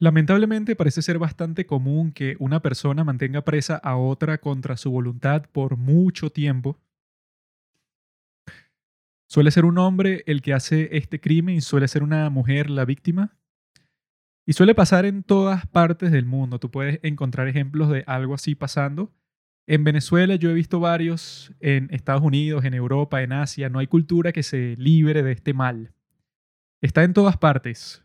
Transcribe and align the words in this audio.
Lamentablemente 0.00 0.76
parece 0.76 1.02
ser 1.02 1.18
bastante 1.18 1.66
común 1.66 2.12
que 2.12 2.36
una 2.38 2.60
persona 2.60 3.02
mantenga 3.02 3.42
presa 3.42 3.76
a 3.76 3.96
otra 3.96 4.38
contra 4.38 4.76
su 4.76 4.90
voluntad 4.90 5.46
por 5.50 5.76
mucho 5.76 6.30
tiempo. 6.30 6.78
Suele 9.26 9.50
ser 9.50 9.64
un 9.64 9.76
hombre 9.78 10.22
el 10.26 10.40
que 10.40 10.54
hace 10.54 10.96
este 10.96 11.20
crimen 11.20 11.60
suele 11.60 11.88
ser 11.88 12.02
una 12.02 12.30
mujer 12.30 12.70
la 12.70 12.84
víctima. 12.84 13.36
Y 14.46 14.54
suele 14.54 14.74
pasar 14.74 15.04
en 15.04 15.22
todas 15.24 15.66
partes 15.66 16.10
del 16.10 16.24
mundo. 16.24 16.58
Tú 16.58 16.70
puedes 16.70 17.00
encontrar 17.02 17.48
ejemplos 17.48 17.90
de 17.90 18.04
algo 18.06 18.34
así 18.34 18.54
pasando. 18.54 19.12
En 19.66 19.84
Venezuela 19.84 20.36
yo 20.36 20.48
he 20.48 20.54
visto 20.54 20.80
varios, 20.80 21.52
en 21.60 21.88
Estados 21.90 22.22
Unidos, 22.22 22.64
en 22.64 22.72
Europa, 22.72 23.22
en 23.22 23.34
Asia. 23.34 23.68
No 23.68 23.80
hay 23.80 23.86
cultura 23.86 24.32
que 24.32 24.42
se 24.42 24.76
libre 24.78 25.22
de 25.22 25.32
este 25.32 25.52
mal. 25.52 25.92
Está 26.80 27.04
en 27.04 27.12
todas 27.12 27.36
partes. 27.36 28.02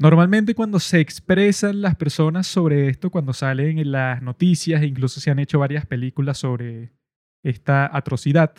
Normalmente 0.00 0.54
cuando 0.54 0.80
se 0.80 0.98
expresan 0.98 1.82
las 1.82 1.94
personas 1.94 2.46
sobre 2.46 2.88
esto, 2.88 3.10
cuando 3.10 3.34
salen 3.34 3.78
en 3.78 3.92
las 3.92 4.22
noticias, 4.22 4.80
e 4.80 4.86
incluso 4.86 5.20
se 5.20 5.30
han 5.30 5.38
hecho 5.38 5.58
varias 5.58 5.84
películas 5.84 6.38
sobre 6.38 6.94
esta 7.44 7.94
atrocidad, 7.94 8.54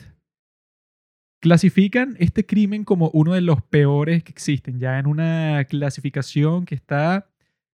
clasifican 1.42 2.16
este 2.20 2.46
crimen 2.46 2.84
como 2.84 3.10
uno 3.16 3.34
de 3.34 3.42
los 3.42 3.64
peores 3.64 4.24
que 4.24 4.32
existen, 4.32 4.80
ya 4.80 5.00
en 5.00 5.08
una 5.08 5.66
clasificación 5.68 6.66
que 6.66 6.76
está 6.76 7.28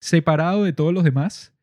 separado 0.02 0.66
de 0.66 0.74
todos 0.74 0.94
los 0.94 1.06
demás, 1.06 1.54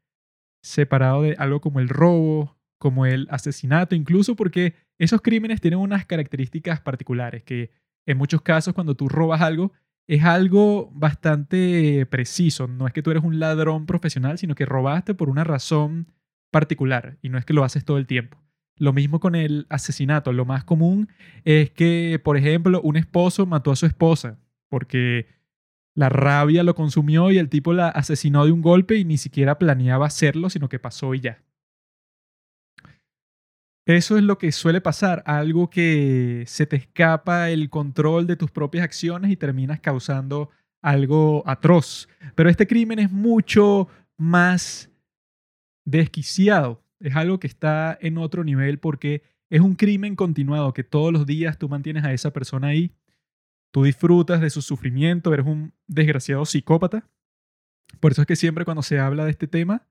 separado 0.63 1.21
de 1.21 1.37
algo 1.39 1.61
como 1.61 1.81
el 1.81 1.91
robo, 1.91 2.57
como 2.79 3.05
el 3.05 3.29
asesinato, 3.31 3.95
incluso 3.95 4.37
porque 4.37 4.73
esos 4.99 5.21
crímenes 5.21 5.61
tienen 5.61 5.79
unas 5.81 6.07
características 6.07 6.81
particulares, 6.81 7.43
que 7.43 7.73
en 8.07 8.17
muchos 8.17 8.41
casos 8.41 8.73
cuando 8.73 8.95
tú 8.95 9.11
robas 9.11 9.43
algo, 9.43 9.75
es 10.11 10.25
algo 10.25 10.91
bastante 10.93 12.05
preciso. 12.07 12.67
No 12.67 12.89
es 12.89 12.93
que 12.93 13.01
tú 13.01 13.13
eres 13.13 13.23
un 13.23 13.39
ladrón 13.39 13.87
profesional, 13.87 14.39
sino 14.39 14.57
que 14.57 14.67
robaste 14.67 15.15
por 15.15 15.31
una 15.31 15.45
razón 15.45 16.09
particular 16.51 17.17
y 17.23 17.29
no 17.29 17.39
es 17.39 17.45
que 17.45 17.53
lo 17.53 17.63
haces 17.63 17.85
todo 17.85 17.97
el 17.97 18.09
tiempo. 18.09 18.37
Lo 18.77 18.93
mismo 18.93 19.21
con 19.21 19.37
el 19.37 19.67
asesinato. 19.69 20.33
Lo 20.33 20.45
más 20.45 20.65
común 20.65 21.11
es 21.45 21.71
que, 21.71 22.21
por 22.25 22.37
ejemplo, 22.37 22.81
un 22.83 22.97
esposo 22.97 23.47
mató 23.47 23.71
a 23.71 23.77
su 23.77 23.87
esposa 23.87 24.41
porque 24.69 25.29
la 25.95 26.09
rabia 26.09 26.65
lo 26.65 26.75
consumió 26.75 27.31
y 27.31 27.39
el 27.39 27.49
tipo 27.49 27.73
la 27.73 27.89
asesinó 27.89 28.45
de 28.45 28.51
un 28.51 28.63
golpe 28.63 28.97
y 28.97 29.05
ni 29.05 29.17
siquiera 29.17 29.61
planeaba 29.61 30.07
hacerlo, 30.07 30.51
sino 30.51 30.69
que 30.69 30.81
pasó 30.81 31.15
y 31.15 31.21
ya. 31.21 31.45
Eso 33.97 34.17
es 34.17 34.23
lo 34.23 34.39
que 34.39 34.53
suele 34.53 34.81
pasar, 34.81 35.23
algo 35.27 35.69
que 35.69 36.45
se 36.47 36.65
te 36.65 36.77
escapa 36.77 37.51
el 37.51 37.71
control 37.71 38.27
de 38.27 38.37
tus 38.37 38.51
propias 38.51 38.85
acciones 38.85 39.31
y 39.33 39.37
terminas 39.37 39.81
causando 39.81 40.51
algo 40.81 41.43
atroz. 41.47 42.09
Pero 42.37 42.49
este 42.49 42.69
crimen 42.69 43.01
es 43.01 43.11
mucho 43.11 43.89
más 44.17 44.91
desquiciado, 45.85 46.85
es 47.01 47.17
algo 47.17 47.41
que 47.41 47.49
está 47.49 47.99
en 48.01 48.19
otro 48.19 48.45
nivel 48.45 48.79
porque 48.79 49.23
es 49.49 49.61
un 49.61 49.75
crimen 49.75 50.15
continuado 50.15 50.73
que 50.73 50.85
todos 50.85 51.13
los 51.13 51.27
días 51.27 51.59
tú 51.59 51.69
mantienes 51.69 52.05
a 52.05 52.13
esa 52.13 52.33
persona 52.33 52.69
ahí, 52.69 52.93
tú 53.73 53.83
disfrutas 53.83 54.41
de 54.41 54.51
su 54.51 54.63
sufrimiento, 54.63 55.35
eres 55.35 55.47
un 55.47 55.73
desgraciado 55.89 56.45
psicópata. 56.45 57.09
Por 57.99 58.13
eso 58.13 58.23
es 58.23 58.29
que 58.29 58.37
siempre 58.37 58.65
cuando 58.65 58.83
se 58.83 59.01
habla 59.01 59.25
de 59.25 59.33
este 59.33 59.49
tema, 59.49 59.83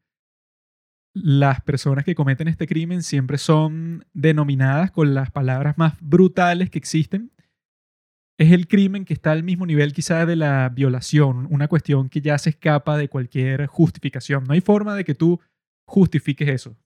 las 1.13 1.61
personas 1.61 2.05
que 2.05 2.15
cometen 2.15 2.47
este 2.47 2.67
crimen 2.67 3.03
siempre 3.03 3.37
son 3.37 4.05
denominadas 4.13 4.91
con 4.91 5.13
las 5.13 5.31
palabras 5.31 5.77
más 5.77 5.95
brutales 5.99 6.69
que 6.69 6.77
existen. 6.77 7.31
Es 8.37 8.51
el 8.51 8.67
crimen 8.67 9.03
que 9.03 9.13
está 9.13 9.31
al 9.31 9.43
mismo 9.43 9.65
nivel 9.65 9.91
quizá 9.91 10.25
de 10.25 10.35
la 10.35 10.69
violación, 10.69 11.47
una 11.49 11.67
cuestión 11.67 12.09
que 12.09 12.21
ya 12.21 12.37
se 12.37 12.51
escapa 12.51 12.97
de 12.97 13.09
cualquier 13.09 13.65
justificación. 13.67 14.45
No 14.45 14.53
hay 14.53 14.61
forma 14.61 14.95
de 14.95 15.03
que 15.03 15.15
tú 15.15 15.41
justifiques 15.85 16.47
eso. 16.47 16.77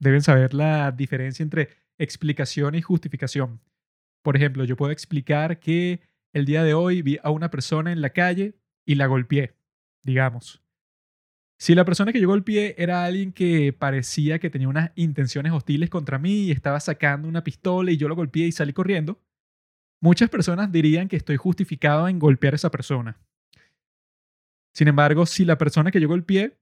Deben 0.00 0.22
saber 0.22 0.54
la 0.54 0.92
diferencia 0.92 1.42
entre 1.42 1.70
explicación 1.98 2.74
y 2.74 2.82
justificación. 2.82 3.60
Por 4.22 4.36
ejemplo, 4.36 4.64
yo 4.64 4.76
puedo 4.76 4.92
explicar 4.92 5.58
que 5.58 6.00
el 6.32 6.46
día 6.46 6.62
de 6.62 6.74
hoy 6.74 7.02
vi 7.02 7.18
a 7.22 7.30
una 7.30 7.50
persona 7.50 7.92
en 7.92 8.00
la 8.00 8.10
calle 8.10 8.54
y 8.86 8.94
la 8.94 9.06
golpeé, 9.06 9.54
digamos. 10.04 10.62
Si 11.60 11.74
la 11.74 11.84
persona 11.84 12.12
que 12.12 12.20
yo 12.20 12.28
golpeé 12.28 12.76
era 12.78 13.04
alguien 13.04 13.32
que 13.32 13.72
parecía 13.72 14.38
que 14.38 14.48
tenía 14.48 14.68
unas 14.68 14.92
intenciones 14.94 15.52
hostiles 15.52 15.90
contra 15.90 16.18
mí 16.18 16.44
y 16.44 16.50
estaba 16.52 16.78
sacando 16.78 17.28
una 17.28 17.42
pistola 17.42 17.90
y 17.90 17.96
yo 17.96 18.08
lo 18.08 18.14
golpeé 18.14 18.46
y 18.46 18.52
salí 18.52 18.72
corriendo, 18.72 19.20
muchas 20.00 20.30
personas 20.30 20.70
dirían 20.70 21.08
que 21.08 21.16
estoy 21.16 21.36
justificado 21.36 22.08
en 22.08 22.20
golpear 22.20 22.54
a 22.54 22.56
esa 22.56 22.70
persona. 22.70 23.20
Sin 24.72 24.86
embargo, 24.86 25.26
si 25.26 25.44
la 25.44 25.58
persona 25.58 25.90
que 25.90 26.00
yo 26.00 26.06
golpeé 26.06 26.56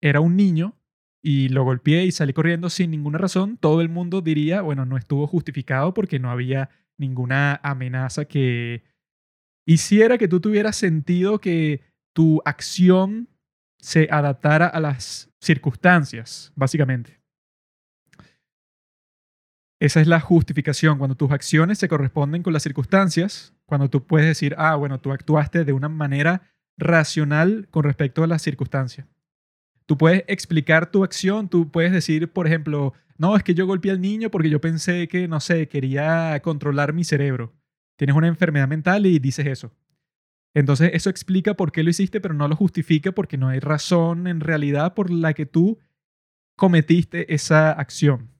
era 0.00 0.20
un 0.20 0.36
niño 0.36 0.78
y 1.20 1.48
lo 1.48 1.64
golpeé 1.64 2.04
y 2.04 2.12
salí 2.12 2.32
corriendo 2.32 2.70
sin 2.70 2.92
ninguna 2.92 3.18
razón, 3.18 3.56
todo 3.56 3.80
el 3.80 3.88
mundo 3.88 4.20
diría, 4.20 4.62
bueno, 4.62 4.86
no 4.86 4.96
estuvo 4.96 5.26
justificado 5.26 5.92
porque 5.92 6.20
no 6.20 6.30
había 6.30 6.70
ninguna 6.96 7.58
amenaza 7.64 8.26
que 8.26 8.84
hiciera 9.66 10.16
que 10.16 10.28
tú 10.28 10.38
tuvieras 10.38 10.76
sentido 10.76 11.40
que 11.40 11.82
tu 12.14 12.40
acción 12.44 13.28
se 13.78 14.08
adaptara 14.10 14.66
a 14.66 14.80
las 14.80 15.30
circunstancias, 15.40 16.52
básicamente. 16.54 17.18
Esa 19.80 20.00
es 20.00 20.08
la 20.08 20.20
justificación, 20.20 20.98
cuando 20.98 21.16
tus 21.16 21.30
acciones 21.30 21.78
se 21.78 21.88
corresponden 21.88 22.42
con 22.42 22.52
las 22.52 22.64
circunstancias, 22.64 23.54
cuando 23.64 23.88
tú 23.88 24.04
puedes 24.04 24.26
decir, 24.26 24.56
ah, 24.58 24.74
bueno, 24.74 25.00
tú 25.00 25.12
actuaste 25.12 25.64
de 25.64 25.72
una 25.72 25.88
manera 25.88 26.42
racional 26.76 27.68
con 27.70 27.84
respecto 27.84 28.24
a 28.24 28.26
las 28.26 28.42
circunstancias. 28.42 29.06
Tú 29.86 29.96
puedes 29.96 30.24
explicar 30.26 30.90
tu 30.90 31.04
acción, 31.04 31.48
tú 31.48 31.70
puedes 31.70 31.92
decir, 31.92 32.32
por 32.32 32.46
ejemplo, 32.46 32.92
no, 33.16 33.36
es 33.36 33.42
que 33.42 33.54
yo 33.54 33.66
golpeé 33.66 33.92
al 33.92 34.00
niño 34.00 34.30
porque 34.30 34.50
yo 34.50 34.60
pensé 34.60 35.08
que, 35.08 35.28
no 35.28 35.40
sé, 35.40 35.68
quería 35.68 36.40
controlar 36.42 36.92
mi 36.92 37.04
cerebro. 37.04 37.54
Tienes 37.96 38.16
una 38.16 38.28
enfermedad 38.28 38.68
mental 38.68 39.06
y 39.06 39.18
dices 39.18 39.46
eso. 39.46 39.72
Entonces 40.54 40.90
eso 40.94 41.10
explica 41.10 41.54
por 41.54 41.72
qué 41.72 41.82
lo 41.82 41.90
hiciste, 41.90 42.20
pero 42.20 42.34
no 42.34 42.48
lo 42.48 42.56
justifica 42.56 43.12
porque 43.12 43.36
no 43.36 43.48
hay 43.48 43.60
razón 43.60 44.26
en 44.26 44.40
realidad 44.40 44.94
por 44.94 45.10
la 45.10 45.34
que 45.34 45.46
tú 45.46 45.78
cometiste 46.56 47.32
esa 47.32 47.70
acción. 47.72 48.30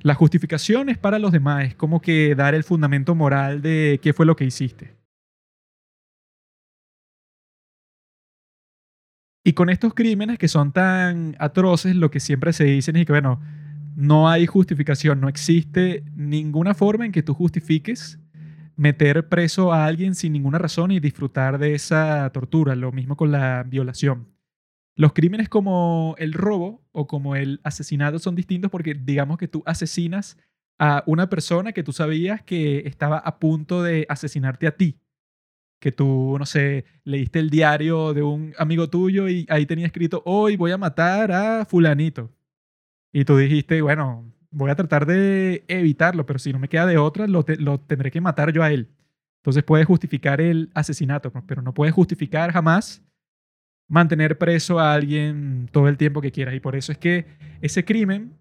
La 0.00 0.14
justificación 0.14 0.88
es 0.88 0.98
para 0.98 1.18
los 1.18 1.32
demás, 1.32 1.66
es 1.66 1.74
como 1.74 2.00
que 2.00 2.34
dar 2.34 2.54
el 2.54 2.64
fundamento 2.64 3.14
moral 3.14 3.62
de 3.62 4.00
qué 4.02 4.12
fue 4.12 4.26
lo 4.26 4.34
que 4.34 4.44
hiciste. 4.44 4.96
Y 9.44 9.52
con 9.54 9.70
estos 9.70 9.92
crímenes 9.94 10.38
que 10.38 10.48
son 10.48 10.72
tan 10.72 11.36
atroces, 11.38 11.96
lo 11.96 12.10
que 12.10 12.20
siempre 12.20 12.52
se 12.52 12.64
dice 12.64 12.92
es 12.94 13.06
que, 13.06 13.12
bueno, 13.12 13.40
no 13.96 14.28
hay 14.28 14.46
justificación, 14.46 15.20
no 15.20 15.28
existe 15.28 16.04
ninguna 16.14 16.74
forma 16.74 17.04
en 17.04 17.12
que 17.12 17.22
tú 17.22 17.34
justifiques 17.34 18.18
meter 18.82 19.28
preso 19.28 19.72
a 19.72 19.86
alguien 19.86 20.16
sin 20.16 20.32
ninguna 20.32 20.58
razón 20.58 20.90
y 20.90 20.98
disfrutar 20.98 21.58
de 21.58 21.74
esa 21.74 22.28
tortura. 22.32 22.74
Lo 22.74 22.90
mismo 22.90 23.16
con 23.16 23.30
la 23.30 23.62
violación. 23.62 24.26
Los 24.96 25.12
crímenes 25.12 25.48
como 25.48 26.16
el 26.18 26.32
robo 26.32 26.84
o 26.90 27.06
como 27.06 27.36
el 27.36 27.60
asesinato 27.62 28.18
son 28.18 28.34
distintos 28.34 28.72
porque 28.72 28.94
digamos 28.94 29.38
que 29.38 29.46
tú 29.46 29.62
asesinas 29.66 30.36
a 30.80 31.04
una 31.06 31.30
persona 31.30 31.72
que 31.72 31.84
tú 31.84 31.92
sabías 31.92 32.42
que 32.42 32.80
estaba 32.80 33.18
a 33.18 33.38
punto 33.38 33.84
de 33.84 34.04
asesinarte 34.08 34.66
a 34.66 34.76
ti. 34.76 34.98
Que 35.80 35.92
tú, 35.92 36.34
no 36.36 36.44
sé, 36.44 36.84
leíste 37.04 37.38
el 37.38 37.50
diario 37.50 38.12
de 38.14 38.22
un 38.24 38.52
amigo 38.58 38.90
tuyo 38.90 39.28
y 39.28 39.46
ahí 39.48 39.64
tenía 39.64 39.86
escrito, 39.86 40.22
hoy 40.26 40.56
voy 40.56 40.72
a 40.72 40.78
matar 40.78 41.30
a 41.30 41.64
fulanito. 41.64 42.32
Y 43.12 43.24
tú 43.24 43.36
dijiste, 43.36 43.80
bueno, 43.80 44.31
voy 44.52 44.70
a 44.70 44.76
tratar 44.76 45.06
de 45.06 45.64
evitarlo, 45.66 46.24
pero 46.26 46.38
si 46.38 46.52
no 46.52 46.58
me 46.58 46.68
queda 46.68 46.86
de 46.86 46.98
otra, 46.98 47.26
lo, 47.26 47.44
tendré 47.44 48.10
que 48.10 48.20
matar 48.20 48.52
yo 48.52 48.62
a 48.62 48.70
él. 48.70 48.88
Entonces 49.40 49.64
puede 49.64 49.84
justificar 49.84 50.40
el 50.40 50.70
asesinato, 50.74 51.32
pero 51.46 51.62
no 51.62 51.74
puede 51.74 51.90
justificar 51.90 52.52
jamás 52.52 53.02
mantener 53.88 54.38
preso 54.38 54.78
a 54.78 54.94
alguien 54.94 55.68
todo 55.72 55.88
el 55.88 55.96
tiempo 55.96 56.20
que 56.20 56.30
quieras. 56.30 56.54
Y 56.54 56.60
por 56.60 56.76
eso 56.76 56.92
es 56.92 56.98
que 56.98 57.26
ese 57.60 57.84
crimen, 57.84 58.38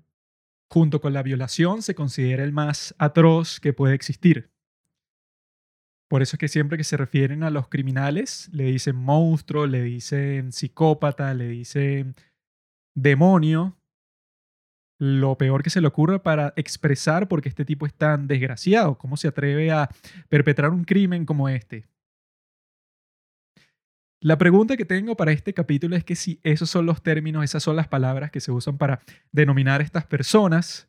junto 0.69 1.01
con 1.01 1.13
la 1.13 1.23
violación, 1.23 1.81
se 1.81 1.95
considera 1.95 2.43
el 2.43 2.53
más 2.53 2.93
atroz 2.99 3.59
que 3.59 3.73
puede 3.73 3.95
existir. 3.95 4.51
Por 6.07 6.21
eso 6.21 6.35
es 6.35 6.39
que 6.39 6.47
siempre 6.49 6.77
que 6.77 6.83
se 6.83 6.97
refieren 6.97 7.41
a 7.41 7.49
los 7.49 7.69
criminales, 7.69 8.49
le 8.51 8.65
dicen 8.65 8.95
monstruo, 8.95 9.65
le 9.65 9.81
dicen 9.81 10.51
psicópata, 10.51 11.33
le 11.33 11.47
dicen 11.47 12.15
demonio, 12.93 13.80
lo 15.01 15.35
peor 15.35 15.63
que 15.63 15.71
se 15.71 15.81
le 15.81 15.87
ocurra 15.87 16.21
para 16.21 16.53
expresar 16.55 17.27
por 17.27 17.41
qué 17.41 17.49
este 17.49 17.65
tipo 17.65 17.87
es 17.87 17.93
tan 17.95 18.27
desgraciado, 18.27 18.99
cómo 18.99 19.17
se 19.17 19.27
atreve 19.27 19.71
a 19.71 19.89
perpetrar 20.29 20.69
un 20.69 20.83
crimen 20.83 21.25
como 21.25 21.49
este. 21.49 21.87
La 24.19 24.37
pregunta 24.37 24.77
que 24.77 24.85
tengo 24.85 25.17
para 25.17 25.31
este 25.31 25.55
capítulo 25.55 25.95
es 25.95 26.03
que 26.03 26.15
si 26.15 26.39
esos 26.43 26.69
son 26.69 26.85
los 26.85 27.01
términos, 27.01 27.43
esas 27.43 27.63
son 27.63 27.77
las 27.77 27.87
palabras 27.87 28.29
que 28.29 28.41
se 28.41 28.51
usan 28.51 28.77
para 28.77 29.01
denominar 29.31 29.81
a 29.81 29.83
estas 29.83 30.05
personas 30.05 30.87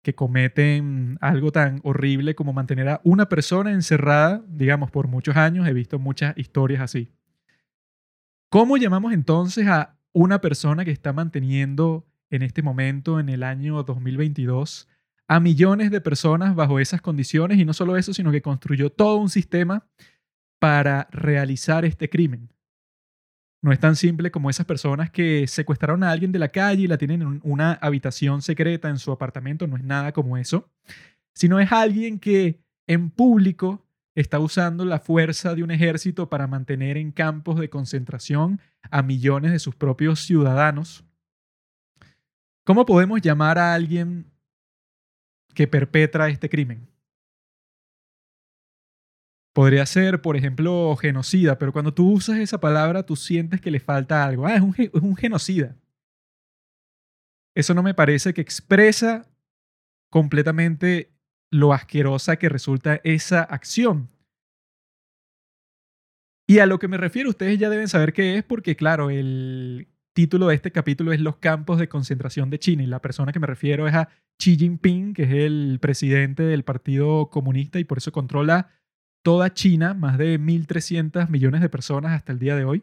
que 0.00 0.14
cometen 0.14 1.18
algo 1.20 1.52
tan 1.52 1.80
horrible 1.84 2.34
como 2.34 2.54
mantener 2.54 2.88
a 2.88 3.00
una 3.04 3.28
persona 3.28 3.72
encerrada, 3.72 4.42
digamos, 4.48 4.90
por 4.90 5.08
muchos 5.08 5.36
años. 5.36 5.68
He 5.68 5.74
visto 5.74 5.98
muchas 5.98 6.38
historias 6.38 6.80
así. 6.80 7.12
¿Cómo 8.48 8.78
llamamos 8.78 9.12
entonces 9.12 9.68
a 9.68 9.98
una 10.14 10.40
persona 10.40 10.86
que 10.86 10.90
está 10.90 11.12
manteniendo 11.12 12.06
en 12.32 12.42
este 12.42 12.62
momento, 12.62 13.20
en 13.20 13.28
el 13.28 13.42
año 13.42 13.82
2022, 13.82 14.88
a 15.28 15.38
millones 15.38 15.90
de 15.90 16.00
personas 16.00 16.54
bajo 16.54 16.80
esas 16.80 17.00
condiciones 17.00 17.58
y 17.58 17.64
no 17.64 17.74
solo 17.74 17.96
eso, 17.96 18.12
sino 18.12 18.32
que 18.32 18.42
construyó 18.42 18.90
todo 18.90 19.16
un 19.16 19.28
sistema 19.28 19.86
para 20.58 21.08
realizar 21.12 21.84
este 21.84 22.08
crimen? 22.08 22.48
No 23.62 23.70
es 23.70 23.78
tan 23.78 23.94
simple 23.94 24.30
como 24.30 24.50
esas 24.50 24.66
personas 24.66 25.10
que 25.10 25.46
secuestraron 25.46 26.02
a 26.02 26.10
alguien 26.10 26.32
de 26.32 26.38
la 26.38 26.48
calle 26.48 26.82
y 26.82 26.86
la 26.88 26.98
tienen 26.98 27.22
en 27.22 27.40
una 27.44 27.74
habitación 27.74 28.42
secreta 28.42 28.88
en 28.88 28.98
su 28.98 29.12
apartamento, 29.12 29.66
no 29.66 29.76
es 29.76 29.84
nada 29.84 30.12
como 30.12 30.36
eso, 30.36 30.68
sino 31.34 31.60
es 31.60 31.70
alguien 31.70 32.18
que 32.18 32.60
en 32.86 33.10
público 33.10 33.86
está 34.14 34.38
usando 34.38 34.84
la 34.84 35.00
fuerza 35.00 35.54
de 35.54 35.62
un 35.62 35.70
ejército 35.70 36.28
para 36.28 36.46
mantener 36.46 36.96
en 36.96 37.12
campos 37.12 37.60
de 37.60 37.70
concentración 37.70 38.60
a 38.90 39.02
millones 39.02 39.52
de 39.52 39.58
sus 39.58 39.74
propios 39.74 40.20
ciudadanos. 40.20 41.04
¿Cómo 42.64 42.86
podemos 42.86 43.20
llamar 43.20 43.58
a 43.58 43.74
alguien 43.74 44.30
que 45.54 45.66
perpetra 45.66 46.28
este 46.28 46.48
crimen? 46.48 46.88
Podría 49.52 49.84
ser, 49.84 50.22
por 50.22 50.36
ejemplo, 50.36 50.96
genocida, 50.96 51.58
pero 51.58 51.72
cuando 51.72 51.92
tú 51.92 52.10
usas 52.10 52.38
esa 52.38 52.58
palabra, 52.58 53.04
tú 53.04 53.16
sientes 53.16 53.60
que 53.60 53.70
le 53.70 53.80
falta 53.80 54.24
algo. 54.24 54.46
Ah, 54.46 54.54
es 54.54 54.62
un, 54.62 54.74
es 54.78 54.90
un 54.94 55.16
genocida. 55.16 55.76
Eso 57.54 57.74
no 57.74 57.82
me 57.82 57.92
parece 57.92 58.32
que 58.32 58.40
expresa 58.40 59.28
completamente 60.10 61.12
lo 61.50 61.74
asquerosa 61.74 62.36
que 62.36 62.48
resulta 62.48 63.00
esa 63.04 63.42
acción. 63.42 64.08
Y 66.46 66.60
a 66.60 66.66
lo 66.66 66.78
que 66.78 66.88
me 66.88 66.96
refiero, 66.96 67.28
ustedes 67.28 67.58
ya 67.58 67.68
deben 67.68 67.88
saber 67.88 68.12
qué 68.12 68.38
es, 68.38 68.44
porque 68.44 68.74
claro, 68.74 69.10
el 69.10 69.91
título 70.12 70.48
de 70.48 70.54
este 70.54 70.72
capítulo 70.72 71.12
es 71.12 71.20
Los 71.20 71.36
campos 71.36 71.78
de 71.78 71.88
concentración 71.88 72.50
de 72.50 72.58
China, 72.58 72.82
y 72.82 72.86
la 72.86 73.00
persona 73.00 73.32
que 73.32 73.40
me 73.40 73.46
refiero 73.46 73.88
es 73.88 73.94
a 73.94 74.08
Xi 74.38 74.56
Jinping, 74.56 75.14
que 75.14 75.24
es 75.24 75.32
el 75.32 75.78
presidente 75.80 76.42
del 76.42 76.64
Partido 76.64 77.30
Comunista 77.30 77.78
y 77.78 77.84
por 77.84 77.98
eso 77.98 78.12
controla 78.12 78.70
toda 79.22 79.54
China, 79.54 79.94
más 79.94 80.18
de 80.18 80.38
1.300 80.38 81.28
millones 81.28 81.60
de 81.60 81.68
personas 81.68 82.12
hasta 82.12 82.32
el 82.32 82.38
día 82.38 82.56
de 82.56 82.64
hoy. 82.64 82.82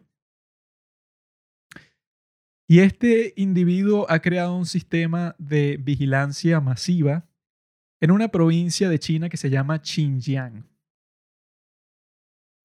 Y 2.68 2.80
este 2.82 3.34
individuo 3.36 4.06
ha 4.10 4.20
creado 4.20 4.56
un 4.56 4.66
sistema 4.66 5.36
de 5.40 5.78
vigilancia 5.78 6.62
masiva 6.62 7.28
en 8.00 8.12
una 8.12 8.30
provincia 8.30 8.90
de 8.90 9.00
China 9.00 9.28
que 9.28 9.38
se 9.38 9.50
llama 9.50 9.80
Xinjiang. 9.80 10.70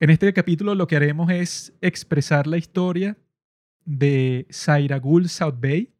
En 0.00 0.10
este 0.10 0.32
capítulo 0.34 0.74
lo 0.74 0.86
que 0.86 0.96
haremos 0.96 1.30
es 1.30 1.76
expresar 1.80 2.46
la 2.46 2.58
historia 2.58 3.16
de 3.84 4.46
Sairagul 4.50 5.28
South 5.28 5.56
Bay, 5.60 5.94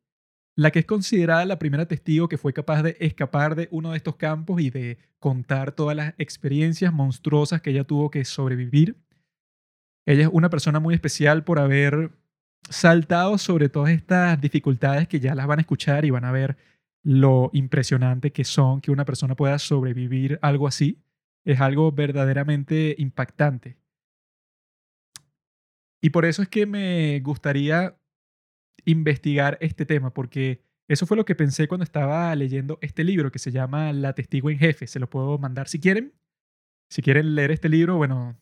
la 0.57 0.71
que 0.71 0.81
es 0.81 0.85
considerada 0.87 1.45
la 1.45 1.59
primera 1.59 1.87
testigo 1.87 2.29
que 2.29 2.39
fue 2.39 2.53
capaz 2.53 2.83
de 2.83 2.97
escapar 3.01 3.55
de 3.55 3.69
uno 3.71 3.91
de 3.91 3.97
estos 3.97 4.17
campos 4.17 4.61
y 4.61 4.71
de 4.71 4.99
contar 5.19 5.73
todas 5.73 5.97
las 5.97 6.15
experiencias 6.19 6.93
monstruosas 6.93 7.61
que 7.61 7.71
ella 7.71 7.85
tuvo 7.85 8.11
que 8.11 8.25
sobrevivir. 8.25 8.97
Ella 10.07 10.25
es 10.25 10.31
una 10.33 10.51
persona 10.51 10.81
muy 10.81 10.95
especial 10.95 11.45
por 11.45 11.59
haber 11.59 12.13
saltado 12.71 13.39
sobre 13.39 13.69
todas 13.69 13.91
estas 13.91 14.41
dificultades 14.41 15.09
que 15.09 15.21
ya 15.21 15.35
las 15.35 15.47
van 15.47 15.59
a 15.59 15.63
escuchar 15.63 16.05
y 16.05 16.11
van 16.11 16.25
a 16.25 16.33
ver 16.33 16.57
lo 17.03 17.51
impresionante 17.53 18.33
que 18.33 18.45
son 18.45 18.81
que 18.81 18.91
una 18.91 19.05
persona 19.05 19.35
pueda 19.35 19.59
sobrevivir 19.59 20.39
algo 20.43 20.67
así. 20.67 21.03
Es 21.45 21.61
algo 21.61 21.93
verdaderamente 21.93 22.95
impactante. 22.99 23.77
Y 26.05 26.11
por 26.11 26.27
eso 26.27 26.43
es 26.43 26.51
que 26.51 26.67
me 26.67 27.19
gustaría 27.21 27.97
investigar 28.85 29.57
este 29.63 29.87
tema, 29.87 30.13
porque 30.13 30.63
eso 30.87 31.07
fue 31.07 31.17
lo 31.17 31.25
que 31.25 31.35
pensé 31.35 31.67
cuando 31.67 31.83
estaba 31.83 32.35
leyendo 32.35 32.79
este 32.83 33.05
libro 33.05 33.33
que 33.33 33.39
se 33.39 33.51
llama 33.51 33.91
La 33.95 34.13
Testigo 34.13 34.51
en 34.51 34.59
Jefe. 34.59 34.87
Se 34.87 35.01
lo 35.01 35.09
puedo 35.09 35.39
mandar 35.39 35.67
si 35.67 35.81
quieren. 35.81 36.13
Si 36.91 37.01
quieren 37.01 37.35
leer 37.35 37.53
este 37.53 37.71
libro, 37.71 37.97
bueno, 37.97 38.39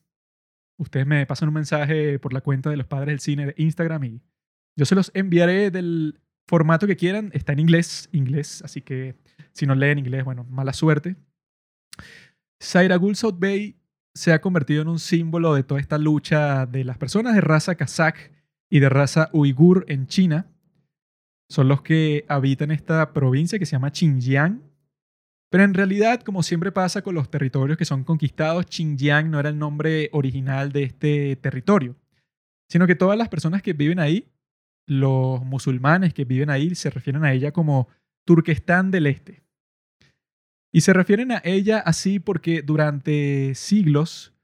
ustedes 0.76 1.06
me 1.06 1.25
pasan 1.25 1.50
un 1.50 1.55
mensaje 1.55 2.19
por 2.19 2.32
la 2.32 2.41
cuenta 2.41 2.69
de 2.69 2.76
los 2.76 2.88
padres 2.88 3.12
del 3.12 3.20
cine 3.20 3.47
de 3.47 3.55
Instagram 3.56 4.03
y 4.03 4.23
yo 4.75 4.85
se 4.85 4.97
los 4.97 5.12
enviaré 5.15 5.70
del 5.70 6.20
formato 6.49 6.88
que 6.88 6.97
quieran. 6.97 7.31
Está 7.32 7.53
en 7.53 7.61
inglés, 7.61 8.08
inglés, 8.11 8.62
así 8.65 8.81
que 8.81 9.15
si 9.53 9.67
no 9.67 9.76
leen 9.76 10.00
inglés, 10.00 10.25
bueno, 10.25 10.43
mala 10.50 10.73
suerte. 10.73 11.15
Sairagul 12.58 13.15
South 13.15 13.38
Bay 13.38 13.76
se 14.14 14.32
ha 14.32 14.41
convertido 14.41 14.82
en 14.82 14.88
un 14.88 14.99
símbolo 14.99 15.55
de 15.55 15.62
toda 15.62 15.81
esta 15.81 15.99
lucha 15.99 16.67
de 16.67 16.85
las 16.85 16.99
personas 16.99 17.35
de 17.35 17.41
raza 17.41 17.75
kazakh 17.75 18.31
y 18.70 18.81
de 18.81 18.88
raza 18.88 19.31
uigur 19.32 19.85
en 19.88 20.06
China. 20.06 20.47
Son 21.49 21.69
los 21.69 21.82
que 21.82 22.25
habitan 22.29 22.70
esta 22.70 23.12
provincia 23.12 23.59
que 23.59 23.67
se 23.67 23.73
llama 23.73 23.91
Xinjiang. 23.91 24.62
Pero 25.50 25.64
en 25.64 25.75
realidad, 25.75 26.23
como 26.23 26.43
siempre 26.43 26.73
pasa 26.73 27.03
con 27.03 27.14
los 27.14 27.31
territorios 27.31 27.76
que 27.76 27.85
son 27.85 28.05
conquistados, 28.05 28.67
Xinjiang 28.70 29.31
no 29.31 29.38
era 29.38 29.50
el 29.50 29.59
nombre 29.59 30.09
original 30.12 30.73
de 30.73 30.85
este 30.85 31.37
territorio, 31.37 31.97
sino 32.70 32.87
que 32.87 32.94
todas 32.94 33.19
las 33.19 33.29
personas 33.29 33.61
que 33.61 33.75
viven 33.75 33.99
ahí, 33.99 34.32
los 34.87 35.44
musulmanes 35.44 36.15
que 36.15 36.25
viven 36.25 36.49
ahí, 36.49 36.75
se 36.75 36.88
refieren 36.88 37.25
a 37.25 37.32
ella 37.32 37.53
como 37.53 37.88
Turquestán 38.25 38.91
del 38.91 39.06
Este. 39.06 39.42
Y 40.73 40.81
se 40.81 40.95
refieren 40.95 41.33
a 41.33 41.43
ella 41.45 41.79
así 41.79 42.19
porque 42.19 42.63
durante 42.63 43.55
siglos 43.55 44.35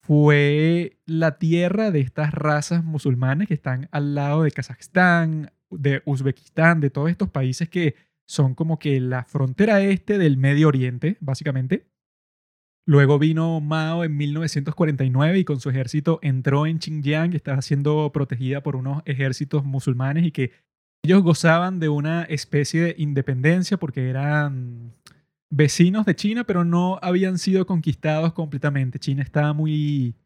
fue 0.00 0.98
la 1.04 1.38
tierra 1.38 1.90
de 1.90 2.00
estas 2.00 2.32
razas 2.32 2.84
musulmanas 2.84 3.48
que 3.48 3.54
están 3.54 3.88
al 3.90 4.14
lado 4.14 4.44
de 4.44 4.52
Kazajstán, 4.52 5.50
de 5.70 6.02
Uzbekistán, 6.04 6.80
de 6.80 6.90
todos 6.90 7.10
estos 7.10 7.30
países 7.30 7.68
que 7.68 7.96
son 8.28 8.54
como 8.54 8.78
que 8.78 9.00
la 9.00 9.24
frontera 9.24 9.80
este 9.82 10.18
del 10.18 10.36
Medio 10.36 10.68
Oriente, 10.68 11.16
básicamente. 11.20 11.88
Luego 12.86 13.18
vino 13.18 13.60
Mao 13.60 14.04
en 14.04 14.16
1949 14.16 15.40
y 15.40 15.44
con 15.44 15.58
su 15.58 15.70
ejército 15.70 16.20
entró 16.22 16.66
en 16.66 16.78
Xinjiang, 16.80 17.32
que 17.32 17.36
estaba 17.36 17.60
siendo 17.60 18.12
protegida 18.12 18.62
por 18.62 18.76
unos 18.76 19.02
ejércitos 19.06 19.64
musulmanes 19.64 20.24
y 20.24 20.30
que 20.30 20.52
ellos 21.04 21.24
gozaban 21.24 21.80
de 21.80 21.88
una 21.88 22.22
especie 22.22 22.82
de 22.82 22.94
independencia 22.98 23.76
porque 23.76 24.08
eran 24.08 24.92
vecinos 25.50 26.06
de 26.06 26.16
China, 26.16 26.44
pero 26.44 26.64
no 26.64 26.98
habían 27.02 27.38
sido 27.38 27.66
conquistados 27.66 28.32
completamente. 28.32 28.98
China 28.98 29.22
estaba 29.22 29.52
muy, 29.52 30.16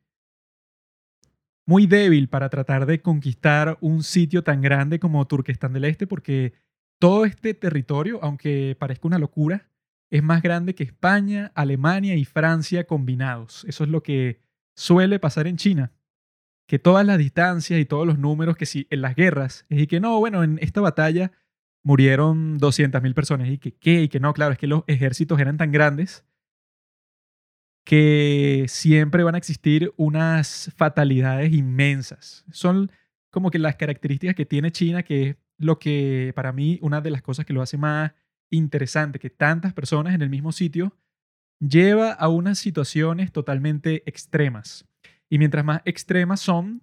muy 1.66 1.86
débil 1.86 2.28
para 2.28 2.48
tratar 2.48 2.86
de 2.86 3.02
conquistar 3.02 3.78
un 3.80 4.02
sitio 4.02 4.42
tan 4.42 4.60
grande 4.60 4.98
como 4.98 5.26
Turquestán 5.26 5.72
del 5.72 5.84
Este, 5.84 6.06
porque 6.06 6.54
todo 6.98 7.24
este 7.24 7.54
territorio, 7.54 8.18
aunque 8.22 8.76
parezca 8.78 9.08
una 9.08 9.18
locura, 9.18 9.68
es 10.10 10.22
más 10.22 10.42
grande 10.42 10.74
que 10.74 10.84
España, 10.84 11.52
Alemania 11.54 12.16
y 12.16 12.24
Francia 12.24 12.84
combinados. 12.84 13.64
Eso 13.68 13.84
es 13.84 13.90
lo 13.90 14.02
que 14.02 14.40
suele 14.74 15.18
pasar 15.18 15.46
en 15.46 15.56
China. 15.56 15.92
Que 16.66 16.78
todas 16.78 17.06
las 17.06 17.18
distancias 17.18 17.80
y 17.80 17.84
todos 17.84 18.06
los 18.06 18.18
números 18.18 18.56
que 18.56 18.66
si 18.66 18.86
en 18.90 19.02
las 19.02 19.14
guerras, 19.14 19.66
es 19.68 19.80
y 19.80 19.86
que 19.86 20.00
no, 20.00 20.18
bueno, 20.18 20.42
en 20.42 20.58
esta 20.60 20.80
batalla 20.80 21.32
murieron 21.82 22.58
200.000 22.58 23.14
personas. 23.14 23.48
Y 23.48 23.58
que, 23.58 23.72
¿qué? 23.72 24.02
Y 24.02 24.08
que 24.08 24.20
no, 24.20 24.32
claro, 24.32 24.52
es 24.52 24.58
que 24.58 24.66
los 24.66 24.84
ejércitos 24.86 25.40
eran 25.40 25.56
tan 25.56 25.72
grandes 25.72 26.24
que 27.84 28.66
siempre 28.68 29.24
van 29.24 29.34
a 29.34 29.38
existir 29.38 29.92
unas 29.96 30.72
fatalidades 30.76 31.52
inmensas. 31.52 32.44
Son 32.52 32.90
como 33.30 33.50
que 33.50 33.58
las 33.58 33.76
características 33.76 34.34
que 34.34 34.46
tiene 34.46 34.70
China, 34.70 35.02
que 35.02 35.30
es 35.30 35.36
lo 35.58 35.78
que 35.78 36.32
para 36.34 36.52
mí 36.52 36.78
una 36.82 37.00
de 37.00 37.10
las 37.10 37.22
cosas 37.22 37.46
que 37.46 37.52
lo 37.52 37.62
hace 37.62 37.78
más 37.78 38.12
interesante, 38.50 39.18
que 39.18 39.30
tantas 39.30 39.72
personas 39.72 40.14
en 40.14 40.22
el 40.22 40.30
mismo 40.30 40.52
sitio 40.52 40.96
lleva 41.60 42.12
a 42.12 42.28
unas 42.28 42.58
situaciones 42.58 43.32
totalmente 43.32 44.02
extremas. 44.06 44.86
Y 45.28 45.38
mientras 45.38 45.64
más 45.64 45.82
extremas 45.84 46.40
son, 46.40 46.82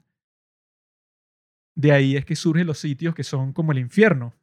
de 1.76 1.92
ahí 1.92 2.16
es 2.16 2.26
que 2.26 2.36
surgen 2.36 2.68
los 2.68 2.80
sitios 2.80 3.14
que 3.14 3.24
son 3.24 3.54
como 3.54 3.72
el 3.72 3.80
infierno 3.80 4.34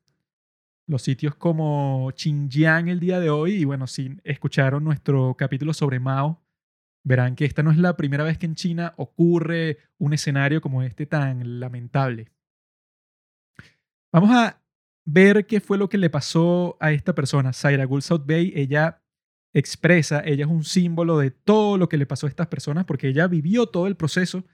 los 0.86 1.02
sitios 1.02 1.34
como 1.34 2.10
Xinjiang 2.16 2.88
el 2.88 3.00
día 3.00 3.20
de 3.20 3.30
hoy. 3.30 3.54
Y 3.54 3.64
bueno, 3.64 3.86
si 3.86 4.18
escucharon 4.24 4.84
nuestro 4.84 5.34
capítulo 5.36 5.72
sobre 5.72 6.00
Mao, 6.00 6.42
verán 7.04 7.36
que 7.36 7.44
esta 7.44 7.62
no 7.62 7.70
es 7.70 7.78
la 7.78 7.96
primera 7.96 8.24
vez 8.24 8.38
que 8.38 8.46
en 8.46 8.54
China 8.54 8.94
ocurre 8.96 9.78
un 9.98 10.12
escenario 10.12 10.60
como 10.60 10.82
este 10.82 11.06
tan 11.06 11.60
lamentable. 11.60 12.30
Vamos 14.12 14.30
a 14.30 14.62
ver 15.04 15.46
qué 15.46 15.60
fue 15.60 15.76
lo 15.76 15.88
que 15.88 15.98
le 15.98 16.10
pasó 16.10 16.76
a 16.80 16.92
esta 16.92 17.14
persona, 17.14 17.52
Zaira 17.52 17.84
Gul 17.84 18.02
Bay. 18.24 18.52
Ella 18.54 19.02
expresa, 19.52 20.22
ella 20.24 20.44
es 20.44 20.50
un 20.50 20.64
símbolo 20.64 21.18
de 21.18 21.30
todo 21.30 21.78
lo 21.78 21.88
que 21.88 21.96
le 21.96 22.06
pasó 22.06 22.26
a 22.26 22.30
estas 22.30 22.48
personas 22.48 22.84
porque 22.84 23.08
ella 23.08 23.26
vivió 23.26 23.66
todo 23.66 23.86
el 23.86 23.96
proceso. 23.96 24.44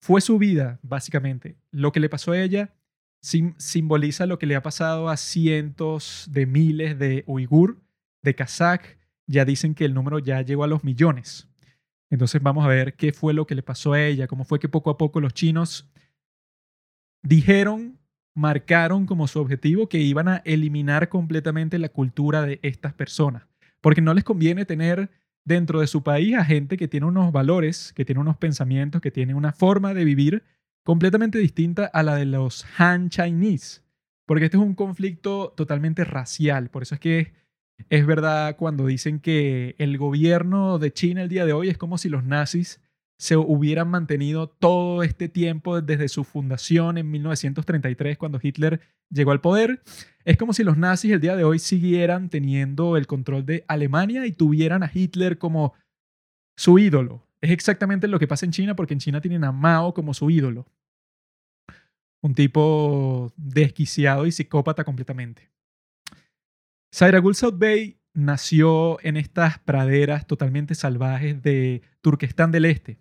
Fue 0.00 0.20
su 0.20 0.38
vida, 0.38 0.78
básicamente. 0.82 1.58
Lo 1.70 1.90
que 1.90 2.00
le 2.00 2.08
pasó 2.08 2.32
a 2.32 2.40
ella 2.40 2.77
simboliza 3.20 4.26
lo 4.26 4.38
que 4.38 4.46
le 4.46 4.56
ha 4.56 4.62
pasado 4.62 5.08
a 5.08 5.16
cientos 5.16 6.28
de 6.30 6.46
miles 6.46 6.98
de 6.98 7.24
uigur, 7.26 7.80
de 8.22 8.34
kazakh. 8.34 8.98
Ya 9.26 9.44
dicen 9.44 9.74
que 9.74 9.84
el 9.84 9.94
número 9.94 10.18
ya 10.18 10.40
llegó 10.42 10.64
a 10.64 10.68
los 10.68 10.84
millones. 10.84 11.48
Entonces 12.10 12.42
vamos 12.42 12.64
a 12.64 12.68
ver 12.68 12.94
qué 12.94 13.12
fue 13.12 13.34
lo 13.34 13.46
que 13.46 13.54
le 13.54 13.62
pasó 13.62 13.92
a 13.92 14.02
ella, 14.02 14.26
cómo 14.26 14.44
fue 14.44 14.58
que 14.58 14.68
poco 14.68 14.90
a 14.90 14.96
poco 14.96 15.20
los 15.20 15.34
chinos 15.34 15.90
dijeron, 17.22 17.98
marcaron 18.34 19.06
como 19.06 19.26
su 19.26 19.40
objetivo 19.40 19.88
que 19.88 19.98
iban 19.98 20.28
a 20.28 20.36
eliminar 20.44 21.08
completamente 21.08 21.78
la 21.78 21.88
cultura 21.88 22.42
de 22.42 22.60
estas 22.62 22.94
personas, 22.94 23.46
porque 23.80 24.00
no 24.00 24.14
les 24.14 24.24
conviene 24.24 24.64
tener 24.64 25.10
dentro 25.44 25.80
de 25.80 25.86
su 25.86 26.02
país 26.02 26.36
a 26.36 26.44
gente 26.44 26.76
que 26.76 26.88
tiene 26.88 27.06
unos 27.06 27.32
valores, 27.32 27.92
que 27.94 28.04
tiene 28.04 28.20
unos 28.20 28.36
pensamientos, 28.36 29.00
que 29.00 29.10
tiene 29.10 29.34
una 29.34 29.52
forma 29.52 29.94
de 29.94 30.04
vivir 30.04 30.44
completamente 30.84 31.38
distinta 31.38 31.86
a 31.86 32.02
la 32.02 32.16
de 32.16 32.24
los 32.24 32.66
Han 32.78 33.10
Chinese, 33.10 33.82
porque 34.26 34.46
este 34.46 34.56
es 34.56 34.62
un 34.62 34.74
conflicto 34.74 35.52
totalmente 35.56 36.04
racial, 36.04 36.70
por 36.70 36.82
eso 36.82 36.94
es 36.94 37.00
que 37.00 37.32
es 37.88 38.06
verdad 38.06 38.56
cuando 38.56 38.86
dicen 38.86 39.20
que 39.20 39.74
el 39.78 39.98
gobierno 39.98 40.78
de 40.78 40.92
China 40.92 41.22
el 41.22 41.28
día 41.28 41.46
de 41.46 41.52
hoy 41.52 41.68
es 41.68 41.78
como 41.78 41.98
si 41.98 42.08
los 42.08 42.24
nazis 42.24 42.80
se 43.18 43.36
hubieran 43.36 43.88
mantenido 43.88 44.48
todo 44.48 45.02
este 45.02 45.28
tiempo 45.28 45.80
desde 45.80 46.08
su 46.08 46.22
fundación 46.22 46.98
en 46.98 47.10
1933 47.10 48.16
cuando 48.16 48.38
Hitler 48.40 48.80
llegó 49.10 49.32
al 49.32 49.40
poder. 49.40 49.82
Es 50.24 50.36
como 50.36 50.52
si 50.52 50.62
los 50.62 50.76
nazis 50.76 51.12
el 51.12 51.20
día 51.20 51.34
de 51.34 51.42
hoy 51.42 51.58
siguieran 51.58 52.28
teniendo 52.28 52.96
el 52.96 53.06
control 53.06 53.44
de 53.44 53.64
Alemania 53.66 54.24
y 54.26 54.32
tuvieran 54.32 54.84
a 54.84 54.90
Hitler 54.92 55.38
como 55.38 55.74
su 56.56 56.78
ídolo. 56.78 57.27
Es 57.40 57.50
exactamente 57.50 58.08
lo 58.08 58.18
que 58.18 58.26
pasa 58.26 58.46
en 58.46 58.52
China 58.52 58.74
porque 58.74 58.94
en 58.94 59.00
China 59.00 59.20
tienen 59.20 59.44
a 59.44 59.52
Mao 59.52 59.94
como 59.94 60.14
su 60.14 60.30
ídolo. 60.30 60.66
Un 62.20 62.34
tipo 62.34 63.32
desquiciado 63.36 64.26
y 64.26 64.32
psicópata 64.32 64.84
completamente. 64.84 65.50
Sairagul 66.90 67.34
Bay 67.54 68.00
nació 68.12 68.98
en 69.02 69.16
estas 69.16 69.58
praderas 69.60 70.26
totalmente 70.26 70.74
salvajes 70.74 71.40
de 71.42 71.82
Turquestán 72.00 72.50
del 72.50 72.64
Este. 72.64 72.98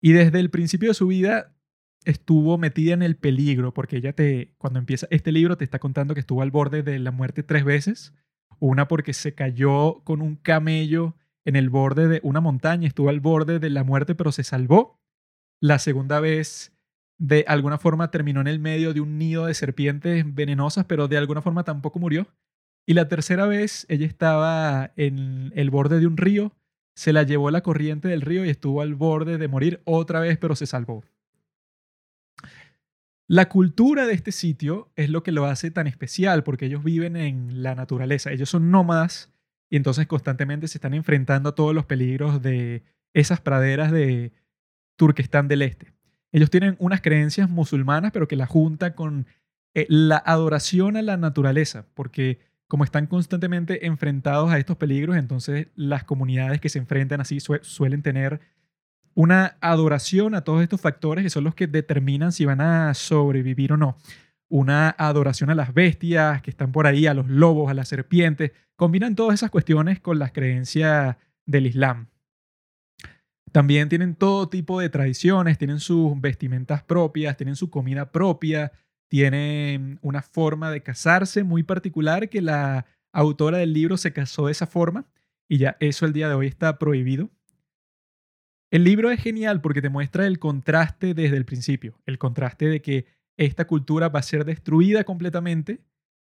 Y 0.00 0.12
desde 0.12 0.40
el 0.40 0.50
principio 0.50 0.90
de 0.90 0.94
su 0.94 1.08
vida 1.08 1.54
estuvo 2.04 2.56
metida 2.56 2.94
en 2.94 3.02
el 3.02 3.16
peligro, 3.16 3.74
porque 3.74 3.96
ella 3.96 4.14
te, 4.14 4.54
cuando 4.56 4.78
empieza 4.78 5.06
este 5.10 5.32
libro, 5.32 5.58
te 5.58 5.64
está 5.64 5.78
contando 5.78 6.14
que 6.14 6.20
estuvo 6.20 6.40
al 6.40 6.50
borde 6.50 6.82
de 6.82 6.98
la 6.98 7.10
muerte 7.10 7.42
tres 7.42 7.64
veces. 7.64 8.14
Una 8.60 8.88
porque 8.88 9.12
se 9.12 9.34
cayó 9.34 10.00
con 10.04 10.22
un 10.22 10.36
camello 10.36 11.16
en 11.48 11.56
el 11.56 11.70
borde 11.70 12.08
de 12.08 12.20
una 12.22 12.40
montaña, 12.40 12.86
estuvo 12.86 13.08
al 13.08 13.20
borde 13.20 13.58
de 13.58 13.70
la 13.70 13.84
muerte, 13.84 14.14
pero 14.14 14.32
se 14.32 14.44
salvó. 14.44 15.00
La 15.60 15.78
segunda 15.78 16.20
vez, 16.20 16.72
de 17.18 17.44
alguna 17.48 17.78
forma, 17.78 18.10
terminó 18.10 18.40
en 18.40 18.46
el 18.46 18.60
medio 18.60 18.94
de 18.94 19.00
un 19.00 19.18
nido 19.18 19.46
de 19.46 19.54
serpientes 19.54 20.24
venenosas, 20.34 20.84
pero 20.84 21.08
de 21.08 21.18
alguna 21.18 21.42
forma 21.42 21.64
tampoco 21.64 21.98
murió. 21.98 22.28
Y 22.86 22.94
la 22.94 23.08
tercera 23.08 23.46
vez, 23.46 23.86
ella 23.88 24.06
estaba 24.06 24.92
en 24.96 25.52
el 25.54 25.70
borde 25.70 25.98
de 26.00 26.06
un 26.06 26.16
río 26.16 26.54
se 26.98 27.12
la 27.12 27.22
llevó 27.22 27.52
la 27.52 27.60
corriente 27.60 28.08
del 28.08 28.22
río 28.22 28.44
y 28.44 28.50
estuvo 28.50 28.82
al 28.82 28.96
borde 28.96 29.38
de 29.38 29.46
morir 29.46 29.80
otra 29.84 30.18
vez, 30.18 30.36
pero 30.36 30.56
se 30.56 30.66
salvó. 30.66 31.04
La 33.28 33.48
cultura 33.48 34.04
de 34.04 34.14
este 34.14 34.32
sitio 34.32 34.90
es 34.96 35.08
lo 35.08 35.22
que 35.22 35.30
lo 35.30 35.44
hace 35.44 35.70
tan 35.70 35.86
especial, 35.86 36.42
porque 36.42 36.66
ellos 36.66 36.82
viven 36.82 37.14
en 37.14 37.62
la 37.62 37.76
naturaleza, 37.76 38.32
ellos 38.32 38.50
son 38.50 38.72
nómadas 38.72 39.32
y 39.70 39.76
entonces 39.76 40.06
constantemente 40.06 40.68
se 40.68 40.78
están 40.78 40.94
enfrentando 40.94 41.50
a 41.50 41.54
todos 41.54 41.74
los 41.74 41.86
peligros 41.86 42.42
de 42.42 42.82
esas 43.12 43.40
praderas 43.40 43.92
de 43.92 44.32
Turquestán 44.96 45.48
del 45.48 45.62
Este. 45.62 45.92
Ellos 46.32 46.50
tienen 46.50 46.76
unas 46.78 47.00
creencias 47.00 47.48
musulmanas, 47.48 48.12
pero 48.12 48.28
que 48.28 48.36
la 48.36 48.46
juntan 48.46 48.92
con 48.92 49.26
eh, 49.74 49.86
la 49.88 50.16
adoración 50.16 50.96
a 50.96 51.02
la 51.02 51.16
naturaleza, 51.16 51.86
porque 51.94 52.40
como 52.66 52.84
están 52.84 53.06
constantemente 53.06 53.86
enfrentados 53.86 54.50
a 54.50 54.58
estos 54.58 54.76
peligros, 54.76 55.16
entonces 55.16 55.68
las 55.74 56.04
comunidades 56.04 56.60
que 56.60 56.68
se 56.68 56.78
enfrentan 56.78 57.20
así 57.20 57.38
suelen 57.40 58.02
tener 58.02 58.40
una 59.14 59.56
adoración 59.60 60.34
a 60.34 60.42
todos 60.42 60.62
estos 60.62 60.80
factores 60.80 61.24
que 61.24 61.30
son 61.30 61.44
los 61.44 61.54
que 61.54 61.66
determinan 61.66 62.30
si 62.30 62.44
van 62.44 62.60
a 62.60 62.94
sobrevivir 62.94 63.72
o 63.72 63.76
no. 63.76 63.96
Una 64.48 64.90
adoración 64.90 65.50
a 65.50 65.54
las 65.54 65.74
bestias 65.74 66.40
que 66.42 66.50
están 66.50 66.72
por 66.72 66.86
ahí, 66.86 67.06
a 67.06 67.14
los 67.14 67.28
lobos, 67.28 67.70
a 67.70 67.74
las 67.74 67.88
serpientes. 67.88 68.52
Combinan 68.76 69.14
todas 69.14 69.34
esas 69.34 69.50
cuestiones 69.50 70.00
con 70.00 70.18
las 70.18 70.32
creencias 70.32 71.16
del 71.46 71.66
Islam. 71.66 72.08
También 73.52 73.88
tienen 73.88 74.14
todo 74.14 74.48
tipo 74.48 74.80
de 74.80 74.88
tradiciones, 74.88 75.58
tienen 75.58 75.80
sus 75.80 76.18
vestimentas 76.20 76.82
propias, 76.82 77.36
tienen 77.36 77.56
su 77.56 77.70
comida 77.70 78.12
propia, 78.12 78.72
tiene 79.08 79.98
una 80.02 80.22
forma 80.22 80.70
de 80.70 80.82
casarse 80.82 81.42
muy 81.44 81.62
particular 81.62 82.28
que 82.28 82.42
la 82.42 82.86
autora 83.12 83.58
del 83.58 83.72
libro 83.72 83.96
se 83.96 84.12
casó 84.12 84.46
de 84.46 84.52
esa 84.52 84.66
forma 84.66 85.06
y 85.48 85.58
ya 85.58 85.76
eso 85.80 86.04
el 86.04 86.12
día 86.12 86.28
de 86.28 86.34
hoy 86.34 86.46
está 86.46 86.78
prohibido. 86.78 87.30
El 88.70 88.84
libro 88.84 89.10
es 89.10 89.20
genial 89.20 89.62
porque 89.62 89.80
te 89.80 89.88
muestra 89.88 90.26
el 90.26 90.38
contraste 90.38 91.14
desde 91.14 91.38
el 91.38 91.46
principio, 91.46 91.98
el 92.04 92.18
contraste 92.18 92.66
de 92.66 92.82
que 92.82 93.06
esta 93.38 93.66
cultura 93.66 94.08
va 94.08 94.18
a 94.18 94.22
ser 94.22 94.44
destruida 94.44 95.04
completamente 95.04 95.80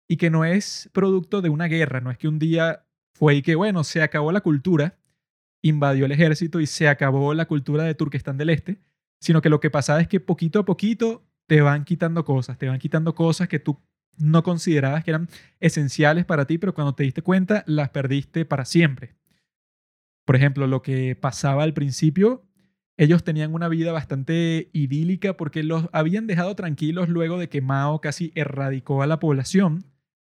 y 0.09 0.17
que 0.17 0.31
no 0.31 0.45
es 0.45 0.89
producto 0.93 1.41
de 1.41 1.49
una 1.49 1.67
guerra, 1.67 2.01
no 2.01 2.11
es 2.11 2.19
que 2.19 2.29
un 2.29 2.39
día 2.39 2.87
fue 3.15 3.37
y 3.37 3.43
que, 3.43 3.55
bueno, 3.55 3.83
se 3.85 4.03
acabó 4.03 4.31
la 4.33 4.43
cultura, 4.43 4.99
invadió 5.63 6.05
el 6.05 6.13
ejército 6.13 6.61
y 6.61 6.67
se 6.67 6.89
acabó 6.89 7.35
la 7.35 7.47
cultura 7.47 7.85
de 7.85 7.95
Turquestán 7.95 8.37
del 8.37 8.51
Este, 8.51 8.81
sino 9.21 9.43
que 9.43 9.49
lo 9.49 9.61
que 9.61 9.71
pasaba 9.71 10.01
es 10.01 10.09
que 10.09 10.21
poquito 10.21 10.61
a 10.61 10.65
poquito 10.65 11.27
te 11.47 11.63
van 11.63 11.85
quitando 11.85 12.25
cosas, 12.25 12.59
te 12.59 12.69
van 12.69 12.79
quitando 12.79 13.15
cosas 13.15 13.49
que 13.49 13.59
tú 13.59 13.81
no 14.19 14.43
considerabas 14.43 15.03
que 15.03 15.11
eran 15.11 15.29
esenciales 15.59 16.25
para 16.25 16.47
ti, 16.47 16.59
pero 16.59 16.75
cuando 16.75 16.95
te 16.95 17.05
diste 17.05 17.23
cuenta 17.23 17.65
las 17.67 17.91
perdiste 17.91 18.45
para 18.45 18.65
siempre. 18.65 19.17
Por 20.27 20.37
ejemplo, 20.37 20.67
lo 20.67 20.83
que 20.83 21.17
pasaba 21.17 21.63
al 21.63 21.73
principio, 21.73 22.47
ellos 23.01 23.25
tenían 23.25 23.55
una 23.55 23.69
vida 23.69 23.93
bastante 23.93 24.69
idílica 24.75 25.35
porque 25.35 25.63
los 25.63 25.89
habían 25.91 26.27
dejado 26.27 26.55
tranquilos 26.55 27.09
luego 27.09 27.39
de 27.39 27.49
que 27.49 27.63
Mao 27.63 28.03
casi 28.03 28.31
erradicó 28.35 29.03
a 29.03 29.07
la 29.07 29.19
población 29.19 29.87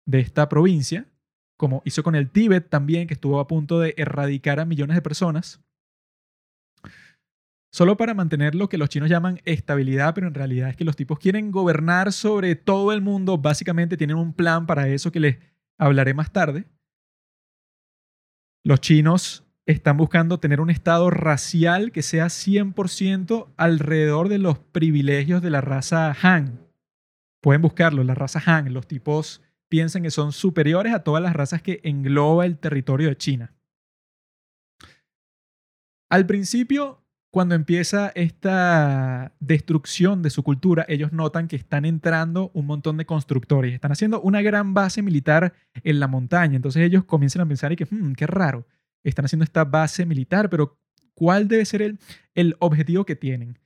de 0.05 0.22
esta 0.22 0.48
provincia, 0.48 1.12
como 1.58 1.82
hizo 1.84 2.03
con 2.03 2.15
el 2.15 2.29
Tíbet 2.29 2.70
también, 2.70 3.05
que 3.05 3.15
estuvo 3.15 3.41
a 3.41 3.48
punto 3.48 3.82
de 3.82 3.96
erradicar 3.98 4.62
a 4.62 4.65
millones 4.65 4.96
de 4.96 5.01
personas 5.01 5.60
solo 7.70 7.98
para 7.98 8.13
mantener 8.13 8.55
lo 8.55 8.70
que 8.70 8.77
los 8.77 8.88
chinos 8.88 9.10
llaman 9.10 9.41
estabilidad, 9.43 10.15
pero 10.15 10.27
en 10.27 10.34
realidad 10.34 10.70
es 10.70 10.77
que 10.77 10.86
los 10.86 10.96
tipos 10.96 11.20
quieren 11.20 11.51
gobernar 11.51 12.13
sobre 12.13 12.55
todo 12.55 12.93
el 12.93 13.01
mundo, 13.01 13.38
básicamente 13.38 13.98
tienen 13.98 14.15
un 14.15 14.32
plan 14.32 14.67
para 14.67 14.88
eso 14.88 15.12
que 15.12 15.20
les 15.20 15.38
hablaré 15.77 16.13
más 16.13 16.32
tarde. 16.32 16.63
Los 18.63 18.79
chinos 18.79 19.43
están 19.65 19.98
buscando 19.98 20.39
tener 20.39 20.60
un 20.60 20.70
estado 20.70 21.10
racial 21.10 21.91
que 21.91 22.01
sea 22.01 22.25
100% 22.25 23.48
alrededor 23.55 24.29
de 24.29 24.38
los 24.38 24.60
privilegios 24.60 25.41
de 25.41 25.50
la 25.50 25.62
raza 25.62 26.15
Han. 26.22 26.60
Pueden 27.41 27.62
buscarlo, 27.62 28.03
la 28.03 28.15
raza 28.15 28.41
Han. 28.46 28.74
Los 28.74 28.88
tipos 28.88 29.41
piensan 29.70 30.03
que 30.03 30.12
son 30.12 30.32
superiores 30.32 30.93
a 30.93 31.03
todas 31.03 31.24
las 31.24 31.34
razas 31.34 31.62
que 31.62 31.79
engloba 31.84 32.46
el 32.46 32.58
territorio 32.58 33.10
de 33.10 33.17
China. 33.17 33.53
Al 36.10 36.25
principio 36.25 37.03
cuando 37.34 37.55
empieza 37.55 38.12
esta 38.13 39.34
destrucción 39.39 40.22
de 40.22 40.29
su 40.29 40.43
cultura, 40.43 40.86
ellos 40.88 41.12
notan 41.13 41.48
que 41.48 41.55
están 41.55 41.84
entrando 41.84 42.51
un 42.53 42.67
montón 42.67 42.96
de 42.98 43.08
constructores, 43.08 43.74
están 43.74 43.91
haciendo 43.91 44.22
una 44.22 44.43
gran 44.43 44.75
base 44.75 45.01
militar 45.01 45.51
en 45.84 46.00
la 46.00 46.08
montaña. 46.08 46.55
Entonces 46.55 46.84
ellos 46.84 47.05
comienzan 47.05 47.41
a 47.41 47.48
pensar 47.48 47.72
y 47.72 47.75
que, 47.75 47.88
hmm, 47.89 48.13
qué 48.13 48.27
raro, 48.27 48.67
están 49.03 49.25
haciendo 49.25 49.43
esta 49.43 49.65
base 49.65 50.05
militar, 50.05 50.50
pero 50.50 50.79
¿cuál 51.13 51.48
debe 51.48 51.65
ser 51.65 51.81
el, 51.81 52.00
el 52.33 52.55
objetivo 52.60 53.05
que 53.05 53.15
tienen? 53.15 53.60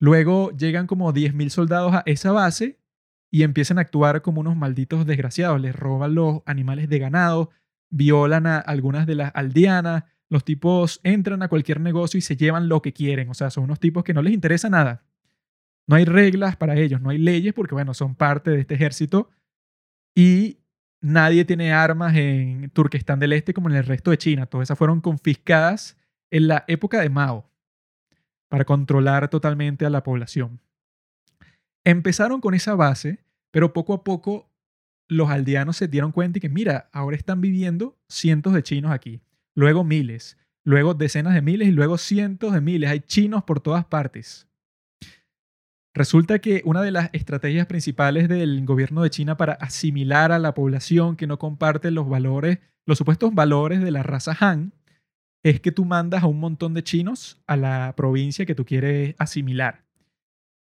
Luego 0.00 0.50
llegan 0.56 0.86
como 0.86 1.12
10.000 1.12 1.48
soldados 1.48 1.94
a 1.94 2.02
esa 2.06 2.32
base 2.32 2.78
y 3.30 3.42
empiezan 3.42 3.78
a 3.78 3.82
actuar 3.82 4.22
como 4.22 4.40
unos 4.40 4.56
malditos 4.56 5.06
desgraciados. 5.06 5.60
Les 5.60 5.74
roban 5.74 6.14
los 6.14 6.42
animales 6.46 6.88
de 6.88 6.98
ganado, 6.98 7.50
violan 7.90 8.46
a 8.46 8.58
algunas 8.58 9.06
de 9.06 9.16
las 9.16 9.32
aldeanas, 9.34 10.04
los 10.28 10.44
tipos 10.44 11.00
entran 11.04 11.42
a 11.42 11.48
cualquier 11.48 11.80
negocio 11.80 12.18
y 12.18 12.20
se 12.20 12.36
llevan 12.36 12.68
lo 12.68 12.82
que 12.82 12.92
quieren. 12.92 13.30
O 13.30 13.34
sea, 13.34 13.50
son 13.50 13.64
unos 13.64 13.80
tipos 13.80 14.04
que 14.04 14.14
no 14.14 14.22
les 14.22 14.34
interesa 14.34 14.68
nada. 14.68 15.04
No 15.86 15.96
hay 15.96 16.04
reglas 16.04 16.56
para 16.56 16.76
ellos, 16.76 17.00
no 17.00 17.10
hay 17.10 17.18
leyes 17.18 17.54
porque, 17.54 17.74
bueno, 17.74 17.94
son 17.94 18.14
parte 18.14 18.50
de 18.50 18.60
este 18.60 18.74
ejército. 18.74 19.30
Y 20.14 20.58
nadie 21.00 21.44
tiene 21.44 21.72
armas 21.72 22.14
en 22.16 22.70
Turquestán 22.70 23.18
del 23.18 23.32
Este 23.32 23.54
como 23.54 23.68
en 23.68 23.76
el 23.76 23.84
resto 23.84 24.10
de 24.10 24.18
China. 24.18 24.46
Todas 24.46 24.66
esas 24.66 24.78
fueron 24.78 25.00
confiscadas 25.00 25.96
en 26.30 26.48
la 26.48 26.64
época 26.68 27.00
de 27.00 27.10
Mao 27.10 27.50
para 28.48 28.64
controlar 28.64 29.28
totalmente 29.28 29.86
a 29.86 29.90
la 29.90 30.02
población. 30.02 30.60
Empezaron 31.84 32.40
con 32.40 32.54
esa 32.54 32.74
base, 32.74 33.18
pero 33.50 33.72
poco 33.72 33.94
a 33.94 34.04
poco 34.04 34.50
los 35.08 35.30
aldeanos 35.30 35.76
se 35.76 35.88
dieron 35.88 36.12
cuenta 36.12 36.38
y 36.38 36.40
que, 36.40 36.48
mira, 36.48 36.88
ahora 36.92 37.16
están 37.16 37.40
viviendo 37.40 37.96
cientos 38.08 38.52
de 38.52 38.62
chinos 38.62 38.92
aquí 38.92 39.22
luego 39.58 39.82
miles, 39.82 40.38
luego 40.64 40.94
decenas 40.94 41.34
de 41.34 41.42
miles 41.42 41.66
y 41.66 41.72
luego 41.72 41.98
cientos 41.98 42.52
de 42.52 42.60
miles. 42.60 42.88
Hay 42.90 43.00
chinos 43.00 43.42
por 43.42 43.58
todas 43.58 43.84
partes. 43.84 44.46
Resulta 45.98 46.38
que 46.38 46.62
una 46.64 46.80
de 46.80 46.92
las 46.92 47.10
estrategias 47.12 47.66
principales 47.66 48.28
del 48.28 48.64
gobierno 48.64 49.02
de 49.02 49.10
China 49.10 49.36
para 49.36 49.54
asimilar 49.54 50.30
a 50.30 50.38
la 50.38 50.54
población 50.54 51.16
que 51.16 51.26
no 51.26 51.40
comparte 51.40 51.90
los 51.90 52.08
valores, 52.08 52.60
los 52.86 52.98
supuestos 52.98 53.34
valores 53.34 53.82
de 53.82 53.90
la 53.90 54.04
raza 54.04 54.36
Han, 54.38 54.72
es 55.42 55.58
que 55.58 55.72
tú 55.72 55.84
mandas 55.84 56.22
a 56.22 56.28
un 56.28 56.38
montón 56.38 56.72
de 56.72 56.84
chinos 56.84 57.42
a 57.48 57.56
la 57.56 57.94
provincia 57.96 58.46
que 58.46 58.54
tú 58.54 58.64
quieres 58.64 59.16
asimilar. 59.18 59.86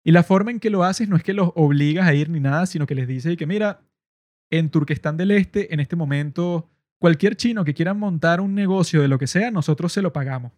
Y 0.06 0.14
la 0.14 0.24
forma 0.24 0.52
en 0.52 0.62
que 0.62 0.70
lo 0.70 0.86
haces 0.86 1.10
no 1.10 1.18
es 1.18 1.24
que 1.24 1.34
los 1.34 1.52
obligas 1.56 2.08
a 2.08 2.14
ir 2.14 2.30
ni 2.30 2.40
nada, 2.40 2.66
sino 2.66 2.88
que 2.88 2.96
les 2.96 3.06
dices 3.06 3.36
que 3.36 3.46
mira, 3.46 3.82
en 4.50 4.70
Turquestán 4.70 5.18
del 5.18 5.32
Este, 5.32 5.74
en 5.74 5.82
este 5.82 5.98
momento, 5.98 6.70
cualquier 6.98 7.36
chino 7.36 7.66
que 7.66 7.74
quiera 7.74 7.94
montar 7.94 8.40
un 8.40 8.56
negocio 8.56 9.02
de 9.02 9.10
lo 9.10 9.20
que 9.20 9.28
sea, 9.28 9.52
nosotros 9.52 9.92
se 9.92 10.02
lo 10.02 10.14
pagamos. 10.14 10.54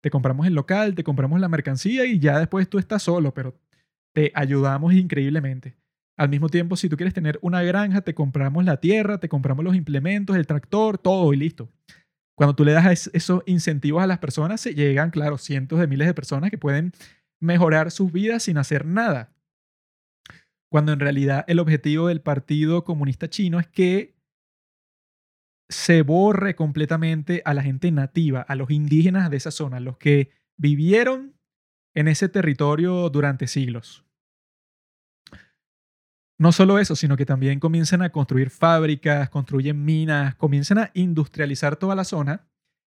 Te 0.00 0.08
compramos 0.08 0.46
el 0.46 0.54
local, 0.54 0.94
te 0.94 1.04
compramos 1.04 1.38
la 1.38 1.50
mercancía 1.50 2.06
y 2.06 2.18
ya 2.18 2.38
después 2.38 2.66
tú 2.70 2.78
estás 2.78 3.02
solo, 3.02 3.34
pero 3.34 3.54
te 4.12 4.32
ayudamos 4.34 4.94
increíblemente. 4.94 5.76
Al 6.16 6.28
mismo 6.28 6.48
tiempo, 6.48 6.76
si 6.76 6.88
tú 6.88 6.96
quieres 6.96 7.14
tener 7.14 7.38
una 7.42 7.62
granja, 7.62 8.02
te 8.02 8.14
compramos 8.14 8.64
la 8.64 8.78
tierra, 8.78 9.18
te 9.18 9.28
compramos 9.28 9.64
los 9.64 9.74
implementos, 9.74 10.36
el 10.36 10.46
tractor, 10.46 10.98
todo 10.98 11.32
y 11.32 11.36
listo. 11.36 11.70
Cuando 12.36 12.54
tú 12.54 12.64
le 12.64 12.72
das 12.72 13.10
esos 13.12 13.42
incentivos 13.46 14.02
a 14.02 14.06
las 14.06 14.18
personas, 14.18 14.60
se 14.60 14.74
llegan, 14.74 15.10
claro, 15.10 15.38
cientos 15.38 15.78
de 15.78 15.86
miles 15.86 16.06
de 16.06 16.14
personas 16.14 16.50
que 16.50 16.58
pueden 16.58 16.92
mejorar 17.40 17.90
sus 17.90 18.12
vidas 18.12 18.44
sin 18.44 18.58
hacer 18.58 18.86
nada. 18.86 19.32
Cuando 20.70 20.92
en 20.92 21.00
realidad 21.00 21.44
el 21.48 21.58
objetivo 21.58 22.08
del 22.08 22.22
Partido 22.22 22.84
Comunista 22.84 23.28
Chino 23.28 23.58
es 23.60 23.66
que 23.66 24.14
se 25.68 26.02
borre 26.02 26.54
completamente 26.54 27.42
a 27.44 27.54
la 27.54 27.62
gente 27.62 27.90
nativa, 27.90 28.42
a 28.42 28.54
los 28.54 28.70
indígenas 28.70 29.30
de 29.30 29.38
esa 29.38 29.50
zona, 29.50 29.80
los 29.80 29.96
que 29.96 30.30
vivieron 30.56 31.34
en 31.94 32.08
ese 32.08 32.28
territorio 32.28 33.10
durante 33.10 33.46
siglos. 33.46 34.04
No 36.38 36.50
solo 36.50 36.78
eso, 36.78 36.96
sino 36.96 37.16
que 37.16 37.26
también 37.26 37.60
comienzan 37.60 38.02
a 38.02 38.10
construir 38.10 38.50
fábricas, 38.50 39.30
construyen 39.30 39.84
minas, 39.84 40.34
comienzan 40.34 40.78
a 40.78 40.90
industrializar 40.94 41.76
toda 41.76 41.94
la 41.94 42.04
zona, 42.04 42.48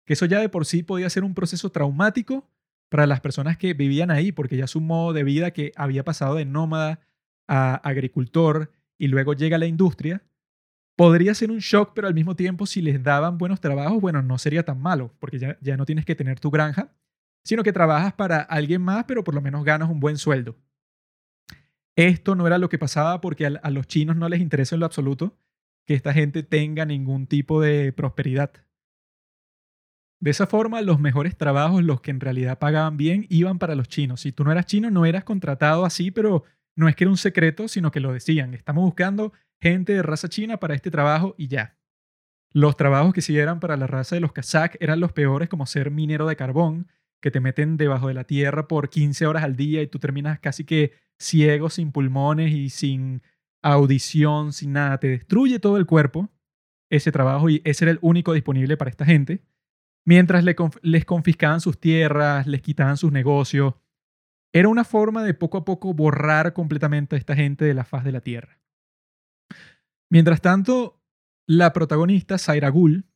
que 0.05 0.15
eso 0.15 0.27
ya 0.27 0.41
de 0.41 0.49
por 0.49 0.67
sí 0.67 0.83
podía 0.83 1.11
ser 1.11 1.23
un 1.23 1.35
proceso 1.35 1.71
traumático 1.71 2.51
para 2.89 3.07
las 3.07 3.21
personas 3.21 3.57
que 3.57 3.75
vivían 3.75 4.11
ahí, 4.11 4.33
porque 4.33 4.57
ya 4.57 4.67
su 4.67 4.81
modo 4.81 5.13
de 5.13 5.25
vida 5.25 5.53
que 5.53 5.73
había 5.77 6.05
pasado 6.05 6.37
de 6.37 6.45
nómada 6.45 7.01
a 7.49 7.77
agricultor 7.77 8.73
y 8.99 9.09
luego 9.09 9.35
llega 9.35 9.59
la 9.59 9.67
industria, 9.67 10.25
podría 10.97 11.35
ser 11.35 11.51
un 11.51 11.59
shock, 11.59 11.93
pero 11.95 12.09
al 12.09 12.15
mismo 12.15 12.35
tiempo 12.35 12.67
si 12.67 12.81
les 12.83 13.03
daban 13.03 13.39
buenos 13.39 13.61
trabajos, 13.61 14.01
bueno, 14.01 14.23
no 14.23 14.39
sería 14.39 14.65
tan 14.65 14.81
malo, 14.81 15.15
porque 15.19 15.39
ya, 15.39 15.59
ya 15.61 15.77
no 15.77 15.85
tienes 15.85 16.05
que 16.05 16.15
tener 16.15 16.41
tu 16.41 16.51
granja, 16.51 16.97
sino 17.47 17.63
que 17.63 17.73
trabajas 17.73 18.13
para 18.13 18.41
alguien 18.41 18.83
más, 18.83 19.05
pero 19.05 19.23
por 19.23 19.33
lo 19.33 19.41
menos 19.41 19.65
ganas 19.65 19.89
un 19.89 20.01
buen 20.01 20.19
sueldo. 20.19 20.57
Esto 21.95 22.35
no 22.35 22.45
era 22.47 22.59
lo 22.59 22.69
que 22.69 22.77
pasaba 22.77 23.21
porque 23.21 23.47
a, 23.47 23.71
los 23.71 23.87
chinos 23.87 24.17
no 24.17 24.29
les 24.29 24.41
interesa 24.41 24.75
en 24.75 24.81
lo 24.81 24.87
absoluto 24.87 25.39
que 25.87 25.95
esta 25.95 26.13
gente 26.13 26.43
tenga 26.43 26.85
ningún 26.85 27.29
tipo 27.29 27.61
de 27.61 27.93
prosperidad. 27.93 28.51
De 30.19 30.33
esa 30.33 30.49
forma, 30.49 30.83
los 30.83 30.99
mejores 30.99 31.37
trabajos, 31.37 31.85
los 31.85 32.01
que 32.01 32.11
en 32.11 32.19
realidad 32.19 32.59
pagaban 32.59 32.97
bien, 32.97 33.27
iban 33.29 33.61
para 33.61 33.77
los 33.77 33.89
chinos. 33.89 34.23
Si 34.23 34.33
tú 34.33 34.43
no 34.43 34.51
eras 34.51 34.67
chino, 34.67 34.91
no 34.91 35.07
eras 35.07 35.23
contratado 35.23 35.85
así, 35.85 36.11
pero 36.11 36.43
no 36.75 36.89
es 36.89 36.97
que 36.97 37.05
era 37.05 37.13
un 37.13 37.17
secreto, 37.17 37.69
sino 37.69 37.93
que 37.93 38.01
lo 38.01 38.13
decían. 38.13 38.55
Estamos 38.55 38.83
buscando 38.83 39.33
gente 39.61 39.93
de 39.93 40.03
raza 40.03 40.29
china 40.29 40.57
para 40.57 40.75
este 40.75 40.91
trabajo 40.91 41.37
y 41.39 41.47
ya. 41.47 41.79
Los 42.51 42.77
trabajos 42.77 43.15
que 43.15 43.23
sí 43.23 43.39
eran 43.39 43.61
para 43.61 43.77
la 43.77 43.87
raza 43.87 44.17
de 44.17 44.21
los 44.21 44.33
kazak 44.33 44.77
eran 44.81 44.99
los 44.99 45.13
peores, 45.13 45.49
como 45.49 45.65
ser 45.67 45.93
minero 45.93 46.27
de 46.27 46.35
carbón, 46.35 46.89
que 47.21 47.31
te 47.31 47.41
meten 47.41 47.77
debajo 47.77 48.09
de 48.09 48.15
la 48.15 48.25
tierra 48.25 48.69
por 48.69 48.89
15 48.89 49.27
horas 49.27 49.43
al 49.43 49.57
día 49.57 49.83
y 49.83 49.87
tú 49.87 49.99
terminas 49.99 50.39
casi 50.41 50.65
que 50.65 50.93
ciego, 51.19 51.71
sin 51.71 51.93
pulmones 51.93 52.53
y 52.53 52.71
sin 52.71 53.23
audición, 53.63 54.53
sin 54.53 54.73
nada. 54.73 54.99
Te 54.99 55.09
destruye 55.09 55.59
todo 55.59 55.77
el 55.77 55.87
cuerpo 55.87 56.31
ese 56.91 57.11
trabajo 57.11 57.51
y 57.51 57.63
ese 57.65 57.85
era 57.85 57.93
el 57.93 57.99
único 58.03 58.33
disponible 58.33 58.77
para 58.77 58.91
esta 58.91 59.05
gente. 59.05 59.43
Mientras 60.05 60.45
les 60.45 61.05
confiscaban 61.05 61.61
sus 61.61 61.81
tierras, 61.81 62.47
les 62.47 62.63
quitaban 62.63 62.97
sus 62.97 63.11
negocios. 63.11 63.75
Era 64.53 64.69
una 64.69 64.85
forma 64.85 65.25
de 65.25 65.35
poco 65.35 65.59
a 65.59 65.65
poco 65.65 65.95
borrar 65.95 66.53
completamente 66.53 67.17
a 67.17 67.19
esta 67.19 67.35
gente 67.35 67.65
de 67.65 67.75
la 67.75 67.85
faz 67.85 68.05
de 68.05 68.13
la 68.13 68.21
tierra. 68.21 68.61
Mientras 70.09 70.41
tanto, 70.41 71.03
la 71.49 71.73
protagonista, 71.73 72.39
Zaira 72.39 72.69
Gul, 72.69 73.07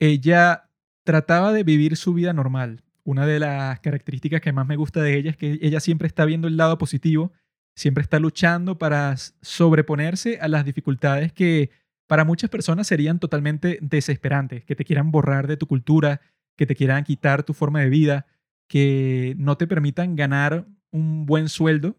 ella 0.00 0.70
trataba 1.04 1.52
de 1.52 1.64
vivir 1.64 1.96
su 1.96 2.14
vida 2.14 2.32
normal 2.32 2.82
una 3.10 3.26
de 3.26 3.40
las 3.40 3.80
características 3.80 4.40
que 4.40 4.52
más 4.52 4.66
me 4.66 4.76
gusta 4.76 5.02
de 5.02 5.16
ella 5.16 5.30
es 5.30 5.36
que 5.36 5.58
ella 5.62 5.80
siempre 5.80 6.06
está 6.06 6.24
viendo 6.24 6.46
el 6.46 6.56
lado 6.56 6.78
positivo, 6.78 7.32
siempre 7.74 8.02
está 8.02 8.20
luchando 8.20 8.78
para 8.78 9.16
sobreponerse 9.16 10.38
a 10.40 10.48
las 10.48 10.64
dificultades 10.64 11.32
que 11.32 11.70
para 12.06 12.24
muchas 12.24 12.50
personas 12.50 12.86
serían 12.86 13.18
totalmente 13.18 13.78
desesperantes, 13.82 14.64
que 14.64 14.76
te 14.76 14.84
quieran 14.84 15.10
borrar 15.10 15.46
de 15.46 15.56
tu 15.56 15.66
cultura, 15.66 16.20
que 16.56 16.66
te 16.66 16.76
quieran 16.76 17.04
quitar 17.04 17.42
tu 17.42 17.52
forma 17.52 17.80
de 17.80 17.88
vida, 17.88 18.26
que 18.68 19.34
no 19.38 19.56
te 19.56 19.66
permitan 19.66 20.14
ganar 20.14 20.66
un 20.92 21.26
buen 21.26 21.48
sueldo. 21.48 21.96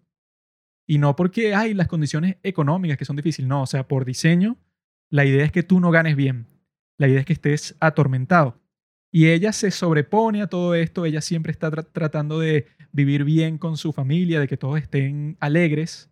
Y 0.88 0.98
no 0.98 1.16
porque 1.16 1.56
hay 1.56 1.74
las 1.74 1.88
condiciones 1.88 2.38
económicas 2.44 2.98
que 2.98 3.06
son 3.06 3.16
difíciles, 3.16 3.48
no, 3.48 3.64
o 3.64 3.68
sea, 3.68 3.88
por 3.88 4.06
diseño, 4.06 4.58
la 5.10 5.26
idea 5.26 5.44
es 5.44 5.52
que 5.52 5.64
tú 5.64 5.80
no 5.80 5.92
ganes 5.92 6.16
bien, 6.16 6.48
la 6.98 7.08
idea 7.08 7.20
es 7.20 7.26
que 7.26 7.34
estés 7.34 7.76
atormentado. 7.80 8.61
Y 9.12 9.28
ella 9.28 9.52
se 9.52 9.72
sobrepone 9.72 10.42
a 10.42 10.48
todo 10.48 10.74
esto, 10.74 11.06
ella 11.06 11.22
siempre 11.22 11.52
está 11.52 11.70
tratando 11.70 12.40
de 12.40 12.68
vivir 12.94 13.26
bien 13.26 13.58
con 13.58 13.76
su 13.78 13.92
familia, 13.92 14.40
de 14.40 14.48
que 14.48 14.58
todos 14.58 14.80
estén 14.80 15.38
alegres. 15.40 16.10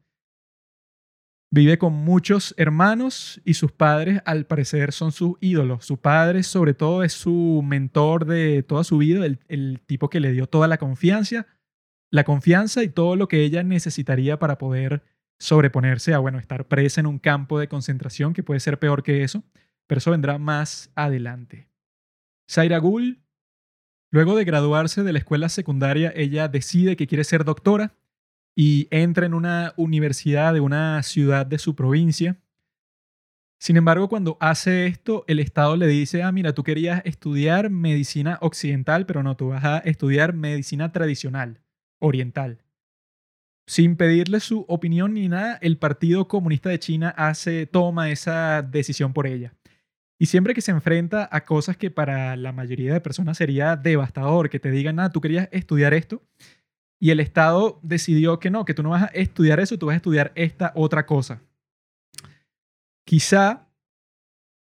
Vive 1.51 1.79
con 1.79 1.93
muchos 1.93 2.53
hermanos 2.57 3.41
y 3.43 3.55
sus 3.55 3.71
padres 3.71 4.21
al 4.25 4.45
parecer 4.45 4.91
son 4.91 5.11
sus 5.11 5.37
ídolos. 5.39 5.85
Su 5.85 5.97
padre 5.97 6.43
sobre 6.43 6.73
todo 6.73 7.03
es 7.03 7.13
su 7.13 7.63
mentor 7.65 8.25
de 8.25 8.63
toda 8.63 8.83
su 8.83 8.97
vida, 8.97 9.25
el, 9.25 9.39
el 9.47 9.81
tipo 9.85 10.09
que 10.09 10.19
le 10.19 10.31
dio 10.31 10.45
toda 10.45 10.67
la 10.67 10.77
confianza, 10.77 11.47
la 12.11 12.23
confianza 12.23 12.83
y 12.83 12.89
todo 12.89 13.15
lo 13.15 13.27
que 13.27 13.43
ella 13.43 13.63
necesitaría 13.63 14.37
para 14.37 14.57
poder 14.57 15.03
sobreponerse 15.39 16.13
a, 16.13 16.19
bueno, 16.19 16.37
estar 16.37 16.67
presa 16.67 16.99
en 16.99 17.07
un 17.07 17.17
campo 17.17 17.59
de 17.59 17.69
concentración 17.69 18.33
que 18.33 18.43
puede 18.43 18.59
ser 18.59 18.77
peor 18.77 19.03
que 19.03 19.23
eso, 19.23 19.43
pero 19.87 19.99
eso 19.99 20.11
vendrá 20.11 20.37
más 20.37 20.91
adelante. 20.95 21.68
Zaira 22.49 22.79
Gul, 22.79 23.21
luego 24.09 24.35
de 24.35 24.43
graduarse 24.43 25.03
de 25.03 25.13
la 25.13 25.19
escuela 25.19 25.49
secundaria, 25.49 26.11
ella 26.15 26.47
decide 26.47 26.95
que 26.95 27.05
quiere 27.05 27.23
ser 27.23 27.43
doctora 27.43 27.95
y 28.55 28.87
entra 28.89 29.27
en 29.27 29.35
una 29.35 29.73
universidad 29.77 30.53
de 30.53 30.59
una 30.59 31.03
ciudad 31.03 31.45
de 31.45 31.59
su 31.59 31.75
provincia. 31.75 32.39
Sin 33.59 33.77
embargo, 33.77 34.09
cuando 34.09 34.37
hace 34.39 34.87
esto, 34.87 35.25
el 35.27 35.39
Estado 35.39 35.75
le 35.75 35.85
dice, 35.85 36.23
ah, 36.23 36.31
mira, 36.31 36.53
tú 36.53 36.63
querías 36.63 37.01
estudiar 37.05 37.69
medicina 37.69 38.39
occidental, 38.41 39.05
pero 39.05 39.21
no, 39.21 39.37
tú 39.37 39.49
vas 39.49 39.63
a 39.63 39.77
estudiar 39.79 40.33
medicina 40.33 40.91
tradicional, 40.91 41.61
oriental. 41.99 42.63
Sin 43.67 43.95
pedirle 43.95 44.39
su 44.39 44.65
opinión 44.67 45.13
ni 45.13 45.27
nada, 45.27 45.59
el 45.61 45.77
Partido 45.77 46.27
Comunista 46.27 46.69
de 46.69 46.79
China 46.79 47.09
hace, 47.15 47.67
toma 47.67 48.09
esa 48.09 48.63
decisión 48.63 49.13
por 49.13 49.27
ella. 49.27 49.53
Y 50.21 50.25
siempre 50.25 50.53
que 50.53 50.61
se 50.61 50.71
enfrenta 50.71 51.29
a 51.31 51.45
cosas 51.45 51.77
que 51.77 51.89
para 51.89 52.35
la 52.35 52.51
mayoría 52.51 52.93
de 52.93 52.99
personas 52.99 53.37
sería 53.37 53.77
devastador, 53.77 54.49
que 54.49 54.59
te 54.59 54.69
digan, 54.69 54.99
ah, 54.99 55.11
tú 55.11 55.21
querías 55.21 55.47
estudiar 55.51 55.93
esto, 55.93 56.21
y 56.99 57.11
el 57.11 57.21
Estado 57.21 57.79
decidió 57.81 58.39
que 58.39 58.49
no, 58.49 58.65
que 58.65 58.73
tú 58.73 58.83
no 58.83 58.89
vas 58.89 59.03
a 59.03 59.07
estudiar 59.07 59.61
eso, 59.61 59.79
tú 59.79 59.85
vas 59.85 59.93
a 59.93 59.97
estudiar 59.97 60.33
esta 60.35 60.73
otra 60.75 61.05
cosa. 61.05 61.41
Quizá 63.05 63.69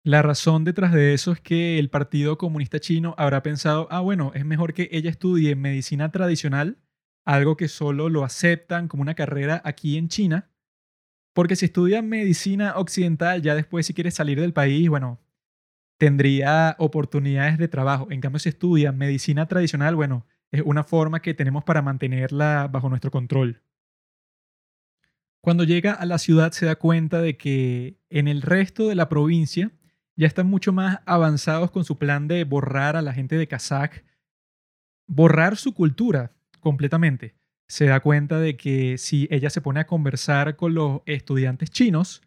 la 0.05 0.21
razón 0.21 0.65
detrás 0.65 0.93
de 0.93 1.15
eso 1.15 1.33
es 1.33 1.41
que 1.41 1.79
el 1.79 1.89
Partido 1.89 2.37
Comunista 2.37 2.79
Chino 2.79 3.15
habrá 3.17 3.43
pensado, 3.43 3.89
ah, 3.91 4.01
bueno, 4.01 4.33
es 4.35 4.45
mejor 4.45 4.75
que 4.75 4.91
ella 4.93 5.09
estudie 5.09 5.57
medicina 5.57 6.13
tradicional, 6.13 6.77
algo 7.25 7.57
que 7.57 7.69
solo 7.69 8.11
lo 8.11 8.25
aceptan 8.25 8.89
como 8.89 9.01
una 9.01 9.15
carrera 9.15 9.63
aquí 9.65 9.97
en 9.97 10.09
China, 10.09 10.51
porque 11.35 11.57
si 11.57 11.65
estudia 11.65 12.03
medicina 12.03 12.75
occidental, 12.77 13.41
ya 13.41 13.55
después 13.55 13.87
si 13.87 13.95
quieres 13.95 14.15
salir 14.15 14.39
del 14.39 14.53
país, 14.53 14.89
bueno, 14.91 15.19
tendría 15.99 16.77
oportunidades 16.79 17.59
de 17.59 17.69
trabajo. 17.69 18.09
En 18.11 18.21
cambio, 18.21 18.39
si 18.39 18.49
estudia 18.49 18.93
medicina 18.93 19.47
tradicional, 19.47 19.97
bueno, 19.97 20.27
es 20.51 20.63
una 20.65 20.85
forma 20.85 21.21
que 21.21 21.35
tenemos 21.35 21.65
para 21.65 21.83
mantenerla 21.83 22.69
bajo 22.71 22.89
nuestro 22.89 23.11
control. 23.11 23.63
Cuando 25.41 25.65
llega 25.65 25.93
a 25.93 26.07
la 26.07 26.19
ciudad 26.19 26.53
se 26.53 26.67
da 26.67 26.77
cuenta 26.77 27.21
de 27.21 27.37
que 27.37 28.01
en 28.11 28.27
el 28.27 28.43
resto 28.43 28.89
de 28.89 28.97
la 28.97 29.09
provincia 29.09 29.71
ya 30.17 30.27
están 30.27 30.49
mucho 30.49 30.73
más 30.73 30.99
avanzados 31.07 31.71
con 31.71 31.85
su 31.85 31.99
plan 31.99 32.27
de 32.27 32.43
borrar 32.45 32.97
a 32.97 33.03
la 33.03 33.13
gente 33.13 33.37
de 33.37 33.47
Kazakh, 33.47 34.05
borrar 35.07 35.57
su 35.57 35.73
cultura 35.73 36.33
completamente. 36.59 37.37
Se 37.69 37.87
da 37.87 38.01
cuenta 38.01 38.41
de 38.41 38.57
que 38.57 38.99
si 38.99 39.29
ella 39.31 39.51
se 39.51 39.61
pone 39.61 39.81
a 39.81 39.87
conversar 39.87 40.57
con 40.57 40.75
los 40.75 41.03
estudiantes 41.07 41.71
chinos, 41.71 42.23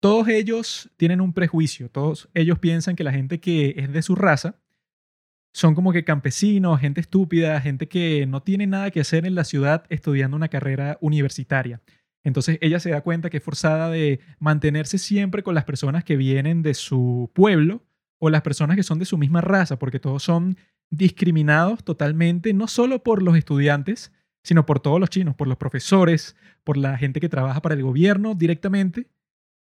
todos 0.00 0.28
ellos 0.28 0.90
tienen 0.96 1.20
un 1.20 1.32
prejuicio, 1.32 1.90
todos 1.90 2.28
ellos 2.34 2.58
piensan 2.58 2.96
que 2.96 3.04
la 3.04 3.12
gente 3.12 3.40
que 3.40 3.74
es 3.76 3.92
de 3.92 4.02
su 4.02 4.14
raza 4.14 4.60
son 5.52 5.74
como 5.74 5.92
que 5.92 6.04
campesinos, 6.04 6.80
gente 6.80 7.00
estúpida, 7.00 7.60
gente 7.60 7.88
que 7.88 8.26
no 8.26 8.42
tiene 8.42 8.66
nada 8.66 8.90
que 8.90 9.00
hacer 9.00 9.26
en 9.26 9.34
la 9.34 9.44
ciudad 9.44 9.84
estudiando 9.88 10.36
una 10.36 10.48
carrera 10.48 10.98
universitaria. 11.00 11.80
Entonces 12.22 12.58
ella 12.60 12.78
se 12.80 12.90
da 12.90 13.00
cuenta 13.00 13.30
que 13.30 13.38
es 13.38 13.42
forzada 13.42 13.90
de 13.90 14.20
mantenerse 14.38 14.98
siempre 14.98 15.42
con 15.42 15.54
las 15.54 15.64
personas 15.64 16.04
que 16.04 16.16
vienen 16.16 16.62
de 16.62 16.74
su 16.74 17.30
pueblo 17.34 17.82
o 18.18 18.30
las 18.30 18.42
personas 18.42 18.76
que 18.76 18.82
son 18.82 18.98
de 18.98 19.04
su 19.04 19.16
misma 19.18 19.40
raza, 19.40 19.78
porque 19.78 20.00
todos 20.00 20.22
son 20.22 20.56
discriminados 20.90 21.84
totalmente, 21.84 22.52
no 22.52 22.66
solo 22.66 23.02
por 23.02 23.22
los 23.22 23.36
estudiantes, 23.36 24.12
sino 24.42 24.66
por 24.66 24.80
todos 24.80 25.00
los 25.00 25.10
chinos, 25.10 25.34
por 25.34 25.48
los 25.48 25.58
profesores, 25.58 26.36
por 26.64 26.76
la 26.76 26.96
gente 26.98 27.20
que 27.20 27.28
trabaja 27.28 27.60
para 27.62 27.74
el 27.74 27.82
gobierno 27.82 28.34
directamente, 28.34 29.06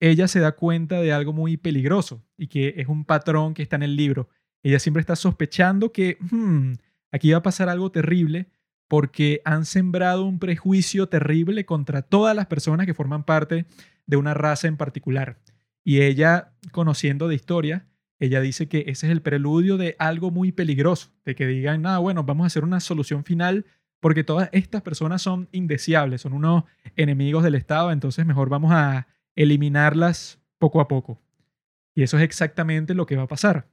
ella 0.09 0.27
se 0.27 0.41
da 0.41 0.51
cuenta 0.51 0.99
de 0.99 1.13
algo 1.13 1.31
muy 1.31 1.55
peligroso 1.55 2.21
y 2.37 2.47
que 2.47 2.73
es 2.75 2.89
un 2.89 3.05
patrón 3.05 3.53
que 3.53 3.63
está 3.63 3.77
en 3.77 3.83
el 3.83 3.95
libro. 3.95 4.27
Ella 4.61 4.77
siempre 4.79 4.99
está 4.99 5.15
sospechando 5.15 5.93
que 5.93 6.17
hmm, 6.19 6.73
aquí 7.13 7.31
va 7.31 7.37
a 7.37 7.43
pasar 7.43 7.69
algo 7.69 7.89
terrible 7.89 8.49
porque 8.89 9.41
han 9.45 9.63
sembrado 9.63 10.25
un 10.25 10.39
prejuicio 10.39 11.07
terrible 11.07 11.65
contra 11.65 12.01
todas 12.01 12.35
las 12.35 12.47
personas 12.47 12.85
que 12.85 12.93
forman 12.93 13.23
parte 13.23 13.65
de 14.05 14.17
una 14.17 14.33
raza 14.33 14.67
en 14.67 14.75
particular. 14.75 15.39
Y 15.85 16.01
ella, 16.01 16.51
conociendo 16.73 17.29
de 17.29 17.35
historia, 17.35 17.87
ella 18.19 18.41
dice 18.41 18.67
que 18.67 18.79
ese 18.87 19.07
es 19.07 19.11
el 19.13 19.21
preludio 19.21 19.77
de 19.77 19.95
algo 19.99 20.31
muy 20.31 20.51
peligroso, 20.51 21.11
de 21.23 21.33
que 21.33 21.47
digan, 21.47 21.81
nada, 21.81 21.99
bueno, 21.99 22.25
vamos 22.25 22.43
a 22.43 22.47
hacer 22.47 22.65
una 22.65 22.81
solución 22.81 23.23
final 23.23 23.65
porque 24.01 24.25
todas 24.25 24.49
estas 24.51 24.81
personas 24.81 25.21
son 25.21 25.47
indeseables, 25.53 26.19
son 26.19 26.33
unos 26.33 26.65
enemigos 26.97 27.41
del 27.41 27.55
Estado, 27.55 27.89
entonces 27.93 28.25
mejor 28.25 28.49
vamos 28.49 28.73
a 28.73 29.07
eliminarlas 29.35 30.39
poco 30.57 30.81
a 30.81 30.87
poco. 30.87 31.19
Y 31.95 32.03
eso 32.03 32.17
es 32.17 32.23
exactamente 32.23 32.93
lo 32.93 33.05
que 33.05 33.15
va 33.15 33.23
a 33.23 33.27
pasar. 33.27 33.67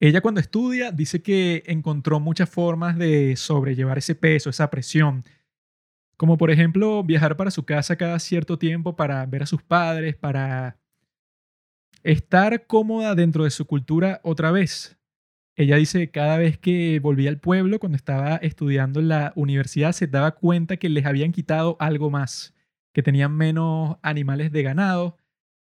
Ella 0.00 0.20
cuando 0.20 0.40
estudia 0.40 0.90
dice 0.90 1.22
que 1.22 1.62
encontró 1.66 2.18
muchas 2.18 2.50
formas 2.50 2.98
de 2.98 3.36
sobrellevar 3.36 3.98
ese 3.98 4.14
peso, 4.14 4.50
esa 4.50 4.68
presión, 4.68 5.24
como 6.16 6.36
por 6.38 6.50
ejemplo 6.50 7.04
viajar 7.04 7.36
para 7.36 7.50
su 7.50 7.64
casa 7.64 7.96
cada 7.96 8.18
cierto 8.18 8.58
tiempo 8.58 8.96
para 8.96 9.24
ver 9.26 9.44
a 9.44 9.46
sus 9.46 9.62
padres, 9.62 10.16
para 10.16 10.76
estar 12.02 12.66
cómoda 12.66 13.14
dentro 13.14 13.44
de 13.44 13.50
su 13.50 13.66
cultura 13.66 14.20
otra 14.24 14.50
vez. 14.50 14.98
Ella 15.54 15.76
dice 15.76 15.98
que 16.00 16.10
cada 16.10 16.38
vez 16.38 16.58
que 16.58 16.98
volvía 17.00 17.30
al 17.30 17.38
pueblo, 17.38 17.78
cuando 17.78 17.96
estaba 17.96 18.36
estudiando 18.36 19.00
en 19.00 19.08
la 19.08 19.32
universidad, 19.36 19.92
se 19.92 20.06
daba 20.06 20.32
cuenta 20.32 20.78
que 20.78 20.88
les 20.88 21.06
habían 21.06 21.30
quitado 21.30 21.76
algo 21.78 22.10
más, 22.10 22.54
que 22.92 23.02
tenían 23.02 23.36
menos 23.36 23.96
animales 24.02 24.52
de 24.52 24.62
ganado, 24.62 25.16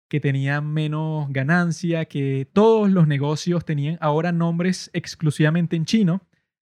que 0.08 0.20
tenían 0.20 0.70
menos 0.72 1.30
ganancia, 1.30 2.04
que 2.04 2.46
todos 2.52 2.90
los 2.90 3.06
negocios 3.06 3.64
tenían 3.64 3.96
ahora 4.00 4.32
nombres 4.32 4.90
exclusivamente 4.92 5.76
en 5.76 5.84
chino. 5.84 6.20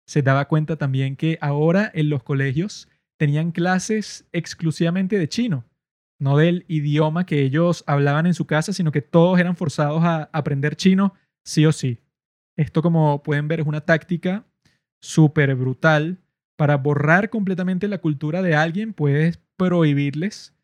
Se 0.06 0.22
daba 0.22 0.46
cuenta 0.46 0.76
también 0.76 1.16
que 1.16 1.36
ahora 1.40 1.90
en 1.92 2.08
los 2.08 2.22
colegios 2.22 2.88
tenían 3.18 3.50
clases 3.50 4.26
exclusivamente 4.32 5.18
de 5.18 5.28
chino, 5.28 5.64
no 6.18 6.36
del 6.36 6.64
idioma 6.68 7.26
que 7.26 7.42
ellos 7.42 7.84
hablaban 7.86 8.26
en 8.26 8.34
su 8.34 8.46
casa, 8.46 8.72
sino 8.72 8.92
que 8.92 9.02
todos 9.02 9.38
eran 9.38 9.56
forzados 9.56 10.02
a 10.04 10.30
aprender 10.32 10.76
chino 10.76 11.14
sí 11.44 11.66
o 11.66 11.72
sí. 11.72 12.00
Esto, 12.56 12.80
como 12.82 13.22
pueden 13.22 13.48
ver, 13.48 13.60
es 13.60 13.66
una 13.66 13.82
táctica 13.82 14.46
súper 15.02 15.54
brutal 15.56 16.18
para 16.56 16.76
borrar 16.76 17.30
completamente 17.30 17.86
la 17.88 17.98
cultura 17.98 18.42
de 18.42 18.54
alguien, 18.54 18.92
puedes 18.92 19.38
prohibirles 19.56 20.54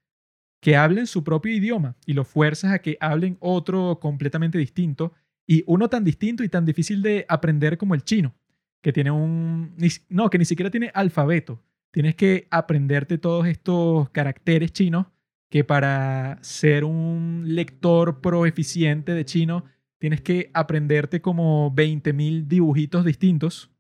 que 0.60 0.76
hablen 0.76 1.06
su 1.06 1.24
propio 1.24 1.52
idioma 1.52 1.96
y 2.06 2.14
lo 2.14 2.24
fuerzas 2.24 2.72
a 2.72 2.78
que 2.78 2.96
hablen 3.00 3.36
otro 3.40 3.98
completamente 4.00 4.58
distinto 4.58 5.12
y 5.46 5.64
uno 5.66 5.88
tan 5.88 6.04
distinto 6.04 6.44
y 6.44 6.48
tan 6.48 6.64
difícil 6.64 7.02
de 7.02 7.26
aprender 7.28 7.76
como 7.76 7.94
el 7.94 8.04
chino, 8.04 8.34
que 8.80 8.92
tiene 8.92 9.10
un... 9.10 9.76
No, 10.08 10.30
que 10.30 10.38
ni 10.38 10.44
siquiera 10.44 10.70
tiene 10.70 10.90
alfabeto. 10.94 11.60
Tienes 11.90 12.14
que 12.14 12.46
aprenderte 12.50 13.18
todos 13.18 13.46
estos 13.46 14.08
caracteres 14.10 14.72
chinos 14.72 15.06
que 15.50 15.64
para 15.64 16.38
ser 16.40 16.84
un 16.84 17.42
lector 17.44 18.22
proeficiente 18.22 19.12
de 19.12 19.24
chino 19.26 19.64
tienes 19.98 20.22
que 20.22 20.50
aprenderte 20.54 21.20
como 21.20 21.74
20.000 21.74 22.46
dibujitos 22.46 23.04
distintos 23.04 23.70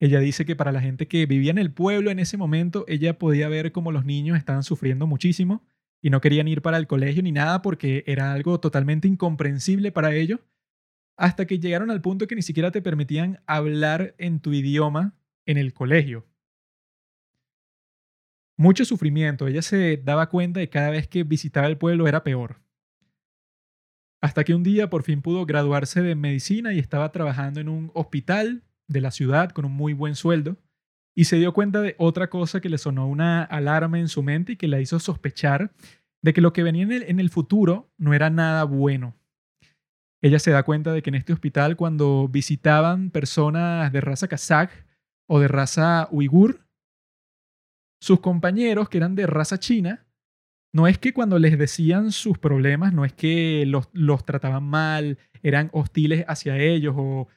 ella 0.00 0.18
dice 0.18 0.46
que 0.46 0.56
para 0.56 0.72
la 0.72 0.80
gente 0.80 1.06
que 1.06 1.26
vivía 1.26 1.50
en 1.50 1.58
el 1.58 1.72
pueblo 1.72 2.10
en 2.10 2.18
ese 2.18 2.38
momento, 2.38 2.86
ella 2.88 3.18
podía 3.18 3.48
ver 3.50 3.70
cómo 3.70 3.92
los 3.92 4.06
niños 4.06 4.38
estaban 4.38 4.62
sufriendo 4.62 5.06
muchísimo 5.06 5.62
y 6.00 6.08
no 6.08 6.22
querían 6.22 6.48
ir 6.48 6.62
para 6.62 6.78
el 6.78 6.86
colegio 6.86 7.22
ni 7.22 7.32
nada 7.32 7.60
porque 7.60 8.02
era 8.06 8.32
algo 8.32 8.58
totalmente 8.60 9.06
incomprensible 9.06 9.92
para 9.92 10.14
ellos, 10.14 10.40
hasta 11.18 11.46
que 11.46 11.58
llegaron 11.58 11.90
al 11.90 12.00
punto 12.00 12.26
que 12.26 12.34
ni 12.34 12.40
siquiera 12.40 12.70
te 12.70 12.80
permitían 12.80 13.42
hablar 13.46 14.14
en 14.16 14.40
tu 14.40 14.54
idioma 14.54 15.14
en 15.44 15.58
el 15.58 15.74
colegio. 15.74 16.26
Mucho 18.56 18.86
sufrimiento, 18.86 19.48
ella 19.48 19.60
se 19.60 19.98
daba 19.98 20.30
cuenta 20.30 20.60
de 20.60 20.70
cada 20.70 20.88
vez 20.88 21.08
que 21.08 21.24
visitaba 21.24 21.66
el 21.66 21.76
pueblo 21.76 22.08
era 22.08 22.24
peor. 22.24 22.62
Hasta 24.22 24.44
que 24.44 24.54
un 24.54 24.62
día 24.62 24.88
por 24.88 25.02
fin 25.02 25.20
pudo 25.20 25.44
graduarse 25.44 26.00
de 26.00 26.14
medicina 26.14 26.72
y 26.72 26.78
estaba 26.78 27.12
trabajando 27.12 27.60
en 27.60 27.68
un 27.68 27.90
hospital 27.94 28.64
de 28.90 29.00
la 29.00 29.10
ciudad 29.10 29.50
con 29.50 29.64
un 29.64 29.72
muy 29.72 29.92
buen 29.92 30.16
sueldo 30.16 30.56
y 31.14 31.24
se 31.24 31.36
dio 31.36 31.52
cuenta 31.52 31.80
de 31.80 31.94
otra 31.98 32.28
cosa 32.28 32.60
que 32.60 32.68
le 32.68 32.78
sonó 32.78 33.06
una 33.08 33.44
alarma 33.44 33.98
en 33.98 34.08
su 34.08 34.22
mente 34.22 34.52
y 34.52 34.56
que 34.56 34.68
la 34.68 34.80
hizo 34.80 34.98
sospechar 34.98 35.72
de 36.22 36.32
que 36.32 36.40
lo 36.40 36.52
que 36.52 36.62
venía 36.62 36.82
en 36.84 37.20
el, 37.20 37.30
futuro 37.30 37.90
no 37.98 38.14
era 38.14 38.30
nada 38.30 38.64
bueno. 38.64 39.16
Ella 40.22 40.38
se 40.38 40.50
da 40.50 40.64
cuenta 40.64 40.92
de 40.92 41.02
que 41.02 41.10
en 41.10 41.14
este 41.14 41.32
hospital 41.32 41.76
cuando 41.76 42.28
visitaban 42.28 43.10
personas 43.10 43.90
de 43.92 44.00
raza 44.00 44.28
kazaj 44.28 44.70
o 45.28 45.40
de 45.40 45.48
raza 45.48 46.08
uigur, 46.10 46.66
sus 48.02 48.20
compañeros 48.20 48.88
que 48.88 48.98
eran 48.98 49.14
de 49.14 49.26
raza 49.26 49.58
china, 49.58 50.06
no 50.72 50.86
es 50.86 50.98
que 50.98 51.12
cuando 51.12 51.38
les 51.38 51.58
decían 51.58 52.12
sus 52.12 52.38
problemas, 52.38 52.92
no 52.92 53.04
es 53.04 53.12
que 53.12 53.64
los, 53.66 53.88
los 53.92 54.24
trataban 54.24 54.64
mal, 54.64 55.18
eran 55.42 55.70
hostiles 55.72 56.24
hacia 56.28 56.58
ellos 56.58 56.94
o 56.96 57.28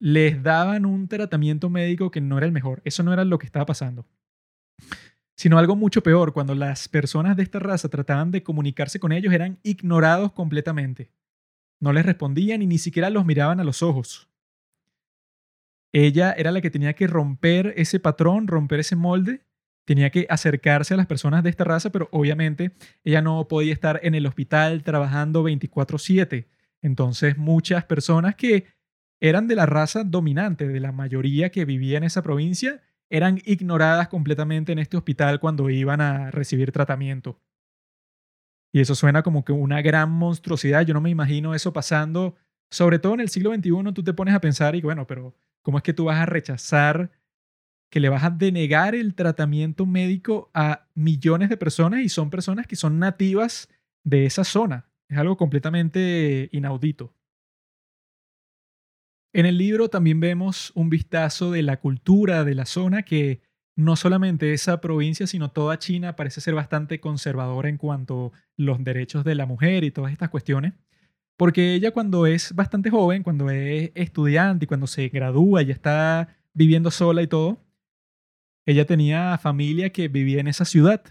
les 0.00 0.42
daban 0.42 0.86
un 0.86 1.06
tratamiento 1.06 1.68
médico 1.70 2.10
que 2.10 2.20
no 2.20 2.38
era 2.38 2.46
el 2.46 2.52
mejor. 2.52 2.80
Eso 2.84 3.02
no 3.02 3.12
era 3.12 3.24
lo 3.24 3.38
que 3.38 3.46
estaba 3.46 3.66
pasando. 3.66 4.06
Sino 5.36 5.58
algo 5.58 5.76
mucho 5.76 6.02
peor, 6.02 6.32
cuando 6.32 6.54
las 6.54 6.88
personas 6.88 7.36
de 7.36 7.42
esta 7.42 7.60
raza 7.60 7.88
trataban 7.88 8.30
de 8.30 8.42
comunicarse 8.42 8.98
con 8.98 9.12
ellos, 9.12 9.32
eran 9.32 9.58
ignorados 9.62 10.32
completamente. 10.32 11.12
No 11.80 11.92
les 11.92 12.04
respondían 12.04 12.62
y 12.62 12.66
ni 12.66 12.78
siquiera 12.78 13.10
los 13.10 13.24
miraban 13.24 13.60
a 13.60 13.64
los 13.64 13.82
ojos. 13.82 14.28
Ella 15.92 16.32
era 16.32 16.50
la 16.50 16.60
que 16.60 16.70
tenía 16.70 16.94
que 16.94 17.06
romper 17.06 17.74
ese 17.76 18.00
patrón, 18.00 18.48
romper 18.48 18.80
ese 18.80 18.96
molde, 18.96 19.42
tenía 19.84 20.10
que 20.10 20.26
acercarse 20.28 20.94
a 20.94 20.96
las 20.96 21.06
personas 21.06 21.42
de 21.42 21.50
esta 21.50 21.64
raza, 21.64 21.90
pero 21.90 22.08
obviamente 22.12 22.72
ella 23.02 23.22
no 23.22 23.48
podía 23.48 23.72
estar 23.72 23.98
en 24.02 24.14
el 24.14 24.26
hospital 24.26 24.82
trabajando 24.82 25.42
24/7. 25.42 26.48
Entonces 26.80 27.36
muchas 27.36 27.84
personas 27.84 28.36
que 28.36 28.66
eran 29.20 29.46
de 29.46 29.54
la 29.54 29.66
raza 29.66 30.02
dominante, 30.04 30.66
de 30.66 30.80
la 30.80 30.92
mayoría 30.92 31.50
que 31.50 31.64
vivía 31.64 31.98
en 31.98 32.04
esa 32.04 32.22
provincia, 32.22 32.82
eran 33.10 33.40
ignoradas 33.44 34.08
completamente 34.08 34.72
en 34.72 34.78
este 34.78 34.96
hospital 34.96 35.40
cuando 35.40 35.68
iban 35.68 36.00
a 36.00 36.30
recibir 36.30 36.72
tratamiento. 36.72 37.40
Y 38.72 38.80
eso 38.80 38.94
suena 38.94 39.22
como 39.22 39.44
que 39.44 39.52
una 39.52 39.82
gran 39.82 40.10
monstruosidad. 40.10 40.86
Yo 40.86 40.94
no 40.94 41.00
me 41.00 41.10
imagino 41.10 41.54
eso 41.54 41.72
pasando, 41.72 42.36
sobre 42.70 42.98
todo 42.98 43.14
en 43.14 43.20
el 43.20 43.28
siglo 43.28 43.52
XXI, 43.52 43.92
tú 43.92 44.04
te 44.04 44.14
pones 44.14 44.34
a 44.34 44.40
pensar 44.40 44.76
y 44.76 44.80
bueno, 44.80 45.06
pero 45.06 45.34
¿cómo 45.62 45.78
es 45.78 45.82
que 45.82 45.92
tú 45.92 46.04
vas 46.04 46.18
a 46.18 46.26
rechazar, 46.26 47.10
que 47.90 47.98
le 47.98 48.08
vas 48.08 48.22
a 48.22 48.30
denegar 48.30 48.94
el 48.94 49.14
tratamiento 49.16 49.86
médico 49.86 50.50
a 50.54 50.86
millones 50.94 51.48
de 51.48 51.56
personas 51.56 52.00
y 52.00 52.08
son 52.08 52.30
personas 52.30 52.68
que 52.68 52.76
son 52.76 53.00
nativas 53.00 53.68
de 54.04 54.24
esa 54.24 54.44
zona? 54.44 54.88
Es 55.08 55.18
algo 55.18 55.36
completamente 55.36 56.48
inaudito. 56.52 57.12
En 59.32 59.46
el 59.46 59.58
libro 59.58 59.88
también 59.88 60.18
vemos 60.18 60.72
un 60.74 60.90
vistazo 60.90 61.52
de 61.52 61.62
la 61.62 61.78
cultura 61.78 62.44
de 62.44 62.54
la 62.54 62.66
zona 62.66 63.04
que 63.04 63.42
no 63.76 63.94
solamente 63.94 64.52
esa 64.52 64.80
provincia, 64.80 65.26
sino 65.26 65.52
toda 65.52 65.78
China 65.78 66.16
parece 66.16 66.40
ser 66.40 66.54
bastante 66.54 67.00
conservadora 67.00 67.68
en 67.68 67.76
cuanto 67.76 68.32
a 68.34 68.38
los 68.56 68.82
derechos 68.82 69.24
de 69.24 69.36
la 69.36 69.46
mujer 69.46 69.84
y 69.84 69.92
todas 69.92 70.12
estas 70.12 70.30
cuestiones. 70.30 70.74
Porque 71.36 71.74
ella 71.74 71.92
cuando 71.92 72.26
es 72.26 72.54
bastante 72.54 72.90
joven, 72.90 73.22
cuando 73.22 73.50
es 73.50 73.92
estudiante 73.94 74.64
y 74.64 74.68
cuando 74.68 74.86
se 74.86 75.08
gradúa, 75.08 75.62
y 75.62 75.70
está 75.70 76.36
viviendo 76.52 76.90
sola 76.90 77.22
y 77.22 77.28
todo, 77.28 77.64
ella 78.66 78.84
tenía 78.84 79.38
familia 79.38 79.90
que 79.90 80.08
vivía 80.08 80.40
en 80.40 80.48
esa 80.48 80.64
ciudad. 80.64 81.02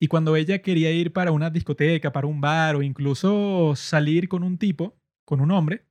Y 0.00 0.08
cuando 0.08 0.36
ella 0.36 0.60
quería 0.62 0.92
ir 0.92 1.12
para 1.12 1.32
una 1.32 1.50
discoteca, 1.50 2.12
para 2.12 2.26
un 2.26 2.40
bar 2.40 2.76
o 2.76 2.82
incluso 2.82 3.74
salir 3.76 4.28
con 4.28 4.44
un 4.44 4.56
tipo, 4.56 4.96
con 5.24 5.40
un 5.40 5.50
hombre, 5.50 5.84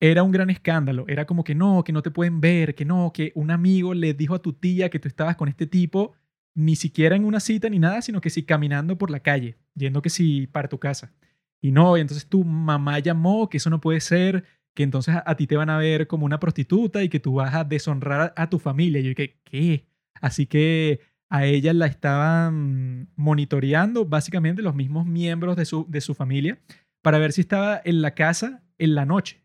era 0.00 0.22
un 0.22 0.32
gran 0.32 0.50
escándalo. 0.50 1.04
Era 1.08 1.26
como 1.26 1.44
que 1.44 1.54
no, 1.54 1.84
que 1.84 1.92
no 1.92 2.02
te 2.02 2.10
pueden 2.10 2.40
ver, 2.40 2.74
que 2.74 2.84
no, 2.84 3.12
que 3.12 3.32
un 3.34 3.50
amigo 3.50 3.94
le 3.94 4.14
dijo 4.14 4.34
a 4.34 4.42
tu 4.42 4.54
tía 4.54 4.88
que 4.90 4.98
tú 4.98 5.08
estabas 5.08 5.36
con 5.36 5.48
este 5.48 5.66
tipo, 5.66 6.14
ni 6.54 6.74
siquiera 6.74 7.16
en 7.16 7.24
una 7.24 7.38
cita 7.40 7.68
ni 7.68 7.78
nada, 7.78 8.02
sino 8.02 8.20
que 8.20 8.30
sí 8.30 8.44
caminando 8.44 8.98
por 8.98 9.10
la 9.10 9.20
calle, 9.20 9.58
yendo 9.74 10.02
que 10.02 10.10
sí 10.10 10.46
para 10.46 10.68
tu 10.68 10.78
casa. 10.78 11.12
Y 11.60 11.72
no, 11.72 11.96
y 11.96 12.00
entonces 12.00 12.26
tu 12.26 12.44
mamá 12.44 12.98
llamó, 12.98 13.48
que 13.50 13.58
eso 13.58 13.68
no 13.68 13.80
puede 13.80 14.00
ser, 14.00 14.44
que 14.74 14.82
entonces 14.82 15.14
a, 15.24 15.34
ti 15.36 15.46
te 15.46 15.56
van 15.56 15.68
a 15.68 15.78
ver 15.78 16.06
como 16.06 16.24
una 16.24 16.40
prostituta 16.40 17.02
y 17.02 17.10
que 17.10 17.20
tú 17.20 17.34
vas 17.34 17.54
a 17.54 17.64
deshonrar 17.64 18.32
a, 18.36 18.48
tu 18.48 18.58
familia. 18.58 19.00
Y 19.00 19.04
yo 19.04 19.08
dije, 19.10 19.38
¿qué? 19.44 19.86
Así 20.22 20.46
que 20.46 21.00
a 21.28 21.44
ella 21.44 21.74
la 21.74 21.86
estaban 21.86 23.10
monitoreando 23.16 24.06
básicamente 24.06 24.62
los 24.62 24.74
mismos 24.74 25.06
miembros 25.06 25.56
de 25.56 25.66
su, 25.66 25.86
de 25.88 26.00
su 26.00 26.14
familia 26.14 26.58
para 27.02 27.18
ver 27.18 27.32
si 27.32 27.42
estaba 27.42 27.80
en 27.84 28.02
la 28.02 28.14
casa 28.14 28.62
en 28.78 28.94
la 28.94 29.04
noche 29.04 29.40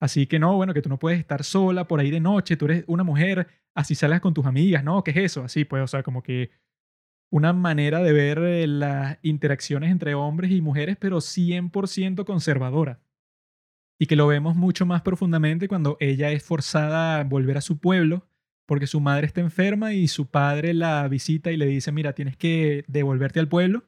Así 0.00 0.26
que 0.26 0.38
no, 0.38 0.56
bueno, 0.56 0.74
que 0.74 0.82
tú 0.82 0.88
no 0.88 0.98
puedes 0.98 1.18
estar 1.18 1.44
sola 1.44 1.86
por 1.86 2.00
ahí 2.00 2.10
de 2.10 2.20
noche, 2.20 2.56
tú 2.56 2.66
eres 2.66 2.84
una 2.86 3.04
mujer, 3.04 3.48
así 3.74 3.94
salgas 3.94 4.20
con 4.20 4.34
tus 4.34 4.46
amigas, 4.46 4.84
¿no? 4.84 5.02
¿Qué 5.02 5.12
es 5.12 5.16
eso? 5.18 5.44
Así 5.44 5.64
pues, 5.64 5.82
o 5.82 5.86
sea, 5.86 6.02
como 6.02 6.22
que 6.22 6.50
una 7.30 7.52
manera 7.52 8.00
de 8.00 8.12
ver 8.12 8.38
eh, 8.38 8.66
las 8.66 9.18
interacciones 9.22 9.90
entre 9.90 10.14
hombres 10.14 10.50
y 10.50 10.60
mujeres, 10.60 10.96
pero 10.98 11.18
100% 11.20 12.24
conservadora. 12.24 13.00
Y 13.98 14.06
que 14.06 14.16
lo 14.16 14.26
vemos 14.26 14.56
mucho 14.56 14.86
más 14.86 15.02
profundamente 15.02 15.68
cuando 15.68 15.96
ella 16.00 16.30
es 16.30 16.44
forzada 16.44 17.20
a 17.20 17.24
volver 17.24 17.56
a 17.56 17.60
su 17.60 17.78
pueblo 17.78 18.26
porque 18.66 18.86
su 18.86 19.00
madre 19.00 19.26
está 19.26 19.40
enferma 19.40 19.92
y 19.92 20.08
su 20.08 20.26
padre 20.30 20.74
la 20.74 21.06
visita 21.08 21.52
y 21.52 21.56
le 21.56 21.66
dice, 21.66 21.92
mira, 21.92 22.14
tienes 22.14 22.36
que 22.36 22.84
devolverte 22.88 23.40
al 23.40 23.48
pueblo 23.48 23.84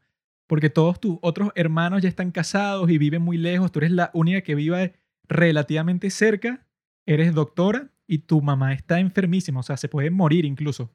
porque 0.47 0.71
todos 0.71 1.01
tus 1.01 1.19
otros 1.23 1.51
hermanos 1.55 2.03
ya 2.03 2.09
están 2.09 2.31
casados 2.31 2.91
y 2.91 2.99
viven 2.99 3.23
muy 3.23 3.37
lejos, 3.37 3.73
tú 3.73 3.81
eres 3.81 3.91
la 3.91 4.11
única 4.15 4.43
que 4.43 4.55
vive 4.55 4.95
relativamente 5.29 6.11
cerca, 6.11 6.67
eres 7.07 7.35
doctora 7.35 7.91
y 8.07 8.19
tu 8.19 8.41
mamá 8.41 8.73
está 8.73 9.01
enfermísima, 9.01 9.61
o 9.61 9.63
sea, 9.63 9.77
se 9.77 9.89
puede 9.89 10.11
morir 10.11 10.45
incluso. 10.45 10.91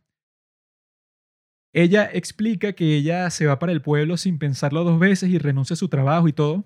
Ella 1.74 2.10
explica 2.12 2.74
que 2.74 2.96
ella 2.96 3.30
se 3.30 3.46
va 3.46 3.58
para 3.60 3.72
el 3.72 3.82
pueblo 3.82 4.18
sin 4.18 4.38
pensarlo 4.38 4.84
dos 4.84 5.00
veces 5.00 5.30
y 5.30 5.38
renuncia 5.38 5.74
a 5.74 5.78
su 5.78 5.88
trabajo 5.88 6.28
y 6.28 6.34
todo, 6.34 6.66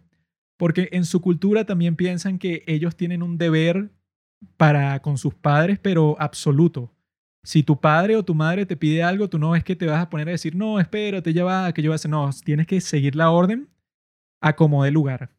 porque 0.58 0.90
en 0.92 1.06
su 1.06 1.22
cultura 1.22 1.66
también 1.66 1.96
piensan 1.96 2.40
que 2.40 2.64
ellos 2.66 2.96
tienen 2.96 3.22
un 3.22 3.38
deber 3.38 3.92
para 4.58 5.00
con 5.02 5.18
sus 5.18 5.34
padres, 5.34 5.80
pero 5.80 6.16
absoluto. 6.20 6.92
Si 7.44 7.62
tu 7.62 7.80
padre 7.80 8.16
o 8.16 8.26
tu 8.26 8.34
madre 8.34 8.66
te 8.66 8.76
pide 8.76 9.04
algo, 9.04 9.30
tú 9.30 9.38
no 9.38 9.56
es 9.56 9.64
que 9.64 9.76
te 9.76 9.86
vas 9.86 10.02
a 10.02 10.10
poner 10.10 10.28
a 10.28 10.32
decir, 10.32 10.56
no, 10.56 10.80
espérate, 10.80 11.32
ya 11.34 11.44
va, 11.44 11.72
que 11.74 11.84
yo 11.84 11.92
voy 11.92 11.94
a 11.94 11.96
hacer. 11.96 12.10
No, 12.10 12.30
tienes 12.44 12.66
que 12.66 12.82
seguir 12.82 13.16
la 13.16 13.30
orden 13.30 13.70
a 14.42 14.56
como 14.56 14.86
lugar. 14.88 15.35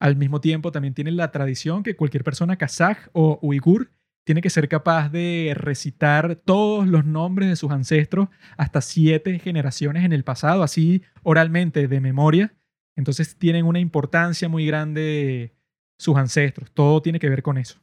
Al 0.00 0.16
mismo 0.16 0.40
tiempo, 0.40 0.72
también 0.72 0.94
tiene 0.94 1.10
la 1.10 1.30
tradición 1.30 1.82
que 1.82 1.94
cualquier 1.94 2.24
persona 2.24 2.56
kazaj 2.56 3.08
o 3.12 3.38
uigur 3.42 3.90
tiene 4.24 4.40
que 4.40 4.50
ser 4.50 4.68
capaz 4.68 5.10
de 5.10 5.52
recitar 5.54 6.36
todos 6.36 6.86
los 6.86 7.04
nombres 7.04 7.50
de 7.50 7.56
sus 7.56 7.70
ancestros 7.70 8.28
hasta 8.56 8.80
siete 8.80 9.38
generaciones 9.38 10.04
en 10.04 10.12
el 10.12 10.24
pasado, 10.24 10.62
así 10.62 11.02
oralmente, 11.22 11.86
de 11.86 12.00
memoria. 12.00 12.54
Entonces 12.96 13.36
tienen 13.36 13.66
una 13.66 13.78
importancia 13.78 14.48
muy 14.48 14.66
grande 14.66 15.54
sus 15.98 16.16
ancestros. 16.16 16.70
Todo 16.72 17.02
tiene 17.02 17.18
que 17.18 17.28
ver 17.28 17.42
con 17.42 17.58
eso. 17.58 17.78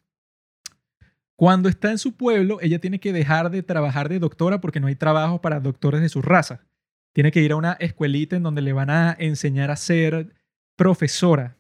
Cuando 1.36 1.70
está 1.70 1.92
en 1.92 2.00
su 2.00 2.18
pueblo, 2.18 2.58
ella 2.62 2.80
tiene 2.80 3.00
que 3.00 3.14
dejar 3.14 3.52
de 3.52 3.62
trabajar 3.62 4.10
de 4.10 4.18
doctora 4.18 4.60
porque 4.60 4.80
no 4.80 4.88
hay 4.88 4.96
trabajo 4.96 5.40
para 5.40 5.60
doctores 5.60 6.02
de 6.02 6.10
su 6.10 6.24
raza. 6.24 6.66
Tiene 7.14 7.32
que 7.32 7.42
ir 7.42 7.52
a 7.52 7.58
una 7.58 7.74
escuelita 7.74 8.36
en 8.36 8.44
donde 8.44 8.64
le 8.64 8.74
van 8.74 8.90
a 8.90 9.16
enseñar 9.20 9.70
a 9.70 9.76
ser 9.76 10.34
profesora 10.76 11.57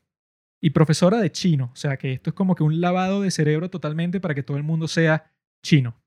y 0.61 0.71
profesora 0.71 1.19
de 1.19 1.31
chino. 1.31 1.71
O 1.73 1.75
sea 1.75 1.97
que 1.97 2.13
esto 2.13 2.29
es 2.29 2.33
como 2.33 2.55
que 2.55 2.63
un 2.63 2.81
lavado 2.81 3.21
de 3.21 3.31
cerebro 3.31 3.69
totalmente 3.69 4.19
para 4.19 4.35
que 4.35 4.43
todo 4.43 4.57
el 4.57 4.63
mundo 4.63 4.87
sea 4.87 5.31
chino. 5.63 6.01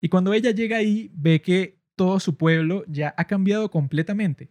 Y 0.00 0.08
cuando 0.08 0.32
ella 0.34 0.50
llega 0.50 0.76
ahí, 0.76 1.10
ve 1.14 1.40
que 1.40 1.80
todo 1.96 2.20
su 2.20 2.36
pueblo 2.36 2.84
ya 2.88 3.14
ha 3.16 3.26
cambiado 3.26 3.70
completamente. 3.70 4.50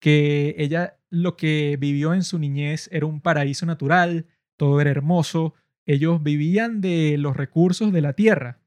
Que 0.00 0.54
ella 0.58 0.98
lo 1.10 1.36
que 1.36 1.76
vivió 1.80 2.14
en 2.14 2.22
su 2.22 2.38
niñez 2.38 2.88
era 2.92 3.06
un 3.06 3.20
paraíso 3.20 3.66
natural, 3.66 4.26
todo 4.56 4.80
era 4.80 4.90
hermoso, 4.90 5.54
ellos 5.86 6.22
vivían 6.22 6.80
de 6.80 7.16
los 7.18 7.36
recursos 7.36 7.92
de 7.92 8.02
la 8.02 8.12
tierra. 8.12 8.60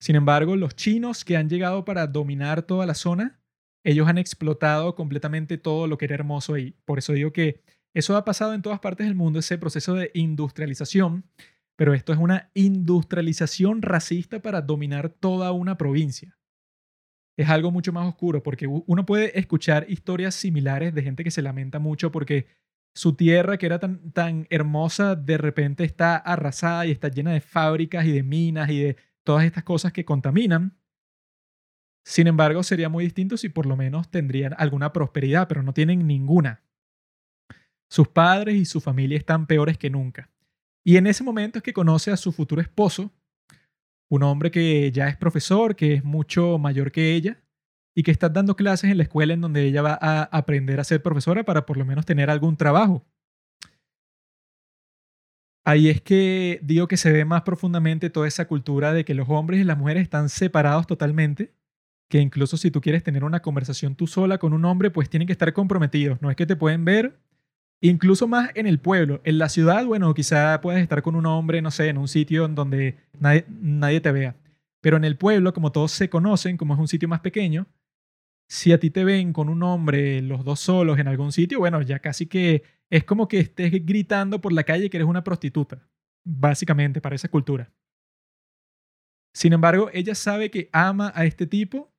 Sin 0.00 0.16
embargo, 0.16 0.56
los 0.56 0.74
chinos 0.74 1.24
que 1.24 1.36
han 1.36 1.48
llegado 1.48 1.84
para 1.84 2.06
dominar 2.06 2.62
toda 2.62 2.86
la 2.86 2.94
zona, 2.94 3.40
ellos 3.84 4.08
han 4.08 4.18
explotado 4.18 4.94
completamente 4.94 5.58
todo 5.58 5.86
lo 5.86 5.98
que 5.98 6.06
era 6.06 6.14
hermoso 6.14 6.54
ahí. 6.54 6.74
Por 6.84 6.98
eso 6.98 7.12
digo 7.12 7.32
que 7.32 7.62
eso 7.94 8.16
ha 8.16 8.24
pasado 8.24 8.54
en 8.54 8.62
todas 8.62 8.80
partes 8.80 9.06
del 9.06 9.14
mundo, 9.14 9.38
ese 9.38 9.58
proceso 9.58 9.94
de 9.94 10.10
industrialización, 10.14 11.24
pero 11.76 11.94
esto 11.94 12.12
es 12.12 12.18
una 12.18 12.50
industrialización 12.54 13.82
racista 13.82 14.40
para 14.40 14.62
dominar 14.62 15.10
toda 15.10 15.52
una 15.52 15.76
provincia. 15.76 16.38
Es 17.36 17.48
algo 17.48 17.70
mucho 17.70 17.92
más 17.92 18.06
oscuro 18.06 18.42
porque 18.42 18.66
uno 18.66 19.06
puede 19.06 19.38
escuchar 19.38 19.86
historias 19.88 20.34
similares 20.34 20.94
de 20.94 21.02
gente 21.02 21.24
que 21.24 21.30
se 21.30 21.42
lamenta 21.42 21.78
mucho 21.78 22.12
porque 22.12 22.46
su 22.94 23.14
tierra, 23.14 23.56
que 23.56 23.66
era 23.66 23.78
tan, 23.78 24.12
tan 24.12 24.46
hermosa, 24.50 25.16
de 25.16 25.38
repente 25.38 25.84
está 25.84 26.16
arrasada 26.16 26.86
y 26.86 26.90
está 26.90 27.08
llena 27.08 27.32
de 27.32 27.40
fábricas 27.40 28.04
y 28.04 28.12
de 28.12 28.22
minas 28.22 28.70
y 28.70 28.80
de 28.80 28.96
todas 29.24 29.44
estas 29.44 29.64
cosas 29.64 29.92
que 29.92 30.04
contaminan. 30.04 30.76
Sin 32.04 32.26
embargo, 32.26 32.62
sería 32.62 32.88
muy 32.88 33.04
distinto 33.04 33.36
si 33.36 33.48
por 33.48 33.64
lo 33.64 33.76
menos 33.76 34.10
tendrían 34.10 34.54
alguna 34.58 34.92
prosperidad, 34.92 35.48
pero 35.48 35.62
no 35.62 35.72
tienen 35.72 36.06
ninguna. 36.06 36.62
Sus 37.92 38.08
padres 38.08 38.54
y 38.54 38.64
su 38.64 38.80
familia 38.80 39.18
están 39.18 39.46
peores 39.46 39.76
que 39.76 39.90
nunca. 39.90 40.30
Y 40.82 40.96
en 40.96 41.06
ese 41.06 41.22
momento 41.22 41.58
es 41.58 41.62
que 41.62 41.74
conoce 41.74 42.10
a 42.10 42.16
su 42.16 42.32
futuro 42.32 42.62
esposo, 42.62 43.12
un 44.08 44.22
hombre 44.22 44.50
que 44.50 44.90
ya 44.90 45.08
es 45.08 45.16
profesor, 45.18 45.76
que 45.76 45.92
es 45.92 46.02
mucho 46.02 46.56
mayor 46.56 46.90
que 46.90 47.14
ella, 47.14 47.44
y 47.94 48.02
que 48.02 48.10
está 48.10 48.30
dando 48.30 48.56
clases 48.56 48.90
en 48.90 48.96
la 48.96 49.02
escuela 49.02 49.34
en 49.34 49.42
donde 49.42 49.64
ella 49.64 49.82
va 49.82 49.98
a 50.00 50.22
aprender 50.22 50.80
a 50.80 50.84
ser 50.84 51.02
profesora 51.02 51.44
para 51.44 51.66
por 51.66 51.76
lo 51.76 51.84
menos 51.84 52.06
tener 52.06 52.30
algún 52.30 52.56
trabajo. 52.56 53.04
Ahí 55.62 55.90
es 55.90 56.00
que 56.00 56.60
digo 56.62 56.88
que 56.88 56.96
se 56.96 57.12
ve 57.12 57.26
más 57.26 57.42
profundamente 57.42 58.08
toda 58.08 58.26
esa 58.26 58.48
cultura 58.48 58.94
de 58.94 59.04
que 59.04 59.12
los 59.12 59.28
hombres 59.28 59.60
y 59.60 59.64
las 59.64 59.76
mujeres 59.76 60.04
están 60.04 60.30
separados 60.30 60.86
totalmente, 60.86 61.52
que 62.08 62.20
incluso 62.20 62.56
si 62.56 62.70
tú 62.70 62.80
quieres 62.80 63.02
tener 63.02 63.22
una 63.22 63.42
conversación 63.42 63.96
tú 63.96 64.06
sola 64.06 64.38
con 64.38 64.54
un 64.54 64.64
hombre, 64.64 64.90
pues 64.90 65.10
tienen 65.10 65.26
que 65.26 65.32
estar 65.32 65.52
comprometidos, 65.52 66.22
no 66.22 66.30
es 66.30 66.36
que 66.36 66.46
te 66.46 66.56
pueden 66.56 66.86
ver, 66.86 67.20
incluso 67.82 68.26
más 68.26 68.50
en 68.54 68.66
el 68.66 68.78
pueblo, 68.78 69.20
en 69.24 69.38
la 69.38 69.48
ciudad, 69.48 69.84
bueno, 69.84 70.14
quizá 70.14 70.60
puedes 70.60 70.82
estar 70.82 71.02
con 71.02 71.14
un 71.14 71.26
hombre, 71.26 71.60
no 71.60 71.70
sé, 71.70 71.88
en 71.88 71.98
un 71.98 72.08
sitio 72.08 72.46
en 72.46 72.54
donde 72.54 72.96
nadie, 73.18 73.44
nadie 73.48 74.00
te 74.00 74.12
vea, 74.12 74.36
pero 74.80 74.96
en 74.96 75.04
el 75.04 75.18
pueblo, 75.18 75.52
como 75.52 75.72
todos 75.72 75.92
se 75.92 76.08
conocen, 76.08 76.56
como 76.56 76.74
es 76.74 76.80
un 76.80 76.88
sitio 76.88 77.08
más 77.08 77.20
pequeño, 77.20 77.66
si 78.48 78.72
a 78.72 78.78
ti 78.78 78.90
te 78.90 79.04
ven 79.04 79.32
con 79.32 79.48
un 79.48 79.62
hombre, 79.62 80.22
los 80.22 80.44
dos 80.44 80.60
solos 80.60 80.98
en 80.98 81.08
algún 81.08 81.32
sitio, 81.32 81.58
bueno, 81.58 81.82
ya 81.82 81.98
casi 81.98 82.26
que 82.26 82.62
es 82.90 83.04
como 83.04 83.28
que 83.28 83.40
estés 83.40 83.72
gritando 83.84 84.40
por 84.40 84.52
la 84.52 84.64
calle 84.64 84.90
que 84.90 84.98
eres 84.98 85.08
una 85.08 85.24
prostituta, 85.24 85.88
básicamente, 86.24 87.00
para 87.00 87.16
esa 87.16 87.28
cultura. 87.28 87.72
Sin 89.34 89.54
embargo, 89.54 89.88
ella 89.92 90.14
sabe 90.14 90.50
que 90.50 90.68
ama 90.72 91.12
a 91.14 91.24
este 91.24 91.46
tipo, 91.46 91.91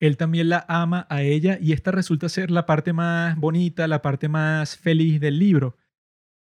él 0.00 0.16
también 0.16 0.48
la 0.48 0.64
ama 0.68 1.06
a 1.08 1.22
ella 1.22 1.58
y 1.60 1.72
esta 1.72 1.90
resulta 1.90 2.28
ser 2.28 2.50
la 2.50 2.66
parte 2.66 2.92
más 2.92 3.36
bonita, 3.36 3.88
la 3.88 4.02
parte 4.02 4.28
más 4.28 4.76
feliz 4.76 5.20
del 5.20 5.38
libro, 5.38 5.76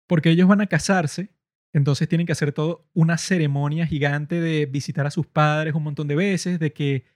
porque 0.07 0.31
ellos 0.31 0.49
van 0.49 0.61
a 0.61 0.67
casarse, 0.67 1.31
entonces 1.73 2.09
tienen 2.09 2.27
que 2.27 2.33
hacer 2.33 2.53
todo 2.53 2.89
una 2.93 3.19
ceremonia 3.19 3.87
gigante 3.87 4.41
de 4.41 4.67
visitar 4.67 5.07
a 5.07 5.11
sus 5.11 5.27
padres 5.27 5.75
un 5.75 5.83
montón 5.83 6.09
de 6.09 6.17
veces, 6.17 6.59
de 6.59 6.73
que 6.73 7.07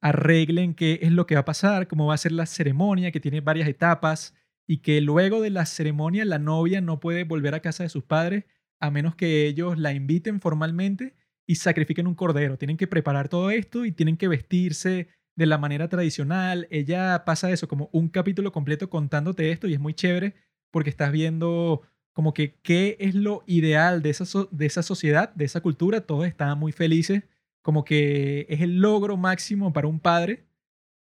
arreglen 0.00 0.74
qué 0.74 1.00
es 1.02 1.12
lo 1.12 1.26
que 1.26 1.34
va 1.34 1.42
a 1.42 1.44
pasar, 1.44 1.88
cómo 1.88 2.06
va 2.06 2.14
a 2.14 2.18
ser 2.18 2.32
la 2.32 2.46
ceremonia, 2.46 3.10
que 3.12 3.20
tiene 3.20 3.40
varias 3.40 3.68
etapas, 3.68 4.34
y 4.66 4.78
que 4.78 5.00
luego 5.00 5.40
de 5.40 5.50
la 5.50 5.66
ceremonia 5.66 6.24
la 6.24 6.38
novia 6.38 6.80
no 6.80 6.98
puede 7.00 7.24
volver 7.24 7.54
a 7.54 7.60
casa 7.60 7.84
de 7.84 7.88
sus 7.88 8.04
padres 8.04 8.44
a 8.80 8.90
menos 8.90 9.14
que 9.14 9.46
ellos 9.46 9.78
la 9.78 9.92
inviten 9.92 10.40
formalmente 10.40 11.14
y 11.46 11.56
sacrifiquen 11.56 12.06
un 12.06 12.14
cordero. 12.14 12.58
Tienen 12.58 12.76
que 12.76 12.86
preparar 12.86 13.28
todo 13.28 13.50
esto 13.50 13.84
y 13.84 13.92
tienen 13.92 14.16
que 14.16 14.28
vestirse 14.28 15.08
de 15.36 15.46
la 15.46 15.58
manera 15.58 15.88
tradicional. 15.88 16.66
Ella 16.70 17.24
pasa 17.24 17.50
eso 17.50 17.68
como 17.68 17.88
un 17.92 18.08
capítulo 18.08 18.52
completo 18.52 18.90
contándote 18.90 19.52
esto 19.52 19.68
y 19.68 19.74
es 19.74 19.80
muy 19.80 19.94
chévere 19.94 20.34
porque 20.70 20.90
estás 20.90 21.12
viendo 21.12 21.82
como 22.12 22.34
que 22.34 22.54
qué 22.62 22.96
es 22.98 23.14
lo 23.14 23.44
ideal 23.46 24.02
de 24.02 24.10
esa, 24.10 24.24
de 24.50 24.66
esa 24.66 24.82
sociedad, 24.82 25.34
de 25.34 25.44
esa 25.44 25.60
cultura. 25.60 26.00
Todos 26.00 26.26
estaban 26.26 26.58
muy 26.58 26.72
felices 26.72 27.22
como 27.62 27.84
que 27.84 28.46
es 28.48 28.60
el 28.60 28.80
logro 28.80 29.16
máximo 29.16 29.72
para 29.72 29.88
un 29.88 30.00
padre. 30.00 30.46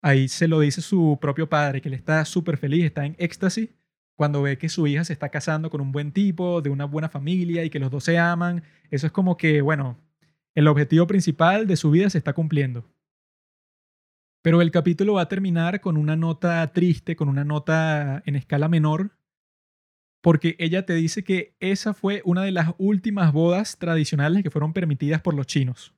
Ahí 0.00 0.28
se 0.28 0.48
lo 0.48 0.60
dice 0.60 0.80
su 0.80 1.18
propio 1.20 1.48
padre, 1.48 1.80
que 1.80 1.88
él 1.88 1.94
está 1.94 2.24
súper 2.24 2.56
feliz, 2.56 2.84
está 2.84 3.04
en 3.06 3.14
éxtasis 3.18 3.70
cuando 4.14 4.42
ve 4.42 4.58
que 4.58 4.68
su 4.68 4.86
hija 4.86 5.04
se 5.04 5.12
está 5.12 5.28
casando 5.30 5.70
con 5.70 5.80
un 5.80 5.92
buen 5.92 6.12
tipo, 6.12 6.62
de 6.62 6.70
una 6.70 6.84
buena 6.84 7.08
familia 7.08 7.64
y 7.64 7.70
que 7.70 7.78
los 7.78 7.90
dos 7.90 8.04
se 8.04 8.18
aman. 8.18 8.62
Eso 8.90 9.06
es 9.06 9.12
como 9.12 9.36
que, 9.36 9.62
bueno, 9.62 9.98
el 10.54 10.68
objetivo 10.68 11.06
principal 11.06 11.66
de 11.66 11.76
su 11.76 11.90
vida 11.90 12.10
se 12.10 12.18
está 12.18 12.32
cumpliendo. 12.32 12.84
Pero 14.42 14.60
el 14.60 14.72
capítulo 14.72 15.14
va 15.14 15.22
a 15.22 15.28
terminar 15.28 15.80
con 15.80 15.96
una 15.96 16.16
nota 16.16 16.66
triste, 16.72 17.14
con 17.14 17.28
una 17.28 17.44
nota 17.44 18.22
en 18.26 18.34
escala 18.34 18.68
menor, 18.68 19.12
porque 20.20 20.56
ella 20.58 20.84
te 20.84 20.94
dice 20.94 21.22
que 21.22 21.54
esa 21.60 21.94
fue 21.94 22.22
una 22.24 22.42
de 22.42 22.52
las 22.52 22.74
últimas 22.78 23.32
bodas 23.32 23.78
tradicionales 23.78 24.42
que 24.42 24.50
fueron 24.50 24.72
permitidas 24.72 25.20
por 25.20 25.34
los 25.34 25.46
chinos. 25.46 25.94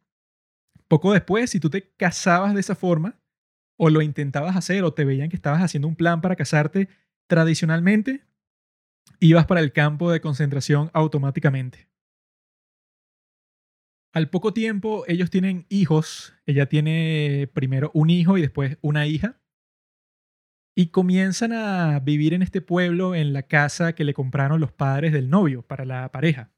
Poco 0.88 1.12
después, 1.12 1.50
si 1.50 1.60
tú 1.60 1.70
te 1.70 1.90
casabas 1.96 2.54
de 2.54 2.60
esa 2.60 2.74
forma, 2.74 3.16
o 3.76 3.90
lo 3.90 4.02
intentabas 4.02 4.56
hacer, 4.56 4.84
o 4.84 4.92
te 4.92 5.04
veían 5.04 5.30
que 5.30 5.36
estabas 5.36 5.62
haciendo 5.62 5.88
un 5.88 5.96
plan 5.96 6.20
para 6.20 6.36
casarte 6.36 6.88
tradicionalmente, 7.26 8.24
ibas 9.20 9.46
para 9.46 9.60
el 9.60 9.72
campo 9.72 10.10
de 10.10 10.20
concentración 10.20 10.90
automáticamente. 10.92 11.88
Al 14.14 14.30
poco 14.30 14.52
tiempo, 14.52 15.02
ellos 15.08 15.28
tienen 15.28 15.66
hijos. 15.68 16.34
Ella 16.46 16.66
tiene 16.66 17.50
primero 17.52 17.90
un 17.94 18.10
hijo 18.10 18.38
y 18.38 18.42
después 18.42 18.78
una 18.80 19.08
hija. 19.08 19.40
Y 20.76 20.90
comienzan 20.90 21.52
a 21.52 21.98
vivir 21.98 22.32
en 22.32 22.42
este 22.42 22.60
pueblo, 22.60 23.16
en 23.16 23.32
la 23.32 23.42
casa 23.42 23.96
que 23.96 24.04
le 24.04 24.14
compraron 24.14 24.60
los 24.60 24.70
padres 24.70 25.12
del 25.12 25.30
novio 25.30 25.62
para 25.62 25.84
la 25.84 26.10
pareja. 26.12 26.52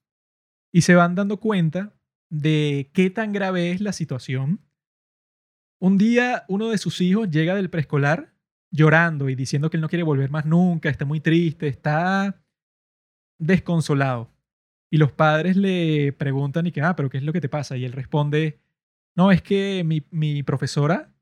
y 0.71 0.83
se 0.83 0.95
van 0.95 1.15
dando 1.15 1.41
cuenta 1.41 1.99
de 2.29 2.91
qué 2.93 3.09
tan 3.09 3.33
grave 3.33 3.71
es 3.71 3.81
la 3.81 3.95
situación. 3.95 4.61
Un 5.81 5.97
día 5.97 6.45
uno 6.49 6.69
de 6.69 6.77
sus 6.77 7.01
hijos 7.01 7.31
llega 7.31 7.55
del 7.55 7.71
preescolar 7.71 8.35
llorando 8.71 9.31
y 9.31 9.35
diciendo 9.35 9.71
que 9.71 9.79
él 9.79 9.81
no 9.81 9.89
quiere 9.89 10.03
volver 10.03 10.31
más 10.31 10.45
nunca, 10.45 10.91
está 10.91 11.07
muy 11.07 11.21
triste, 11.21 11.69
está 11.69 12.45
desconsolado. 13.39 14.36
Y 14.91 14.99
los 14.99 15.13
padres 15.13 15.57
le 15.57 16.13
preguntan 16.13 16.67
y 16.67 16.73
que, 16.73 16.83
ah, 16.83 16.95
pero 16.97 17.11
¿qué 17.11 17.19
es 17.19 17.25
lo 17.25 17.33
que 17.33 17.41
te 17.41 17.49
pasa? 17.49 17.77
Y 17.77 17.85
él 17.85 17.93
responde, 17.93 18.61
no, 19.17 19.33
es 19.33 19.43
que 19.43 19.83
mi, 19.85 20.07
mi 20.11 20.43
profesora, 20.43 21.13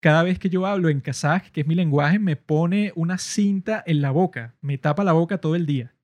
cada 0.00 0.22
vez 0.22 0.38
que 0.38 0.48
yo 0.48 0.66
hablo 0.66 0.88
en 0.88 1.00
kazaj, 1.00 1.50
que 1.50 1.60
es 1.60 1.66
mi 1.66 1.74
lenguaje, 1.74 2.18
me 2.18 2.36
pone 2.36 2.92
una 2.96 3.18
cinta 3.18 3.82
en 3.86 4.00
la 4.00 4.10
boca, 4.10 4.56
me 4.62 4.78
tapa 4.78 5.04
la 5.04 5.12
boca 5.12 5.38
todo 5.38 5.54
el 5.54 5.66
día. 5.66 5.94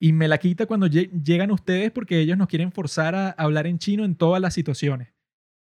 Y 0.00 0.12
me 0.12 0.28
la 0.28 0.38
quita 0.38 0.66
cuando 0.66 0.86
llegan 0.86 1.50
ustedes 1.50 1.90
porque 1.90 2.20
ellos 2.20 2.36
nos 2.36 2.48
quieren 2.48 2.72
forzar 2.72 3.14
a 3.14 3.30
hablar 3.30 3.66
en 3.66 3.78
chino 3.78 4.04
en 4.04 4.16
todas 4.16 4.40
las 4.40 4.54
situaciones. 4.54 5.14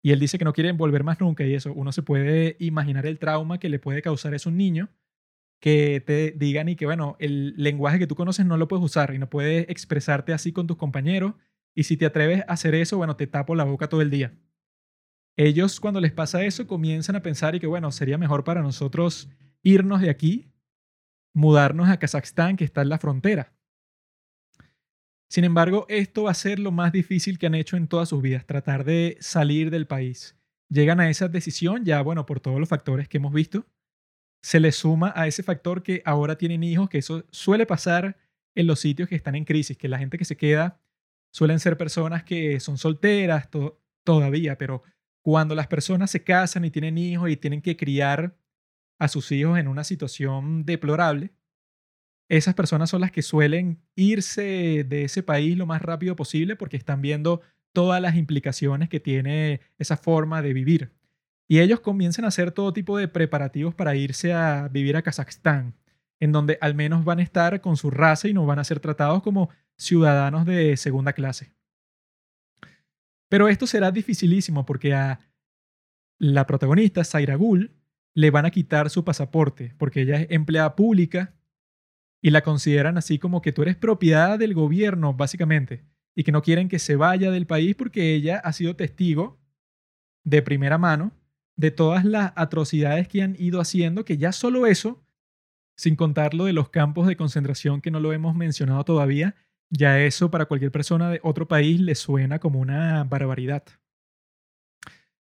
Y 0.02 0.12
él 0.12 0.20
dice 0.20 0.38
que 0.38 0.44
no 0.44 0.52
quieren 0.52 0.76
volver 0.76 1.02
más 1.02 1.20
nunca 1.20 1.44
y 1.44 1.54
eso, 1.54 1.72
uno 1.72 1.92
se 1.92 2.02
puede 2.02 2.56
imaginar 2.60 3.06
el 3.06 3.18
trauma 3.18 3.58
que 3.58 3.68
le 3.68 3.78
puede 3.78 4.02
causar 4.02 4.34
a 4.34 4.48
un 4.48 4.56
niño 4.56 4.88
que 5.60 6.02
te 6.04 6.32
digan 6.32 6.68
y 6.68 6.76
que, 6.76 6.86
bueno, 6.86 7.16
el 7.18 7.54
lenguaje 7.56 7.98
que 7.98 8.06
tú 8.06 8.14
conoces 8.14 8.46
no 8.46 8.56
lo 8.56 8.68
puedes 8.68 8.84
usar 8.84 9.14
y 9.14 9.18
no 9.18 9.30
puedes 9.30 9.68
expresarte 9.68 10.32
así 10.32 10.52
con 10.52 10.66
tus 10.66 10.76
compañeros. 10.76 11.34
Y 11.74 11.84
si 11.84 11.96
te 11.96 12.06
atreves 12.06 12.42
a 12.42 12.52
hacer 12.52 12.74
eso, 12.74 12.96
bueno, 12.96 13.16
te 13.16 13.26
tapo 13.26 13.54
la 13.54 13.64
boca 13.64 13.88
todo 13.88 14.02
el 14.02 14.10
día. 14.10 14.38
Ellos 15.36 15.80
cuando 15.80 16.00
les 16.00 16.12
pasa 16.12 16.44
eso 16.44 16.66
comienzan 16.66 17.16
a 17.16 17.22
pensar 17.22 17.54
y 17.54 17.60
que, 17.60 17.66
bueno, 17.66 17.92
sería 17.92 18.16
mejor 18.16 18.44
para 18.44 18.62
nosotros 18.62 19.28
irnos 19.62 20.00
de 20.00 20.10
aquí, 20.10 20.52
mudarnos 21.34 21.88
a 21.88 21.98
Kazajstán, 21.98 22.56
que 22.56 22.64
está 22.64 22.82
en 22.82 22.88
la 22.88 22.98
frontera. 22.98 23.52
Sin 25.28 25.44
embargo, 25.44 25.86
esto 25.88 26.24
va 26.24 26.30
a 26.30 26.34
ser 26.34 26.58
lo 26.58 26.70
más 26.70 26.92
difícil 26.92 27.38
que 27.38 27.46
han 27.46 27.54
hecho 27.54 27.76
en 27.76 27.88
todas 27.88 28.08
sus 28.08 28.22
vidas, 28.22 28.46
tratar 28.46 28.84
de 28.84 29.18
salir 29.20 29.70
del 29.70 29.86
país. 29.86 30.38
Llegan 30.70 31.00
a 31.00 31.10
esa 31.10 31.28
decisión 31.28 31.84
ya, 31.84 32.00
bueno, 32.00 32.26
por 32.26 32.40
todos 32.40 32.58
los 32.58 32.68
factores 32.68 33.08
que 33.08 33.18
hemos 33.18 33.32
visto, 33.32 33.66
se 34.46 34.60
le 34.60 34.70
suma 34.70 35.12
a 35.16 35.26
ese 35.26 35.42
factor 35.42 35.82
que 35.82 36.02
ahora 36.04 36.38
tienen 36.38 36.62
hijos, 36.62 36.88
que 36.88 36.98
eso 36.98 37.24
suele 37.32 37.66
pasar 37.66 38.16
en 38.54 38.68
los 38.68 38.78
sitios 38.78 39.08
que 39.08 39.16
están 39.16 39.34
en 39.34 39.44
crisis, 39.44 39.76
que 39.76 39.88
la 39.88 39.98
gente 39.98 40.18
que 40.18 40.24
se 40.24 40.36
queda 40.36 40.80
suelen 41.32 41.58
ser 41.58 41.76
personas 41.76 42.22
que 42.22 42.60
son 42.60 42.78
solteras 42.78 43.48
todavía, 44.04 44.56
pero 44.56 44.84
cuando 45.20 45.56
las 45.56 45.66
personas 45.66 46.12
se 46.12 46.22
casan 46.22 46.64
y 46.64 46.70
tienen 46.70 46.96
hijos 46.96 47.28
y 47.28 47.36
tienen 47.36 47.60
que 47.60 47.76
criar 47.76 48.36
a 49.00 49.08
sus 49.08 49.32
hijos 49.32 49.58
en 49.58 49.66
una 49.66 49.82
situación 49.82 50.64
deplorable, 50.64 51.32
esas 52.28 52.54
personas 52.54 52.88
son 52.88 53.00
las 53.00 53.10
que 53.10 53.22
suelen 53.22 53.82
irse 53.96 54.86
de 54.88 55.02
ese 55.02 55.24
país 55.24 55.58
lo 55.58 55.66
más 55.66 55.82
rápido 55.82 56.14
posible 56.14 56.54
porque 56.54 56.76
están 56.76 57.02
viendo 57.02 57.40
todas 57.72 58.00
las 58.00 58.14
implicaciones 58.14 58.88
que 58.88 59.00
tiene 59.00 59.60
esa 59.76 59.96
forma 59.96 60.40
de 60.40 60.52
vivir. 60.52 60.95
Y 61.48 61.60
ellos 61.60 61.80
comienzan 61.80 62.24
a 62.24 62.28
hacer 62.28 62.50
todo 62.50 62.72
tipo 62.72 62.98
de 62.98 63.08
preparativos 63.08 63.74
para 63.74 63.94
irse 63.94 64.32
a 64.32 64.68
vivir 64.68 64.96
a 64.96 65.02
Kazajstán, 65.02 65.74
en 66.18 66.32
donde 66.32 66.58
al 66.60 66.74
menos 66.74 67.04
van 67.04 67.20
a 67.20 67.22
estar 67.22 67.60
con 67.60 67.76
su 67.76 67.90
raza 67.90 68.28
y 68.28 68.34
no 68.34 68.46
van 68.46 68.58
a 68.58 68.64
ser 68.64 68.80
tratados 68.80 69.22
como 69.22 69.50
ciudadanos 69.76 70.44
de 70.46 70.76
segunda 70.76 71.12
clase. 71.12 71.52
Pero 73.28 73.48
esto 73.48 73.66
será 73.66 73.90
dificilísimo 73.90 74.66
porque 74.66 74.94
a 74.94 75.20
la 76.18 76.46
protagonista, 76.46 77.04
Zaira 77.04 77.36
Gul, 77.36 77.76
le 78.14 78.30
van 78.30 78.46
a 78.46 78.50
quitar 78.50 78.88
su 78.88 79.04
pasaporte 79.04 79.74
porque 79.78 80.02
ella 80.02 80.20
es 80.22 80.30
empleada 80.30 80.74
pública 80.74 81.34
y 82.22 82.30
la 82.30 82.42
consideran 82.42 82.96
así 82.96 83.18
como 83.18 83.42
que 83.42 83.52
tú 83.52 83.62
eres 83.62 83.76
propiedad 83.76 84.38
del 84.38 84.54
gobierno, 84.54 85.12
básicamente, 85.14 85.84
y 86.14 86.24
que 86.24 86.32
no 86.32 86.42
quieren 86.42 86.68
que 86.68 86.78
se 86.78 86.96
vaya 86.96 87.30
del 87.30 87.46
país 87.46 87.76
porque 87.76 88.14
ella 88.14 88.38
ha 88.38 88.52
sido 88.52 88.74
testigo 88.74 89.38
de 90.24 90.42
primera 90.42 90.78
mano 90.78 91.12
de 91.56 91.70
todas 91.70 92.04
las 92.04 92.32
atrocidades 92.36 93.08
que 93.08 93.22
han 93.22 93.34
ido 93.38 93.60
haciendo, 93.60 94.04
que 94.04 94.18
ya 94.18 94.32
solo 94.32 94.66
eso, 94.66 95.02
sin 95.76 95.96
contar 95.96 96.34
lo 96.34 96.44
de 96.44 96.52
los 96.52 96.70
campos 96.70 97.06
de 97.06 97.16
concentración 97.16 97.80
que 97.80 97.90
no 97.90 98.00
lo 98.00 98.12
hemos 98.12 98.34
mencionado 98.34 98.84
todavía, 98.84 99.34
ya 99.70 100.00
eso 100.00 100.30
para 100.30 100.46
cualquier 100.46 100.70
persona 100.70 101.10
de 101.10 101.20
otro 101.22 101.48
país 101.48 101.80
le 101.80 101.94
suena 101.94 102.38
como 102.38 102.60
una 102.60 103.04
barbaridad. 103.04 103.64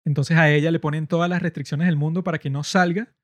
Entonces 0.06 0.38
a 0.38 0.50
ella 0.50 0.72
le 0.72 0.80
ponen 0.80 1.08
todas 1.08 1.30
las 1.30 1.42
restricciones 1.42 1.88
del 1.88 1.96
mundo 1.96 2.24
para 2.24 2.40
que 2.40 2.50
no 2.50 2.64
salga. 2.64 3.16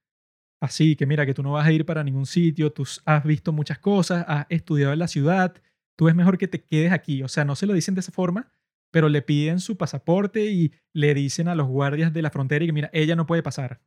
Así 0.61 0.95
que 0.95 1.05
mira, 1.05 1.25
que 1.25 1.33
tú 1.33 1.43
no 1.43 1.53
vas 1.53 1.67
a 1.67 1.71
ir 1.71 1.85
para 1.85 2.03
ningún 2.03 2.25
sitio, 2.25 2.71
tú 2.71 2.85
has 3.05 3.23
visto 3.23 3.51
muchas 3.51 3.79
cosas, 3.79 4.25
has 4.27 4.45
estudiado 4.49 4.93
en 4.93 4.99
la 4.99 5.07
ciudad, 5.07 5.61
tú 5.97 6.07
es 6.09 6.15
mejor 6.15 6.37
que 6.37 6.47
te 6.47 6.63
quedes 6.63 6.91
aquí. 6.91 7.23
O 7.23 7.27
sea, 7.27 7.45
no 7.45 7.55
se 7.55 7.65
lo 7.65 7.73
dicen 7.73 7.95
de 7.95 8.01
esa 8.01 8.11
forma, 8.11 8.51
pero 8.91 9.09
le 9.09 9.21
piden 9.21 9.59
su 9.59 9.77
pasaporte 9.77 10.45
y 10.51 10.73
le 10.93 11.13
dicen 11.13 11.47
a 11.47 11.55
los 11.55 11.67
guardias 11.67 12.13
de 12.13 12.21
la 12.21 12.31
frontera 12.31 12.65
que 12.65 12.73
mira, 12.73 12.89
ella 12.93 13.15
no 13.15 13.25
puede 13.25 13.43
pasar. 13.43 13.81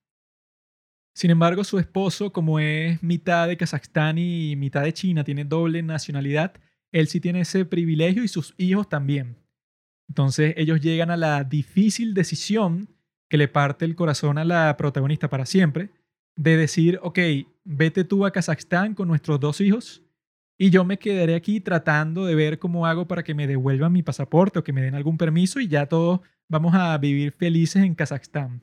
Sin 1.15 1.31
embargo, 1.31 1.62
su 1.65 1.79
esposo, 1.79 2.33
como 2.33 2.59
es 2.59 3.03
mitad 3.03 3.49
de 3.49 3.57
Kazajstán 3.57 4.17
y 4.19 4.57
mitad 4.57 4.83
de 4.83 4.95
China, 4.95 5.25
tiene 5.25 5.45
doble 5.45 5.83
nacionalidad, 5.83 6.55
él 6.91 7.09
sí 7.09 7.21
tiene 7.21 7.41
ese 7.41 7.65
privilegio 7.65 8.25
y 8.25 8.29
sus 8.29 8.55
hijos 8.57 8.88
también. 8.88 9.37
Entonces 10.09 10.55
ellos 10.57 10.81
llegan 10.81 11.11
a 11.11 11.17
la 11.17 11.45
difícil 11.45 12.15
decisión 12.15 12.88
que 13.29 13.38
le 13.38 13.49
parte 13.49 13.85
el 13.85 13.95
corazón 13.95 14.38
a 14.38 14.45
la 14.45 14.77
protagonista 14.77 15.29
para 15.29 15.47
siempre, 15.47 15.91
de 16.37 16.57
decir, 16.57 16.99
ok, 17.03 17.19
vete 17.65 18.05
tú 18.05 18.25
a 18.27 18.31
Kazajstán 18.31 18.95
con 18.95 19.09
nuestros 19.09 19.41
dos 19.41 19.61
hijos 19.61 20.03
y 20.59 20.71
yo 20.71 20.85
me 20.85 20.99
quedaré 20.99 21.35
aquí 21.35 21.61
tratando 21.61 22.25
de 22.25 22.35
ver 22.35 22.59
cómo 22.59 22.87
hago 22.87 23.09
para 23.09 23.23
que 23.23 23.35
me 23.35 23.47
devuelvan 23.47 23.93
mi 23.93 24.03
pasaporte 24.03 24.59
o 24.59 24.65
que 24.65 24.73
me 24.73 24.83
den 24.83 24.95
algún 24.95 25.19
permiso 25.19 25.61
y 25.61 25.69
ya 25.69 25.87
todos 25.87 26.21
vamos 26.49 26.75
a 26.75 26.97
vivir 26.99 27.33
felices 27.33 27.83
en 27.83 27.95
Kazajstán. 27.95 28.62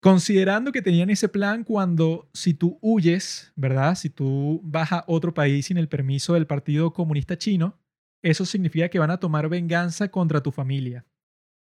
Considerando 0.00 0.72
que 0.72 0.80
tenían 0.80 1.10
ese 1.10 1.28
plan 1.28 1.62
cuando 1.62 2.30
si 2.32 2.54
tú 2.54 2.78
huyes, 2.80 3.52
¿verdad? 3.54 3.94
Si 3.96 4.08
tú 4.08 4.60
vas 4.64 4.92
a 4.92 5.04
otro 5.06 5.34
país 5.34 5.66
sin 5.66 5.76
el 5.76 5.88
permiso 5.88 6.34
del 6.34 6.46
Partido 6.46 6.92
Comunista 6.92 7.36
Chino, 7.36 7.78
eso 8.22 8.46
significa 8.46 8.88
que 8.88 8.98
van 8.98 9.10
a 9.10 9.18
tomar 9.18 9.48
venganza 9.48 10.10
contra 10.10 10.42
tu 10.42 10.52
familia, 10.52 11.04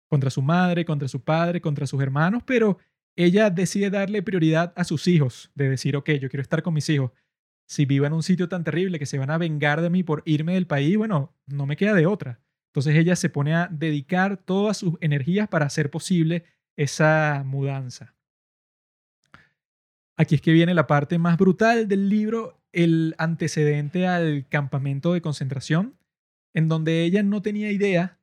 contra 0.08 0.30
su 0.30 0.42
madre, 0.42 0.84
contra 0.84 1.08
su 1.08 1.22
padre, 1.22 1.60
contra 1.60 1.86
sus 1.86 2.00
hermanos, 2.00 2.42
pero 2.44 2.78
ella 3.16 3.50
decide 3.50 3.90
darle 3.90 4.22
prioridad 4.22 4.72
a 4.76 4.84
sus 4.84 5.08
hijos, 5.08 5.50
de 5.54 5.70
decir, 5.70 5.96
ok, 5.96 6.10
yo 6.12 6.28
quiero 6.28 6.42
estar 6.42 6.62
con 6.62 6.74
mis 6.74 6.88
hijos 6.88 7.10
si 7.68 7.84
vivo 7.84 8.06
en 8.06 8.14
un 8.14 8.22
sitio 8.22 8.48
tan 8.48 8.64
terrible 8.64 8.98
que 8.98 9.04
se 9.04 9.18
van 9.18 9.30
a 9.30 9.36
vengar 9.36 9.82
de 9.82 9.90
mí 9.90 10.02
por 10.02 10.22
irme 10.24 10.54
del 10.54 10.66
país, 10.66 10.96
bueno, 10.96 11.34
no 11.46 11.66
me 11.66 11.76
queda 11.76 11.92
de 11.92 12.06
otra. 12.06 12.40
Entonces 12.70 12.96
ella 12.96 13.14
se 13.14 13.28
pone 13.28 13.54
a 13.54 13.68
dedicar 13.70 14.38
todas 14.38 14.78
sus 14.78 14.94
energías 15.02 15.48
para 15.48 15.66
hacer 15.66 15.90
posible 15.90 16.44
esa 16.76 17.42
mudanza. 17.44 18.14
Aquí 20.16 20.34
es 20.34 20.40
que 20.40 20.52
viene 20.52 20.72
la 20.72 20.86
parte 20.86 21.18
más 21.18 21.36
brutal 21.36 21.88
del 21.88 22.08
libro, 22.08 22.58
el 22.72 23.14
antecedente 23.18 24.06
al 24.06 24.48
campamento 24.48 25.12
de 25.12 25.20
concentración, 25.20 25.98
en 26.54 26.68
donde 26.68 27.04
ella 27.04 27.22
no 27.22 27.42
tenía 27.42 27.70
idea, 27.70 28.18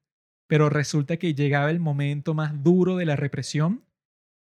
pero 0.48 0.70
resulta 0.70 1.18
que 1.18 1.36
llegaba 1.36 1.70
el 1.70 1.80
momento 1.80 2.34
más 2.34 2.64
duro 2.64 2.98
de 2.98 3.06
la 3.06 3.16
represión 3.16 3.85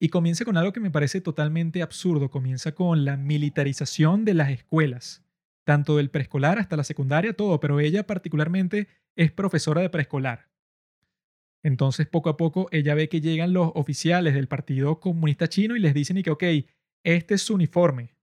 y 0.03 0.09
comienza 0.09 0.43
con 0.43 0.57
algo 0.57 0.73
que 0.73 0.81
me 0.81 0.91
parece 0.91 1.21
totalmente 1.21 1.81
absurdo. 1.81 2.29
Comienza 2.29 2.75
con 2.75 3.05
la 3.05 3.15
militarización 3.15 4.25
de 4.25 4.33
las 4.33 4.49
escuelas, 4.49 5.23
tanto 5.63 5.95
del 5.95 6.09
preescolar 6.09 6.59
hasta 6.59 6.75
la 6.75 6.83
secundaria, 6.83 7.31
todo, 7.31 7.61
pero 7.61 7.79
ella 7.79 8.05
particularmente 8.05 8.89
es 9.15 9.31
profesora 9.31 9.79
de 9.79 9.89
preescolar. 9.89 10.49
Entonces, 11.63 12.05
poco 12.05 12.29
a 12.29 12.35
poco, 12.35 12.67
ella 12.71 12.95
ve 12.95 13.07
que 13.07 13.21
llegan 13.21 13.53
los 13.53 13.71
oficiales 13.75 14.33
del 14.33 14.49
Partido 14.49 14.99
Comunista 14.99 15.47
Chino 15.47 15.77
y 15.77 15.79
les 15.79 15.93
dicen 15.93 16.17
y 16.17 16.23
que, 16.23 16.31
ok, 16.31 16.43
este 17.05 17.35
es 17.35 17.41
su 17.41 17.53
uniforme. 17.53 18.13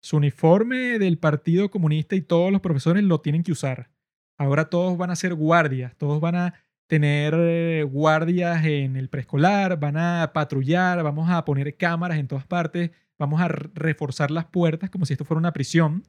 Su 0.00 0.16
uniforme 0.16 0.98
del 0.98 1.18
Partido 1.18 1.70
Comunista 1.70 2.16
y 2.16 2.22
todos 2.22 2.50
los 2.50 2.62
profesores 2.62 3.04
lo 3.04 3.20
tienen 3.20 3.42
que 3.42 3.52
usar. 3.52 3.90
Ahora 4.38 4.70
todos 4.70 4.96
van 4.96 5.10
a 5.10 5.16
ser 5.16 5.34
guardias, 5.34 5.94
todos 5.98 6.18
van 6.22 6.36
a 6.36 6.63
tener 6.86 7.34
eh, 7.36 7.82
guardias 7.84 8.64
en 8.64 8.96
el 8.96 9.08
preescolar, 9.08 9.78
van 9.78 9.96
a 9.96 10.32
patrullar, 10.32 11.02
vamos 11.02 11.30
a 11.30 11.44
poner 11.44 11.76
cámaras 11.76 12.18
en 12.18 12.28
todas 12.28 12.46
partes, 12.46 12.90
vamos 13.18 13.40
a 13.40 13.48
reforzar 13.48 14.30
las 14.30 14.46
puertas 14.46 14.90
como 14.90 15.06
si 15.06 15.14
esto 15.14 15.24
fuera 15.24 15.38
una 15.38 15.52
prisión. 15.52 16.04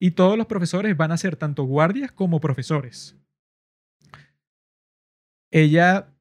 Y 0.00 0.12
todos 0.12 0.36
los 0.36 0.46
profesores 0.46 0.96
van 0.96 1.12
a 1.12 1.16
ser 1.16 1.36
tanto 1.36 1.64
guardias 1.64 2.10
como 2.10 2.40
profesores. 2.40 3.16
Ella, 5.52 6.12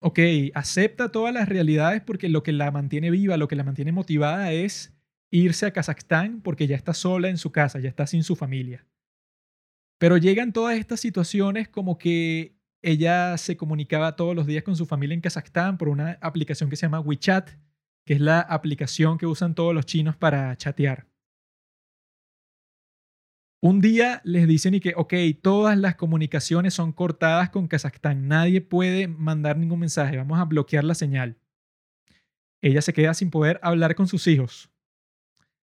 ok, 0.00 0.18
acepta 0.54 1.10
todas 1.10 1.32
las 1.32 1.48
realidades 1.48 2.02
porque 2.02 2.28
lo 2.28 2.42
que 2.42 2.52
la 2.52 2.70
mantiene 2.70 3.10
viva, 3.10 3.38
lo 3.38 3.48
que 3.48 3.56
la 3.56 3.64
mantiene 3.64 3.92
motivada 3.92 4.52
es 4.52 4.92
irse 5.30 5.64
a 5.64 5.72
Kazajstán 5.72 6.42
porque 6.42 6.66
ya 6.66 6.76
está 6.76 6.92
sola 6.92 7.28
en 7.28 7.38
su 7.38 7.52
casa, 7.52 7.78
ya 7.78 7.88
está 7.88 8.06
sin 8.06 8.24
su 8.24 8.36
familia. 8.36 8.86
Pero 9.98 10.16
llegan 10.16 10.52
todas 10.52 10.76
estas 10.76 11.00
situaciones 11.00 11.68
como 11.68 11.98
que 11.98 12.59
ella 12.82 13.36
se 13.36 13.56
comunicaba 13.56 14.16
todos 14.16 14.34
los 14.34 14.46
días 14.46 14.64
con 14.64 14.76
su 14.76 14.86
familia 14.86 15.14
en 15.14 15.20
Kazajstán 15.20 15.76
por 15.78 15.88
una 15.88 16.18
aplicación 16.20 16.70
que 16.70 16.76
se 16.76 16.86
llama 16.86 17.00
WeChat, 17.00 17.50
que 18.04 18.14
es 18.14 18.20
la 18.20 18.40
aplicación 18.40 19.18
que 19.18 19.26
usan 19.26 19.54
todos 19.54 19.74
los 19.74 19.86
chinos 19.86 20.16
para 20.16 20.56
chatear. 20.56 21.06
Un 23.62 23.82
día 23.82 24.22
les 24.24 24.48
dicen 24.48 24.72
y 24.72 24.80
que, 24.80 24.94
ok, 24.96 25.12
todas 25.42 25.76
las 25.76 25.96
comunicaciones 25.96 26.72
son 26.72 26.92
cortadas 26.92 27.50
con 27.50 27.68
Kazajstán, 27.68 28.26
nadie 28.26 28.62
puede 28.62 29.06
mandar 29.06 29.58
ningún 29.58 29.80
mensaje, 29.80 30.16
vamos 30.16 30.40
a 30.40 30.46
bloquear 30.46 30.82
la 30.82 30.94
señal. 30.94 31.36
Ella 32.62 32.80
se 32.80 32.94
queda 32.94 33.12
sin 33.12 33.30
poder 33.30 33.60
hablar 33.62 33.94
con 33.94 34.08
sus 34.08 34.26
hijos, 34.26 34.70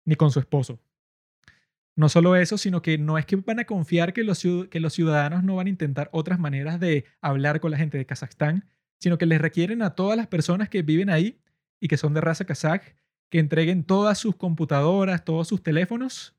ni 0.05 0.15
con 0.15 0.31
su 0.31 0.39
esposo. 0.39 0.79
No 2.01 2.09
solo 2.09 2.35
eso, 2.35 2.57
sino 2.57 2.81
que 2.81 2.97
no 2.97 3.19
es 3.19 3.27
que 3.27 3.37
van 3.37 3.61
a 3.61 3.67
confiar 3.67 4.15
que 4.15 4.25
los, 4.25 4.43
que 4.71 4.81
los 4.81 4.95
ciudadanos 4.95 5.45
no 5.45 5.57
van 5.57 5.67
a 5.67 5.71
intentar 5.71 6.09
otras 6.15 6.39
maneras 6.39 6.81
de 6.81 7.05
hablar 7.21 7.61
con 7.61 7.73
la 7.73 7.77
gente 7.77 7.99
de 7.99 8.07
Kazajstán, 8.07 8.67
sino 8.99 9.19
que 9.19 9.27
les 9.27 9.39
requieren 9.39 9.83
a 9.83 9.95
todas 9.95 10.17
las 10.17 10.27
personas 10.27 10.71
que 10.71 10.81
viven 10.81 11.11
ahí 11.11 11.43
y 11.79 11.89
que 11.89 11.99
son 11.99 12.15
de 12.15 12.23
raza 12.23 12.47
kazaj 12.47 12.81
que 13.29 13.39
entreguen 13.39 13.85
todas 13.85 14.17
sus 14.17 14.35
computadoras, 14.35 15.27
todos 15.27 15.47
sus 15.47 15.63
teléfonos 15.63 16.35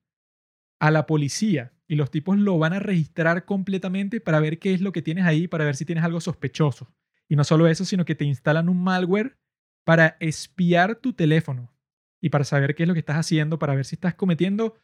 a 0.80 0.89
la 0.89 1.05
policía 1.05 1.74
y 1.88 1.93
los 1.93 2.09
tipos 2.09 2.39
lo 2.39 2.57
van 2.57 2.74
a 2.74 2.80
registrar 2.80 3.45
completamente 3.45 4.20
para 4.20 4.39
ver 4.39 4.57
qué 4.57 4.74
es 4.74 4.82
lo 4.82 4.91
que 4.91 5.03
tienes 5.03 5.26
ahí, 5.26 5.47
para 5.47 5.66
ver 5.66 5.76
si 5.76 5.86
tienes 5.86 6.03
algo 6.03 6.22
sospechoso. 6.22 6.91
Y 7.30 7.36
no 7.36 7.43
solo 7.43 7.68
eso, 7.68 7.86
sino 7.86 8.03
que 8.03 8.16
te 8.16 8.26
instalan 8.26 8.68
un 8.68 8.84
malware 8.84 9.38
para 9.84 10.18
espiar 10.22 10.95
tu 10.95 11.14
teléfono 11.14 11.72
y 12.20 12.30
para 12.30 12.45
saber 12.45 12.74
qué 12.74 12.82
es 12.82 12.88
lo 12.88 12.95
que 12.95 13.01
estás 13.01 13.18
haciendo, 13.18 13.59
para 13.59 13.76
ver 13.76 13.86
si 13.86 13.93
estás 13.93 14.16
cometiendo 14.16 14.76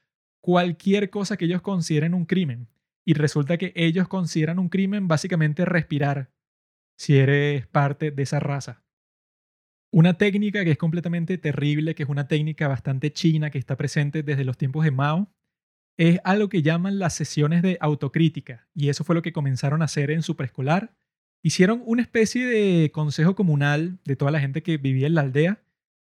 cualquier 0.42 1.10
cosa 1.10 1.38
que 1.38 1.46
ellos 1.46 1.62
consideren 1.62 2.14
un 2.14 2.26
crimen. 2.26 2.68
Y 3.06 3.14
resulta 3.14 3.58
que 3.58 3.72
ellos 3.76 4.08
consideran 4.08 4.60
un 4.60 4.70
crimen 4.70 5.08
básicamente 5.08 5.64
respirar, 5.64 6.32
si 6.98 7.18
eres 7.18 7.66
parte 7.68 8.12
de 8.12 8.24
esa 8.24 8.40
raza. 8.40 8.84
Una 9.92 10.18
técnica 10.18 10.66
que 10.66 10.72
es 10.72 10.78
completamente 10.78 11.38
terrible, 11.38 11.96
que 11.96 12.04
es 12.04 12.10
una 12.10 12.28
técnica 12.28 12.68
bastante 12.68 13.14
china, 13.14 13.50
que 13.50 13.58
está 13.58 13.78
presente 13.78 14.24
desde 14.24 14.44
los 14.44 14.58
tiempos 14.58 14.84
de 14.84 14.92
Mao, 14.92 15.32
es 15.98 16.20
algo 16.24 16.50
que 16.50 16.62
llaman 16.62 17.00
las 17.00 17.16
sesiones 17.16 17.62
de 17.62 17.78
autocrítica, 17.82 18.68
y 18.76 18.90
eso 18.90 19.04
fue 19.04 19.16
lo 19.16 19.22
que 19.22 19.34
comenzaron 19.34 19.82
a 19.82 19.86
hacer 19.86 20.12
en 20.12 20.22
su 20.22 20.36
preescolar. 20.36 20.96
Hicieron 21.42 21.82
una 21.86 22.02
especie 22.02 22.46
de 22.46 22.92
consejo 22.92 23.36
comunal 23.36 24.00
de 24.06 24.16
toda 24.16 24.32
la 24.32 24.40
gente 24.40 24.62
que 24.62 24.78
vivía 24.78 25.08
en 25.08 25.16
la 25.16 25.22
aldea, 25.22 25.64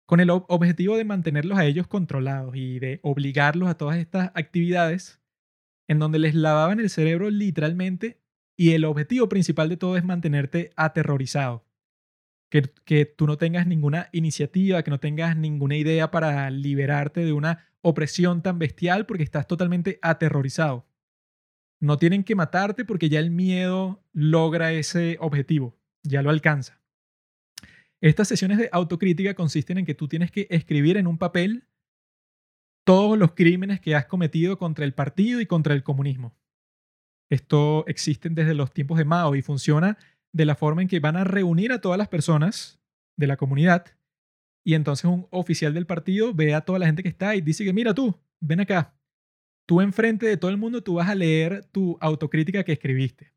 con 0.09 0.20
el 0.20 0.30
objetivo 0.30 0.96
de 0.96 1.04
mantenerlos 1.04 1.59
a 1.59 1.66
ellos 1.66 1.86
controlados 1.86 2.56
y 2.56 2.78
de 2.78 2.98
obligarlos 3.02 3.68
a 3.68 3.76
todas 3.76 3.98
estas 3.98 4.30
actividades 4.34 5.20
en 5.86 5.98
donde 5.98 6.18
les 6.18 6.34
lavaban 6.34 6.80
el 6.80 6.88
cerebro 6.88 7.28
literalmente 7.28 8.18
y 8.56 8.72
el 8.72 8.86
objetivo 8.86 9.28
principal 9.28 9.68
de 9.68 9.76
todo 9.76 9.98
es 9.98 10.04
mantenerte 10.04 10.70
aterrorizado. 10.76 11.66
Que, 12.50 12.62
que, 12.86 13.04
tú 13.04 13.26
no 13.26 13.36
tengas 13.36 13.66
ninguna 13.66 14.09
iniciativa, 14.12 14.82
que 14.82 14.90
no 14.90 14.98
tengas 14.98 15.36
ninguna 15.36 15.76
idea 15.76 16.11
para 16.11 16.48
liberarte 16.48 17.26
de 17.26 17.34
una 17.34 17.66
opresión 17.82 18.40
tan 18.40 18.59
bestial 18.59 19.04
porque 19.04 19.24
estás 19.24 19.46
totalmente 19.46 19.98
aterrorizado. 20.00 20.86
No 21.80 21.98
tienen 21.98 22.24
que 22.24 22.34
matarte 22.34 22.86
porque 22.86 23.11
ya 23.11 23.20
el 23.20 23.30
miedo 23.30 24.02
logra 24.14 24.72
ese 24.72 25.18
objetivo, 25.20 25.76
ya 26.02 26.22
lo 26.22 26.30
alcanza. 26.30 26.78
Estas 28.01 28.28
sesiones 28.28 28.59
de 28.59 28.68
autocrítica 28.72 29.34
consisten 29.34 29.78
en 29.78 29.86
que 29.86 29.94
tú 29.94 30.09
tienes 30.09 30.30
que 30.30 30.46
escribir 30.51 30.96
en 30.96 31.07
un 31.07 31.18
papel 31.18 31.66
todos 32.84 33.18
los 33.18 33.32
crímenes 33.32 33.80
que 33.80 33.94
has 33.94 34.07
cometido 34.07 34.59
contra 34.59 34.84
el 34.84 34.94
partido 34.94 35.40
y 35.40 35.46
contra 35.46 35.74
el 35.74 35.82
comunismo. 35.82 36.34
Esto 37.30 37.84
existe 37.86 38.28
desde 38.30 38.55
los 38.55 38.72
tiempos 38.72 38.99
de 38.99 39.05
Mao 39.05 39.34
y 39.34 39.42
funciona 39.42 39.99
de 40.32 40.44
la 40.44 40.55
forma 40.55 40.82
en 40.82 40.88
que 40.88 41.01
van 41.01 41.16
a 41.16 41.24
reunir 41.24 41.72
a 41.72 41.80
todas 41.80 41.99
las 41.99 42.09
personas 42.09 42.80
de 43.16 43.26
la 43.26 43.36
comunidad 43.36 43.99
y 44.68 44.74
entonces 44.74 45.07
un 45.07 45.26
oficial 45.30 45.72
del 45.72 45.86
partido 45.86 46.34
ve 46.34 46.55
a 46.55 46.61
toda 46.61 46.78
la 46.78 46.84
gente 46.84 47.03
que 47.03 47.09
está 47.09 47.34
y 47.34 47.40
dice 47.40 47.64
que 47.64 47.72
mira 47.72 47.94
tú, 47.94 48.14
ven 48.38 48.61
acá. 48.61 48.94
Tú 49.66 49.80
enfrente 49.80 50.26
de 50.26 50.36
todo 50.36 50.51
el 50.51 50.59
mundo, 50.59 50.82
tú 50.82 50.96
vas 50.96 51.09
a 51.09 51.14
leer 51.14 51.64
tu 51.72 51.96
autocrítica 52.03 52.62
que 52.64 52.72
escribiste. 52.72 53.32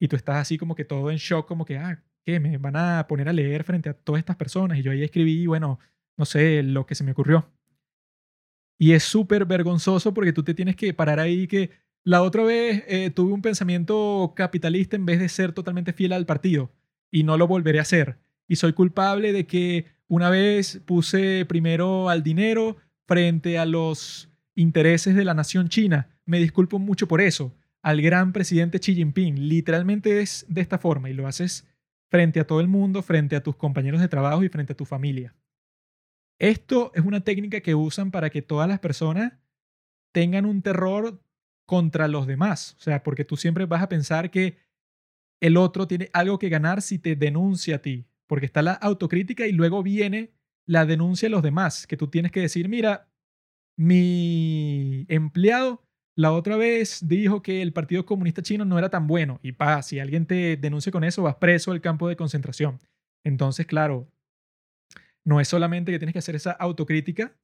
Y 0.00 0.08
tú 0.08 0.16
estás 0.16 0.36
así 0.36 0.56
como 0.56 0.74
que 0.74 0.86
todo 0.86 1.10
en 1.10 1.18
shock, 1.18 1.46
como 1.46 1.66
que, 1.66 1.76
ah, 1.76 2.02
¿qué? 2.24 2.40
Me 2.40 2.58
van 2.58 2.76
a 2.76 3.06
poner 3.08 3.28
a 3.28 3.32
leer 3.32 3.64
frente 3.64 3.88
a 3.88 3.94
todas 3.94 4.18
estas 4.18 4.36
personas. 4.36 4.78
Y 4.78 4.82
yo 4.82 4.90
ahí 4.90 5.02
escribí, 5.02 5.46
bueno, 5.46 5.78
no 6.16 6.24
sé, 6.24 6.62
lo 6.62 6.86
que 6.86 6.94
se 6.94 7.04
me 7.04 7.12
ocurrió. 7.12 7.48
Y 8.78 8.92
es 8.92 9.04
súper 9.04 9.44
vergonzoso 9.44 10.12
porque 10.12 10.32
tú 10.32 10.42
te 10.42 10.54
tienes 10.54 10.76
que 10.76 10.92
parar 10.92 11.20
ahí 11.20 11.46
que 11.46 11.70
la 12.02 12.22
otra 12.22 12.42
vez 12.42 12.84
eh, 12.86 13.10
tuve 13.10 13.32
un 13.32 13.42
pensamiento 13.42 14.34
capitalista 14.36 14.96
en 14.96 15.06
vez 15.06 15.20
de 15.20 15.28
ser 15.28 15.52
totalmente 15.52 15.92
fiel 15.92 16.12
al 16.12 16.26
partido 16.26 16.70
y 17.10 17.22
no 17.22 17.38
lo 17.38 17.46
volveré 17.46 17.78
a 17.78 17.82
hacer. 17.82 18.18
Y 18.46 18.56
soy 18.56 18.72
culpable 18.72 19.32
de 19.32 19.46
que 19.46 19.86
una 20.06 20.28
vez 20.28 20.82
puse 20.84 21.46
primero 21.46 22.10
al 22.10 22.22
dinero 22.22 22.76
frente 23.06 23.58
a 23.58 23.64
los 23.64 24.28
intereses 24.54 25.14
de 25.14 25.24
la 25.24 25.34
nación 25.34 25.68
china. 25.68 26.08
Me 26.26 26.38
disculpo 26.38 26.78
mucho 26.78 27.08
por 27.08 27.20
eso. 27.20 27.54
Al 27.82 28.02
gran 28.02 28.32
presidente 28.32 28.80
Xi 28.80 28.94
Jinping. 28.94 29.48
Literalmente 29.48 30.20
es 30.20 30.44
de 30.48 30.60
esta 30.60 30.78
forma 30.78 31.08
y 31.08 31.14
lo 31.14 31.26
haces 31.26 31.66
frente 32.10 32.40
a 32.40 32.46
todo 32.46 32.60
el 32.60 32.68
mundo, 32.68 33.02
frente 33.02 33.36
a 33.36 33.42
tus 33.42 33.56
compañeros 33.56 34.00
de 34.00 34.08
trabajo 34.08 34.44
y 34.44 34.48
frente 34.48 34.72
a 34.72 34.76
tu 34.76 34.84
familia. 34.84 35.34
Esto 36.38 36.92
es 36.94 37.04
una 37.04 37.22
técnica 37.22 37.60
que 37.60 37.74
usan 37.74 38.10
para 38.10 38.30
que 38.30 38.42
todas 38.42 38.68
las 38.68 38.80
personas 38.80 39.32
tengan 40.12 40.46
un 40.46 40.62
terror 40.62 41.22
contra 41.66 42.08
los 42.08 42.26
demás. 42.26 42.76
O 42.78 42.82
sea, 42.82 43.02
porque 43.02 43.24
tú 43.24 43.36
siempre 43.36 43.66
vas 43.66 43.82
a 43.82 43.88
pensar 43.88 44.30
que 44.30 44.58
el 45.40 45.56
otro 45.56 45.86
tiene 45.86 46.10
algo 46.12 46.38
que 46.38 46.48
ganar 46.48 46.82
si 46.82 46.98
te 46.98 47.16
denuncia 47.16 47.76
a 47.76 47.78
ti 47.80 48.06
porque 48.26 48.46
está 48.46 48.62
la 48.62 48.72
autocrítica 48.72 49.46
y 49.46 49.52
luego 49.52 49.82
viene 49.82 50.32
la 50.66 50.86
denuncia 50.86 51.26
de 51.26 51.30
los 51.30 51.42
demás, 51.42 51.86
que 51.86 51.96
tú 51.96 52.08
tienes 52.08 52.32
que 52.32 52.40
decir, 52.40 52.68
mira, 52.68 53.10
mi 53.76 55.04
empleado 55.08 55.86
la 56.16 56.32
otra 56.32 56.56
vez 56.56 57.06
dijo 57.06 57.42
que 57.42 57.60
el 57.60 57.72
Partido 57.72 58.06
Comunista 58.06 58.42
Chino 58.42 58.64
no 58.64 58.78
era 58.78 58.88
tan 58.88 59.06
bueno 59.06 59.40
y 59.42 59.52
pa, 59.52 59.82
si 59.82 59.98
alguien 59.98 60.26
te 60.26 60.56
denuncia 60.56 60.92
con 60.92 61.02
eso, 61.02 61.22
vas 61.22 61.36
preso 61.36 61.72
al 61.72 61.80
campo 61.80 62.08
de 62.08 62.16
concentración. 62.16 62.78
Entonces, 63.24 63.66
claro, 63.66 64.08
no 65.24 65.40
es 65.40 65.48
solamente 65.48 65.90
que 65.90 65.98
tienes 65.98 66.12
que 66.12 66.18
hacer 66.20 66.36
esa 66.36 66.52
autocrítica, 66.52 67.36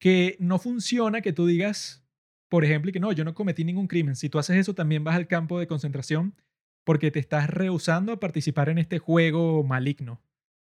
que 0.00 0.36
no 0.40 0.58
funciona 0.58 1.20
que 1.20 1.32
tú 1.32 1.46
digas, 1.46 2.04
por 2.48 2.64
ejemplo, 2.64 2.90
que 2.90 3.00
no, 3.00 3.12
yo 3.12 3.24
no 3.24 3.34
cometí 3.34 3.64
ningún 3.64 3.86
crimen. 3.86 4.16
Si 4.16 4.28
tú 4.28 4.38
haces 4.38 4.56
eso, 4.56 4.74
también 4.74 5.04
vas 5.04 5.14
al 5.14 5.28
campo 5.28 5.60
de 5.60 5.66
concentración 5.66 6.34
porque 6.84 7.10
te 7.10 7.20
estás 7.20 7.48
rehusando 7.48 8.12
a 8.12 8.20
participar 8.20 8.70
en 8.70 8.78
este 8.78 8.98
juego 8.98 9.62
maligno. 9.62 10.20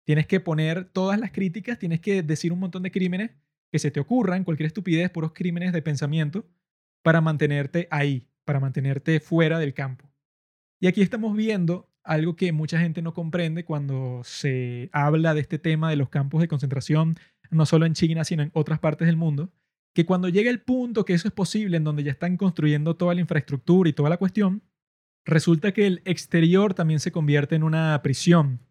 Tienes 0.06 0.28
que 0.28 0.40
poner 0.40 0.86
todas 0.86 1.20
las 1.20 1.32
críticas, 1.32 1.78
tienes 1.78 2.02
que 2.02 2.24
decir 2.24 2.52
un 2.52 2.60
montón 2.60 2.84
de 2.84 2.92
crímenes 2.92 3.32
que 3.72 3.80
se 3.80 3.92
te 3.92 4.00
ocurran, 4.00 4.44
cualquier 4.44 4.68
estupidez, 4.68 5.12
puros 5.12 5.34
crímenes 5.34 5.72
de 5.72 5.84
pensamiento, 5.84 6.50
para 7.02 7.22
mantenerte 7.22 7.88
ahí, 7.92 8.28
para 8.46 8.60
mantenerte 8.60 9.20
fuera 9.20 9.60
del 9.60 9.74
campo. 9.74 10.10
Y 10.80 10.88
aquí 10.88 11.02
estamos 11.02 11.36
viendo 11.36 11.90
algo 12.04 12.36
que 12.36 12.52
mucha 12.52 12.80
gente 12.80 13.02
no 13.02 13.14
comprende 13.14 13.66
cuando 13.66 14.22
se 14.24 14.90
habla 14.94 15.34
de 15.34 15.42
este 15.42 15.60
tema 15.60 15.90
de 15.90 15.96
los 15.96 16.10
campos 16.10 16.42
de 16.42 16.48
concentración, 16.48 17.18
no 17.52 17.66
solo 17.66 17.86
en 17.86 17.94
China, 17.94 18.24
sino 18.24 18.44
en 18.44 18.52
otras 18.54 18.80
partes 18.80 19.06
del 19.08 19.18
mundo, 19.18 19.52
que 19.94 20.06
cuando 20.06 20.30
llega 20.30 20.50
el 20.50 20.62
punto 20.62 21.06
que 21.06 21.14
eso 21.14 21.28
es 21.28 21.34
posible, 21.34 21.78
en 21.78 21.84
donde 21.84 22.04
ya 22.04 22.12
están 22.12 22.38
construyendo 22.38 22.96
toda 22.96 23.14
la 23.14 23.22
infraestructura 23.22 23.90
y 23.90 23.94
toda 23.94 24.10
la 24.10 24.18
cuestión, 24.18 24.64
resulta 25.26 25.74
que 25.74 25.88
el 25.88 26.02
exterior 26.06 26.74
también 26.74 27.00
se 27.00 27.12
convierte 27.12 27.56
en 27.56 27.64
una 27.64 28.02
prisión, 28.02 28.62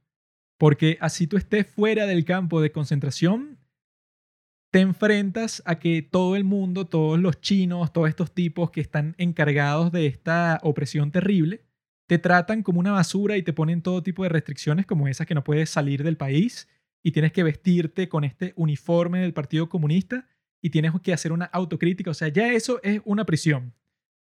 porque 0.59 0.99
así 1.01 1.27
tú 1.27 1.37
estés 1.37 1.67
fuera 1.67 2.07
del 2.07 2.25
campo 2.25 2.61
de 2.61 2.73
concentración, 2.73 3.59
te 4.71 4.81
enfrentas 4.81 5.63
a 5.65 5.79
que 5.79 6.03
todo 6.03 6.37
el 6.37 6.45
mundo, 6.45 6.87
todos 6.87 7.19
los 7.19 7.41
chinos, 7.41 7.93
todos 7.93 8.09
estos 8.09 8.33
tipos 8.33 8.71
que 8.71 8.81
están 8.81 9.15
encargados 9.19 9.93
de 9.93 10.07
esta 10.07 10.61
opresión 10.63 11.11
terrible, 11.11 11.65
te 12.07 12.19
tratan 12.19 12.63
como 12.63 12.81
una 12.81 12.93
basura 12.93 13.37
y 13.37 13.43
te 13.43 13.53
ponen 13.53 13.83
todo 13.83 14.03
tipo 14.03 14.23
de 14.23 14.29
restricciones 14.31 14.87
como 14.87 15.09
esas 15.09 15.27
que 15.27 15.35
no 15.35 15.45
puedes 15.45 15.71
salir 15.71 16.03
del 16.03 16.17
país 16.17 16.69
y 17.03 17.13
tienes 17.13 17.33
que 17.33 17.43
vestirte 17.43 18.09
con 18.09 18.25
este 18.25 18.53
uniforme 18.57 19.21
del 19.21 19.35
Partido 19.35 19.69
Comunista 19.69 20.27
y 20.61 20.71
tienes 20.71 20.93
que 21.03 21.13
hacer 21.13 21.33
una 21.33 21.47
autocrítica. 21.47 22.11
O 22.11 22.15
sea, 22.15 22.29
ya 22.29 22.53
eso 22.53 22.81
es 22.83 23.01
una 23.05 23.25
prisión. 23.25 23.75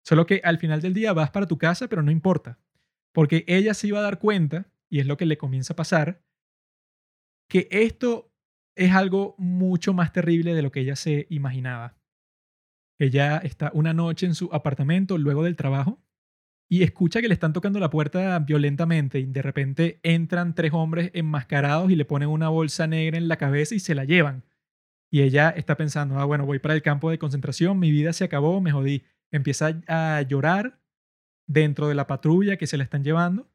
Solo 0.04 0.26
que 0.26 0.42
al 0.44 0.58
final 0.58 0.82
del 0.82 0.94
día 0.94 1.14
vas 1.14 1.32
para 1.32 1.48
tu 1.48 1.58
casa, 1.58 1.88
pero 1.88 2.02
no 2.02 2.12
importa. 2.12 2.60
Porque 3.12 3.44
ella 3.48 3.74
se 3.74 3.88
iba 3.88 4.00
a 4.00 4.04
dar 4.04 4.20
cuenta, 4.20 4.72
y 4.90 5.00
es 5.00 5.06
lo 5.06 5.18
que 5.18 5.26
le 5.26 5.38
comienza 5.38 5.74
a 5.74 5.76
pasar, 5.76 6.24
que 7.48 7.68
esto 7.72 8.31
es 8.76 8.92
algo 8.92 9.36
mucho 9.38 9.94
más 9.94 10.14
terrible 10.14 10.54
de 10.54 10.62
lo 10.62 10.72
que 10.72 10.82
ella 10.82 10.96
se 10.96 11.28
imaginaba. 11.30 11.98
Ella 13.00 13.38
está 13.38 13.72
una 13.74 13.94
noche 13.94 14.26
en 14.26 14.36
su 14.36 14.50
apartamento 14.54 15.18
luego 15.18 15.44
del 15.44 15.56
trabajo 15.56 16.00
y 16.70 16.84
escucha 16.84 17.20
que 17.20 17.28
le 17.28 17.34
están 17.34 17.52
tocando 17.52 17.80
la 17.80 17.90
puerta 17.90 18.38
violentamente 18.40 19.20
y 19.20 19.26
de 19.26 19.42
repente 19.42 20.00
entran 20.04 20.56
tres 20.56 20.72
hombres 20.74 21.12
enmascarados 21.14 21.92
y 21.92 21.96
le 21.96 22.06
ponen 22.06 22.30
una 22.30 22.50
bolsa 22.50 22.88
negra 22.88 23.18
en 23.18 23.28
la 23.28 23.38
cabeza 23.38 23.76
y 23.76 23.80
se 23.80 23.96
la 23.96 24.06
llevan. 24.06 24.46
Y 25.12 25.24
ella 25.24 25.50
está 25.50 25.76
pensando, 25.76 26.20
ah, 26.20 26.26
bueno, 26.26 26.46
voy 26.46 26.60
para 26.60 26.74
el 26.74 26.82
campo 26.82 27.10
de 27.10 27.20
concentración, 27.20 27.78
mi 27.80 27.92
vida 27.92 28.14
se 28.14 28.24
acabó, 28.24 28.62
me 28.62 28.72
jodí 28.72 29.04
empieza 29.32 29.82
a 29.88 30.22
llorar 30.22 30.80
dentro 31.48 31.88
de 31.88 31.96
la 31.96 32.08
patrulla 32.08 32.58
que 32.58 32.68
se 32.68 32.78
la 32.78 32.84
están 32.84 33.04
llevando. 33.04 33.50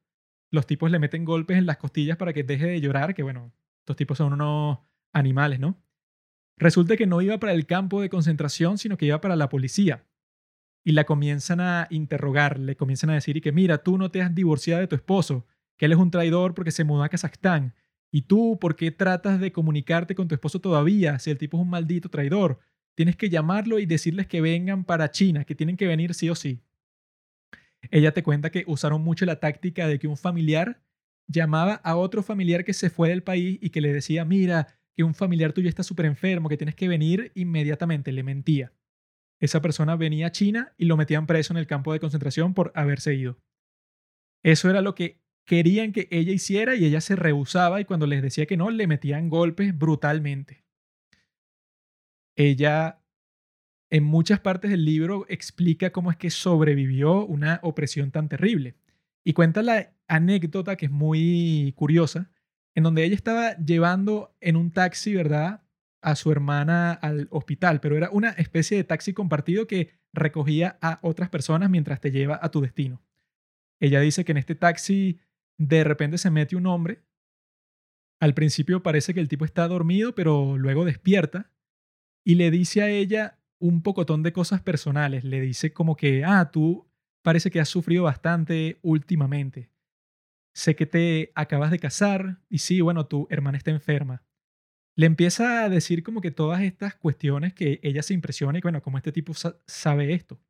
Los 0.50 0.66
tipos 0.66 0.90
le 0.90 0.98
meten 0.98 1.24
golpes 1.24 1.56
en 1.56 1.66
las 1.66 1.76
costillas 1.76 2.16
para 2.16 2.32
que 2.32 2.44
deje 2.44 2.66
de 2.66 2.80
llorar, 2.80 3.14
que 3.14 3.22
bueno, 3.22 3.52
estos 3.80 3.96
tipos 3.96 4.18
son 4.18 4.32
unos 4.32 4.78
animales, 5.16 5.60
¿no? 5.60 5.78
Resulta 6.58 6.96
que 6.96 7.06
no 7.06 7.22
iba 7.22 7.38
para 7.38 7.52
el 7.52 7.66
campo 7.66 8.00
de 8.02 8.08
concentración, 8.10 8.78
sino 8.78 8.96
que 8.98 9.06
iba 9.06 9.20
para 9.20 9.36
la 9.36 9.48
policía. 9.48 10.06
y 10.84 10.92
la 10.92 11.04
comienzan 11.04 11.60
a 11.60 11.88
interrogar, 11.90 12.58
le 12.60 12.76
comienzan 12.76 13.10
a 13.10 13.14
decir 13.14 13.36
y 13.36 13.40
que 13.40 13.52
mira, 13.52 13.78
tú 13.78 13.98
no 13.98 14.10
te 14.10 14.22
has 14.22 14.34
divorciado 14.34 14.80
de 14.80 14.86
tu 14.86 14.94
esposo, 14.94 15.46
que 15.76 15.86
él 15.86 15.92
es 15.92 15.98
un 15.98 16.10
traidor 16.12 16.54
porque 16.54 16.70
se 16.70 16.84
mudó 16.84 17.02
a 17.02 17.08
Kazajstán. 17.08 17.74
Y 18.12 18.22
tú, 18.22 18.58
¿por 18.60 18.76
qué 18.76 18.90
tratas 18.92 19.40
de 19.40 19.52
comunicarte 19.52 20.14
con 20.14 20.28
tu 20.28 20.34
esposo 20.34 20.60
todavía 20.60 21.18
si 21.18 21.30
el 21.30 21.38
tipo 21.38 21.56
es 21.58 21.62
un 21.62 21.70
maldito 21.70 22.08
traidor? 22.08 22.60
Tienes 22.94 23.16
que 23.16 23.28
llamarlo 23.30 23.78
y 23.80 23.86
decirles 23.86 24.26
que 24.28 24.40
vengan 24.40 24.84
para 24.84 25.10
China, 25.10 25.44
que 25.44 25.54
tienen 25.56 25.76
que 25.76 25.86
venir 25.88 26.14
sí 26.14 26.30
o 26.30 26.34
sí. 26.36 26.62
Ella 27.90 28.12
te 28.12 28.22
cuenta 28.22 28.50
que 28.50 28.64
usaron 28.66 29.02
mucho 29.02 29.26
la 29.26 29.40
táctica 29.40 29.86
de 29.88 29.98
que 29.98 30.08
un 30.08 30.16
familiar 30.16 30.82
llamaba 31.28 31.74
a 31.74 31.96
otro 31.96 32.22
familiar 32.22 32.64
que 32.64 32.72
se 32.72 32.90
fue 32.90 33.08
del 33.10 33.22
país 33.22 33.58
y 33.60 33.70
que 33.70 33.80
le 33.80 33.92
decía, 33.92 34.24
mira, 34.24 34.75
que 34.96 35.04
un 35.04 35.14
familiar 35.14 35.52
tuyo 35.52 35.68
está 35.68 35.82
súper 35.82 36.06
enfermo, 36.06 36.48
que 36.48 36.56
tienes 36.56 36.74
que 36.74 36.88
venir 36.88 37.30
inmediatamente. 37.34 38.12
Le 38.12 38.22
mentía. 38.22 38.72
Esa 39.40 39.60
persona 39.60 39.94
venía 39.96 40.28
a 40.28 40.32
China 40.32 40.72
y 40.78 40.86
lo 40.86 40.96
metían 40.96 41.26
preso 41.26 41.52
en 41.52 41.58
el 41.58 41.66
campo 41.66 41.92
de 41.92 42.00
concentración 42.00 42.54
por 42.54 42.72
haberse 42.74 43.14
ido. 43.14 43.38
Eso 44.42 44.70
era 44.70 44.80
lo 44.80 44.94
que 44.94 45.20
querían 45.44 45.92
que 45.92 46.08
ella 46.10 46.32
hiciera 46.32 46.74
y 46.74 46.84
ella 46.86 47.02
se 47.02 47.14
rehusaba 47.14 47.80
y 47.80 47.84
cuando 47.84 48.06
les 48.06 48.22
decía 48.22 48.46
que 48.46 48.56
no, 48.56 48.70
le 48.70 48.86
metían 48.86 49.28
golpes 49.28 49.76
brutalmente. 49.76 50.64
Ella 52.34 53.02
en 53.90 54.04
muchas 54.04 54.40
partes 54.40 54.70
del 54.70 54.84
libro 54.84 55.26
explica 55.28 55.92
cómo 55.92 56.10
es 56.10 56.16
que 56.16 56.30
sobrevivió 56.30 57.24
una 57.24 57.60
opresión 57.62 58.10
tan 58.10 58.28
terrible. 58.28 58.74
Y 59.24 59.32
cuenta 59.32 59.62
la 59.62 59.92
anécdota 60.08 60.76
que 60.76 60.86
es 60.86 60.92
muy 60.92 61.72
curiosa, 61.76 62.30
en 62.76 62.82
donde 62.82 63.04
ella 63.04 63.14
estaba 63.14 63.56
llevando 63.56 64.36
en 64.40 64.54
un 64.54 64.70
taxi, 64.70 65.14
¿verdad? 65.14 65.62
A 66.02 66.14
su 66.14 66.30
hermana 66.30 66.92
al 66.92 67.26
hospital, 67.30 67.80
pero 67.80 67.96
era 67.96 68.10
una 68.10 68.30
especie 68.30 68.76
de 68.76 68.84
taxi 68.84 69.14
compartido 69.14 69.66
que 69.66 69.94
recogía 70.12 70.78
a 70.82 70.98
otras 71.02 71.30
personas 71.30 71.70
mientras 71.70 72.00
te 72.00 72.10
lleva 72.10 72.38
a 72.40 72.50
tu 72.50 72.60
destino. 72.60 73.02
Ella 73.80 74.00
dice 74.00 74.26
que 74.26 74.32
en 74.32 74.38
este 74.38 74.54
taxi 74.54 75.18
de 75.56 75.84
repente 75.84 76.18
se 76.18 76.30
mete 76.30 76.54
un 76.54 76.66
hombre. 76.66 77.00
Al 78.20 78.34
principio 78.34 78.82
parece 78.82 79.14
que 79.14 79.20
el 79.20 79.28
tipo 79.28 79.46
está 79.46 79.66
dormido, 79.68 80.14
pero 80.14 80.58
luego 80.58 80.84
despierta 80.84 81.50
y 82.24 82.34
le 82.34 82.50
dice 82.50 82.82
a 82.82 82.90
ella 82.90 83.38
un 83.58 83.82
pocotón 83.82 84.22
de 84.22 84.34
cosas 84.34 84.60
personales. 84.60 85.24
Le 85.24 85.40
dice 85.40 85.72
como 85.72 85.96
que, 85.96 86.24
ah, 86.24 86.50
tú 86.50 86.86
parece 87.22 87.50
que 87.50 87.58
has 87.58 87.70
sufrido 87.70 88.04
bastante 88.04 88.78
últimamente. 88.82 89.70
Sé 90.56 90.74
que 90.74 90.86
te 90.86 91.32
acabas 91.34 91.70
de 91.70 91.78
casar 91.78 92.40
y 92.48 92.60
sí, 92.60 92.80
bueno, 92.80 93.06
tu 93.06 93.26
hermana 93.28 93.58
está 93.58 93.70
enferma. 93.72 94.24
Le 94.96 95.04
empieza 95.04 95.62
a 95.62 95.68
decir 95.68 96.02
como 96.02 96.22
que 96.22 96.30
todas 96.30 96.62
estas 96.62 96.94
cuestiones 96.94 97.52
que 97.52 97.78
ella 97.82 98.02
se 98.02 98.14
impresiona 98.14 98.56
y 98.56 98.62
bueno, 98.62 98.80
como 98.80 98.96
este 98.96 99.12
tipo 99.12 99.34
sabe 99.34 100.14
esto. 100.14 100.40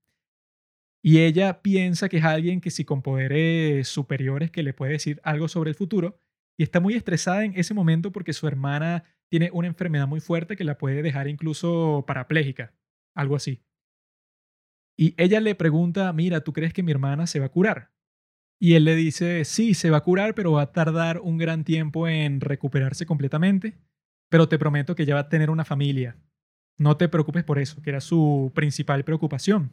Y 1.02 1.18
ella 1.22 1.60
piensa 1.60 2.08
que 2.08 2.18
es 2.18 2.24
alguien 2.24 2.60
que 2.60 2.70
sí 2.70 2.84
con 2.84 3.02
poderes 3.02 3.88
superiores 3.88 4.52
que 4.52 4.62
le 4.62 4.72
puede 4.72 4.92
decir 4.92 5.20
algo 5.24 5.48
sobre 5.48 5.70
el 5.70 5.76
futuro 5.76 6.20
y 6.56 6.62
está 6.62 6.78
muy 6.78 6.94
estresada 6.94 7.44
en 7.44 7.58
ese 7.58 7.74
momento 7.74 8.12
porque 8.12 8.32
su 8.32 8.46
hermana 8.46 9.02
tiene 9.28 9.50
una 9.52 9.66
enfermedad 9.66 10.06
muy 10.06 10.20
fuerte 10.20 10.54
que 10.54 10.62
la 10.62 10.78
puede 10.78 11.02
dejar 11.02 11.26
incluso 11.26 12.04
parapléjica 12.06 12.72
algo 13.12 13.34
así. 13.34 13.60
Y 14.96 15.20
ella 15.20 15.40
le 15.40 15.56
pregunta, 15.56 16.12
mira, 16.12 16.42
¿tú 16.42 16.52
crees 16.52 16.72
que 16.72 16.84
mi 16.84 16.92
hermana 16.92 17.26
se 17.26 17.40
va 17.40 17.46
a 17.46 17.50
curar? 17.50 17.95
Y 18.58 18.74
él 18.74 18.84
le 18.84 18.94
dice, 18.94 19.44
sí, 19.44 19.74
se 19.74 19.90
va 19.90 19.98
a 19.98 20.02
curar, 20.02 20.34
pero 20.34 20.52
va 20.52 20.62
a 20.62 20.72
tardar 20.72 21.20
un 21.20 21.36
gran 21.36 21.64
tiempo 21.64 22.08
en 22.08 22.40
recuperarse 22.40 23.04
completamente, 23.04 23.78
pero 24.28 24.48
te 24.48 24.58
prometo 24.58 24.94
que 24.94 25.04
ya 25.04 25.14
va 25.14 25.20
a 25.22 25.28
tener 25.28 25.50
una 25.50 25.64
familia. 25.64 26.16
No 26.78 26.96
te 26.96 27.08
preocupes 27.08 27.44
por 27.44 27.58
eso, 27.58 27.82
que 27.82 27.90
era 27.90 28.00
su 28.00 28.52
principal 28.54 29.04
preocupación. 29.04 29.72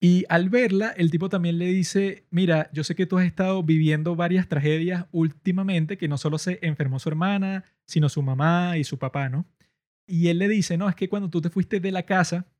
Y 0.00 0.24
al 0.28 0.48
verla, 0.48 0.88
el 0.96 1.12
tipo 1.12 1.28
también 1.28 1.58
le 1.58 1.66
dice, 1.66 2.26
mira, 2.30 2.70
yo 2.72 2.82
sé 2.82 2.96
que 2.96 3.06
tú 3.06 3.18
has 3.18 3.24
estado 3.24 3.62
viviendo 3.62 4.16
varias 4.16 4.48
tragedias 4.48 5.06
últimamente, 5.12 5.96
que 5.96 6.08
no 6.08 6.18
solo 6.18 6.38
se 6.38 6.58
enfermó 6.62 6.98
su 6.98 7.08
hermana, 7.08 7.64
sino 7.86 8.08
su 8.08 8.20
mamá 8.20 8.78
y 8.78 8.84
su 8.84 8.98
papá, 8.98 9.28
¿no? 9.28 9.46
Y 10.04 10.26
él 10.26 10.38
le 10.38 10.48
dice, 10.48 10.76
no, 10.76 10.88
es 10.88 10.96
que 10.96 11.08
cuando 11.08 11.30
tú 11.30 11.40
te 11.40 11.50
fuiste 11.50 11.78
de 11.78 11.92
la 11.92 12.02
casa, 12.02 12.51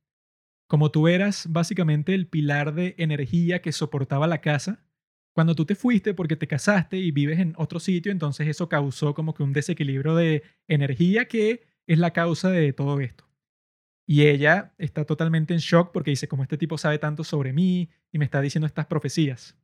como 0.73 0.89
tú 0.89 1.07
eras 1.07 1.45
básicamente 1.51 2.15
el 2.15 2.25
pilar 2.25 2.73
de 2.73 2.95
energía 2.97 3.61
que 3.61 3.71
soportaba 3.71 4.25
la 4.25 4.41
casa, 4.41 4.83
cuando 5.31 5.53
tú 5.53 5.65
te 5.65 5.75
fuiste 5.75 6.15
porque 6.15 6.35
te 6.35 6.47
casaste 6.47 6.97
y 6.97 7.11
vives 7.11 7.37
en 7.37 7.53
otro 7.57 7.79
sitio, 7.79 8.11
entonces 8.11 8.47
eso 8.47 8.69
causó 8.69 9.13
como 9.13 9.35
que 9.35 9.43
un 9.43 9.53
desequilibrio 9.53 10.15
de 10.15 10.41
energía 10.67 11.25
que 11.25 11.61
es 11.85 11.99
la 11.99 12.11
causa 12.11 12.49
de 12.49 12.73
todo 12.73 12.99
esto. 13.01 13.29
Y 14.07 14.25
ella 14.25 14.73
está 14.79 15.05
totalmente 15.05 15.53
en 15.53 15.59
shock 15.59 15.91
porque 15.91 16.09
dice, 16.09 16.27
como 16.27 16.41
este 16.41 16.57
tipo 16.57 16.79
sabe 16.79 16.97
tanto 16.97 17.23
sobre 17.23 17.53
mí 17.53 17.91
y 18.11 18.17
me 18.17 18.25
está 18.25 18.41
diciendo 18.41 18.65
estas 18.65 18.87
profecías. 18.87 19.55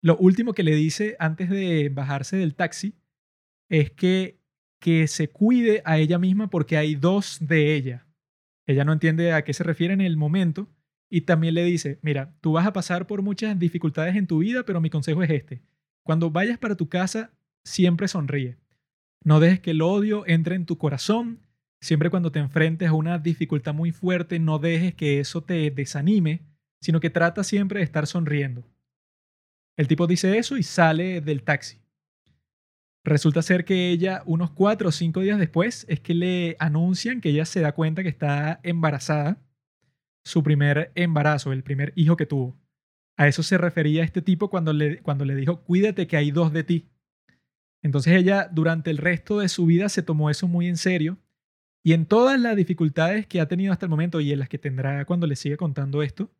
Lo 0.00 0.16
último 0.18 0.52
que 0.52 0.62
le 0.62 0.76
dice 0.76 1.16
antes 1.18 1.50
de 1.50 1.88
bajarse 1.88 2.36
del 2.36 2.54
taxi 2.54 2.94
es 3.68 3.90
que 3.90 4.38
que 4.78 5.08
se 5.08 5.30
cuide 5.30 5.82
a 5.84 5.98
ella 5.98 6.20
misma 6.20 6.48
porque 6.48 6.76
hay 6.76 6.94
dos 6.94 7.38
de 7.40 7.74
ella. 7.74 8.07
Ella 8.68 8.84
no 8.84 8.92
entiende 8.92 9.32
a 9.32 9.42
qué 9.44 9.54
se 9.54 9.64
refiere 9.64 9.94
en 9.94 10.02
el 10.02 10.18
momento 10.18 10.68
y 11.08 11.22
también 11.22 11.54
le 11.54 11.64
dice, 11.64 11.98
mira, 12.02 12.36
tú 12.42 12.52
vas 12.52 12.66
a 12.66 12.74
pasar 12.74 13.06
por 13.06 13.22
muchas 13.22 13.58
dificultades 13.58 14.14
en 14.14 14.26
tu 14.26 14.40
vida, 14.40 14.62
pero 14.64 14.82
mi 14.82 14.90
consejo 14.90 15.22
es 15.22 15.30
este. 15.30 15.62
Cuando 16.02 16.30
vayas 16.30 16.58
para 16.58 16.76
tu 16.76 16.86
casa, 16.86 17.32
siempre 17.64 18.08
sonríe. 18.08 18.58
No 19.24 19.40
dejes 19.40 19.60
que 19.60 19.70
el 19.70 19.80
odio 19.80 20.24
entre 20.26 20.54
en 20.54 20.66
tu 20.66 20.76
corazón. 20.76 21.40
Siempre 21.80 22.10
cuando 22.10 22.30
te 22.30 22.40
enfrentes 22.40 22.90
a 22.90 22.92
una 22.92 23.18
dificultad 23.18 23.72
muy 23.72 23.90
fuerte, 23.90 24.38
no 24.38 24.58
dejes 24.58 24.94
que 24.94 25.18
eso 25.18 25.42
te 25.42 25.70
desanime, 25.70 26.42
sino 26.82 27.00
que 27.00 27.08
trata 27.08 27.44
siempre 27.44 27.78
de 27.78 27.84
estar 27.84 28.06
sonriendo. 28.06 28.64
El 29.78 29.88
tipo 29.88 30.06
dice 30.06 30.36
eso 30.36 30.58
y 30.58 30.62
sale 30.62 31.22
del 31.22 31.42
taxi. 31.42 31.78
Resulta 33.08 33.40
ser 33.40 33.64
que 33.64 33.88
ella, 33.88 34.22
unos 34.26 34.50
cuatro 34.50 34.90
o 34.90 34.92
cinco 34.92 35.20
días 35.20 35.38
después, 35.38 35.86
es 35.88 35.98
que 35.98 36.12
le 36.12 36.56
anuncian 36.58 37.22
que 37.22 37.30
ella 37.30 37.46
se 37.46 37.60
da 37.62 37.72
cuenta 37.72 38.02
que 38.02 38.10
está 38.10 38.60
embarazada, 38.62 39.42
su 40.24 40.42
primer 40.42 40.92
embarazo, 40.94 41.52
el 41.52 41.62
primer 41.62 41.94
hijo 41.96 42.18
que 42.18 42.26
tuvo. 42.26 42.60
A 43.16 43.26
eso 43.26 43.42
se 43.42 43.56
refería 43.56 44.04
este 44.04 44.20
tipo 44.20 44.50
cuando 44.50 44.74
le, 44.74 45.00
cuando 45.00 45.24
le 45.24 45.34
dijo, 45.34 45.62
cuídate 45.62 46.06
que 46.06 46.18
hay 46.18 46.30
dos 46.30 46.52
de 46.52 46.64
ti. 46.64 46.90
Entonces 47.82 48.12
ella 48.12 48.46
durante 48.52 48.90
el 48.90 48.98
resto 48.98 49.38
de 49.38 49.48
su 49.48 49.64
vida 49.64 49.88
se 49.88 50.02
tomó 50.02 50.28
eso 50.28 50.46
muy 50.46 50.68
en 50.68 50.76
serio 50.76 51.16
y 51.82 51.94
en 51.94 52.04
todas 52.04 52.38
las 52.38 52.56
dificultades 52.56 53.26
que 53.26 53.40
ha 53.40 53.48
tenido 53.48 53.72
hasta 53.72 53.86
el 53.86 53.90
momento 53.90 54.20
y 54.20 54.32
en 54.32 54.40
las 54.40 54.50
que 54.50 54.58
tendrá 54.58 55.06
cuando 55.06 55.26
le 55.26 55.36
siga 55.36 55.56
contando 55.56 56.02
esto, 56.02 56.30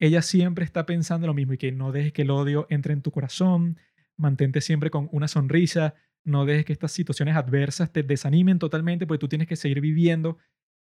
ella 0.00 0.22
siempre 0.22 0.64
está 0.64 0.84
pensando 0.84 1.28
lo 1.28 1.34
mismo 1.34 1.52
y 1.52 1.58
que 1.58 1.70
no 1.70 1.92
dejes 1.92 2.12
que 2.12 2.22
el 2.22 2.30
odio 2.30 2.66
entre 2.70 2.92
en 2.92 3.02
tu 3.02 3.12
corazón, 3.12 3.78
mantente 4.16 4.60
siempre 4.60 4.90
con 4.90 5.08
una 5.12 5.28
sonrisa, 5.28 5.94
no 6.28 6.44
dejes 6.44 6.64
que 6.64 6.72
estas 6.72 6.92
situaciones 6.92 7.36
adversas 7.36 7.92
te 7.92 8.02
desanimen 8.02 8.58
totalmente 8.58 9.06
porque 9.06 9.20
tú 9.20 9.28
tienes 9.28 9.48
que 9.48 9.56
seguir 9.56 9.80
viviendo. 9.80 10.38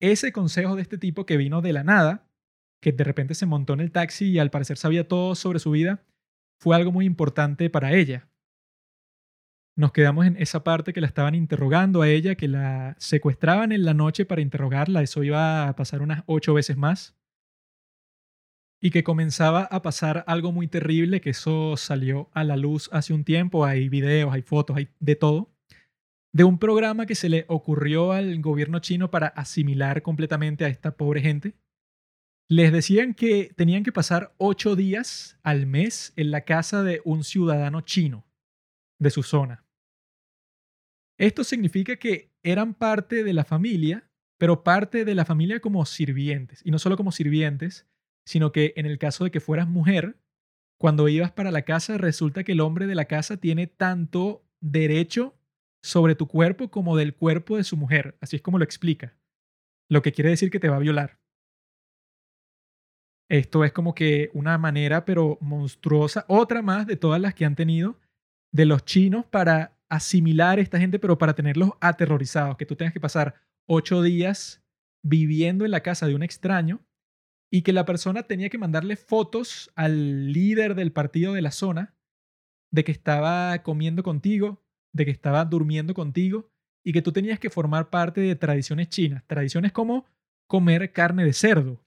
Ese 0.01 0.33
consejo 0.33 0.77
de 0.77 0.83
este 0.83 0.99
tipo 0.99 1.27
que 1.27 1.37
vino 1.37 1.61
de 1.61 1.73
la 1.73 1.85
nada, 1.85 2.29
que 2.81 2.93
de 2.93 3.05
repente 3.05 3.35
se 3.35 3.47
montó 3.47 3.73
en 3.73 3.81
el 3.81 3.93
taxi 3.93 4.31
y 4.31 4.39
al 4.39 4.51
parecer 4.51 4.77
sabía 4.77 5.09
todo 5.09 5.35
sobre 5.35 5.59
su 5.59 5.73
vida, 5.73 6.05
fue 6.61 6.77
algo 6.77 6.93
muy 6.93 7.07
importante 7.07 7.71
para 7.71 7.93
ella. 7.93 8.29
Nos 9.77 9.93
quedamos 9.93 10.27
en 10.27 10.37
esa 10.37 10.65
parte 10.65 10.93
que 10.93 11.01
la 11.01 11.07
estaban 11.07 11.35
interrogando 11.35 12.03
a 12.03 12.09
ella, 12.09 12.35
que 12.35 12.49
la 12.49 12.97
secuestraban 12.99 13.73
en 13.73 13.85
la 13.85 13.95
noche 13.95 14.25
para 14.25 14.41
interrogarla. 14.41 15.03
Eso 15.03 15.23
iba 15.23 15.69
a 15.69 15.77
pasar 15.77 16.03
unas 16.03 16.25
ocho 16.27 16.55
veces 16.55 16.77
más 16.77 17.18
y 18.81 18.91
que 18.91 19.03
comenzaba 19.03 19.63
a 19.65 19.83
pasar 19.83 20.25
algo 20.27 20.53
muy 20.53 20.69
terrible, 20.69 21.21
que 21.21 21.31
eso 21.31 21.77
salió 21.77 22.31
a 22.33 22.45
la 22.45 22.57
luz 22.57 22.89
hace 22.93 23.13
un 23.13 23.25
tiempo, 23.25 23.65
hay 23.65 23.89
videos, 23.89 24.33
hay 24.33 24.43
fotos, 24.43 24.77
hay 24.77 24.89
de 25.01 25.17
todo, 25.17 25.53
de 26.33 26.45
un 26.45 26.59
programa 26.59 27.07
que 27.07 27.15
se 27.15 27.29
le 27.29 27.45
ocurrió 27.49 28.13
al 28.13 28.41
gobierno 28.41 28.79
chino 28.79 29.11
para 29.11 29.29
asimilar 29.29 30.03
completamente 30.03 30.65
a 30.65 30.69
esta 30.69 30.97
pobre 30.97 31.21
gente. 31.21 31.55
Les 32.49 32.73
decían 32.73 33.15
que 33.15 33.53
tenían 33.57 33.83
que 33.83 33.93
pasar 33.93 34.35
ocho 34.39 34.77
días 34.77 35.39
al 35.43 35.67
mes 35.67 36.13
en 36.17 36.31
la 36.31 36.43
casa 36.43 36.83
de 36.83 37.03
un 37.05 37.25
ciudadano 37.25 37.81
chino 37.81 38.27
de 38.99 39.11
su 39.11 39.23
zona. 39.23 39.65
Esto 41.19 41.43
significa 41.43 41.97
que 41.97 42.33
eran 42.45 42.75
parte 42.75 43.25
de 43.25 43.33
la 43.33 43.45
familia, 43.45 44.09
pero 44.39 44.63
parte 44.63 45.05
de 45.05 45.15
la 45.17 45.25
familia 45.25 45.61
como 45.61 45.85
sirvientes, 45.85 46.63
y 46.65 46.71
no 46.71 46.79
solo 46.79 46.97
como 46.97 47.11
sirvientes, 47.11 47.89
sino 48.29 48.53
que 48.53 48.75
en 48.77 48.85
el 48.85 48.99
caso 48.99 49.25
de 49.25 49.31
que 49.31 49.41
fueras 49.41 49.67
mujer, 49.67 50.19
cuando 50.79 51.09
ibas 51.09 51.33
para 51.33 51.51
la 51.51 51.63
casa, 51.63 51.97
resulta 51.97 52.45
que 52.45 52.53
el 52.53 52.61
hombre 52.61 52.87
de 52.87 52.95
la 52.95 53.07
casa 53.07 53.39
tiene 53.39 53.67
tanto 53.67 54.45
derecho 54.61 55.35
sobre 55.83 56.15
tu 56.15 56.29
cuerpo 56.29 56.71
como 56.71 56.95
del 56.95 57.15
cuerpo 57.15 57.57
de 57.57 57.65
su 57.65 57.79
mujer. 57.79 58.19
Así 58.21 58.37
es 58.37 58.43
como 58.43 58.59
lo 58.59 58.65
explica. 58.65 59.17
Lo 59.89 60.03
que 60.03 60.13
quiere 60.13 60.29
decir 60.29 60.51
que 60.51 60.61
te 60.61 60.69
va 60.69 60.77
a 60.77 60.81
violar. 60.81 61.19
Esto 63.31 63.65
es 63.65 63.73
como 63.73 63.95
que 63.95 64.31
una 64.35 64.59
manera, 64.59 65.07
pero 65.07 65.39
monstruosa, 65.41 66.27
otra 66.29 66.61
más 66.61 66.87
de 66.87 66.97
todas 66.97 67.23
las 67.23 67.35
que 67.35 67.47
han 67.47 67.57
tenido 67.57 67.99
de 68.53 68.67
los 68.67 68.85
chinos 68.85 69.25
para 69.25 69.79
asimilar 69.89 70.59
a 70.59 70.63
esta 70.63 70.79
gente, 70.79 70.99
pero 70.99 71.17
para 71.17 71.35
tenerlos 71.35 71.71
aterrorizados, 71.81 72.59
que 72.59 72.67
tú 72.67 72.77
tengas 72.77 72.93
que 72.93 73.01
pasar 73.01 73.37
ocho 73.67 74.03
días 74.03 74.63
viviendo 75.03 75.65
en 75.65 75.71
la 75.71 75.83
casa 75.83 76.07
de 76.07 76.15
un 76.15 76.23
extraño 76.23 76.83
y 77.51 77.63
que 77.63 77.73
la 77.73 77.85
persona 77.85 78.25
tenía 78.25 78.51
que 78.51 78.59
mandarle 78.59 78.97
fotos 78.97 79.71
al 79.75 80.33
líder 80.33 80.75
del 80.75 80.93
partido 80.93 81.33
de 81.33 81.43
la 81.43 81.51
zona 81.51 81.95
de 82.71 82.85
que 82.85 82.93
estaba 82.93 83.63
comiendo 83.63 84.03
contigo, 84.03 84.63
de 84.93 85.05
que 85.05 85.11
estaba 85.11 85.45
durmiendo 85.45 85.95
contigo 85.95 86.51
y 86.85 86.93
que 86.93 87.03
tú 87.03 87.13
tenías 87.13 87.39
que 87.39 87.51
formar 87.51 87.91
parte 87.91 88.21
de 88.21 88.37
tradiciones 88.37 88.89
chinas, 88.89 89.25
tradiciones 89.27 89.73
como 89.73 90.07
comer 90.47 90.93
carne 90.93 91.25
de 91.25 91.33
cerdo, 91.33 91.83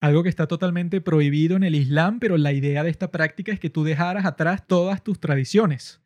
algo 0.00 0.22
que 0.22 0.28
está 0.28 0.46
totalmente 0.46 1.00
prohibido 1.00 1.56
en 1.56 1.64
el 1.64 1.74
Islam, 1.74 2.20
pero 2.20 2.36
la 2.36 2.52
idea 2.52 2.84
de 2.84 2.90
esta 2.90 3.10
práctica 3.10 3.52
es 3.52 3.58
que 3.58 3.70
tú 3.70 3.82
dejaras 3.82 4.24
atrás 4.24 4.66
todas 4.66 5.02
tus 5.02 5.18
tradiciones, 5.18 6.00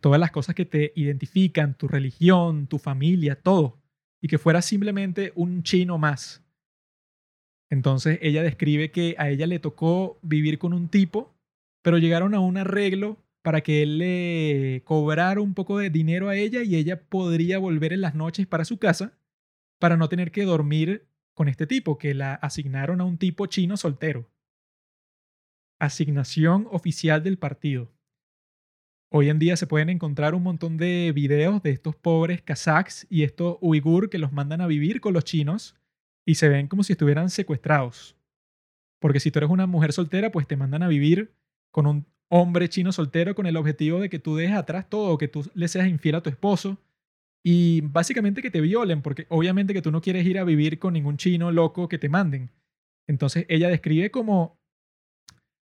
todas 0.00 0.20
las 0.20 0.30
cosas 0.30 0.54
que 0.54 0.64
te 0.64 0.92
identifican, 0.94 1.76
tu 1.76 1.88
religión, 1.88 2.66
tu 2.66 2.78
familia, 2.78 3.34
todo, 3.34 3.80
y 4.22 4.28
que 4.28 4.38
fueras 4.38 4.64
simplemente 4.64 5.32
un 5.34 5.62
chino 5.62 5.98
más. 5.98 6.44
Entonces 7.72 8.18
ella 8.20 8.42
describe 8.42 8.90
que 8.90 9.14
a 9.16 9.30
ella 9.30 9.46
le 9.46 9.58
tocó 9.58 10.18
vivir 10.20 10.58
con 10.58 10.74
un 10.74 10.90
tipo, 10.90 11.34
pero 11.80 11.96
llegaron 11.96 12.34
a 12.34 12.40
un 12.40 12.58
arreglo 12.58 13.16
para 13.40 13.62
que 13.62 13.82
él 13.82 13.96
le 13.96 14.82
cobrara 14.84 15.40
un 15.40 15.54
poco 15.54 15.78
de 15.78 15.88
dinero 15.88 16.28
a 16.28 16.36
ella 16.36 16.62
y 16.62 16.76
ella 16.76 17.00
podría 17.00 17.58
volver 17.58 17.94
en 17.94 18.02
las 18.02 18.14
noches 18.14 18.46
para 18.46 18.66
su 18.66 18.78
casa 18.78 19.14
para 19.78 19.96
no 19.96 20.10
tener 20.10 20.32
que 20.32 20.44
dormir 20.44 21.06
con 21.32 21.48
este 21.48 21.66
tipo, 21.66 21.96
que 21.96 22.12
la 22.12 22.34
asignaron 22.34 23.00
a 23.00 23.04
un 23.04 23.16
tipo 23.16 23.46
chino 23.46 23.78
soltero. 23.78 24.28
Asignación 25.80 26.68
oficial 26.70 27.22
del 27.22 27.38
partido. 27.38 27.90
Hoy 29.10 29.30
en 29.30 29.38
día 29.38 29.56
se 29.56 29.66
pueden 29.66 29.88
encontrar 29.88 30.34
un 30.34 30.42
montón 30.42 30.76
de 30.76 31.10
videos 31.14 31.62
de 31.62 31.70
estos 31.70 31.96
pobres 31.96 32.42
kazaks 32.42 33.06
y 33.08 33.22
estos 33.22 33.56
uigur 33.62 34.10
que 34.10 34.18
los 34.18 34.30
mandan 34.30 34.60
a 34.60 34.66
vivir 34.66 35.00
con 35.00 35.14
los 35.14 35.24
chinos 35.24 35.74
y 36.26 36.36
se 36.36 36.48
ven 36.48 36.68
como 36.68 36.82
si 36.82 36.92
estuvieran 36.92 37.30
secuestrados. 37.30 38.16
Porque 39.00 39.20
si 39.20 39.30
tú 39.30 39.40
eres 39.40 39.50
una 39.50 39.66
mujer 39.66 39.92
soltera, 39.92 40.30
pues 40.30 40.46
te 40.46 40.56
mandan 40.56 40.82
a 40.82 40.88
vivir 40.88 41.34
con 41.72 41.86
un 41.86 42.06
hombre 42.28 42.68
chino 42.68 42.92
soltero 42.92 43.34
con 43.34 43.46
el 43.46 43.56
objetivo 43.56 44.00
de 44.00 44.08
que 44.08 44.18
tú 44.18 44.36
dejes 44.36 44.56
atrás 44.56 44.88
todo, 44.88 45.18
que 45.18 45.28
tú 45.28 45.50
le 45.54 45.68
seas 45.68 45.88
infiel 45.88 46.14
a 46.14 46.22
tu 46.22 46.30
esposo, 46.30 46.78
y 47.44 47.80
básicamente 47.80 48.40
que 48.40 48.50
te 48.50 48.60
violen, 48.60 49.02
porque 49.02 49.26
obviamente 49.28 49.74
que 49.74 49.82
tú 49.82 49.90
no 49.90 50.00
quieres 50.00 50.24
ir 50.24 50.38
a 50.38 50.44
vivir 50.44 50.78
con 50.78 50.94
ningún 50.94 51.16
chino 51.16 51.50
loco 51.50 51.88
que 51.88 51.98
te 51.98 52.08
manden. 52.08 52.50
Entonces 53.08 53.44
ella 53.48 53.68
describe 53.68 54.10
como 54.10 54.56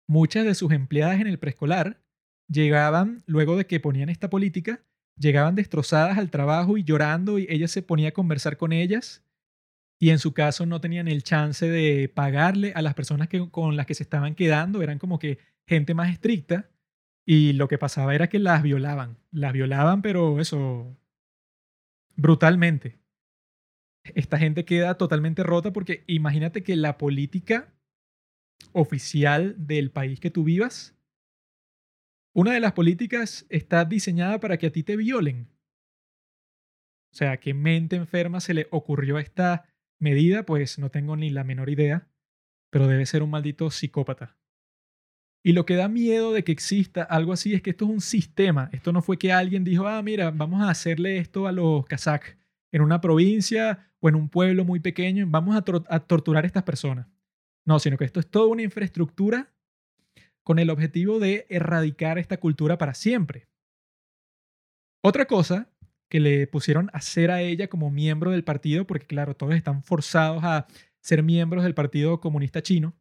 muchas 0.09 0.45
de 0.47 0.55
sus 0.55 0.73
empleadas 0.73 1.21
en 1.21 1.27
el 1.27 1.39
preescolar 1.39 2.01
llegaban, 2.49 3.23
luego 3.27 3.57
de 3.57 3.67
que 3.67 3.81
ponían 3.81 4.09
esta 4.09 4.31
política, 4.31 4.81
llegaban 5.19 5.55
destrozadas 5.55 6.17
al 6.17 6.31
trabajo 6.31 6.79
y 6.79 6.85
llorando 6.85 7.39
y 7.39 7.47
ella 7.49 7.69
se 7.69 7.83
ponía 7.83 8.09
a 8.09 8.13
conversar 8.13 8.57
con 8.57 8.73
ellas 8.73 9.26
y 9.99 10.11
en 10.11 10.19
su 10.19 10.35
caso 10.35 10.67
no 10.67 10.81
tenían 10.81 11.09
el 11.09 11.23
chance 11.23 11.69
de 11.69 12.09
pagarle 12.09 12.73
a 12.75 12.83
las 12.83 12.95
personas 12.95 13.29
que, 13.29 13.49
con 13.51 13.77
las 13.77 13.87
que 13.87 13.95
se 13.95 14.03
estaban 14.03 14.35
quedando, 14.35 14.83
eran 14.83 14.99
como 14.99 15.19
que 15.19 15.39
gente 15.67 15.95
más 15.95 16.11
estricta 16.11 16.71
y 17.25 17.55
lo 17.55 17.67
que 17.67 17.79
pasaba 17.79 18.15
era 18.15 18.29
que 18.29 18.39
las 18.39 18.63
violaban, 18.63 19.19
las 19.31 19.53
violaban 19.53 20.03
pero 20.03 20.41
eso 20.41 20.97
brutalmente. 22.15 22.99
Esta 24.15 24.39
gente 24.39 24.65
queda 24.65 24.97
totalmente 24.97 25.43
rota 25.43 25.73
porque 25.73 26.05
imagínate 26.07 26.63
que 26.63 26.77
la 26.77 26.99
política 26.99 27.75
oficial 28.73 29.55
del 29.59 29.91
país 29.91 30.21
que 30.21 30.31
tú 30.31 30.45
vivas, 30.45 30.95
una 32.35 32.53
de 32.53 32.61
las 32.61 32.73
políticas 32.73 33.47
está 33.49 33.85
diseñada 33.85 34.39
para 34.41 34.59
que 34.59 34.67
a 34.67 34.73
ti 34.73 34.83
te 34.83 34.97
violen. 34.97 35.49
O 37.13 37.17
sea, 37.17 37.39
¿qué 37.39 37.55
mente 37.55 37.97
enferma 37.97 38.41
se 38.41 38.53
le 38.53 38.69
ocurrió 38.71 39.19
esta 39.19 39.65
medida? 39.99 40.45
Pues 40.45 40.79
no 40.79 40.91
tengo 40.91 41.17
ni 41.17 41.31
la 41.31 41.45
menor 41.45 41.71
idea, 41.71 42.09
pero 42.71 42.87
debe 42.87 43.07
ser 43.07 43.23
un 43.23 43.31
maldito 43.31 43.71
psicópata. 43.71 44.37
Y 45.45 45.53
lo 45.53 45.65
que 45.65 45.77
da 45.77 45.89
miedo 45.89 46.33
de 46.33 46.43
que 46.43 46.53
exista 46.53 47.03
algo 47.05 47.33
así 47.33 47.55
es 47.55 47.63
que 47.63 47.71
esto 47.71 47.85
es 47.85 47.91
un 47.93 48.01
sistema. 48.01 48.69
Esto 48.73 48.93
no 48.93 49.01
fue 49.01 49.17
que 49.17 49.33
alguien 49.33 49.63
dijo, 49.63 49.87
ah, 49.87 50.03
mira, 50.03 50.33
vamos 50.33 50.61
a 50.63 50.71
hacerle 50.71 51.19
esto 51.19 51.47
a 51.47 51.53
los 51.53 51.87
kazakh 51.87 52.37
en 52.73 52.83
una 52.83 53.01
provincia 53.01 53.93
o 54.01 54.09
en 54.09 54.17
un 54.17 54.29
pueblo 54.29 54.65
muy 54.65 54.81
pequeño, 54.81 55.25
vamos 55.29 55.57
a, 55.57 55.65
a 55.89 56.01
torturar 56.01 56.45
a 56.45 56.47
estas 56.47 56.65
personas. 56.65 57.07
No, 57.65 57.79
sino 57.79 57.97
que 57.97 58.05
esto 58.05 58.21
es 58.21 58.29
toda 58.29 58.47
una 58.47 58.63
infraestructura 58.63 59.53
con 60.43 60.59
el 60.59 60.71
objetivo 60.71 61.19
de 61.19 61.47
erradicar 61.49 62.19
esta 62.19 62.37
cultura 62.37 62.79
para 62.79 62.95
siempre. 62.95 63.49
Otra 65.03 65.27
cosa 65.27 65.71
que 66.09 66.21
le 66.21 66.47
pusieron 66.47 66.89
a 66.93 66.99
hacer 66.99 67.31
a 67.31 67.43
ella 67.43 67.69
como 67.69 67.91
miembro 67.91 68.31
del 68.31 68.45
partido, 68.45 68.87
porque 68.87 69.07
claro, 69.07 69.35
todos 69.35 69.55
están 69.55 69.83
forzados 69.83 70.45
a 70.45 70.67
ser 71.01 71.23
miembros 71.23 71.65
del 71.65 71.75
Partido 71.75 72.21
Comunista 72.21 72.63
Chino, 72.63 72.95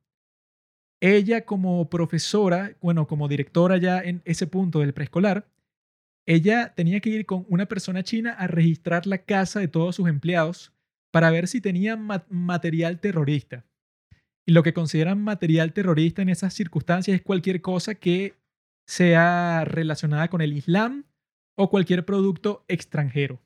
ella 1.02 1.46
como 1.46 1.90
profesora, 1.90 2.76
bueno, 2.82 3.08
como 3.08 3.28
directora 3.28 3.78
ya 3.78 4.00
en 4.00 4.22
ese 4.26 4.48
punto 4.48 4.80
del 4.80 4.94
preescolar, 4.94 5.48
ella 6.26 6.74
tenía 6.76 7.00
que 7.00 7.10
ir 7.10 7.26
con 7.26 7.46
una 7.50 7.68
persona 7.68 8.04
china 8.04 8.32
a 8.32 8.48
registrar 8.48 9.06
la 9.06 9.20
casa 9.20 9.60
de 9.60 9.68
todos 9.68 9.96
sus 9.96 10.08
empleados 10.08 10.74
para 11.12 11.30
ver 11.30 11.48
si 11.48 11.62
tenían 11.62 12.08
material 12.30 13.00
terrorista. 13.00 13.66
Y 14.48 14.52
lo 14.52 14.64
que 14.64 14.74
consideran 14.74 15.22
material 15.22 15.74
terrorista 15.74 16.22
en 16.22 16.30
esas 16.30 16.54
circunstancias 16.54 17.16
es 17.16 17.22
cualquier 17.22 17.62
cosa 17.62 17.96
que 17.96 18.34
sea 18.88 19.64
relacionada 19.66 20.28
con 20.30 20.42
el 20.42 20.54
Islam 20.54 21.06
o 21.56 21.70
cualquier 21.70 22.06
producto 22.06 22.66
extranjero. 22.68 23.42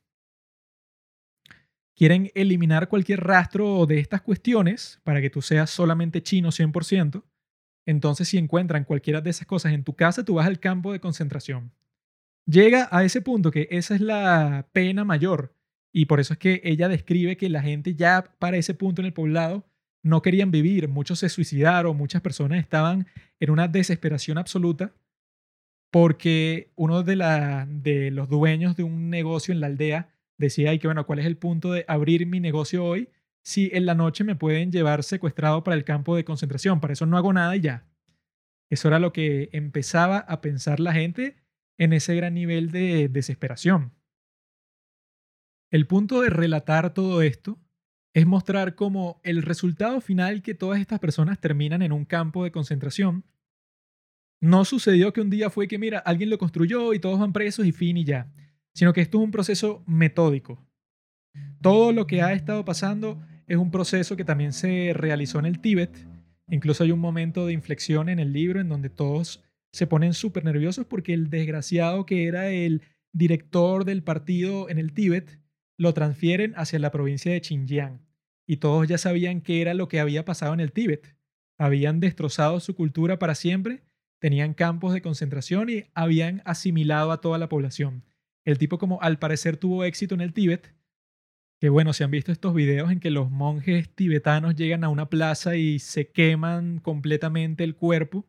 Quieren 1.95 2.32
eliminar 2.34 2.88
cualquier 2.88 3.22
rastro 3.22 3.86
de 3.86 3.99
estas 3.99 4.22
cuestiones 4.22 4.99
para 5.03 5.22
que 5.22 5.30
tú 5.30 5.41
seas 5.41 5.70
solamente 5.70 6.24
chino 6.24 6.49
100%. 6.49 7.24
Entonces, 7.86 8.28
si 8.28 8.38
encuentran 8.38 8.86
cualquiera 8.86 9.22
de 9.22 9.30
esas 9.30 9.47
cosas 9.47 9.74
en 9.74 9.84
tu 9.84 9.95
casa, 9.95 10.24
tú 10.24 10.36
vas 10.36 10.47
al 10.47 10.60
campo 10.60 10.93
de 10.93 10.99
concentración. 10.99 11.74
Llega 12.45 12.88
a 12.91 13.03
ese 13.03 13.22
punto 13.22 13.51
que 13.51 13.68
esa 13.70 13.95
es 13.95 14.01
la 14.01 14.70
pena 14.72 15.03
mayor. 15.03 15.53
Y 15.91 16.05
por 16.05 16.20
eso 16.20 16.34
es 16.34 16.39
que 16.39 16.62
ella 16.64 16.88
describe 16.88 17.36
que 17.36 17.49
la 17.49 17.62
gente 17.62 17.95
ya 17.95 18.34
para 18.39 18.57
ese 18.57 18.74
punto 18.74 19.01
en 19.01 19.07
el 19.07 19.14
poblado 19.14 19.66
no 20.01 20.22
querían 20.22 20.51
vivir. 20.51 20.88
Muchos 20.88 21.20
se 21.20 21.30
suicidaron, 21.30 21.97
muchas 21.97 22.22
personas 22.22 22.60
estaban 22.60 23.07
en 23.39 23.49
una 23.49 23.68
desesperación 23.68 24.38
absoluta 24.38 24.93
porque 25.92 26.72
uno 26.76 27.04
de, 27.04 28.12
los 28.12 28.30
dueños 28.30 28.76
de 28.76 28.84
un 28.84 29.10
negocio 29.10 29.54
en 29.54 29.60
la 29.60 29.68
aldea 29.68 30.10
decía, 30.38 30.70
ay, 30.72 30.80
que 30.80 30.88
bueno, 30.88 31.06
¿cuál 31.06 31.20
es 31.20 31.26
el 31.26 31.38
punto 31.38 31.72
de 31.72 31.86
abrir 31.88 32.26
mi 32.26 32.40
negocio 32.40 32.86
hoy? 32.86 33.10
si 33.50 33.72
en 33.74 33.86
la 33.86 33.96
noche 33.96 34.24
me 34.24 34.36
pueden 34.36 34.72
llevar 34.72 35.04
secuestrado 35.04 35.64
para 35.64 35.76
el 35.76 35.84
campo 35.84 36.16
de 36.16 36.24
concentración. 36.24 36.80
Para 36.80 36.94
eso 36.94 37.06
no 37.06 37.18
hago 37.18 37.34
nada 37.34 37.56
y 37.56 37.62
ya. 37.62 37.88
Eso 38.70 38.88
era 38.88 39.00
lo 39.00 39.14
que 39.14 39.50
empezaba 39.54 40.20
a 40.20 40.42
pensar 40.42 40.80
la 40.80 40.94
gente 40.94 41.38
en 41.78 41.94
ese 41.94 42.16
gran 42.16 42.34
nivel 42.34 42.72
de 42.72 43.10
desesperación. 43.10 43.94
El 45.72 45.88
punto 45.88 46.22
de 46.22 46.30
relatar 46.30 46.94
todo 46.94 47.22
esto 47.22 47.60
es 48.14 48.26
mostrar 48.26 48.76
cómo 48.76 49.22
el 49.24 49.44
resultado 49.44 50.02
final 50.02 50.42
que 50.42 50.56
todas 50.56 50.80
estas 50.80 51.00
personas 51.00 51.40
terminan 51.40 51.82
en 51.82 51.92
un 51.92 52.06
campo 52.06 52.44
de 52.44 52.52
concentración 52.52 53.24
no 54.42 54.66
sucedió 54.66 55.14
que 55.14 55.22
un 55.22 55.30
día 55.30 55.50
fue 55.50 55.68
que, 55.68 55.78
mira, 55.78 56.00
alguien 56.00 56.30
lo 56.30 56.38
construyó 56.38 56.94
y 56.94 57.00
todos 57.00 57.20
van 57.20 57.34
presos 57.34 57.66
y 57.66 57.72
fin 57.72 57.98
y 57.98 58.06
ya, 58.06 58.32
sino 58.74 58.94
que 58.94 59.02
esto 59.02 59.18
es 59.18 59.24
un 59.24 59.32
proceso 59.32 59.84
metódico. 59.86 60.66
Todo 61.62 61.92
lo 61.92 62.08
que 62.08 62.22
ha 62.22 62.34
estado 62.34 62.64
pasando 62.66 63.22
es 63.48 63.58
un 63.58 63.72
proceso 63.72 64.16
que 64.16 64.24
también 64.24 64.54
se 64.54 64.94
realizó 64.94 65.40
en 65.40 65.46
el 65.46 65.60
Tíbet. 65.60 66.08
Incluso 66.50 66.84
hay 66.84 66.92
un 66.92 67.00
momento 67.00 67.46
de 67.46 67.54
inflexión 67.54 68.10
en 68.10 68.20
el 68.20 68.32
libro 68.32 68.62
en 68.62 68.70
donde 68.70 68.90
todos 68.90 69.44
se 69.72 69.88
ponen 69.88 70.14
súper 70.14 70.46
nerviosos 70.46 70.86
porque 70.86 71.14
el 71.14 71.30
desgraciado 71.30 72.06
que 72.06 72.28
era 72.28 72.50
el 72.50 72.84
director 73.12 73.86
del 73.86 74.04
partido 74.04 74.70
en 74.70 74.78
el 74.78 74.94
Tíbet 74.94 75.40
lo 75.78 75.94
transfieren 75.94 76.54
hacia 76.56 76.80
la 76.80 76.92
provincia 76.92 77.32
de 77.32 77.42
Xinjiang. 77.42 78.02
Y 78.48 78.58
todos 78.58 78.88
ya 78.88 78.98
sabían 78.98 79.42
qué 79.42 79.62
era 79.62 79.74
lo 79.74 79.88
que 79.88 80.00
había 80.00 80.26
pasado 80.26 80.54
en 80.54 80.60
el 80.60 80.72
Tíbet. 80.72 81.16
Habían 81.58 82.00
destrozado 82.00 82.60
su 82.60 82.76
cultura 82.76 83.20
para 83.20 83.36
siempre, 83.36 83.84
tenían 84.20 84.54
campos 84.54 84.94
de 84.94 85.02
concentración 85.02 85.70
y 85.70 85.86
habían 85.94 86.42
asimilado 86.46 87.12
a 87.12 87.22
toda 87.22 87.38
la 87.38 87.50
población. 87.50 88.04
El 88.46 88.58
tipo 88.58 88.78
como 88.78 89.02
al 89.02 89.20
parecer 89.20 89.58
tuvo 89.58 89.84
éxito 89.84 90.16
en 90.16 90.22
el 90.22 90.34
Tíbet, 90.34 90.74
que 91.60 91.70
bueno, 91.70 91.92
si 91.94 92.04
han 92.04 92.12
visto 92.12 92.32
estos 92.32 92.54
videos 92.54 92.92
en 92.92 93.00
que 93.00 93.12
los 93.12 93.30
monjes 93.30 93.94
tibetanos 93.94 94.56
llegan 94.56 94.84
a 94.84 94.90
una 94.90 95.10
plaza 95.10 95.56
y 95.58 95.80
se 95.80 96.10
queman 96.12 96.80
completamente 96.80 97.64
el 97.64 97.76
cuerpo, 97.76 98.26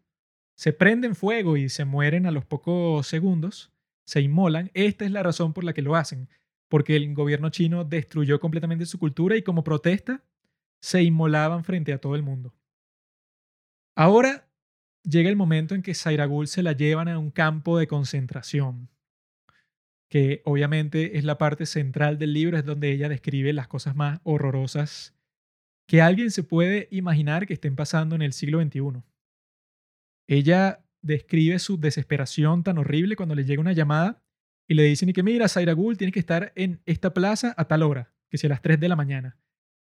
se 0.57 0.72
prenden 0.72 1.14
fuego 1.14 1.57
y 1.57 1.68
se 1.68 1.84
mueren 1.84 2.26
a 2.26 2.32
los 2.32 2.45
pocos 2.45 3.07
segundos, 3.07 3.72
se 4.05 4.20
inmolan, 4.20 4.70
esta 4.74 5.05
es 5.05 5.12
la 5.12 5.22
razón 5.22 5.53
por 5.53 5.64
la 5.64 5.72
que 5.72 5.82
lo 5.82 5.95
hacen, 5.95 6.28
porque 6.68 6.97
el 6.97 7.14
gobierno 7.14 7.51
chino 7.51 7.84
destruyó 7.84 8.41
completamente 8.41 8.84
su 8.86 8.99
cultura 8.99 9.36
y 9.36 9.43
como 9.43 9.64
protesta 9.64 10.24
se 10.80 11.03
inmolaban 11.03 11.62
frente 11.64 11.93
a 11.93 11.99
todo 11.99 12.16
el 12.16 12.22
mundo. 12.22 12.53
Ahora 13.95 14.49
llega 15.03 15.28
el 15.28 15.36
momento 15.36 15.74
en 15.74 15.82
que 15.82 15.94
Sairagul 15.94 16.48
se 16.48 16.62
la 16.62 16.72
llevan 16.72 17.09
a 17.09 17.18
un 17.18 17.30
campo 17.30 17.78
de 17.78 17.86
concentración 17.86 18.88
que 20.11 20.42
obviamente 20.44 21.18
es 21.18 21.24
la 21.24 21.38
parte 21.38 21.66
central 21.66 22.18
del 22.18 22.32
libro, 22.32 22.59
es 22.59 22.64
donde 22.64 22.90
ella 22.90 23.09
describe 23.09 23.53
las 23.53 23.68
cosas 23.68 23.94
más 23.94 24.20
horrorosas 24.24 25.14
que 25.86 26.03
alguien 26.03 26.30
se 26.30 26.42
puede 26.42 26.88
imaginar 26.90 27.46
que 27.46 27.55
estén 27.55 27.74
pasando 27.74 28.14
en 28.14 28.22
el 28.22 28.32
siglo 28.32 28.61
XXI. 28.62 29.03
Ella 30.28 30.84
describe 31.03 31.59
su 31.59 31.80
desesperación 31.80 32.62
tan 32.62 32.78
horrible 32.78 33.16
cuando 33.16 33.34
le 33.34 33.44
llega 33.44 33.61
una 33.61 33.72
llamada 33.72 34.22
y 34.68 34.74
le 34.74 34.84
dicen 34.84 35.09
y 35.09 35.12
que 35.12 35.24
mira, 35.24 35.48
Zaira 35.48 35.72
Gul 35.72 35.96
tiene 35.96 36.12
que 36.12 36.20
estar 36.20 36.53
en 36.55 36.80
esta 36.86 37.12
plaza 37.12 37.55
a 37.57 37.66
tal 37.66 37.82
hora, 37.82 38.12
que 38.28 38.38
sea 38.38 38.46
a 38.48 38.51
las 38.51 38.62
3 38.62 38.78
de 38.78 38.88
la 38.88 38.94
mañana. 38.94 39.39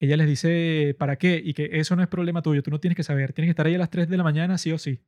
Ella 0.01 0.17
les 0.17 0.29
dice, 0.29 0.95
¿para 0.99 1.17
qué? 1.17 1.41
Y 1.45 1.55
que 1.55 1.71
eso 1.73 1.97
no 1.97 2.03
es 2.03 2.09
problema 2.09 2.43
tuyo, 2.43 2.63
tú 2.63 2.71
no 2.71 2.81
tienes 2.81 2.97
que 2.97 3.03
saber, 3.03 3.33
tienes 3.33 3.49
que 3.49 3.51
estar 3.51 3.67
ahí 3.67 3.75
a 3.75 3.79
las 3.79 3.91
3 3.91 4.09
de 4.09 4.17
la 4.17 4.23
mañana, 4.23 4.57
sí 4.59 4.73
o 4.73 4.79
sí. 4.79 5.01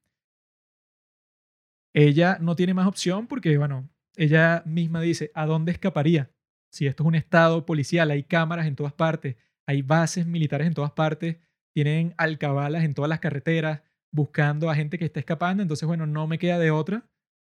Ella 1.94 2.38
no 2.40 2.56
tiene 2.56 2.74
más 2.74 2.86
opción 2.86 3.26
porque, 3.26 3.56
bueno, 3.58 3.88
ella 4.16 4.62
misma 4.66 5.00
dice, 5.00 5.30
¿a 5.34 5.46
dónde 5.46 5.72
escaparía? 5.72 6.30
Si 6.72 6.86
esto 6.86 7.02
es 7.02 7.06
un 7.06 7.14
estado 7.14 7.66
policial, 7.66 8.10
hay 8.10 8.24
cámaras 8.24 8.66
en 8.66 8.76
todas 8.76 8.92
partes, 8.92 9.36
hay 9.66 9.82
bases 9.82 10.26
militares 10.26 10.66
en 10.66 10.74
todas 10.74 10.92
partes, 10.92 11.38
tienen 11.72 12.14
alcabalas 12.16 12.84
en 12.84 12.94
todas 12.94 13.08
las 13.08 13.20
carreteras 13.20 13.82
buscando 14.12 14.70
a 14.70 14.74
gente 14.74 14.98
que 14.98 15.04
está 15.04 15.20
escapando, 15.20 15.62
entonces, 15.62 15.86
bueno, 15.86 16.06
no 16.06 16.26
me 16.26 16.38
queda 16.38 16.58
de 16.58 16.70
otra 16.70 17.08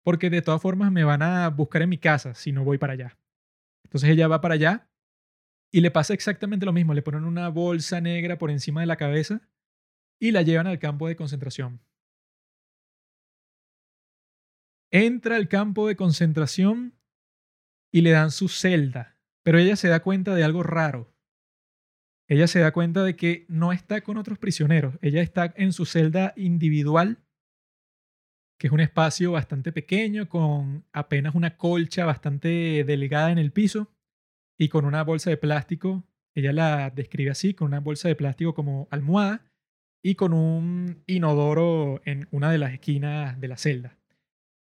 porque 0.05 0.31
de 0.31 0.43
todas 0.43 0.61
formas 0.61 0.93
me 0.93 1.03
van 1.03 1.23
a 1.23 1.49
buscar 1.49 1.83
en 1.83 1.89
mi 1.89 1.99
casa 1.99 2.35
si 2.35 2.53
no 2.53 2.63
voy 2.63 2.79
para 2.79 2.93
allá. 2.93 3.19
Entonces 3.85 4.11
ella 4.11 4.29
va 4.29 4.41
para 4.41 4.55
allá 4.55 4.89
y 5.75 5.81
le 5.81 5.91
pasa 5.91 6.15
exactamente 6.15 6.67
lo 6.67 6.73
mismo, 6.73 6.95
le 6.95 7.03
ponen 7.03 7.25
una 7.25 7.49
bolsa 7.49 8.01
negra 8.01 8.39
por 8.39 8.53
encima 8.53 8.83
de 8.83 8.87
la 8.87 8.95
cabeza 8.95 9.41
y 10.21 10.31
la 10.31 10.43
llevan 10.43 10.69
al 10.69 10.79
campo 10.79 11.09
de 11.09 11.17
concentración. 11.17 11.81
Entra 14.93 15.35
al 15.35 15.49
campo 15.49 15.89
de 15.89 15.97
concentración 15.97 16.95
y 17.93 18.03
le 18.03 18.13
dan 18.13 18.31
su 18.31 18.47
celda, 18.47 19.19
pero 19.43 19.59
ella 19.59 19.75
se 19.75 19.89
da 19.89 19.99
cuenta 19.99 20.37
de 20.37 20.45
algo 20.45 20.63
raro. 20.63 21.13
Ella 22.29 22.47
se 22.47 22.61
da 22.61 22.71
cuenta 22.73 23.03
de 23.03 23.17
que 23.17 23.45
no 23.49 23.73
está 23.73 24.03
con 24.03 24.17
otros 24.17 24.39
prisioneros, 24.39 24.97
ella 25.03 25.23
está 25.23 25.53
en 25.57 25.73
su 25.73 25.87
celda 25.87 26.35
individual, 26.37 27.19
que 28.61 28.69
es 28.69 28.73
un 28.73 28.79
espacio 28.79 29.33
bastante 29.33 29.73
pequeño, 29.73 30.29
con 30.29 30.87
apenas 30.93 31.35
una 31.35 31.57
colcha 31.57 32.07
bastante 32.07 32.85
delgada 32.85 33.33
en 33.33 33.39
el 33.39 33.51
piso 33.51 33.94
y 34.65 34.71
con 34.71 34.87
una 34.87 35.05
bolsa 35.05 35.29
de 35.29 35.37
plástico, 35.37 36.05
ella 36.35 36.51
la 36.55 36.89
describe 36.89 37.31
así, 37.31 37.53
con 37.53 37.69
una 37.69 37.81
bolsa 37.81 38.09
de 38.09 38.17
plástico 38.17 38.55
como 38.55 38.89
almohada 38.91 39.45
y 40.03 40.15
con 40.15 40.33
un 40.33 41.03
inodoro 41.07 42.01
en 42.07 42.29
una 42.31 42.51
de 42.51 42.57
las 42.57 42.73
esquinas 42.73 43.39
de 43.39 43.49
la 43.49 43.59
celda. 43.59 43.99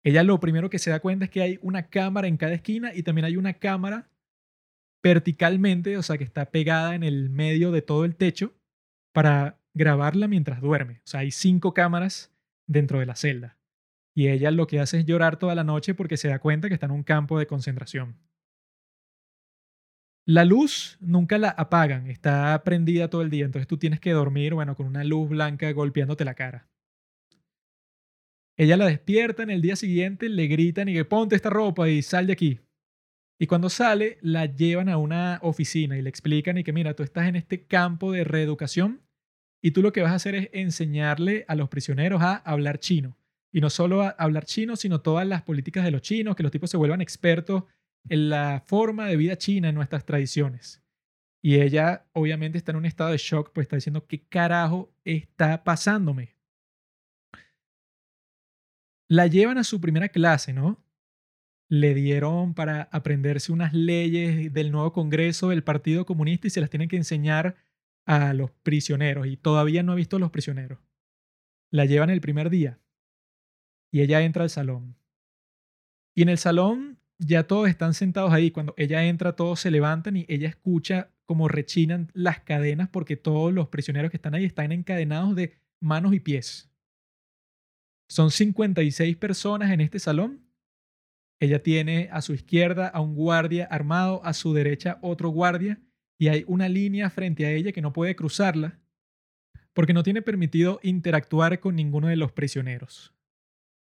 Ella 0.05 0.23
lo 0.23 0.39
primero 0.39 0.69
que 0.69 0.79
se 0.79 0.91
da 0.91 1.01
cuenta 1.01 1.25
es 1.25 1.31
que 1.31 1.41
hay 1.41 1.59
una 1.63 1.89
cámara 1.89 2.29
en 2.29 2.37
cada 2.37 2.53
esquina 2.53 2.95
y 2.95 3.05
también 3.05 3.25
hay 3.25 3.39
una 3.39 3.55
cámara 3.55 4.11
verticalmente, 5.03 5.97
o 5.97 6.03
sea, 6.03 6.19
que 6.19 6.25
está 6.25 6.51
pegada 6.51 6.95
en 6.95 7.03
el 7.03 7.31
medio 7.31 7.73
de 7.73 7.81
todo 7.81 8.05
el 8.05 8.17
techo 8.17 8.53
para 9.15 9.59
grabarla 9.73 10.29
mientras 10.29 10.61
duerme. 10.61 11.01
O 11.07 11.07
sea, 11.07 11.21
hay 11.21 11.31
cinco 11.31 11.73
cámaras 11.73 12.37
dentro 12.67 13.01
de 13.01 13.07
la 13.07 13.17
celda. 13.17 13.57
Y 14.15 14.29
ella 14.29 14.51
lo 14.51 14.67
que 14.67 14.79
hace 14.79 14.99
es 14.99 15.07
llorar 15.07 15.39
toda 15.39 15.55
la 15.55 15.65
noche 15.65 15.95
porque 15.95 16.19
se 16.19 16.29
da 16.29 16.39
cuenta 16.39 16.69
que 16.69 16.75
está 16.75 16.85
en 16.85 16.93
un 16.93 17.03
campo 17.03 17.39
de 17.39 17.47
concentración. 17.47 18.19
La 20.29 20.45
luz 20.45 20.99
nunca 21.01 21.39
la 21.39 21.51
apagan, 21.51 22.09
está 22.09 22.61
prendida 22.65 23.09
todo 23.09 23.23
el 23.23 23.31
día, 23.31 23.45
entonces 23.45 23.69
tú 23.69 23.79
tienes 23.79 24.01
que 24.01 24.11
dormir, 24.11 24.55
bueno, 24.55 24.75
con 24.75 24.87
una 24.87 25.05
luz 25.05 25.29
blanca 25.29 25.71
golpeándote 25.71 26.25
la 26.25 26.35
cara. 26.35 26.69
Ella 28.57 28.77
la 28.77 28.87
despierta 28.87 29.45
en 29.45 29.51
el 29.51 29.63
día 29.63 29.77
siguiente, 29.77 30.29
le 30.29 30.49
gritan 30.49 30.89
y 30.89 30.95
que 30.95 31.05
ponte 31.05 31.37
esta 31.37 31.49
ropa 31.49 31.89
y 31.89 32.03
sal 32.03 32.27
de 32.27 32.33
aquí. 32.33 32.61
Y 33.39 33.47
cuando 33.47 33.69
sale, 33.69 34.19
la 34.21 34.47
llevan 34.47 34.89
a 34.89 34.97
una 34.97 35.39
oficina 35.43 35.97
y 35.97 36.03
le 36.03 36.11
explican 36.11 36.59
y 36.59 36.65
que 36.65 36.73
mira, 36.73 36.95
tú 36.95 37.05
estás 37.05 37.29
en 37.29 37.37
este 37.37 37.65
campo 37.65 38.11
de 38.11 38.25
reeducación 38.25 39.03
y 39.63 39.71
tú 39.71 39.81
lo 39.81 39.93
que 39.93 40.03
vas 40.03 40.11
a 40.11 40.17
hacer 40.17 40.35
es 40.35 40.51
enseñarle 40.53 41.45
a 41.47 41.55
los 41.55 41.69
prisioneros 41.69 42.21
a 42.23 42.35
hablar 42.37 42.81
chino. 42.81 43.17
Y 43.53 43.61
no 43.61 43.71
solo 43.71 44.03
hablar 44.19 44.45
chino, 44.45 44.75
sino 44.75 45.03
todas 45.03 45.27
las 45.27 45.43
políticas 45.43 45.85
de 45.85 45.93
los 45.93 46.03
chinos, 46.03 46.35
que 46.35 46.43
los 46.43 46.51
tipos 46.51 46.69
se 46.69 46.77
vuelvan 46.77 47.01
expertos 47.01 47.63
en 48.09 48.29
la 48.29 48.63
forma 48.67 49.07
de 49.07 49.17
vida 49.17 49.37
china, 49.37 49.69
en 49.69 49.75
nuestras 49.75 50.05
tradiciones. 50.05 50.83
Y 51.43 51.61
ella 51.61 52.07
obviamente 52.13 52.59
está 52.59 52.73
en 52.73 52.79
un 52.79 52.87
estado 52.87 53.11
de 53.11 53.19
shock, 53.19 53.53
pues 53.53 53.67
está 53.67 53.77
diciendo, 53.77 54.07
¿qué 54.07 54.21
carajo 54.27 54.93
está 55.05 55.63
pasándome? 55.63 56.35
La 59.09 59.29
llevan 59.29 59.59
a 59.59 59.65
su 59.65 59.81
primera 59.81 60.09
clase, 60.09 60.53
¿no? 60.53 60.83
Le 61.69 61.95
dieron 61.95 62.55
para 62.55 62.89
aprenderse 62.91 63.53
unas 63.53 63.73
leyes 63.73 64.53
del 64.53 64.73
nuevo 64.73 64.93
Congreso 64.93 65.51
del 65.51 65.63
Partido 65.63 66.05
Comunista 66.05 66.47
y 66.49 66.51
se 66.51 66.61
las 66.61 66.71
tienen 66.71 66.89
que 66.89 66.97
enseñar 66.97 67.57
a 68.07 68.33
los 68.35 68.51
prisioneros 68.51 69.27
y 69.27 69.37
todavía 69.37 69.83
no 69.83 69.93
ha 69.93 69.97
visto 69.97 70.17
a 70.17 70.21
los 70.21 70.31
prisioneros. 70.31 70.79
La 71.71 71.85
llevan 71.85 72.11
el 72.11 72.21
primer 72.21 72.51
día 72.51 72.81
y 73.91 74.01
ella 74.01 74.23
entra 74.23 74.43
al 74.43 74.51
salón. 74.51 74.97
Y 76.15 76.23
en 76.23 76.29
el 76.29 76.39
salón 76.39 76.99
ya 77.19 77.47
todos 77.47 77.69
están 77.69 77.95
sentados 77.95 78.33
ahí. 78.33 78.51
Cuando 78.51 78.75
ella 78.77 79.05
entra, 79.05 79.35
todos 79.35 79.61
se 79.61 79.71
levantan 79.71 80.17
y 80.17 80.27
ella 80.29 80.49
escucha 80.49 81.11
como 81.25 81.49
rechinan 81.49 82.11
las 82.15 82.41
cadenas 82.41 82.89
porque 82.89 83.17
todos 83.17 83.53
los 83.53 83.69
prisioneros 83.69 84.11
que 84.11 84.17
están 84.17 84.35
ahí 84.35 84.45
están 84.45 84.73
encadenados 84.73 85.35
de 85.35 85.59
manos 85.81 86.15
y 86.15 86.21
pies. 86.21 86.71
Son 88.09 88.31
56 88.31 89.17
personas 89.17 89.71
en 89.73 89.81
este 89.81 89.99
salón. 89.99 90.47
Ella 91.41 91.63
tiene 91.63 92.09
a 92.13 92.23
su 92.23 92.33
izquierda 92.33 92.89
a 92.89 93.01
un 93.01 93.15
guardia 93.15 93.67
armado, 93.67 94.25
a 94.25 94.33
su 94.33 94.55
derecha 94.55 94.99
otro 95.03 95.29
guardia, 95.31 95.81
y 96.19 96.29
hay 96.29 96.45
una 96.47 96.69
línea 96.69 97.11
frente 97.11 97.45
a 97.45 97.51
ella 97.51 97.73
que 97.73 97.83
no 97.83 97.93
puede 97.93 98.17
cruzarla 98.17 98.81
porque 99.75 99.93
no 99.93 100.03
tiene 100.03 100.23
permitido 100.23 100.81
interactuar 100.83 101.61
con 101.61 101.77
ninguno 101.77 102.09
de 102.09 102.17
los 102.17 102.33
prisioneros. 102.33 103.13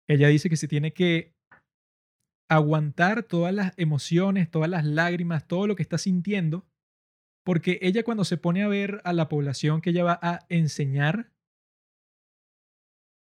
Ella 0.09 0.27
dice 0.27 0.49
que 0.49 0.57
se 0.57 0.67
tiene 0.67 0.91
que 0.91 1.38
aguantar 2.49 3.23
todas 3.23 3.53
las 3.53 3.73
emociones, 3.77 4.49
todas 4.49 4.69
las 4.69 4.83
lágrimas, 4.83 5.47
todo 5.47 5.67
lo 5.67 5.75
que 5.75 5.83
está 5.83 5.97
sintiendo, 5.97 6.67
porque 7.45 7.79
ella 7.81 8.03
cuando 8.03 8.25
se 8.25 8.37
pone 8.37 8.63
a 8.63 8.67
ver 8.67 9.01
a 9.05 9.13
la 9.13 9.29
población 9.29 9.81
que 9.81 9.91
ella 9.91 10.03
va 10.03 10.19
a 10.21 10.45
enseñar, 10.49 11.31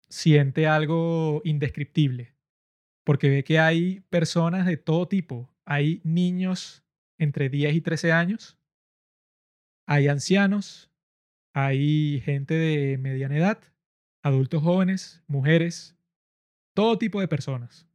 siente 0.07 0.67
algo 0.67 1.41
indescriptible, 1.43 2.33
porque 3.05 3.29
ve 3.29 3.43
que 3.43 3.59
hay 3.59 3.99
personas 4.09 4.65
de 4.65 4.77
todo 4.77 5.07
tipo. 5.07 5.53
Hay 5.65 6.01
niños 6.03 6.83
entre 7.19 7.49
10 7.49 7.75
y 7.75 7.81
13 7.81 8.11
años, 8.11 8.57
hay 9.85 10.07
ancianos, 10.07 10.89
hay 11.53 12.21
gente 12.21 12.53
de 12.53 12.97
mediana 12.97 13.37
edad, 13.37 13.59
adultos 14.23 14.63
jóvenes, 14.63 15.23
mujeres, 15.27 15.97
todo 16.73 16.97
tipo 16.97 17.19
de 17.19 17.27
personas. 17.27 17.88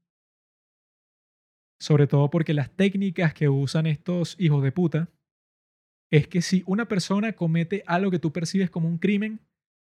Sobre 1.84 2.06
todo 2.06 2.30
porque 2.30 2.54
las 2.54 2.70
técnicas 2.70 3.34
que 3.34 3.50
usan 3.50 3.84
estos 3.84 4.36
hijos 4.40 4.62
de 4.62 4.72
puta 4.72 5.10
es 6.10 6.26
que 6.26 6.40
si 6.40 6.62
una 6.64 6.88
persona 6.88 7.34
comete 7.34 7.82
algo 7.86 8.10
que 8.10 8.18
tú 8.18 8.32
percibes 8.32 8.70
como 8.70 8.88
un 8.88 8.96
crimen, 8.96 9.42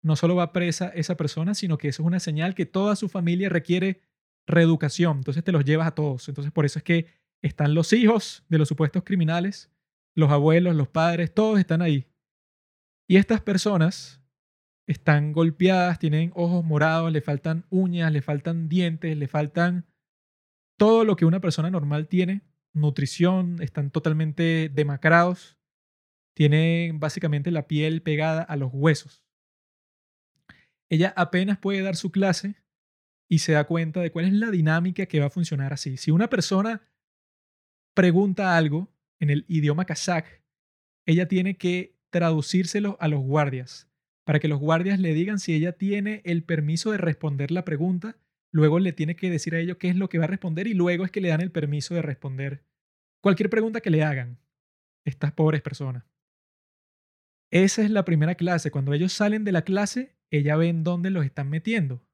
no 0.02 0.16
solo 0.16 0.36
va 0.36 0.54
presa 0.54 0.88
esa 0.96 1.16
persona, 1.18 1.54
sino 1.54 1.78
que 1.78 1.90
eso 1.90 2.02
es 2.02 2.08
una 2.08 2.20
señal 2.20 2.56
que 2.56 2.66
toda 2.66 2.96
su 2.96 3.10
familia 3.10 3.48
requiere 3.48 4.02
reeducación. 4.48 5.18
Entonces 5.18 5.44
te 5.44 5.52
los 5.52 5.66
llevas 5.66 5.86
a 5.86 5.94
todos. 5.94 6.28
Entonces 6.28 6.52
por 6.52 6.66
eso 6.66 6.80
es 6.80 6.84
que 6.84 7.06
están 7.44 7.76
los 7.76 7.94
hijos 7.94 8.44
de 8.50 8.58
los 8.58 8.70
supuestos 8.70 9.04
criminales, 9.04 9.72
los 10.16 10.32
abuelos, 10.32 10.76
los 10.76 10.88
padres, 10.88 11.32
todos 11.32 11.60
están 11.60 11.84
ahí. 11.84 12.08
Y 13.08 13.18
estas 13.18 13.40
personas 13.40 14.20
están 14.88 15.32
golpeadas, 15.32 16.00
tienen 16.00 16.32
ojos 16.34 16.66
morados, 16.66 17.12
le 17.12 17.22
faltan 17.22 17.68
uñas, 17.70 18.12
le 18.12 18.24
faltan 18.24 18.68
dientes, 18.68 19.16
le 19.16 19.28
faltan 19.28 19.86
todo 20.84 21.06
lo 21.06 21.16
que 21.16 21.24
una 21.24 21.40
persona 21.40 21.70
normal 21.70 22.10
tiene. 22.10 22.42
Nutrición, 22.74 23.62
están 23.62 23.90
totalmente 23.90 24.68
demacrados, 24.68 25.58
tienen 26.34 27.00
básicamente 27.00 27.52
la 27.52 27.68
piel 27.68 28.02
pegada 28.02 28.42
a 28.42 28.58
los 28.58 28.70
huesos. 28.74 29.24
Ella 30.90 31.14
apenas 31.16 31.58
puede 31.58 31.82
dar 31.84 31.96
su 31.96 32.12
clase 32.12 32.56
y 33.30 33.40
se 33.40 33.54
da 33.54 33.64
cuenta 33.64 34.02
de 34.02 34.12
cuál 34.12 34.26
es 34.26 34.34
la 34.34 34.52
dinámica 34.52 35.06
que 35.06 35.22
va 35.22 35.28
a 35.28 35.30
funcionar 35.30 35.72
así. 35.72 35.96
Si 35.96 36.12
una 36.12 36.30
persona 36.30 36.82
pregunta 37.94 38.58
algo 38.58 38.94
en 39.22 39.30
el 39.30 39.46
idioma 39.48 39.86
kazakh, 39.86 40.44
ella 41.06 41.30
tiene 41.30 41.56
que 41.56 41.96
traducírselo 42.10 42.98
a 43.00 43.08
los 43.08 43.22
guardias 43.22 43.90
para 44.26 44.42
que 44.42 44.50
los 44.50 44.60
guardias 44.60 45.00
le 45.00 45.14
digan 45.14 45.40
si 45.40 45.54
ella 45.54 45.78
tiene 45.78 46.22
el 46.26 46.44
permiso 46.44 46.92
de 46.92 46.98
responder 46.98 47.52
la 47.52 47.64
pregunta. 47.64 48.18
Luego 48.54 48.78
le 48.80 48.94
tiene 48.94 49.16
que 49.16 49.32
decir 49.32 49.56
a 49.56 49.60
ellos 49.60 49.78
qué 49.78 49.90
es 49.90 49.96
lo 49.96 50.10
que 50.10 50.20
va 50.20 50.26
a 50.26 50.28
responder 50.28 50.68
y 50.68 50.76
luego 50.76 51.04
es 51.04 51.12
que 51.12 51.22
le 51.22 51.30
dan 51.30 51.42
el 51.42 51.52
permiso 51.52 51.96
de 51.96 52.04
responder 52.04 52.64
cualquier 53.22 53.50
pregunta 53.50 53.82
que 53.82 53.90
le 53.90 54.04
hagan 54.04 54.38
estas 55.06 55.32
pobres 55.32 55.62
personas. 55.62 56.06
Esa 57.52 57.82
es 57.82 57.90
la 57.90 58.06
primera 58.06 58.36
clase. 58.36 58.70
Cuando 58.70 58.94
ellos 58.94 59.12
salen 59.12 59.44
de 59.44 59.52
la 59.52 59.64
clase, 59.64 60.16
ella 60.30 60.56
ve 60.56 60.68
en 60.70 60.84
dónde 60.84 61.10
los 61.10 61.26
están 61.26 61.50
metiendo. 61.50 62.06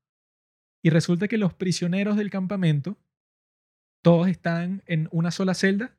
Y 0.82 0.92
resulta 0.92 1.28
que 1.28 1.38
los 1.38 1.54
prisioneros 1.54 2.16
del 2.16 2.30
campamento, 2.30 2.98
todos 4.02 4.28
están 4.30 4.82
en 4.86 5.10
una 5.12 5.32
sola 5.32 5.54
celda, 5.54 5.98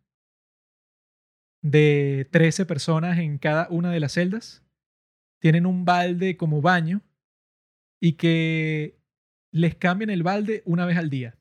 de 1.63 2.27
13 2.31 2.65
personas 2.65 3.19
en 3.19 3.37
cada 3.37 3.69
una 3.69 3.91
de 3.93 4.01
las 4.01 4.13
celdas, 4.13 4.65
tienen 5.39 5.67
un 5.67 5.85
balde 5.85 6.39
como 6.39 6.63
baño 6.63 7.03
y 8.01 8.15
que 8.15 9.00
les 9.53 9.75
cambian 9.75 10.11
el 10.11 10.23
balde 10.23 10.63
una 10.65 10.87
vez 10.87 10.97
al 10.97 11.11
día. 11.11 11.37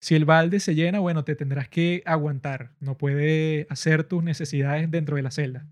Si 0.00 0.14
el 0.14 0.26
balde 0.26 0.60
se 0.60 0.74
llena, 0.74 0.98
bueno, 0.98 1.24
te 1.24 1.34
tendrás 1.34 1.68
que 1.68 2.02
aguantar. 2.04 2.74
No 2.78 2.98
puede 2.98 3.66
hacer 3.70 4.04
tus 4.04 4.22
necesidades 4.22 4.90
dentro 4.90 5.16
de 5.16 5.22
la 5.22 5.30
celda. 5.30 5.66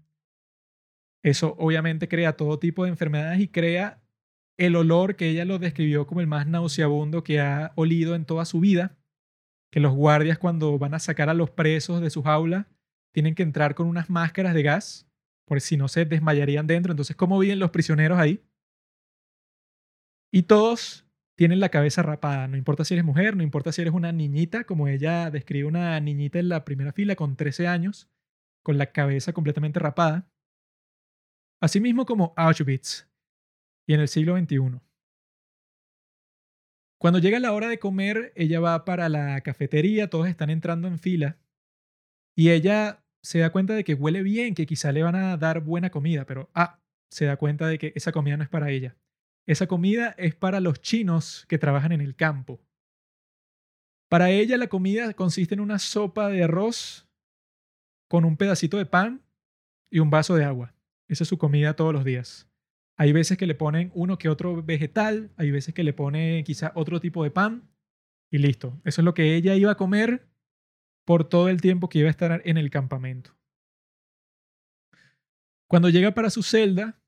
Eso 1.23 1.55
obviamente 1.59 2.09
crea 2.09 2.37
todo 2.37 2.59
tipo 2.59 2.85
de 2.85 2.91
enfermedades 2.91 3.41
y 3.41 3.49
crea 3.49 4.03
el 4.57 4.77
olor 4.77 5.17
que 5.17 5.29
ella 5.29 5.45
lo 5.45 5.59
describió 5.59 6.07
como 6.07 6.21
el 6.21 6.27
más 6.27 6.47
nauseabundo 6.47 7.23
que 7.23 7.41
ha 7.41 7.73
olido 7.77 8.15
en 8.15 8.25
toda 8.25 8.45
su 8.45 8.61
vida, 8.61 8.97
que 9.71 9.81
los 9.81 9.93
guardias 9.93 10.39
cuando 10.39 10.79
van 10.79 10.95
a 10.95 10.99
sacar 10.99 11.29
a 11.29 11.35
los 11.35 11.51
presos 11.51 12.01
de 12.01 12.11
sus 12.11 12.27
aulas 12.27 12.67
tienen 13.13 13.35
que 13.35 13.43
entrar 13.43 13.75
con 13.75 13.87
unas 13.87 14.09
máscaras 14.09 14.55
de 14.55 14.63
gas, 14.63 15.07
por 15.47 15.61
si 15.61 15.77
no 15.77 15.89
se 15.89 16.07
desmayarían 16.07 16.67
dentro. 16.67 16.93
Entonces, 16.93 17.17
¿cómo 17.17 17.39
viven 17.39 17.59
los 17.59 17.71
prisioneros 17.71 18.19
ahí? 18.19 18.43
Y 20.33 20.45
todos 20.45 21.07
tienen 21.37 21.61
la 21.61 21.69
cabeza 21.69 22.03
rapada, 22.03 22.49
no 22.49 22.57
importa 22.57 22.85
si 22.85 22.95
eres 22.95 23.05
mujer, 23.05 23.37
no 23.37 23.43
importa 23.43 23.71
si 23.71 23.83
eres 23.83 23.93
una 23.93 24.13
niñita, 24.13 24.65
como 24.65 24.89
ella 24.89 25.31
describe 25.31 25.69
una 25.69 25.99
niñita 26.01 26.39
en 26.39 26.49
la 26.49 26.65
primera 26.65 26.93
fila 26.93 27.17
con 27.17 27.37
13 27.37 27.67
años, 27.67 28.11
con 28.63 28.79
la 28.79 28.93
cabeza 28.93 29.33
completamente 29.33 29.79
rapada. 29.79 30.27
Asimismo 31.61 32.07
como 32.07 32.33
Auschwitz, 32.37 33.09
y 33.87 33.95
en 33.95 34.01
el 34.01 34.09
siglo 34.09 34.37
XXI. 34.39 34.81
Cuando 36.99 37.19
llega 37.19 37.41
la 37.41 37.53
hora 37.53 37.69
de 37.69 37.79
comer, 37.79 38.33
ella 38.37 38.61
va 38.61 38.85
para 38.85 39.09
la 39.09 39.41
cafetería, 39.41 40.09
todos 40.09 40.29
están 40.29 40.51
entrando 40.51 40.89
en 40.89 40.99
fila, 40.99 41.39
y 42.37 42.51
ella 42.51 43.05
se 43.23 43.41
da 43.41 43.51
cuenta 43.51 43.75
de 43.75 43.85
que 43.85 43.95
huele 43.95 44.23
bien, 44.23 44.55
que 44.55 44.67
quizá 44.67 44.93
le 44.93 45.03
van 45.03 45.17
a 45.17 45.37
dar 45.37 45.61
buena 45.61 45.91
comida, 45.91 46.25
pero 46.25 46.51
ah, 46.55 46.81
se 47.11 47.27
da 47.27 47.37
cuenta 47.37 47.67
de 47.67 47.79
que 47.79 47.93
esa 47.97 48.13
comida 48.13 48.37
no 48.37 48.45
es 48.45 48.49
para 48.49 48.71
ella. 48.71 48.97
Esa 49.47 49.67
comida 49.67 50.15
es 50.19 50.35
para 50.35 50.61
los 50.61 50.81
chinos 50.81 51.45
que 51.49 51.59
trabajan 51.59 51.93
en 51.93 52.01
el 52.01 52.15
campo. 52.15 52.61
Para 54.09 54.31
ella 54.31 54.57
la 54.57 54.69
comida 54.69 55.15
consiste 55.15 55.55
en 55.55 55.61
una 55.61 55.79
sopa 55.79 56.29
de 56.29 56.45
arroz 56.45 57.09
con 58.09 58.25
un 58.25 58.37
pedacito 58.37 58.77
de 58.77 58.87
pan 58.87 59.23
y 59.91 59.99
un 59.99 60.11
vaso 60.11 60.37
de 60.37 60.45
agua. 60.45 60.75
Esa 61.09 61.25
es 61.25 61.29
su 61.29 61.39
comida 61.39 61.75
todos 61.75 61.93
los 61.93 62.05
días. 62.05 62.49
Hay 62.97 63.13
veces 63.13 63.39
que 63.39 63.47
le 63.47 63.55
ponen 63.55 63.91
uno 63.95 64.19
que 64.19 64.29
otro 64.29 64.63
vegetal, 64.63 65.33
hay 65.37 65.51
veces 65.51 65.75
que 65.75 65.83
le 65.83 65.93
pone 65.93 66.45
quizá 66.45 66.73
otro 66.75 67.01
tipo 67.01 67.25
de 67.25 67.31
pan 67.31 67.71
y 68.31 68.39
listo. 68.39 68.81
Eso 68.85 69.01
es 69.01 69.05
lo 69.05 69.15
que 69.15 69.35
ella 69.35 69.55
iba 69.55 69.73
a 69.73 69.77
comer 69.77 70.29
por 71.05 71.29
todo 71.29 71.49
el 71.49 71.61
tiempo 71.61 71.89
que 71.89 71.99
iba 71.99 72.09
a 72.09 72.11
estar 72.11 72.43
en 72.45 72.59
el 72.59 72.71
campamento. 72.71 73.37
Cuando 75.69 75.89
llega 75.89 76.13
para 76.13 76.31
su 76.31 76.43
celda, 76.43 77.02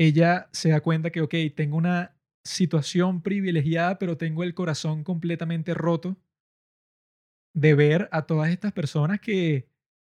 ella 0.00 0.48
se 0.50 0.70
da 0.70 0.80
cuenta 0.80 1.10
que, 1.10 1.20
ok, 1.20 1.34
tengo 1.54 1.76
una 1.76 2.16
situación 2.42 3.22
privilegiada, 3.22 3.98
pero 3.98 4.16
tengo 4.16 4.42
el 4.44 4.54
corazón 4.54 5.04
completamente 5.04 5.74
roto 5.74 6.16
de 7.54 7.74
ver 7.74 8.08
a 8.10 8.24
todas 8.24 8.48
estas 8.48 8.72
personas 8.72 9.20
que 9.20 9.68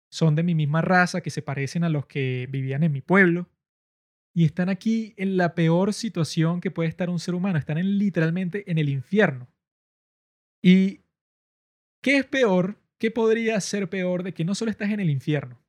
son 0.08 0.36
de 0.36 0.44
mi 0.44 0.54
misma 0.54 0.80
raza, 0.80 1.22
que 1.22 1.30
se 1.30 1.42
parecen 1.42 1.82
a 1.82 1.88
los 1.88 2.06
que 2.06 2.46
vivían 2.50 2.84
en 2.84 2.92
mi 2.92 3.00
pueblo, 3.00 3.48
y 4.32 4.44
están 4.44 4.68
aquí 4.68 5.12
en 5.16 5.36
la 5.36 5.56
peor 5.56 5.92
situación 5.92 6.60
que 6.60 6.70
puede 6.70 6.88
estar 6.88 7.10
un 7.10 7.18
ser 7.18 7.34
humano, 7.34 7.58
están 7.58 7.78
en, 7.78 7.98
literalmente 7.98 8.70
en 8.70 8.78
el 8.78 8.88
infierno. 8.88 9.48
¿Y 10.62 11.00
qué 12.00 12.18
es 12.18 12.26
peor? 12.26 12.80
¿Qué 13.00 13.10
podría 13.10 13.60
ser 13.60 13.90
peor 13.90 14.22
de 14.22 14.34
que 14.34 14.44
no 14.44 14.54
solo 14.54 14.70
estás 14.70 14.90
en 14.90 15.00
el 15.00 15.10
infierno, 15.10 15.60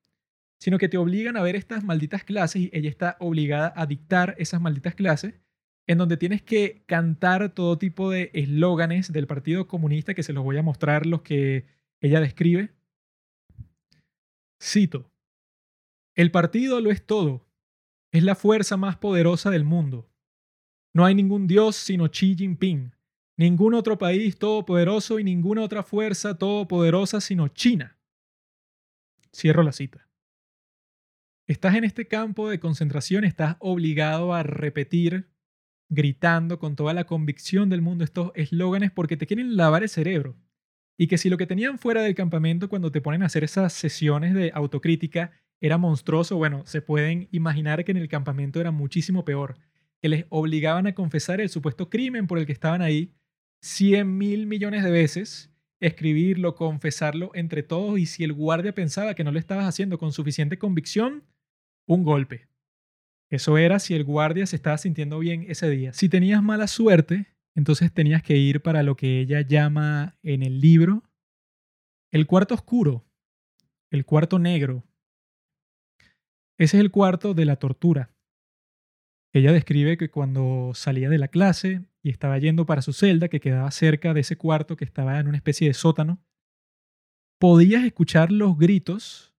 sino 0.62 0.78
que 0.78 0.89
te 0.89 0.97
obligan 0.97 1.38
a 1.38 1.41
ver 1.41 1.55
estas 1.55 1.84
malditas 1.84 2.24
clases 2.24 2.62
y 2.62 2.70
ella 2.72 2.89
está 2.89 3.18
obligada 3.20 3.74
a 3.76 3.88
dictar 3.88 4.36
esas 4.38 4.62
malditas 4.62 4.93
clases 4.93 5.34
en 5.88 5.97
donde 5.97 6.18
tienes 6.18 6.43
que 6.43 6.84
cantar 6.86 7.55
todo 7.55 7.80
tipo 7.80 8.12
de 8.12 8.30
eslóganes 8.34 9.12
del 9.12 9.26
Partido 9.26 9.68
Comunista 9.68 10.14
que 10.14 10.22
se 10.22 10.34
los 10.34 10.43
voy 10.43 10.57
a 10.57 10.62
mostrar 10.62 11.07
los 11.07 11.24
que 11.24 11.66
ella 11.99 12.22
describe. 12.22 12.70
Cito, 14.62 15.12
el 16.16 16.30
partido 16.30 16.80
lo 16.80 16.91
es 16.91 17.03
todo, 17.03 17.43
es 18.12 18.22
la 18.22 18.36
fuerza 18.36 18.78
más 18.78 18.97
poderosa 18.97 19.49
del 19.49 19.64
mundo. 19.64 20.12
No 20.93 21.05
hay 21.05 21.16
ningún 21.16 21.47
dios 21.47 21.76
sino 21.76 22.07
Xi 22.07 22.36
Jinping, 22.36 22.93
ningún 23.36 23.74
otro 23.74 23.97
país 23.97 24.38
todopoderoso 24.38 25.18
y 25.18 25.24
ninguna 25.24 25.64
otra 25.64 25.82
fuerza 25.82 26.38
todopoderosa 26.38 27.20
sino 27.20 27.47
China. 27.47 27.97
Cierro 29.34 29.64
la 29.64 29.72
cita. 29.72 30.11
Estás 31.51 31.75
en 31.75 31.83
este 31.83 32.07
campo 32.07 32.49
de 32.49 32.61
concentración, 32.61 33.25
estás 33.25 33.57
obligado 33.59 34.33
a 34.33 34.41
repetir, 34.41 35.27
gritando 35.89 36.59
con 36.59 36.77
toda 36.77 36.93
la 36.93 37.03
convicción 37.03 37.67
del 37.67 37.81
mundo 37.81 38.05
estos 38.05 38.31
eslóganes 38.35 38.89
porque 38.89 39.17
te 39.17 39.27
quieren 39.27 39.57
lavar 39.57 39.83
el 39.83 39.89
cerebro. 39.89 40.37
Y 40.97 41.07
que 41.07 41.17
si 41.17 41.29
lo 41.29 41.35
que 41.35 41.47
tenían 41.47 41.77
fuera 41.77 42.03
del 42.03 42.15
campamento 42.15 42.69
cuando 42.69 42.89
te 42.89 43.01
ponen 43.01 43.21
a 43.21 43.25
hacer 43.25 43.43
esas 43.43 43.73
sesiones 43.73 44.33
de 44.33 44.51
autocrítica 44.53 45.31
era 45.59 45.77
monstruoso, 45.77 46.37
bueno, 46.37 46.65
se 46.65 46.81
pueden 46.81 47.27
imaginar 47.33 47.83
que 47.83 47.91
en 47.91 47.97
el 47.97 48.07
campamento 48.07 48.61
era 48.61 48.71
muchísimo 48.71 49.25
peor, 49.25 49.57
que 50.01 50.07
les 50.07 50.25
obligaban 50.29 50.87
a 50.87 50.95
confesar 50.95 51.41
el 51.41 51.49
supuesto 51.49 51.89
crimen 51.89 52.27
por 52.27 52.39
el 52.39 52.45
que 52.45 52.53
estaban 52.53 52.81
ahí 52.81 53.13
100 53.59 54.17
mil 54.17 54.47
millones 54.47 54.85
de 54.85 54.91
veces, 54.91 55.51
escribirlo, 55.81 56.55
confesarlo 56.55 57.29
entre 57.33 57.61
todos 57.61 57.99
y 57.99 58.05
si 58.05 58.23
el 58.23 58.31
guardia 58.31 58.73
pensaba 58.73 59.15
que 59.15 59.25
no 59.25 59.33
lo 59.33 59.39
estabas 59.39 59.65
haciendo 59.65 59.97
con 59.97 60.13
suficiente 60.13 60.57
convicción, 60.57 61.25
un 61.93 62.03
golpe. 62.03 62.47
Eso 63.29 63.57
era 63.57 63.79
si 63.79 63.93
el 63.93 64.03
guardia 64.03 64.45
se 64.45 64.55
estaba 64.55 64.77
sintiendo 64.77 65.19
bien 65.19 65.45
ese 65.47 65.69
día. 65.69 65.93
Si 65.93 66.09
tenías 66.09 66.43
mala 66.43 66.67
suerte, 66.67 67.27
entonces 67.55 67.93
tenías 67.93 68.23
que 68.23 68.37
ir 68.37 68.61
para 68.61 68.83
lo 68.83 68.95
que 68.95 69.19
ella 69.19 69.41
llama 69.41 70.17
en 70.23 70.43
el 70.43 70.59
libro 70.59 71.03
el 72.11 72.27
cuarto 72.27 72.53
oscuro, 72.53 73.05
el 73.89 74.05
cuarto 74.05 74.37
negro. 74.37 74.83
Ese 76.57 76.77
es 76.77 76.81
el 76.81 76.91
cuarto 76.91 77.33
de 77.33 77.45
la 77.45 77.55
tortura. 77.55 78.11
Ella 79.33 79.53
describe 79.53 79.97
que 79.97 80.11
cuando 80.11 80.73
salía 80.75 81.09
de 81.09 81.17
la 81.17 81.29
clase 81.29 81.85
y 82.03 82.09
estaba 82.09 82.37
yendo 82.37 82.65
para 82.65 82.81
su 82.81 82.91
celda, 82.91 83.29
que 83.29 83.39
quedaba 83.39 83.71
cerca 83.71 84.13
de 84.13 84.21
ese 84.21 84.35
cuarto 84.35 84.75
que 84.75 84.83
estaba 84.83 85.19
en 85.19 85.29
una 85.29 85.37
especie 85.37 85.67
de 85.67 85.73
sótano, 85.73 86.21
podías 87.39 87.85
escuchar 87.85 88.31
los 88.31 88.57
gritos 88.57 89.30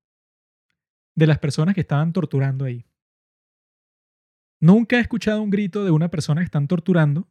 de 1.15 1.27
las 1.27 1.39
personas 1.39 1.75
que 1.75 1.83
estaban 1.83 2.13
torturando 2.13 2.65
ahí. 2.65 2.85
Nunca 4.61 4.97
he 4.97 5.01
escuchado 5.01 5.43
un 5.43 5.51
grito 5.51 5.85
de 5.85 5.91
una 5.91 6.09
persona 6.09 6.41
que 6.41 6.47
están 6.47 6.69
torturando, 6.69 7.29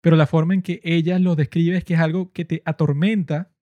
pero 0.00 0.16
la 0.16 0.26
forma 0.26 0.54
en 0.54 0.62
que 0.62 0.80
ella 0.82 1.18
lo 1.18 1.36
describe 1.36 1.76
es 1.76 1.84
que 1.84 1.94
es 1.94 2.00
algo 2.00 2.32
que 2.32 2.44
te 2.44 2.62
atormenta 2.64 3.52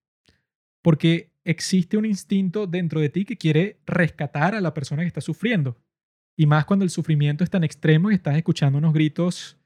porque 0.81 1.33
existe 1.43 1.97
un 1.97 2.05
instinto 2.05 2.67
dentro 2.67 3.01
de 3.01 3.09
ti 3.09 3.25
que 3.25 3.37
quiere 3.37 3.79
rescatar 3.85 4.55
a 4.55 4.61
la 4.61 4.73
persona 4.73 5.01
que 5.01 5.07
está 5.07 5.21
sufriendo. 5.21 5.77
Y 6.37 6.45
más 6.45 6.65
cuando 6.65 6.85
el 6.85 6.91
sufrimiento 6.91 7.43
es 7.43 7.49
tan 7.49 7.63
extremo 7.63 8.11
y 8.11 8.15
estás 8.15 8.37
escuchando 8.37 8.77
unos 8.77 8.93
gritos 8.93 9.57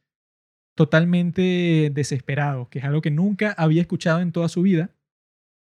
totalmente 0.75 1.91
desesperados, 1.93 2.67
que 2.69 2.79
es 2.79 2.85
algo 2.85 3.01
que 3.01 3.11
nunca 3.11 3.51
había 3.51 3.81
escuchado 3.81 4.21
en 4.21 4.31
toda 4.31 4.49
su 4.49 4.63
vida, 4.63 4.89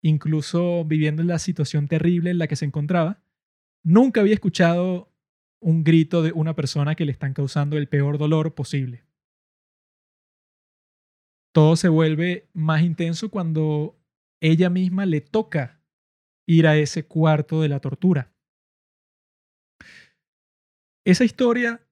incluso 0.02 0.86
viviendo 0.86 1.22
en 1.22 1.28
la 1.28 1.38
situación 1.38 1.88
terrible 1.88 2.32
en 2.32 2.40
la 2.40 2.48
que 2.48 2.56
se 2.56 2.66
encontraba. 2.66 3.22
Nunca 3.90 4.20
había 4.20 4.34
escuchado 4.34 5.14
un 5.62 5.86
grito 5.86 6.22
de 6.22 6.34
una 6.34 6.56
persona 6.56 6.96
que 6.96 7.06
le 7.06 7.14
están 7.14 7.34
causando 7.34 7.78
el 7.78 7.88
peor 7.88 8.18
dolor 8.18 8.54
posible. 8.54 9.06
Todo 11.54 11.78
se 11.78 11.88
vuelve 11.88 12.50
más 12.52 12.82
intenso 12.82 13.32
cuando 13.32 13.98
ella 14.42 14.70
misma 14.70 15.06
le 15.06 15.22
toca 15.22 15.82
ir 16.46 16.68
a 16.68 16.76
ese 16.76 17.06
cuarto 17.06 17.62
de 17.62 17.70
la 17.70 17.80
tortura. 17.80 18.34
Esa 21.06 21.24
historia 21.24 21.88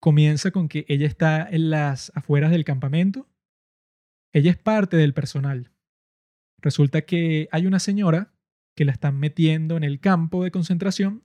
comienza 0.00 0.50
con 0.50 0.66
que 0.66 0.86
ella 0.88 1.06
está 1.06 1.46
en 1.46 1.68
las 1.68 2.10
afueras 2.14 2.52
del 2.52 2.64
campamento. 2.64 3.28
Ella 4.32 4.50
es 4.50 4.56
parte 4.56 4.96
del 4.96 5.12
personal. 5.12 5.72
Resulta 6.62 7.02
que 7.02 7.50
hay 7.52 7.66
una 7.66 7.80
señora 7.80 8.32
que 8.74 8.86
la 8.86 8.92
están 8.92 9.20
metiendo 9.20 9.76
en 9.76 9.84
el 9.84 10.00
campo 10.00 10.42
de 10.42 10.50
concentración 10.50 11.22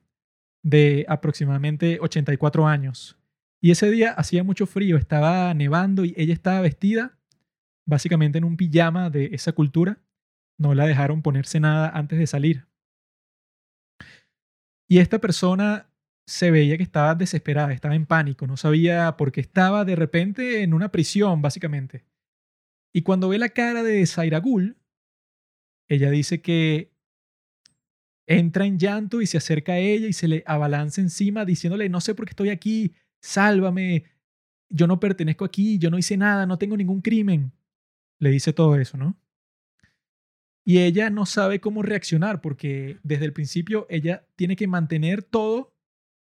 de 0.62 1.06
aproximadamente 1.08 1.98
84 2.00 2.66
años. 2.66 3.18
Y 3.62 3.70
ese 3.70 3.90
día 3.90 4.12
hacía 4.12 4.42
mucho 4.42 4.66
frío, 4.66 4.96
estaba 4.96 5.52
nevando 5.54 6.04
y 6.04 6.14
ella 6.16 6.32
estaba 6.32 6.60
vestida 6.60 7.18
básicamente 7.86 8.38
en 8.38 8.44
un 8.44 8.56
pijama 8.56 9.10
de 9.10 9.26
esa 9.32 9.52
cultura. 9.52 9.98
No 10.58 10.74
la 10.74 10.86
dejaron 10.86 11.22
ponerse 11.22 11.60
nada 11.60 11.90
antes 11.90 12.18
de 12.18 12.26
salir. 12.26 12.66
Y 14.88 14.98
esta 14.98 15.18
persona 15.18 15.90
se 16.26 16.50
veía 16.50 16.76
que 16.76 16.82
estaba 16.82 17.14
desesperada, 17.14 17.72
estaba 17.72 17.94
en 17.94 18.06
pánico, 18.06 18.46
no 18.46 18.56
sabía 18.56 19.16
por 19.16 19.32
qué 19.32 19.40
estaba 19.40 19.84
de 19.84 19.96
repente 19.96 20.62
en 20.62 20.74
una 20.74 20.90
prisión, 20.90 21.42
básicamente. 21.42 22.04
Y 22.92 23.02
cuando 23.02 23.28
ve 23.28 23.38
la 23.38 23.48
cara 23.50 23.82
de 23.82 24.06
Zairagul, 24.06 24.76
ella 25.88 26.10
dice 26.10 26.40
que 26.40 26.92
entra 28.30 28.64
en 28.64 28.78
llanto 28.78 29.20
y 29.20 29.26
se 29.26 29.38
acerca 29.38 29.72
a 29.72 29.78
ella 29.78 30.06
y 30.06 30.12
se 30.12 30.28
le 30.28 30.44
abalanza 30.46 31.00
encima 31.00 31.44
diciéndole, 31.44 31.88
no 31.88 32.00
sé 32.00 32.14
por 32.14 32.26
qué 32.26 32.30
estoy 32.30 32.50
aquí, 32.50 32.94
sálvame, 33.20 34.04
yo 34.68 34.86
no 34.86 35.00
pertenezco 35.00 35.44
aquí, 35.44 35.78
yo 35.78 35.90
no 35.90 35.98
hice 35.98 36.16
nada, 36.16 36.46
no 36.46 36.56
tengo 36.56 36.76
ningún 36.76 37.00
crimen. 37.00 37.52
Le 38.20 38.30
dice 38.30 38.52
todo 38.52 38.76
eso, 38.76 38.96
¿no? 38.96 39.18
Y 40.64 40.78
ella 40.78 41.10
no 41.10 41.26
sabe 41.26 41.60
cómo 41.60 41.82
reaccionar 41.82 42.40
porque 42.40 43.00
desde 43.02 43.24
el 43.24 43.32
principio 43.32 43.88
ella 43.90 44.24
tiene 44.36 44.54
que 44.54 44.68
mantener 44.68 45.24
todo 45.24 45.74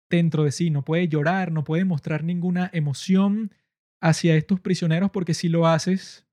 dentro 0.08 0.44
de 0.44 0.52
sí, 0.52 0.70
no 0.70 0.86
puede 0.86 1.08
llorar, 1.08 1.52
no 1.52 1.62
puede 1.62 1.84
mostrar 1.84 2.24
ninguna 2.24 2.70
emoción 2.72 3.52
hacia 4.00 4.34
estos 4.34 4.60
prisioneros 4.60 5.10
porque 5.10 5.34
si 5.34 5.50
lo 5.50 5.66
haces, 5.66 6.26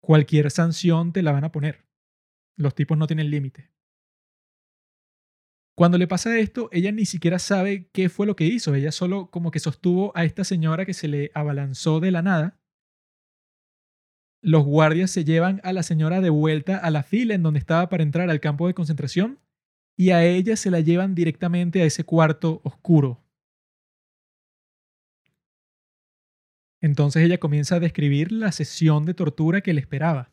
cualquier 0.00 0.50
sanción 0.50 1.12
te 1.12 1.22
la 1.22 1.32
van 1.32 1.44
a 1.44 1.52
poner. 1.52 1.84
Los 2.56 2.74
tipos 2.74 2.96
no 2.96 3.06
tienen 3.06 3.28
límite. 3.28 3.73
Cuando 5.76 5.98
le 5.98 6.06
pasa 6.06 6.38
esto, 6.38 6.68
ella 6.70 6.92
ni 6.92 7.04
siquiera 7.04 7.40
sabe 7.40 7.88
qué 7.92 8.08
fue 8.08 8.26
lo 8.26 8.36
que 8.36 8.44
hizo. 8.44 8.74
Ella 8.74 8.92
solo 8.92 9.30
como 9.30 9.50
que 9.50 9.58
sostuvo 9.58 10.12
a 10.16 10.24
esta 10.24 10.44
señora 10.44 10.86
que 10.86 10.94
se 10.94 11.08
le 11.08 11.32
abalanzó 11.34 11.98
de 11.98 12.12
la 12.12 12.22
nada. 12.22 12.60
Los 14.40 14.64
guardias 14.64 15.10
se 15.10 15.24
llevan 15.24 15.60
a 15.64 15.72
la 15.72 15.82
señora 15.82 16.20
de 16.20 16.30
vuelta 16.30 16.76
a 16.76 16.90
la 16.90 17.02
fila 17.02 17.34
en 17.34 17.42
donde 17.42 17.58
estaba 17.58 17.88
para 17.88 18.02
entrar 18.02 18.30
al 18.30 18.40
campo 18.40 18.66
de 18.66 18.74
concentración 18.74 19.40
y 19.96 20.10
a 20.10 20.24
ella 20.24 20.56
se 20.56 20.70
la 20.70 20.80
llevan 20.80 21.14
directamente 21.14 21.82
a 21.82 21.86
ese 21.86 22.04
cuarto 22.04 22.60
oscuro. 22.62 23.24
Entonces 26.80 27.24
ella 27.24 27.38
comienza 27.38 27.76
a 27.76 27.80
describir 27.80 28.30
la 28.30 28.52
sesión 28.52 29.06
de 29.06 29.14
tortura 29.14 29.62
que 29.62 29.72
le 29.72 29.80
esperaba. 29.80 30.30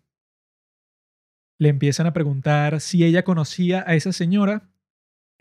Le 1.57 1.69
empiezan 1.69 2.05
a 2.05 2.13
preguntar 2.13 2.81
si 2.81 3.05
ella 3.05 3.23
conocía 3.23 3.85
a 3.87 3.95
esa 3.95 4.11
señora 4.11 4.70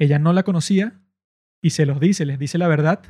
ella 0.00 0.18
no 0.18 0.32
la 0.32 0.42
conocía 0.42 0.98
y 1.62 1.70
se 1.70 1.84
los 1.84 2.00
dice, 2.00 2.24
les 2.24 2.38
dice 2.38 2.56
la 2.56 2.68
verdad, 2.68 3.02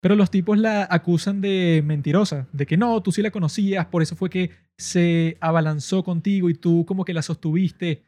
pero 0.00 0.14
los 0.14 0.30
tipos 0.30 0.56
la 0.56 0.86
acusan 0.88 1.40
de 1.40 1.82
mentirosa, 1.84 2.48
de 2.52 2.64
que 2.64 2.76
no, 2.76 3.02
tú 3.02 3.10
sí 3.10 3.22
la 3.22 3.32
conocías, 3.32 3.86
por 3.86 4.02
eso 4.02 4.14
fue 4.14 4.30
que 4.30 4.50
se 4.78 5.36
abalanzó 5.40 6.04
contigo 6.04 6.48
y 6.48 6.54
tú 6.54 6.86
como 6.86 7.04
que 7.04 7.12
la 7.12 7.22
sostuviste. 7.22 8.04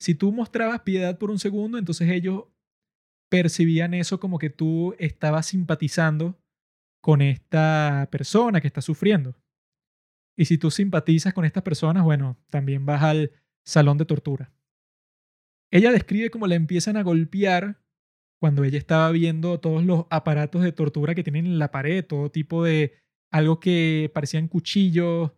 Si 0.00 0.14
tú 0.14 0.32
mostrabas 0.32 0.80
piedad 0.80 1.18
por 1.18 1.30
un 1.30 1.38
segundo, 1.38 1.76
entonces 1.76 2.10
ellos 2.10 2.44
percibían 3.30 3.92
eso 3.92 4.18
como 4.18 4.38
que 4.38 4.48
tú 4.48 4.94
estabas 4.98 5.46
simpatizando 5.46 6.38
con 7.02 7.20
esta 7.20 8.08
persona 8.10 8.62
que 8.62 8.66
está 8.66 8.80
sufriendo. 8.80 9.36
Y 10.38 10.46
si 10.46 10.56
tú 10.56 10.70
simpatizas 10.70 11.34
con 11.34 11.44
estas 11.44 11.62
personas, 11.62 12.02
bueno, 12.02 12.38
también 12.48 12.86
vas 12.86 13.02
al 13.02 13.32
salón 13.62 13.98
de 13.98 14.06
tortura. 14.06 14.52
Ella 15.70 15.92
describe 15.92 16.30
cómo 16.30 16.46
la 16.46 16.54
empiezan 16.54 16.96
a 16.96 17.02
golpear 17.02 17.80
cuando 18.40 18.64
ella 18.64 18.78
estaba 18.78 19.10
viendo 19.10 19.60
todos 19.60 19.84
los 19.84 20.06
aparatos 20.10 20.62
de 20.62 20.72
tortura 20.72 21.14
que 21.14 21.22
tienen 21.22 21.46
en 21.46 21.58
la 21.58 21.70
pared, 21.70 22.04
todo 22.04 22.30
tipo 22.30 22.64
de 22.64 22.94
algo 23.30 23.60
que 23.60 24.10
parecían 24.14 24.48
cuchillos, 24.48 25.32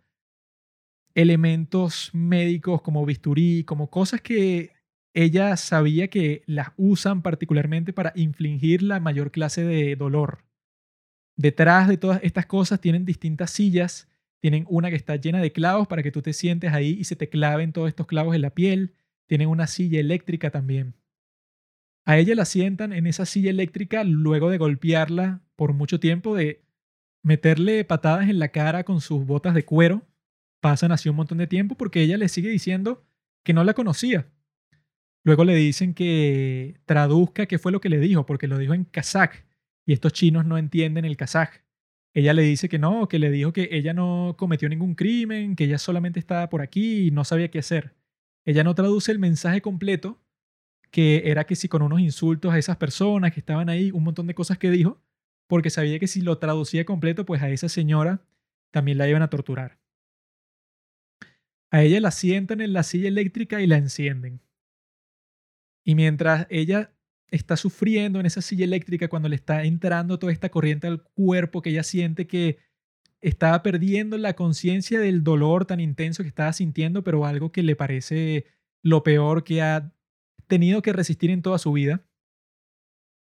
elementos 1.14 2.10
médicos 2.12 2.82
como 2.82 3.04
bisturí, 3.04 3.64
como 3.64 3.90
cosas 3.90 4.20
que 4.20 4.72
ella 5.14 5.56
sabía 5.56 6.08
que 6.08 6.44
las 6.46 6.68
usan 6.76 7.22
particularmente 7.22 7.92
para 7.92 8.12
infligir 8.14 8.82
la 8.82 9.00
mayor 9.00 9.32
clase 9.32 9.64
de 9.64 9.96
dolor. 9.96 10.44
Detrás 11.36 11.88
de 11.88 11.96
todas 11.96 12.20
estas 12.22 12.46
cosas 12.46 12.80
tienen 12.80 13.04
distintas 13.04 13.50
sillas, 13.50 14.08
tienen 14.40 14.66
una 14.68 14.90
que 14.90 14.96
está 14.96 15.16
llena 15.16 15.40
de 15.40 15.52
clavos 15.52 15.88
para 15.88 16.02
que 16.02 16.12
tú 16.12 16.22
te 16.22 16.32
sientes 16.32 16.72
ahí 16.72 16.90
y 16.90 17.04
se 17.04 17.16
te 17.16 17.28
claven 17.28 17.72
todos 17.72 17.88
estos 17.88 18.06
clavos 18.06 18.36
en 18.36 18.42
la 18.42 18.50
piel 18.50 18.94
tienen 19.30 19.46
una 19.46 19.68
silla 19.68 20.00
eléctrica 20.00 20.50
también. 20.50 20.96
A 22.04 22.18
ella 22.18 22.34
la 22.34 22.44
sientan 22.44 22.92
en 22.92 23.06
esa 23.06 23.26
silla 23.26 23.50
eléctrica 23.50 24.02
luego 24.02 24.50
de 24.50 24.58
golpearla 24.58 25.40
por 25.54 25.72
mucho 25.72 26.00
tiempo, 26.00 26.34
de 26.34 26.64
meterle 27.22 27.84
patadas 27.84 28.28
en 28.28 28.40
la 28.40 28.48
cara 28.48 28.82
con 28.82 29.00
sus 29.00 29.24
botas 29.24 29.54
de 29.54 29.64
cuero. 29.64 30.02
Pasan 30.58 30.90
así 30.90 31.08
un 31.08 31.14
montón 31.14 31.38
de 31.38 31.46
tiempo 31.46 31.76
porque 31.76 32.02
ella 32.02 32.16
le 32.16 32.28
sigue 32.28 32.48
diciendo 32.48 33.06
que 33.44 33.52
no 33.52 33.62
la 33.62 33.74
conocía. 33.74 34.26
Luego 35.22 35.44
le 35.44 35.54
dicen 35.54 35.94
que 35.94 36.80
traduzca 36.84 37.46
qué 37.46 37.60
fue 37.60 37.70
lo 37.70 37.80
que 37.80 37.88
le 37.88 38.00
dijo, 38.00 38.26
porque 38.26 38.48
lo 38.48 38.58
dijo 38.58 38.74
en 38.74 38.82
kazaj 38.82 39.44
y 39.86 39.92
estos 39.92 40.12
chinos 40.12 40.44
no 40.44 40.58
entienden 40.58 41.04
el 41.04 41.16
kazaj. 41.16 41.50
Ella 42.14 42.34
le 42.34 42.42
dice 42.42 42.68
que 42.68 42.80
no, 42.80 43.06
que 43.06 43.20
le 43.20 43.30
dijo 43.30 43.52
que 43.52 43.68
ella 43.70 43.94
no 43.94 44.34
cometió 44.36 44.68
ningún 44.68 44.96
crimen, 44.96 45.54
que 45.54 45.66
ella 45.66 45.78
solamente 45.78 46.18
estaba 46.18 46.48
por 46.48 46.62
aquí 46.62 47.06
y 47.06 47.10
no 47.12 47.22
sabía 47.24 47.48
qué 47.48 47.60
hacer. 47.60 47.99
Ella 48.44 48.64
no 48.64 48.74
traduce 48.74 49.12
el 49.12 49.18
mensaje 49.18 49.60
completo, 49.60 50.20
que 50.90 51.30
era 51.30 51.44
que 51.44 51.56
si 51.56 51.68
con 51.68 51.82
unos 51.82 52.00
insultos 52.00 52.52
a 52.52 52.58
esas 52.58 52.76
personas 52.76 53.32
que 53.32 53.40
estaban 53.40 53.68
ahí, 53.68 53.90
un 53.90 54.04
montón 54.04 54.26
de 54.26 54.34
cosas 54.34 54.58
que 54.58 54.70
dijo, 54.70 55.00
porque 55.46 55.70
sabía 55.70 55.98
que 55.98 56.06
si 56.06 56.20
lo 56.20 56.38
traducía 56.38 56.84
completo, 56.84 57.24
pues 57.26 57.42
a 57.42 57.50
esa 57.50 57.68
señora 57.68 58.24
también 58.70 58.98
la 58.98 59.08
iban 59.08 59.22
a 59.22 59.30
torturar. 59.30 59.78
A 61.70 61.82
ella 61.82 62.00
la 62.00 62.10
sientan 62.10 62.60
en 62.60 62.72
la 62.72 62.82
silla 62.82 63.08
eléctrica 63.08 63.60
y 63.60 63.66
la 63.66 63.76
encienden. 63.76 64.40
Y 65.84 65.94
mientras 65.94 66.46
ella 66.50 66.92
está 67.28 67.56
sufriendo 67.56 68.18
en 68.18 68.26
esa 68.26 68.42
silla 68.42 68.64
eléctrica, 68.64 69.08
cuando 69.08 69.28
le 69.28 69.36
está 69.36 69.62
entrando 69.64 70.18
toda 70.18 70.32
esta 70.32 70.50
corriente 70.50 70.86
al 70.86 71.02
cuerpo, 71.02 71.62
que 71.62 71.70
ella 71.70 71.84
siente 71.84 72.26
que 72.26 72.58
estaba 73.20 73.62
perdiendo 73.62 74.16
la 74.18 74.34
conciencia 74.34 75.00
del 75.00 75.22
dolor 75.22 75.66
tan 75.66 75.80
intenso 75.80 76.22
que 76.22 76.28
estaba 76.28 76.52
sintiendo, 76.52 77.04
pero 77.04 77.26
algo 77.26 77.52
que 77.52 77.62
le 77.62 77.76
parece 77.76 78.46
lo 78.82 79.02
peor 79.02 79.44
que 79.44 79.62
ha 79.62 79.92
tenido 80.46 80.82
que 80.82 80.92
resistir 80.92 81.30
en 81.30 81.42
toda 81.42 81.58
su 81.58 81.72
vida. 81.72 82.04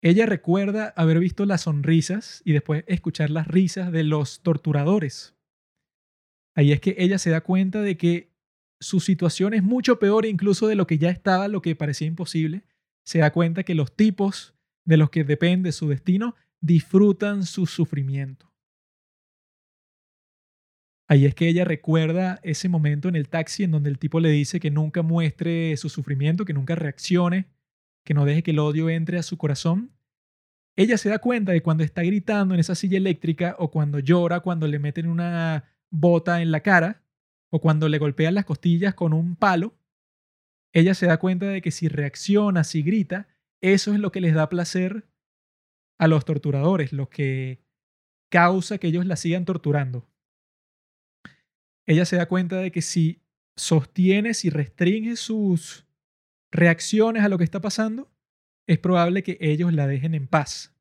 Ella 0.01 0.25
recuerda 0.25 0.93
haber 0.95 1.19
visto 1.19 1.45
las 1.45 1.61
sonrisas 1.61 2.41
y 2.45 2.53
después 2.53 2.83
escuchar 2.88 3.29
las 3.29 3.47
risas 3.47 3.91
de 3.91 4.03
los 4.03 4.41
torturadores. 4.41 5.35
Ahí 6.55 6.71
es 6.71 6.79
que 6.79 6.95
ella 6.99 7.17
se 7.17 7.29
da 7.29 7.41
cuenta 7.41 7.81
de 7.81 7.97
que 7.97 8.31
su 8.79 8.99
situación 8.99 9.53
es 9.53 9.63
mucho 9.63 9.97
peor 9.99 10.25
incluso 10.25 10.67
de 10.67 10.75
lo 10.75 10.85
que 10.85 10.97
ya 10.97 11.09
estaba, 11.09 11.47
lo 11.47 11.61
que 11.61 11.75
parecía 11.75 12.07
imposible. 12.07 12.63
Se 13.05 13.19
da 13.19 13.31
cuenta 13.31 13.63
que 13.63 13.73
los 13.73 13.95
tipos 13.95 14.53
de 14.85 14.97
los 14.97 15.09
que 15.09 15.23
depende 15.23 15.71
su 15.71 15.89
destino 15.89 16.35
disfrutan 16.61 17.43
su 17.45 17.65
sufrimiento. 17.65 18.51
Ahí 21.10 21.26
es 21.26 21.36
que 21.36 21.47
ella 21.47 21.64
recuerda 21.64 22.39
ese 22.43 22.68
momento 22.68 23.08
en 23.08 23.16
el 23.16 23.30
taxi 23.30 23.64
en 23.64 23.72
donde 23.72 23.89
el 23.89 23.97
tipo 23.97 24.20
le 24.20 24.30
dice 24.30 24.60
que 24.60 24.72
nunca 24.72 25.03
muestre 25.03 25.76
su 25.78 25.88
sufrimiento, 25.88 26.43
que 26.43 26.53
nunca 26.53 26.76
reaccione, 26.76 27.47
que 28.03 28.14
no 28.14 28.26
deje 28.26 28.43
que 28.43 28.51
el 28.51 28.60
odio 28.60 28.89
entre 28.89 29.18
a 29.18 29.24
su 29.24 29.38
corazón. 29.38 29.93
Ella 30.76 30.97
se 30.97 31.10
da 31.10 31.20
cuenta 31.20 31.53
de 31.53 31.64
cuando 31.64 31.84
está 31.84 32.03
gritando 32.03 32.53
en 32.53 32.60
esa 32.60 32.76
silla 32.76 32.97
eléctrica 32.97 33.55
o 33.58 33.72
cuando 33.72 33.99
llora, 33.99 34.41
cuando 34.41 34.68
le 34.68 34.80
meten 34.80 35.08
una 35.08 35.64
bota 35.89 36.41
en 36.41 36.51
la 36.51 36.60
cara 36.60 37.01
o 37.49 37.62
cuando 37.62 37.88
le 37.88 37.99
golpean 37.99 38.36
las 38.36 38.45
costillas 38.45 38.93
con 38.93 39.14
un 39.14 39.38
palo. 39.38 39.76
Ella 40.74 40.93
se 40.93 41.08
da 41.08 41.18
cuenta 41.18 41.47
de 41.47 41.62
que 41.62 41.72
si 41.72 41.88
reacciona, 41.88 42.66
si 42.66 42.84
grita, 42.84 43.30
eso 43.62 43.93
es 43.93 43.99
lo 43.99 44.12
que 44.12 44.22
les 44.22 44.36
da 44.36 44.49
placer 44.49 45.08
a 45.97 46.08
los 46.10 46.26
torturadores, 46.26 46.91
lo 46.91 47.10
que 47.10 47.64
causa 48.30 48.78
que 48.78 48.88
ellos 48.88 49.05
la 49.05 49.16
sigan 49.16 49.45
torturando 49.45 50.05
ella 51.88 52.05
se 52.05 52.17
da 52.17 52.27
cuenta 52.27 52.57
de 52.57 52.71
que 52.71 52.81
si 52.81 53.23
sostiene, 53.55 54.33
si 54.33 54.49
restringe 54.49 55.15
sus 55.15 55.88
reacciones 56.51 57.23
a 57.23 57.29
lo 57.29 57.38
que 57.38 57.43
está 57.43 57.61
pasando, 57.61 58.11
es 58.67 58.77
probable 58.77 59.23
que 59.23 59.38
ellos 59.39 59.73
la 59.73 59.88
dejen 59.88 60.13
en 60.13 60.27
paz. 60.27 60.75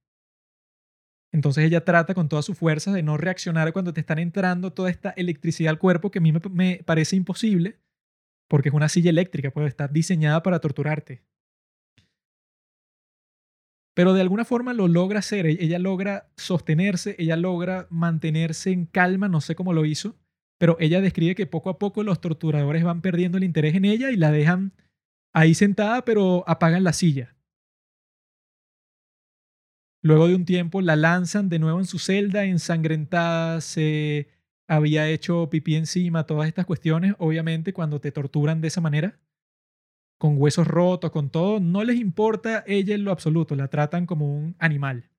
Entonces 1.32 1.64
ella 1.64 1.84
trata 1.84 2.14
con 2.14 2.28
toda 2.28 2.42
su 2.42 2.54
fuerza 2.54 2.92
de 2.92 3.02
no 3.02 3.16
reaccionar 3.16 3.72
cuando 3.72 3.92
te 3.92 4.00
están 4.00 4.18
entrando 4.18 4.72
toda 4.72 4.90
esta 4.90 5.10
electricidad 5.10 5.70
al 5.70 5.78
cuerpo 5.78 6.10
que 6.10 6.18
a 6.18 6.22
mí 6.22 6.32
me, 6.50 6.82
parece 6.84 7.16
imposible, 7.16 7.78
porque 8.48 8.70
es 8.70 8.74
una 8.74 8.88
silla 8.88 9.10
eléctrica, 9.10 9.50
puede 9.50 9.68
estar 9.68 9.92
diseñada 9.92 10.42
para 10.42 10.60
torturarte. 10.60 11.22
Pero 13.94 14.12
de 14.12 14.20
alguna 14.20 14.44
forma 14.44 14.74
lo 14.74 14.88
logra 14.88 15.20
hacer, 15.20 15.46
ella 15.46 15.78
logra 15.78 16.30
sostenerse, 16.36 17.16
ella 17.18 17.36
logra 17.36 17.86
mantenerse 17.90 18.70
en 18.70 18.86
calma, 18.86 19.28
no 19.28 19.40
sé 19.40 19.54
cómo 19.54 19.72
lo 19.72 19.84
hizo, 19.84 20.16
pero 20.58 20.76
ella 20.80 21.00
describe 21.00 21.34
que 21.34 21.46
poco 21.46 21.70
a 21.70 21.78
poco 21.78 22.02
los 22.02 22.20
torturadores 22.20 22.84
van 22.84 23.02
perdiendo 23.02 23.38
el 23.38 23.44
interés 23.44 23.74
en 23.74 23.84
ella 23.84 24.10
y 24.10 24.16
la 24.16 24.30
dejan 24.30 24.72
ahí 25.34 25.54
sentada, 25.54 26.04
pero 26.04 26.44
apagan 26.46 26.84
la 26.84 26.92
silla. 26.92 27.36
Luego 30.02 30.28
de 30.28 30.34
un 30.34 30.44
tiempo 30.44 30.80
la 30.82 30.96
lanzan 30.96 31.48
de 31.48 31.58
nuevo 31.58 31.78
en 31.78 31.84
su 31.84 31.98
celda 31.98 32.44
ensangrentada, 32.44 33.60
se 33.60 34.28
había 34.68 35.08
hecho 35.08 35.48
pipí 35.50 35.74
encima, 35.74 36.24
todas 36.26 36.48
estas 36.48 36.66
cuestiones, 36.66 37.14
obviamente 37.18 37.72
cuando 37.72 38.00
te 38.00 38.12
torturan 38.12 38.60
de 38.60 38.68
esa 38.68 38.80
manera, 38.80 39.18
con 40.18 40.40
huesos 40.40 40.66
rotos, 40.66 41.10
con 41.10 41.30
todo, 41.30 41.60
no 41.60 41.84
les 41.84 41.96
importa 41.96 42.64
ella 42.66 42.94
en 42.94 43.04
lo 43.04 43.12
absoluto, 43.12 43.54
la 43.56 43.68
tratan 43.68 44.06
como 44.06 44.34
un 44.34 44.56
animal. 44.58 45.10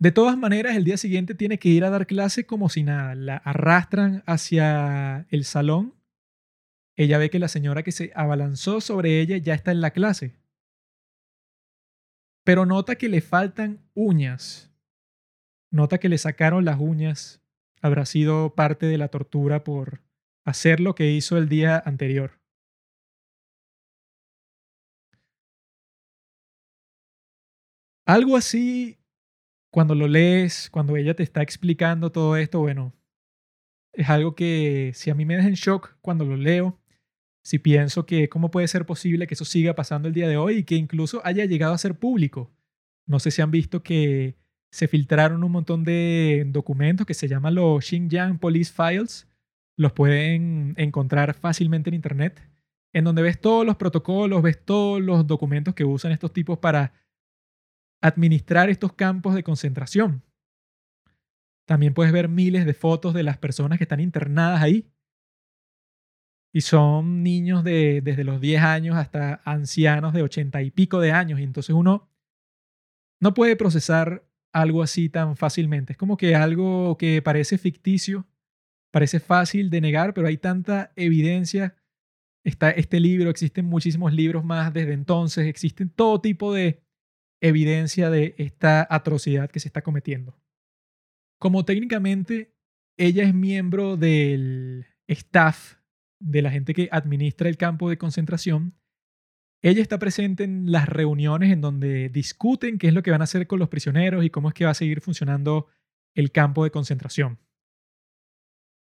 De 0.00 0.12
todas 0.12 0.38
maneras, 0.38 0.76
el 0.76 0.84
día 0.84 0.96
siguiente 0.96 1.34
tiene 1.34 1.58
que 1.58 1.68
ir 1.68 1.84
a 1.84 1.90
dar 1.90 2.06
clase 2.06 2.46
como 2.46 2.70
si 2.70 2.82
nada. 2.82 3.14
La 3.14 3.36
arrastran 3.36 4.22
hacia 4.26 5.26
el 5.28 5.44
salón. 5.44 5.94
ella 6.96 7.18
ve 7.18 7.28
que 7.28 7.38
la 7.38 7.48
señora 7.48 7.82
que 7.82 7.92
se 7.92 8.10
abalanzó 8.14 8.80
sobre 8.80 9.20
ella 9.20 9.36
ya 9.36 9.52
está 9.54 9.72
en 9.72 9.82
la 9.82 9.90
clase. 9.90 10.36
Pero 12.44 12.64
nota 12.64 12.96
que 12.96 13.10
le 13.10 13.20
faltan 13.20 13.86
uñas. 13.94 14.72
Nota 15.70 15.98
que 15.98 16.08
le 16.08 16.16
sacaron 16.16 16.64
las 16.64 16.80
uñas. 16.80 17.42
Habrá 17.82 18.06
sido 18.06 18.54
parte 18.54 18.86
de 18.86 18.96
la 18.96 19.08
tortura 19.08 19.64
por 19.64 20.02
hacer 20.46 20.80
lo 20.80 20.94
que 20.94 21.10
hizo 21.12 21.36
el 21.36 21.50
día 21.50 21.78
anterior. 21.84 22.40
Algo 28.06 28.36
así, 28.36 28.99
cuando 29.70 29.94
lo 29.94 30.08
lees, 30.08 30.68
cuando 30.70 30.96
ella 30.96 31.14
te 31.14 31.22
está 31.22 31.42
explicando 31.42 32.10
todo 32.12 32.36
esto, 32.36 32.60
bueno, 32.60 32.92
es 33.92 34.08
algo 34.08 34.34
que 34.34 34.92
si 34.94 35.10
a 35.10 35.14
mí 35.14 35.24
me 35.24 35.36
deja 35.36 35.48
en 35.48 35.54
shock 35.54 35.96
cuando 36.00 36.24
lo 36.24 36.36
leo, 36.36 36.78
si 37.42 37.58
pienso 37.58 38.06
que 38.06 38.28
cómo 38.28 38.50
puede 38.50 38.68
ser 38.68 38.86
posible 38.86 39.26
que 39.26 39.34
eso 39.34 39.44
siga 39.44 39.74
pasando 39.74 40.08
el 40.08 40.14
día 40.14 40.28
de 40.28 40.36
hoy 40.36 40.58
y 40.58 40.64
que 40.64 40.76
incluso 40.76 41.20
haya 41.24 41.44
llegado 41.44 41.74
a 41.74 41.78
ser 41.78 41.98
público. 41.98 42.50
No 43.06 43.18
sé 43.18 43.30
si 43.30 43.42
han 43.42 43.50
visto 43.50 43.82
que 43.82 44.36
se 44.70 44.88
filtraron 44.88 45.42
un 45.42 45.52
montón 45.52 45.84
de 45.84 46.44
documentos 46.48 47.06
que 47.06 47.14
se 47.14 47.28
llaman 47.28 47.56
los 47.56 47.84
Xinjiang 47.84 48.38
Police 48.38 48.72
Files. 48.72 49.28
Los 49.76 49.92
pueden 49.92 50.74
encontrar 50.76 51.34
fácilmente 51.34 51.90
en 51.90 51.94
Internet, 51.94 52.40
en 52.92 53.04
donde 53.04 53.22
ves 53.22 53.40
todos 53.40 53.64
los 53.64 53.76
protocolos, 53.76 54.42
ves 54.42 54.64
todos 54.64 55.00
los 55.00 55.26
documentos 55.26 55.74
que 55.74 55.84
usan 55.84 56.12
estos 56.12 56.32
tipos 56.32 56.58
para 56.58 56.92
administrar 58.00 58.70
estos 58.70 58.92
campos 58.92 59.34
de 59.34 59.42
concentración. 59.42 60.22
También 61.66 61.94
puedes 61.94 62.12
ver 62.12 62.28
miles 62.28 62.66
de 62.66 62.74
fotos 62.74 63.14
de 63.14 63.22
las 63.22 63.38
personas 63.38 63.78
que 63.78 63.84
están 63.84 64.00
internadas 64.00 64.60
ahí. 64.60 64.90
Y 66.52 66.62
son 66.62 67.22
niños 67.22 67.62
de 67.62 68.00
desde 68.02 68.24
los 68.24 68.40
10 68.40 68.62
años 68.62 68.96
hasta 68.96 69.40
ancianos 69.44 70.12
de 70.12 70.22
80 70.22 70.62
y 70.62 70.72
pico 70.72 70.98
de 70.98 71.12
años. 71.12 71.38
Y 71.38 71.44
entonces 71.44 71.74
uno 71.74 72.08
no 73.20 73.34
puede 73.34 73.54
procesar 73.54 74.26
algo 74.52 74.82
así 74.82 75.08
tan 75.08 75.36
fácilmente. 75.36 75.92
Es 75.92 75.96
como 75.96 76.16
que 76.16 76.34
algo 76.34 76.96
que 76.96 77.22
parece 77.22 77.56
ficticio, 77.56 78.26
parece 78.90 79.20
fácil 79.20 79.70
de 79.70 79.80
negar, 79.80 80.12
pero 80.12 80.26
hay 80.26 80.38
tanta 80.38 80.92
evidencia. 80.96 81.76
Está 82.42 82.70
este 82.70 82.98
libro, 82.98 83.30
existen 83.30 83.66
muchísimos 83.66 84.12
libros 84.12 84.44
más 84.44 84.72
desde 84.72 84.94
entonces, 84.94 85.46
existen 85.46 85.90
todo 85.90 86.20
tipo 86.20 86.52
de 86.52 86.82
evidencia 87.40 88.10
de 88.10 88.34
esta 88.38 88.86
atrocidad 88.90 89.50
que 89.50 89.60
se 89.60 89.68
está 89.68 89.82
cometiendo. 89.82 90.38
Como 91.38 91.64
técnicamente 91.64 92.54
ella 92.98 93.24
es 93.24 93.34
miembro 93.34 93.96
del 93.96 94.86
staff 95.06 95.76
de 96.20 96.42
la 96.42 96.50
gente 96.50 96.74
que 96.74 96.88
administra 96.92 97.48
el 97.48 97.56
campo 97.56 97.88
de 97.88 97.96
concentración, 97.96 98.74
ella 99.62 99.82
está 99.82 99.98
presente 99.98 100.44
en 100.44 100.72
las 100.72 100.88
reuniones 100.88 101.52
en 101.52 101.60
donde 101.60 102.08
discuten 102.08 102.78
qué 102.78 102.88
es 102.88 102.94
lo 102.94 103.02
que 103.02 103.10
van 103.10 103.20
a 103.20 103.24
hacer 103.24 103.46
con 103.46 103.58
los 103.58 103.68
prisioneros 103.68 104.24
y 104.24 104.30
cómo 104.30 104.48
es 104.48 104.54
que 104.54 104.64
va 104.64 104.70
a 104.70 104.74
seguir 104.74 105.00
funcionando 105.00 105.66
el 106.14 106.32
campo 106.32 106.64
de 106.64 106.70
concentración. 106.70 107.38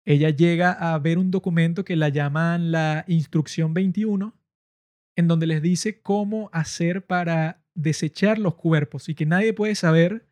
Ella 0.06 0.30
llega 0.30 0.72
a 0.72 0.98
ver 1.00 1.18
un 1.18 1.32
documento 1.32 1.86
que 1.86 1.96
la 1.96 2.10
llaman 2.10 2.72
la 2.72 3.06
Instrucción 3.08 3.74
21, 3.74 4.36
en 5.16 5.28
donde 5.28 5.48
les 5.48 5.62
dice 5.62 6.02
cómo 6.02 6.50
hacer 6.54 7.06
para 7.06 7.61
desechar 7.76 8.38
los 8.38 8.56
cuerpos 8.56 9.10
y 9.10 9.16
que 9.16 9.26
nadie 9.26 9.54
puede 9.54 9.76
saber 9.76 10.28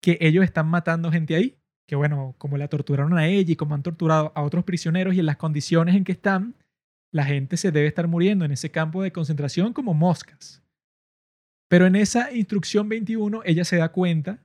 que 0.00 0.18
ellos 0.20 0.44
están 0.44 0.68
matando 0.68 1.10
gente 1.10 1.34
ahí. 1.34 1.58
Que 1.86 1.96
bueno, 1.96 2.34
como 2.38 2.56
la 2.56 2.68
torturaron 2.68 3.16
a 3.18 3.26
ella 3.26 3.52
y 3.52 3.56
como 3.56 3.74
han 3.74 3.82
torturado 3.82 4.32
a 4.34 4.42
otros 4.42 4.64
prisioneros 4.64 5.14
y 5.14 5.20
en 5.20 5.26
las 5.26 5.36
condiciones 5.36 5.94
en 5.94 6.04
que 6.04 6.12
están, 6.12 6.54
la 7.12 7.24
gente 7.24 7.56
se 7.56 7.70
debe 7.70 7.86
estar 7.86 8.08
muriendo 8.08 8.44
en 8.44 8.52
ese 8.52 8.70
campo 8.70 9.02
de 9.02 9.12
concentración 9.12 9.72
como 9.72 9.94
moscas. 9.94 10.62
Pero 11.68 11.86
en 11.86 11.96
esa 11.96 12.32
instrucción 12.32 12.88
21 12.88 13.42
ella 13.44 13.64
se 13.64 13.76
da 13.76 13.92
cuenta 13.92 14.42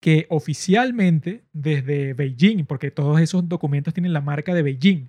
que 0.00 0.26
oficialmente 0.30 1.44
desde 1.52 2.14
Beijing, 2.14 2.64
porque 2.64 2.90
todos 2.90 3.20
esos 3.20 3.48
documentos 3.48 3.92
tienen 3.92 4.12
la 4.12 4.20
marca 4.20 4.54
de 4.54 4.62
Beijing, 4.62 5.08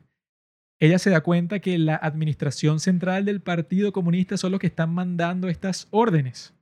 ella 0.80 0.98
se 0.98 1.10
da 1.10 1.22
cuenta 1.22 1.60
que 1.60 1.78
la 1.78 1.96
administración 1.96 2.80
central 2.80 3.26
del 3.26 3.42
Partido 3.42 3.92
Comunista 3.92 4.38
son 4.38 4.52
los 4.52 4.62
que 4.62 4.68
están 4.68 4.94
mandando 4.94 5.50
estas 5.50 5.88
órdenes. 5.92 6.54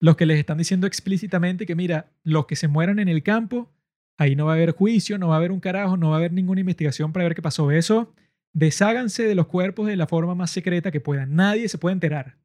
Los 0.00 0.16
que 0.16 0.26
les 0.26 0.38
están 0.38 0.58
diciendo 0.58 0.86
explícitamente 0.86 1.66
que, 1.66 1.74
mira, 1.74 2.10
los 2.22 2.46
que 2.46 2.56
se 2.56 2.68
mueran 2.68 2.98
en 2.98 3.08
el 3.08 3.22
campo, 3.22 3.70
ahí 4.18 4.34
no 4.34 4.46
va 4.46 4.52
a 4.52 4.54
haber 4.56 4.72
juicio, 4.72 5.18
no 5.18 5.28
va 5.28 5.34
a 5.34 5.38
haber 5.38 5.52
un 5.52 5.60
carajo, 5.60 5.96
no 5.96 6.10
va 6.10 6.16
a 6.16 6.18
haber 6.18 6.32
ninguna 6.32 6.60
investigación 6.60 7.12
para 7.12 7.24
ver 7.24 7.34
qué 7.34 7.42
pasó. 7.42 7.70
Eso, 7.70 8.14
desháganse 8.54 9.24
de 9.24 9.34
los 9.34 9.46
cuerpos 9.46 9.86
de 9.86 9.96
la 9.96 10.06
forma 10.06 10.34
más 10.34 10.50
secreta 10.50 10.90
que 10.90 11.00
puedan. 11.00 11.34
Nadie 11.34 11.68
se 11.68 11.78
puede 11.78 11.94
enterar. 11.94 12.38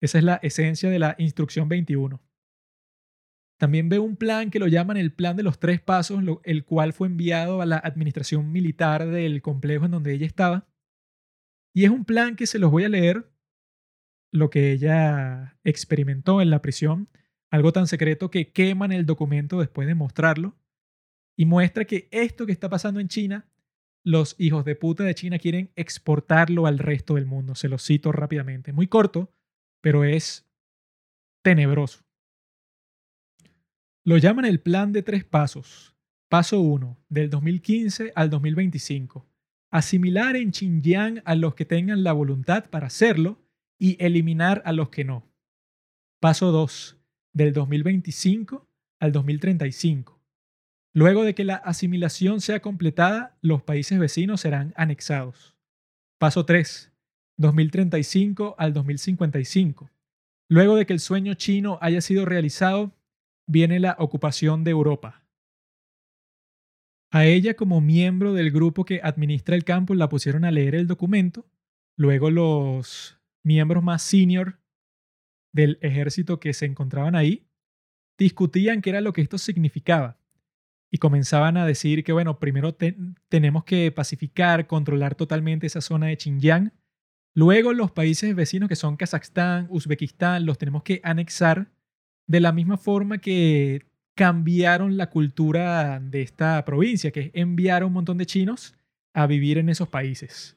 Esa 0.00 0.18
es 0.18 0.24
la 0.24 0.40
esencia 0.42 0.90
de 0.90 0.98
la 0.98 1.14
instrucción 1.18 1.68
21. 1.68 2.20
También 3.58 3.88
ve 3.88 3.98
un 3.98 4.16
plan 4.16 4.50
que 4.50 4.58
lo 4.58 4.66
llaman 4.66 4.96
el 4.96 5.12
plan 5.12 5.36
de 5.36 5.42
los 5.42 5.58
tres 5.58 5.80
pasos, 5.80 6.22
el 6.42 6.64
cual 6.64 6.92
fue 6.92 7.08
enviado 7.08 7.62
a 7.62 7.66
la 7.66 7.76
administración 7.76 8.50
militar 8.50 9.06
del 9.06 9.42
complejo 9.42 9.84
en 9.84 9.92
donde 9.92 10.12
ella 10.12 10.26
estaba. 10.26 10.66
Y 11.74 11.84
es 11.84 11.90
un 11.90 12.04
plan 12.04 12.36
que 12.36 12.46
se 12.46 12.58
los 12.58 12.70
voy 12.70 12.84
a 12.84 12.88
leer, 12.88 13.30
lo 14.32 14.50
que 14.50 14.72
ella 14.72 15.58
experimentó 15.62 16.40
en 16.40 16.50
la 16.50 16.60
prisión, 16.60 17.08
algo 17.50 17.72
tan 17.72 17.86
secreto 17.86 18.30
que 18.30 18.50
queman 18.52 18.90
el 18.90 19.06
documento 19.06 19.60
después 19.60 19.86
de 19.86 19.94
mostrarlo, 19.94 20.56
y 21.36 21.46
muestra 21.46 21.84
que 21.84 22.08
esto 22.10 22.46
que 22.46 22.52
está 22.52 22.68
pasando 22.68 23.00
en 23.00 23.08
China, 23.08 23.48
los 24.04 24.36
hijos 24.38 24.64
de 24.64 24.76
puta 24.76 25.04
de 25.04 25.14
China 25.14 25.38
quieren 25.38 25.72
exportarlo 25.76 26.66
al 26.66 26.78
resto 26.78 27.14
del 27.14 27.26
mundo. 27.26 27.54
Se 27.54 27.68
lo 27.68 27.78
cito 27.78 28.12
rápidamente. 28.12 28.72
Muy 28.72 28.86
corto, 28.86 29.32
pero 29.80 30.04
es 30.04 30.46
tenebroso. 31.42 32.04
Lo 34.06 34.18
llaman 34.18 34.44
el 34.44 34.60
plan 34.60 34.92
de 34.92 35.02
tres 35.02 35.24
pasos. 35.24 35.94
Paso 36.28 36.60
1, 36.60 36.98
del 37.08 37.30
2015 37.30 38.12
al 38.14 38.28
2025. 38.28 39.26
Asimilar 39.70 40.36
en 40.36 40.52
Xinjiang 40.52 41.22
a 41.24 41.34
los 41.34 41.54
que 41.54 41.64
tengan 41.64 42.04
la 42.04 42.12
voluntad 42.12 42.68
para 42.68 42.88
hacerlo 42.88 43.42
y 43.78 43.96
eliminar 44.04 44.60
a 44.66 44.72
los 44.72 44.90
que 44.90 45.04
no. 45.04 45.26
Paso 46.20 46.52
2, 46.52 46.98
del 47.32 47.54
2025 47.54 48.68
al 49.00 49.12
2035. 49.12 50.20
Luego 50.92 51.24
de 51.24 51.34
que 51.34 51.44
la 51.44 51.56
asimilación 51.56 52.42
sea 52.42 52.60
completada, 52.60 53.38
los 53.40 53.62
países 53.62 53.98
vecinos 53.98 54.42
serán 54.42 54.74
anexados. 54.76 55.56
Paso 56.18 56.44
3, 56.44 56.92
2035 57.38 58.54
al 58.58 58.74
2055. 58.74 59.90
Luego 60.50 60.76
de 60.76 60.84
que 60.84 60.92
el 60.92 61.00
sueño 61.00 61.32
chino 61.34 61.78
haya 61.80 62.02
sido 62.02 62.26
realizado, 62.26 62.92
viene 63.46 63.80
la 63.80 63.96
ocupación 63.98 64.64
de 64.64 64.70
Europa. 64.70 65.24
A 67.10 67.26
ella 67.26 67.54
como 67.54 67.80
miembro 67.80 68.32
del 68.32 68.50
grupo 68.50 68.84
que 68.84 69.00
administra 69.02 69.54
el 69.54 69.64
campo 69.64 69.94
la 69.94 70.08
pusieron 70.08 70.44
a 70.44 70.50
leer 70.50 70.74
el 70.74 70.88
documento. 70.88 71.46
Luego 71.96 72.30
los 72.30 73.20
miembros 73.44 73.84
más 73.84 74.02
senior 74.02 74.58
del 75.52 75.78
ejército 75.80 76.40
que 76.40 76.52
se 76.52 76.66
encontraban 76.66 77.14
ahí 77.14 77.46
discutían 78.18 78.82
qué 78.82 78.90
era 78.90 79.00
lo 79.00 79.12
que 79.12 79.22
esto 79.22 79.38
significaba. 79.38 80.18
Y 80.90 80.98
comenzaban 80.98 81.56
a 81.56 81.66
decir 81.66 82.04
que, 82.04 82.12
bueno, 82.12 82.38
primero 82.38 82.76
tenemos 83.28 83.64
que 83.64 83.90
pacificar, 83.90 84.66
controlar 84.66 85.14
totalmente 85.14 85.66
esa 85.66 85.80
zona 85.80 86.06
de 86.06 86.16
Xinjiang. 86.16 86.72
Luego 87.34 87.72
los 87.72 87.90
países 87.90 88.34
vecinos 88.34 88.68
que 88.68 88.76
son 88.76 88.96
Kazajstán, 88.96 89.66
Uzbekistán, 89.70 90.46
los 90.46 90.58
tenemos 90.58 90.84
que 90.84 91.00
anexar 91.02 91.73
de 92.26 92.40
la 92.40 92.52
misma 92.52 92.76
forma 92.76 93.18
que 93.18 93.86
cambiaron 94.14 94.96
la 94.96 95.10
cultura 95.10 96.00
de 96.00 96.22
esta 96.22 96.64
provincia, 96.64 97.10
que 97.10 97.20
es 97.20 97.30
enviar 97.34 97.82
a 97.82 97.86
un 97.86 97.92
montón 97.92 98.18
de 98.18 98.26
chinos 98.26 98.74
a 99.12 99.26
vivir 99.26 99.58
en 99.58 99.68
esos 99.68 99.88
países. 99.88 100.56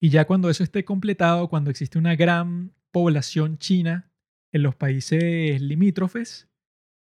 Y 0.00 0.10
ya 0.10 0.26
cuando 0.26 0.48
eso 0.48 0.62
esté 0.62 0.84
completado, 0.84 1.48
cuando 1.48 1.70
existe 1.70 1.98
una 1.98 2.16
gran 2.16 2.72
población 2.90 3.58
china 3.58 4.10
en 4.52 4.62
los 4.62 4.74
países 4.74 5.60
limítrofes, 5.60 6.48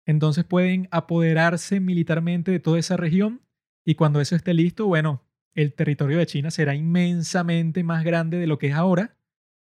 entonces 0.07 0.45
pueden 0.45 0.89
apoderarse 0.91 1.81
militarmente 1.81 2.51
de 2.51 2.61
toda 2.61 2.79
esa 2.79 2.97
región 2.97 3.43
y 3.85 3.97
cuando 3.97 4.21
eso 4.21 4.37
esté 4.37 4.55
listo, 4.55 4.87
bueno, 4.87 5.23
el 5.55 5.73
territorio 5.75 6.19
de 6.19 6.27
China 6.27 6.51
será 6.51 6.75
inmensamente 6.75 7.83
más 7.83 8.05
grande 8.05 8.39
de 8.39 8.47
lo 8.47 8.59
que 8.59 8.69
es 8.69 8.75
ahora, 8.75 9.17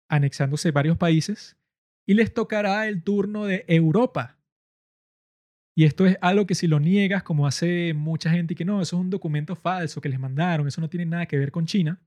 anexándose 0.09 0.71
varios 0.71 0.97
países 0.97 1.57
y 2.05 2.13
les 2.13 2.33
tocará 2.33 2.87
el 2.87 3.03
turno 3.03 3.45
de 3.45 3.65
Europa. 3.67 4.39
Y 5.75 5.85
esto 5.85 6.05
es 6.05 6.17
algo 6.21 6.45
que 6.45 6.55
si 6.55 6.67
lo 6.67 6.79
niegas, 6.79 7.23
como 7.23 7.47
hace 7.47 7.93
mucha 7.93 8.29
gente 8.29 8.53
y 8.53 8.57
que 8.57 8.65
no, 8.65 8.81
eso 8.81 8.97
es 8.97 9.01
un 9.01 9.09
documento 9.09 9.55
falso 9.55 10.01
que 10.01 10.09
les 10.09 10.19
mandaron, 10.19 10.67
eso 10.67 10.81
no 10.81 10.89
tiene 10.89 11.05
nada 11.05 11.25
que 11.25 11.37
ver 11.37 11.51
con 11.51 11.65
China, 11.65 12.01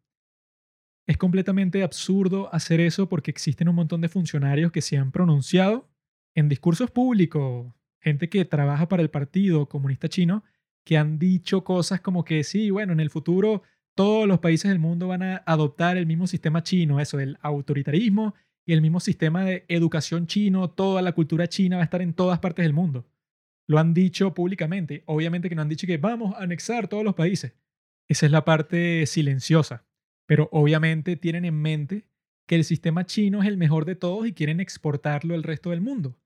es 1.07 1.17
completamente 1.17 1.83
absurdo 1.83 2.53
hacer 2.53 2.81
eso 2.81 3.09
porque 3.09 3.31
existen 3.31 3.69
un 3.69 3.75
montón 3.75 4.01
de 4.01 4.09
funcionarios 4.09 4.73
que 4.73 4.81
se 4.81 4.97
han 4.97 5.13
pronunciado 5.13 5.91
en 6.35 6.49
discursos 6.49 6.91
públicos, 6.91 7.73
gente 8.01 8.29
que 8.29 8.45
trabaja 8.45 8.89
para 8.89 9.03
el 9.03 9.11
Partido 9.11 9.69
Comunista 9.69 10.09
Chino, 10.09 10.45
que 10.85 10.99
han 10.99 11.19
dicho 11.19 11.65
cosas 11.65 12.01
como 12.01 12.25
que 12.25 12.45
sí, 12.45 12.71
bueno, 12.71 12.93
en 12.93 13.01
el 13.01 13.11
futuro 13.11 13.63
todos 13.95 14.27
los 14.27 14.41
países 14.41 14.71
del 14.71 14.79
mundo 14.79 15.09
van 15.09 15.23
a 15.23 15.37
adoptar 15.47 15.97
el 15.97 16.07
mismo 16.07 16.27
sistema 16.27 16.63
chino, 16.63 17.01
eso, 17.01 17.21
el 17.21 17.39
autoritarismo 17.43 18.35
y 18.67 18.73
el 18.73 18.81
mismo 18.81 19.01
sistema 19.01 19.45
de 19.45 19.65
educación 19.69 20.27
chino, 20.27 20.71
toda 20.71 21.03
la 21.03 21.13
cultura 21.13 21.49
china 21.49 21.77
va 21.77 21.83
a 21.83 21.85
estar 21.85 22.03
en 22.03 22.15
todas 22.15 22.39
partes 22.39 22.65
del 22.65 22.73
mundo. 22.73 23.07
Lo 23.67 23.79
han 23.79 23.95
dicho 23.95 24.35
públicamente. 24.35 25.03
Obviamente 25.07 25.49
que 25.49 25.55
no 25.55 25.63
han 25.63 25.69
dicho 25.69 25.87
que 25.87 25.99
vamos 25.99 26.35
a 26.35 26.43
anexar 26.43 26.89
todos 26.89 27.05
los 27.05 27.15
países. 27.15 27.55
Esa 28.09 28.27
es 28.27 28.33
la 28.33 28.45
parte 28.45 29.07
silenciosa. 29.07 29.87
Pero 30.27 30.49
obviamente 30.53 31.17
tienen 31.17 31.45
en 31.45 31.61
mente 31.61 32.07
que 32.47 32.57
el 32.57 32.65
sistema 32.65 33.05
chino 33.05 33.43
es 33.43 33.49
el 33.49 33.57
mejor 33.57 33.85
de 33.85 33.97
todos 33.97 34.27
y 34.27 34.33
quieren 34.33 34.61
exportarlo 34.61 35.35
al 35.35 35.43
resto 35.43 35.71
del 35.71 35.81
mundo. 35.81 36.17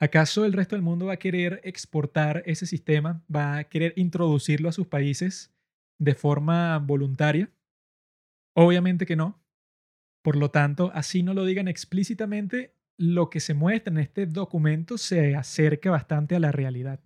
¿Acaso 0.00 0.44
el 0.44 0.52
resto 0.52 0.76
del 0.76 0.82
mundo 0.82 1.06
va 1.06 1.14
a 1.14 1.18
querer 1.18 1.60
exportar 1.64 2.42
ese 2.46 2.66
sistema? 2.66 3.24
¿Va 3.34 3.58
a 3.58 3.64
querer 3.64 3.94
introducirlo 3.96 4.68
a 4.68 4.72
sus 4.72 4.86
países 4.86 5.52
de 5.98 6.14
forma 6.14 6.78
voluntaria? 6.78 7.50
Obviamente 8.54 9.06
que 9.06 9.16
no. 9.16 9.40
Por 10.28 10.36
lo 10.36 10.50
tanto, 10.50 10.90
así 10.92 11.22
no 11.22 11.32
lo 11.32 11.46
digan 11.46 11.68
explícitamente, 11.68 12.74
lo 12.98 13.30
que 13.30 13.40
se 13.40 13.54
muestra 13.54 13.90
en 13.90 13.98
este 13.98 14.26
documento 14.26 14.98
se 14.98 15.34
acerca 15.34 15.90
bastante 15.90 16.36
a 16.36 16.38
la 16.38 16.52
realidad. 16.52 17.00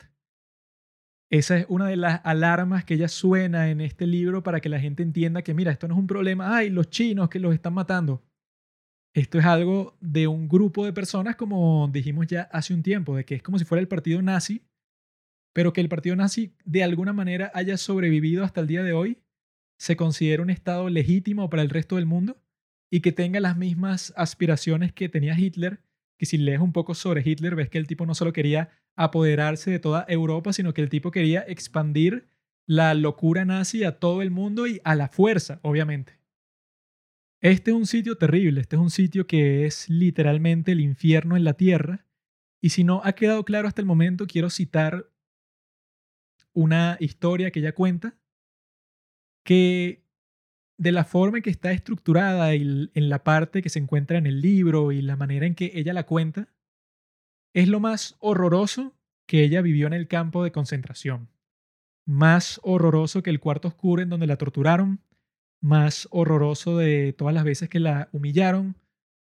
Esa 1.31 1.59
es 1.59 1.67
una 1.69 1.87
de 1.87 1.95
las 1.95 2.21
alarmas 2.25 2.85
que 2.85 2.97
ya 2.97 3.07
suena 3.07 3.71
en 3.71 3.81
este 3.81 4.09
libro 4.09 4.43
para 4.43 4.61
que 4.61 4.69
la 4.69 4.81
gente 4.81 5.05
entienda 5.05 5.43
que, 5.43 5.55
mira, 5.55 5.71
esto 5.71 5.87
no 5.87 5.95
es 5.95 6.01
un 6.01 6.09
problema, 6.09 6.57
ay, 6.57 6.69
los 6.69 6.91
chinos 6.91 7.29
que 7.29 7.39
los 7.39 7.55
están 7.55 7.75
matando. 7.75 8.25
Esto 9.15 9.39
es 9.39 9.45
algo 9.45 9.97
de 10.01 10.27
un 10.27 10.49
grupo 10.49 10.85
de 10.85 10.93
personas, 10.93 11.37
como 11.37 11.89
dijimos 11.93 12.27
ya 12.27 12.49
hace 12.51 12.75
un 12.75 12.83
tiempo, 12.83 13.15
de 13.15 13.25
que 13.25 13.37
es 13.37 13.43
como 13.45 13.57
si 13.57 13.65
fuera 13.65 13.81
el 13.81 13.87
partido 13.87 14.21
nazi, 14.21 14.67
pero 15.55 15.73
que 15.73 15.81
el 15.81 15.89
partido 15.89 16.17
nazi 16.17 16.57
de 16.65 16.83
alguna 16.83 17.13
manera 17.13 17.53
haya 17.55 17.77
sobrevivido 17.77 18.43
hasta 18.43 18.61
el 18.61 18.67
día 18.67 18.83
de 18.83 18.95
hoy, 18.95 19.23
se 19.79 19.95
considera 19.95 20.43
un 20.43 20.51
Estado 20.51 20.89
legítimo 20.89 21.49
para 21.51 21.63
el 21.63 21.71
resto 21.71 21.95
del 21.95 22.07
mundo 22.07 22.42
y 22.93 23.01
que 23.01 23.11
tenga 23.11 23.41
las 23.41 23.57
mismas 23.57 24.13
aspiraciones 24.19 24.93
que 24.93 25.09
tenía 25.09 25.37
Hitler, 25.37 25.81
que 26.19 26.27
si 26.27 26.37
lees 26.37 26.61
un 26.61 26.75
poco 26.75 26.95
sobre 26.95 27.23
Hitler 27.25 27.55
ves 27.57 27.71
que 27.71 27.79
el 27.79 27.87
tipo 27.87 28.05
no 28.05 28.15
solo 28.15 28.35
quería 28.35 28.69
apoderarse 28.97 29.71
de 29.71 29.79
toda 29.79 30.05
Europa, 30.09 30.53
sino 30.53 30.75
que 30.75 30.83
el 30.83 30.91
tipo 30.91 31.11
quería 31.11 31.41
expandir 31.41 32.29
la 32.67 32.93
locura 32.93 33.47
nazi 33.47 33.83
a 33.83 33.99
todo 33.99 34.21
el 34.21 34.31
mundo 34.31 34.67
y 34.67 34.83
a 34.85 34.95
la 34.95 35.09
fuerza, 35.09 35.59
obviamente. 35.63 36.19
Este 37.41 37.71
es 37.71 37.77
un 37.79 37.87
sitio 37.87 38.19
terrible, 38.19 38.61
este 38.61 38.77
es 38.77 38.83
un 38.83 38.91
sitio 38.91 39.27
que 39.27 39.65
es 39.65 39.89
literalmente 39.89 40.73
el 40.73 40.81
infierno 40.83 41.35
en 41.35 41.45
la 41.45 41.55
tierra. 41.55 42.05
Y 42.61 42.69
si 42.69 42.85
no 42.85 43.01
ha 43.05 43.15
quedado 43.15 43.43
claro 43.47 43.69
hasta 43.69 43.81
el 43.81 43.87
momento, 43.87 44.27
quiero 44.27 44.51
citar 44.51 45.11
una 46.53 46.99
historia 47.01 47.51
que 47.51 47.61
ella 47.61 47.75
cuenta, 47.75 48.19
que 49.45 50.02
de 50.83 50.91
la 50.91 51.05
forma 51.05 51.39
en 51.39 51.45
que 51.45 51.51
está 51.51 51.71
estructurada 51.71 52.55
en 52.55 52.91
la 52.95 53.23
parte 53.23 53.63
que 53.63 53.69
se 53.69 53.79
encuentra 53.79 54.19
en 54.19 54.27
el 54.27 54.41
libro 54.41 54.91
y 54.91 55.01
la 55.01 55.15
manera 55.15 55.47
en 55.47 55.55
que 55.55 55.71
ella 55.75 55.93
la 55.93 56.07
cuenta, 56.07 56.49
es 57.55 57.69
lo 57.69 57.79
más 57.79 58.17
horroroso 58.19 58.93
que 59.29 59.45
ella 59.45 59.63
vivió 59.63 59.87
en 59.87 59.93
el 59.93 60.09
campo 60.09 60.43
de 60.43 60.51
concentración. 60.51 61.29
Más 62.05 62.59
horroroso 62.65 63.23
que 63.23 63.31
el 63.31 63.39
cuarto 63.39 63.69
oscuro 63.69 64.03
en 64.03 64.09
donde 64.09 64.27
la 64.27 64.39
torturaron, 64.39 65.05
más 65.61 66.09
horroroso 66.11 66.79
de 66.79 67.13
todas 67.13 67.33
las 67.33 67.45
veces 67.45 67.69
que 67.69 67.79
la 67.79 68.09
humillaron, 68.11 68.75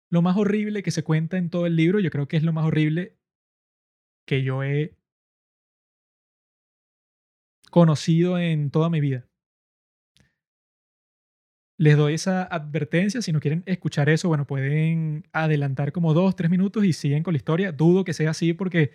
lo 0.08 0.22
más 0.22 0.36
horrible 0.36 0.84
que 0.84 0.92
se 0.92 1.02
cuenta 1.02 1.36
en 1.36 1.50
todo 1.50 1.66
el 1.66 1.74
libro, 1.74 1.98
yo 1.98 2.10
creo 2.10 2.28
que 2.28 2.36
es 2.36 2.44
lo 2.44 2.52
más 2.52 2.64
horrible 2.64 3.18
que 4.24 4.44
yo 4.44 4.62
he 4.62 4.96
conocido 7.72 8.38
en 8.38 8.70
toda 8.70 8.88
mi 8.88 9.00
vida 9.00 9.29
les 11.80 11.96
doy 11.96 12.12
esa 12.12 12.42
advertencia. 12.44 13.22
Si 13.22 13.32
no 13.32 13.40
quieren 13.40 13.62
escuchar 13.64 14.10
eso, 14.10 14.28
bueno, 14.28 14.46
pueden 14.46 15.26
adelantar 15.32 15.92
como 15.92 16.12
dos, 16.12 16.36
tres 16.36 16.50
minutos 16.50 16.84
y 16.84 16.92
siguen 16.92 17.22
con 17.22 17.32
la 17.32 17.38
historia. 17.38 17.72
Dudo 17.72 18.04
que 18.04 18.12
sea 18.12 18.30
así 18.30 18.52
porque 18.52 18.92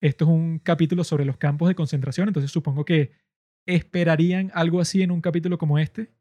esto 0.00 0.24
es 0.24 0.30
un 0.30 0.60
capítulo 0.60 1.02
sobre 1.02 1.24
los 1.24 1.36
campos 1.36 1.68
de 1.68 1.74
concentración, 1.74 2.28
entonces 2.28 2.52
supongo 2.52 2.84
que 2.84 3.10
esperarían 3.66 4.52
algo 4.54 4.80
así 4.80 5.02
en 5.02 5.10
un 5.10 5.20
capítulo 5.20 5.58
como 5.58 5.80
este. 5.80 6.12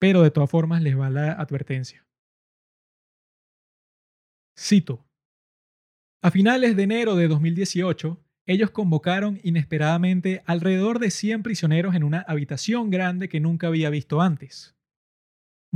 Pero 0.00 0.22
de 0.22 0.32
todas 0.32 0.50
formas 0.50 0.82
les 0.82 0.98
va 0.98 1.08
la 1.08 1.32
advertencia. 1.34 2.04
Cito. 4.58 5.06
A 6.20 6.32
finales 6.32 6.74
de 6.74 6.82
enero 6.82 7.14
de 7.14 7.28
2018, 7.28 8.20
ellos 8.46 8.72
convocaron 8.72 9.38
inesperadamente 9.44 10.42
alrededor 10.46 10.98
de 10.98 11.12
100 11.12 11.44
prisioneros 11.44 11.94
en 11.94 12.02
una 12.02 12.22
habitación 12.22 12.90
grande 12.90 13.28
que 13.28 13.38
nunca 13.38 13.68
había 13.68 13.88
visto 13.88 14.20
antes. 14.20 14.75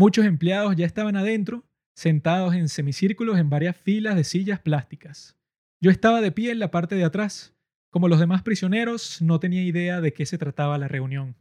Muchos 0.01 0.24
empleados 0.24 0.77
ya 0.77 0.86
estaban 0.86 1.14
adentro, 1.14 1.62
sentados 1.94 2.55
en 2.55 2.70
semicírculos 2.70 3.39
en 3.39 3.51
varias 3.51 3.77
filas 3.77 4.16
de 4.16 4.24
sillas 4.24 4.59
plásticas. 4.59 5.36
Yo 5.78 5.90
estaba 5.90 6.22
de 6.22 6.32
pie 6.32 6.52
en 6.52 6.59
la 6.59 6.70
parte 6.70 6.94
de 6.94 7.05
atrás. 7.05 7.55
Como 7.90 8.09
los 8.09 8.18
demás 8.18 8.43
prisioneros, 8.43 9.20
no 9.20 9.39
tenía 9.40 9.62
idea 9.62 10.01
de 10.01 10.14
qué 10.14 10.24
se 10.24 10.39
trataba 10.39 10.78
la 10.78 10.89
reunión. 10.89 11.36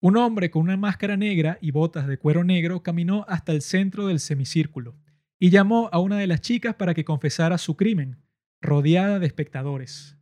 Un 0.00 0.16
hombre 0.16 0.50
con 0.50 0.62
una 0.62 0.78
máscara 0.78 1.18
negra 1.18 1.58
y 1.60 1.72
botas 1.72 2.06
de 2.06 2.16
cuero 2.16 2.42
negro 2.42 2.82
caminó 2.82 3.26
hasta 3.28 3.52
el 3.52 3.60
centro 3.60 4.06
del 4.06 4.18
semicírculo 4.18 4.96
y 5.38 5.50
llamó 5.50 5.90
a 5.92 5.98
una 5.98 6.16
de 6.16 6.26
las 6.26 6.40
chicas 6.40 6.74
para 6.76 6.94
que 6.94 7.04
confesara 7.04 7.58
su 7.58 7.76
crimen, 7.76 8.16
rodeada 8.62 9.18
de 9.18 9.26
espectadores. 9.26 10.16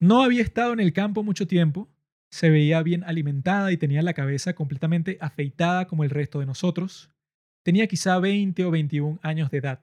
No 0.00 0.22
había 0.22 0.42
estado 0.42 0.74
en 0.74 0.80
el 0.80 0.92
campo 0.92 1.22
mucho 1.22 1.46
tiempo, 1.46 1.88
se 2.30 2.48
veía 2.48 2.82
bien 2.82 3.04
alimentada 3.04 3.72
y 3.72 3.76
tenía 3.76 4.02
la 4.02 4.14
cabeza 4.14 4.54
completamente 4.54 5.18
afeitada 5.20 5.86
como 5.86 6.04
el 6.04 6.10
resto 6.10 6.40
de 6.40 6.46
nosotros. 6.46 7.10
Tenía 7.62 7.86
quizá 7.86 8.18
20 8.18 8.64
o 8.64 8.70
21 8.70 9.18
años 9.22 9.50
de 9.50 9.58
edad. 9.58 9.80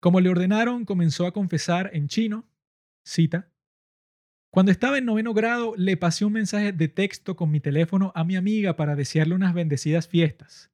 Como 0.00 0.20
le 0.20 0.28
ordenaron, 0.28 0.84
comenzó 0.84 1.26
a 1.26 1.32
confesar 1.32 1.90
en 1.92 2.08
chino. 2.08 2.44
Cita. 3.04 3.48
Cuando 4.50 4.72
estaba 4.72 4.98
en 4.98 5.04
noveno 5.04 5.32
grado, 5.32 5.74
le 5.76 5.96
pasé 5.96 6.24
un 6.24 6.32
mensaje 6.32 6.72
de 6.72 6.88
texto 6.88 7.36
con 7.36 7.50
mi 7.50 7.60
teléfono 7.60 8.12
a 8.14 8.24
mi 8.24 8.36
amiga 8.36 8.76
para 8.76 8.96
desearle 8.96 9.34
unas 9.34 9.54
bendecidas 9.54 10.08
fiestas. 10.08 10.70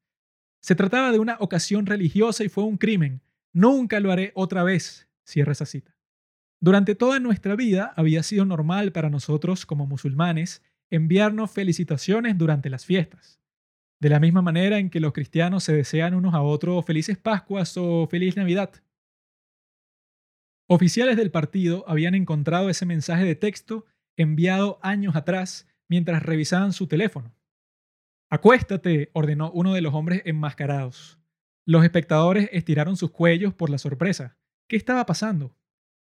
Se 0.61 0.75
trataba 0.75 1.11
de 1.11 1.19
una 1.19 1.37
ocasión 1.39 1.85
religiosa 1.85 2.43
y 2.43 2.49
fue 2.49 2.63
un 2.63 2.77
crimen. 2.77 3.21
Nunca 3.51 3.99
lo 3.99 4.11
haré 4.11 4.31
otra 4.35 4.63
vez. 4.63 5.09
Cierra 5.25 5.51
esa 5.51 5.65
cita. 5.65 5.92
Durante 6.63 6.95
toda 6.95 7.19
nuestra 7.19 7.57
vida 7.57 7.91
había 7.97 8.23
sido 8.23 8.45
normal 8.45 8.93
para 8.93 9.09
nosotros 9.09 9.65
como 9.65 9.85
musulmanes 9.85 10.63
enviarnos 10.89 11.51
felicitaciones 11.51 12.37
durante 12.37 12.69
las 12.69 12.85
fiestas. 12.85 13.41
De 13.99 14.07
la 14.07 14.21
misma 14.21 14.41
manera 14.41 14.79
en 14.79 14.89
que 14.89 15.01
los 15.01 15.11
cristianos 15.11 15.65
se 15.65 15.73
desean 15.73 16.13
unos 16.13 16.33
a 16.33 16.41
otros 16.41 16.85
felices 16.85 17.17
Pascuas 17.17 17.75
o 17.75 18.07
feliz 18.07 18.37
Navidad. 18.37 18.81
Oficiales 20.69 21.17
del 21.17 21.31
partido 21.31 21.83
habían 21.85 22.15
encontrado 22.15 22.69
ese 22.69 22.85
mensaje 22.85 23.25
de 23.25 23.35
texto 23.35 23.85
enviado 24.15 24.79
años 24.81 25.17
atrás 25.17 25.67
mientras 25.89 26.23
revisaban 26.23 26.71
su 26.71 26.87
teléfono. 26.87 27.35
Acuéstate, 28.29 29.09
ordenó 29.11 29.51
uno 29.51 29.73
de 29.73 29.81
los 29.81 29.93
hombres 29.93 30.21
enmascarados. 30.23 31.19
Los 31.65 31.83
espectadores 31.83 32.47
estiraron 32.53 32.95
sus 32.95 33.11
cuellos 33.11 33.53
por 33.53 33.69
la 33.69 33.77
sorpresa. 33.77 34.37
¿Qué 34.69 34.77
estaba 34.77 35.05
pasando? 35.05 35.57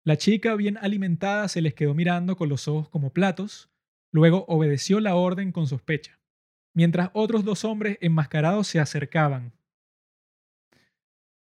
La 0.07 0.17
chica, 0.17 0.55
bien 0.55 0.79
alimentada, 0.81 1.49
se 1.49 1.61
les 1.61 1.75
quedó 1.75 1.93
mirando 1.93 2.37
con 2.37 2.49
los 2.49 2.69
ojos 2.69 2.89
como 2.89 3.13
platos, 3.13 3.73
luego 4.13 4.45
obedeció 4.47 5.01
la 5.01 5.17
orden 5.17 5.51
con 5.51 5.67
sospecha, 5.67 6.21
mientras 6.75 7.11
otros 7.13 7.45
dos 7.45 7.65
hombres 7.65 7.99
enmascarados 8.01 8.69
se 8.69 8.79
acercaban. 8.79 9.53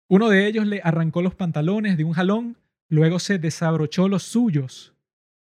Uno 0.07 0.29
de 0.29 0.47
ellos 0.47 0.65
le 0.65 0.79
arrancó 0.81 1.21
los 1.21 1.35
pantalones 1.35 1.97
de 1.97 2.05
un 2.05 2.13
jalón, 2.13 2.57
luego 2.87 3.19
se 3.19 3.37
desabrochó 3.37 4.07
los 4.07 4.23
suyos. 4.23 4.95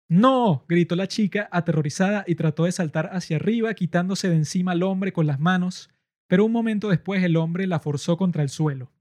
¡No! 0.08 0.64
gritó 0.70 0.96
la 0.96 1.10
chica, 1.10 1.50
aterrorizada, 1.52 2.24
y 2.26 2.36
trató 2.36 2.64
de 2.64 2.72
saltar 2.72 3.10
hacia 3.12 3.36
arriba, 3.36 3.74
quitándose 3.74 4.30
de 4.30 4.38
encima 4.38 4.72
al 4.72 4.84
hombre 4.84 5.12
con 5.12 5.28
las 5.28 5.42
manos, 5.42 5.90
pero 6.28 6.46
un 6.46 6.54
momento 6.54 6.88
después 6.88 7.22
el 7.22 7.36
hombre 7.36 7.68
la 7.68 7.82
forzó 7.82 8.16
contra 8.16 8.44
el 8.44 8.50
suelo, 8.50 8.94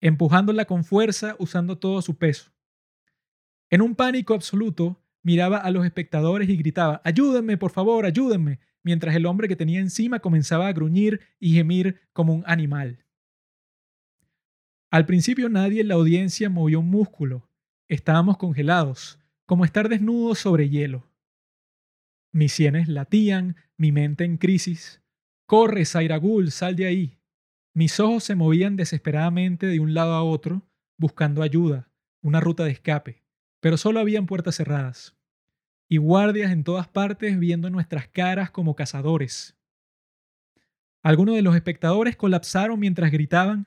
empujándola 0.00 0.64
con 0.64 0.84
fuerza 0.84 1.36
usando 1.38 1.76
todo 1.76 2.00
su 2.00 2.16
peso. 2.16 2.50
En 3.70 3.82
un 3.82 3.94
pánico 3.94 4.32
absoluto, 4.32 5.02
miraba 5.22 5.58
a 5.58 5.70
los 5.70 5.84
espectadores 5.84 6.48
y 6.48 6.56
gritaba, 6.56 7.02
ayúdenme, 7.04 7.58
por 7.58 7.70
favor, 7.70 8.06
ayúdenme, 8.06 8.60
mientras 8.82 9.14
el 9.14 9.26
hombre 9.26 9.46
que 9.46 9.56
tenía 9.56 9.80
encima 9.80 10.20
comenzaba 10.20 10.68
a 10.68 10.72
gruñir 10.72 11.20
y 11.38 11.52
gemir 11.52 12.00
como 12.14 12.32
un 12.32 12.44
animal. 12.46 13.04
Al 14.90 15.04
principio 15.04 15.50
nadie 15.50 15.82
en 15.82 15.88
la 15.88 15.94
audiencia 15.94 16.48
movió 16.48 16.80
un 16.80 16.88
músculo. 16.88 17.50
Estábamos 17.88 18.38
congelados, 18.38 19.18
como 19.44 19.66
estar 19.66 19.90
desnudos 19.90 20.38
sobre 20.38 20.70
hielo. 20.70 21.06
Mis 22.32 22.52
sienes 22.52 22.88
latían, 22.88 23.56
mi 23.76 23.92
mente 23.92 24.24
en 24.24 24.38
crisis. 24.38 25.02
Corre, 25.46 25.84
Zairagul, 25.84 26.50
sal 26.52 26.74
de 26.74 26.86
ahí. 26.86 27.18
Mis 27.74 28.00
ojos 28.00 28.24
se 28.24 28.34
movían 28.34 28.76
desesperadamente 28.76 29.66
de 29.66 29.78
un 29.80 29.92
lado 29.92 30.14
a 30.14 30.22
otro, 30.22 30.66
buscando 30.96 31.42
ayuda, 31.42 31.90
una 32.22 32.40
ruta 32.40 32.64
de 32.64 32.70
escape 32.70 33.27
pero 33.60 33.76
solo 33.76 34.00
habían 34.00 34.26
puertas 34.26 34.56
cerradas. 34.56 35.14
y 35.90 35.96
guardias 35.96 36.52
en 36.52 36.64
todas 36.64 36.86
partes 36.86 37.38
viendo 37.38 37.70
nuestras 37.70 38.08
caras 38.08 38.50
como 38.50 38.76
cazadores. 38.76 39.56
Algunos 41.02 41.34
de 41.34 41.40
los 41.42 41.56
espectadores 41.56 42.14
colapsaron 42.14 42.78
mientras 42.78 43.10
gritaban. 43.10 43.66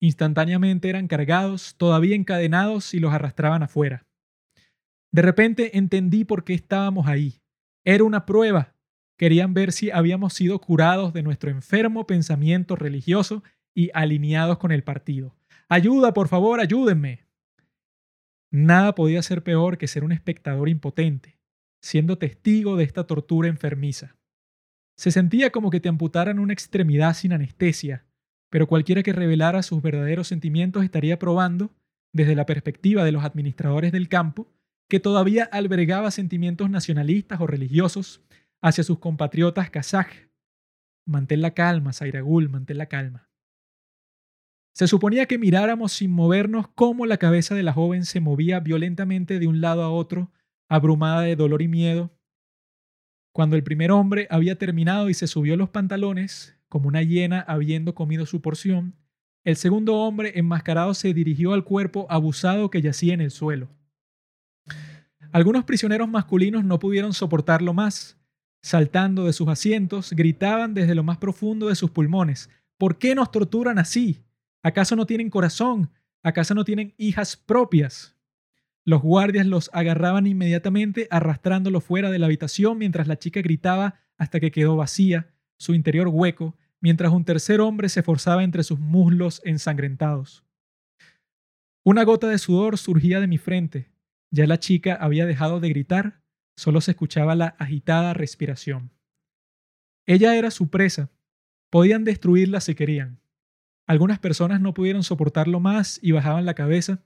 Instantáneamente 0.00 0.88
eran 0.88 1.08
cargados, 1.08 1.74
todavía 1.76 2.16
encadenados 2.16 2.94
y 2.94 3.00
los 3.00 3.12
arrastraban 3.12 3.62
afuera. 3.62 4.06
De 5.12 5.20
repente 5.20 5.76
entendí 5.76 6.24
por 6.24 6.44
qué 6.44 6.54
estábamos 6.54 7.06
ahí. 7.06 7.42
Era 7.84 8.04
una 8.04 8.24
prueba. 8.24 8.74
Querían 9.18 9.52
ver 9.52 9.72
si 9.72 9.90
habíamos 9.90 10.32
sido 10.32 10.60
curados 10.60 11.12
de 11.12 11.22
nuestro 11.22 11.50
enfermo 11.50 12.06
pensamiento 12.06 12.76
religioso 12.76 13.42
y 13.74 13.90
alineados 13.92 14.56
con 14.56 14.72
el 14.72 14.84
partido. 14.84 15.36
Ayuda, 15.68 16.14
por 16.14 16.28
favor, 16.28 16.60
ayúdenme. 16.60 17.27
Nada 18.50 18.94
podía 18.94 19.22
ser 19.22 19.42
peor 19.42 19.78
que 19.78 19.88
ser 19.88 20.04
un 20.04 20.12
espectador 20.12 20.68
impotente, 20.68 21.38
siendo 21.82 22.18
testigo 22.18 22.76
de 22.76 22.84
esta 22.84 23.06
tortura 23.06 23.48
enfermiza. 23.48 24.16
Se 24.96 25.10
sentía 25.10 25.50
como 25.50 25.70
que 25.70 25.80
te 25.80 25.88
amputaran 25.88 26.38
una 26.38 26.52
extremidad 26.52 27.14
sin 27.14 27.32
anestesia, 27.32 28.06
pero 28.50 28.66
cualquiera 28.66 29.02
que 29.02 29.12
revelara 29.12 29.62
sus 29.62 29.82
verdaderos 29.82 30.28
sentimientos 30.28 30.82
estaría 30.82 31.18
probando, 31.18 31.74
desde 32.12 32.34
la 32.34 32.46
perspectiva 32.46 33.04
de 33.04 33.12
los 33.12 33.22
administradores 33.22 33.92
del 33.92 34.08
campo, 34.08 34.50
que 34.88 34.98
todavía 34.98 35.44
albergaba 35.44 36.10
sentimientos 36.10 36.70
nacionalistas 36.70 37.40
o 37.40 37.46
religiosos 37.46 38.22
hacia 38.62 38.82
sus 38.82 38.98
compatriotas 38.98 39.70
kazaj. 39.70 40.08
Mantén 41.06 41.42
la 41.42 41.52
calma, 41.52 41.92
Sairagul, 41.92 42.48
mantén 42.48 42.78
la 42.78 42.86
calma. 42.86 43.27
Se 44.78 44.86
suponía 44.86 45.26
que 45.26 45.38
miráramos 45.38 45.90
sin 45.90 46.12
movernos 46.12 46.68
cómo 46.68 47.04
la 47.04 47.16
cabeza 47.16 47.56
de 47.56 47.64
la 47.64 47.72
joven 47.72 48.04
se 48.04 48.20
movía 48.20 48.60
violentamente 48.60 49.40
de 49.40 49.48
un 49.48 49.60
lado 49.60 49.82
a 49.82 49.90
otro, 49.90 50.30
abrumada 50.68 51.22
de 51.22 51.34
dolor 51.34 51.62
y 51.62 51.66
miedo. 51.66 52.12
Cuando 53.32 53.56
el 53.56 53.64
primer 53.64 53.90
hombre 53.90 54.28
había 54.30 54.56
terminado 54.56 55.10
y 55.10 55.14
se 55.14 55.26
subió 55.26 55.56
los 55.56 55.70
pantalones, 55.70 56.56
como 56.68 56.86
una 56.86 57.02
hiena 57.02 57.40
habiendo 57.40 57.96
comido 57.96 58.24
su 58.24 58.40
porción, 58.40 58.94
el 59.42 59.56
segundo 59.56 59.96
hombre 59.96 60.38
enmascarado 60.38 60.94
se 60.94 61.12
dirigió 61.12 61.54
al 61.54 61.64
cuerpo 61.64 62.06
abusado 62.08 62.70
que 62.70 62.80
yacía 62.80 63.14
en 63.14 63.20
el 63.20 63.32
suelo. 63.32 63.68
Algunos 65.32 65.64
prisioneros 65.64 66.08
masculinos 66.08 66.64
no 66.64 66.78
pudieron 66.78 67.14
soportarlo 67.14 67.74
más. 67.74 68.16
Saltando 68.62 69.24
de 69.24 69.32
sus 69.32 69.48
asientos, 69.48 70.12
gritaban 70.12 70.72
desde 70.72 70.94
lo 70.94 71.02
más 71.02 71.18
profundo 71.18 71.66
de 71.66 71.74
sus 71.74 71.90
pulmones, 71.90 72.48
¿por 72.76 72.98
qué 72.98 73.16
nos 73.16 73.32
torturan 73.32 73.80
así? 73.80 74.22
¿Acaso 74.62 74.96
no 74.96 75.06
tienen 75.06 75.30
corazón? 75.30 75.90
¿Acaso 76.22 76.54
no 76.54 76.64
tienen 76.64 76.94
hijas 76.98 77.36
propias? 77.36 78.16
Los 78.84 79.02
guardias 79.02 79.46
los 79.46 79.70
agarraban 79.72 80.26
inmediatamente 80.26 81.06
arrastrándolo 81.10 81.80
fuera 81.80 82.10
de 82.10 82.18
la 82.18 82.26
habitación 82.26 82.78
mientras 82.78 83.06
la 83.06 83.18
chica 83.18 83.40
gritaba 83.42 84.00
hasta 84.16 84.40
que 84.40 84.50
quedó 84.50 84.76
vacía, 84.76 85.34
su 85.58 85.74
interior 85.74 86.08
hueco, 86.08 86.56
mientras 86.80 87.12
un 87.12 87.24
tercer 87.24 87.60
hombre 87.60 87.88
se 87.88 88.02
forzaba 88.02 88.44
entre 88.44 88.64
sus 88.64 88.78
muslos 88.78 89.42
ensangrentados. 89.44 90.44
Una 91.84 92.04
gota 92.04 92.28
de 92.28 92.38
sudor 92.38 92.78
surgía 92.78 93.20
de 93.20 93.26
mi 93.26 93.38
frente, 93.38 93.90
ya 94.30 94.46
la 94.46 94.58
chica 94.58 94.94
había 94.94 95.26
dejado 95.26 95.60
de 95.60 95.68
gritar, 95.68 96.22
solo 96.56 96.80
se 96.80 96.90
escuchaba 96.92 97.34
la 97.34 97.48
agitada 97.58 98.14
respiración. 98.14 98.90
Ella 100.06 100.36
era 100.36 100.50
su 100.50 100.70
presa. 100.70 101.10
Podían 101.70 102.04
destruirla 102.04 102.60
si 102.60 102.74
querían. 102.74 103.20
Algunas 103.88 104.18
personas 104.18 104.60
no 104.60 104.74
pudieron 104.74 105.02
soportarlo 105.02 105.60
más 105.60 105.98
y 106.02 106.12
bajaban 106.12 106.44
la 106.44 106.52
cabeza. 106.52 107.02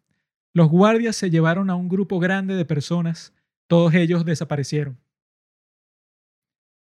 Los 0.52 0.68
guardias 0.68 1.14
se 1.14 1.30
llevaron 1.30 1.70
a 1.70 1.76
un 1.76 1.88
grupo 1.88 2.18
grande 2.18 2.56
de 2.56 2.64
personas. 2.64 3.32
Todos 3.68 3.94
ellos 3.94 4.24
desaparecieron. 4.24 4.98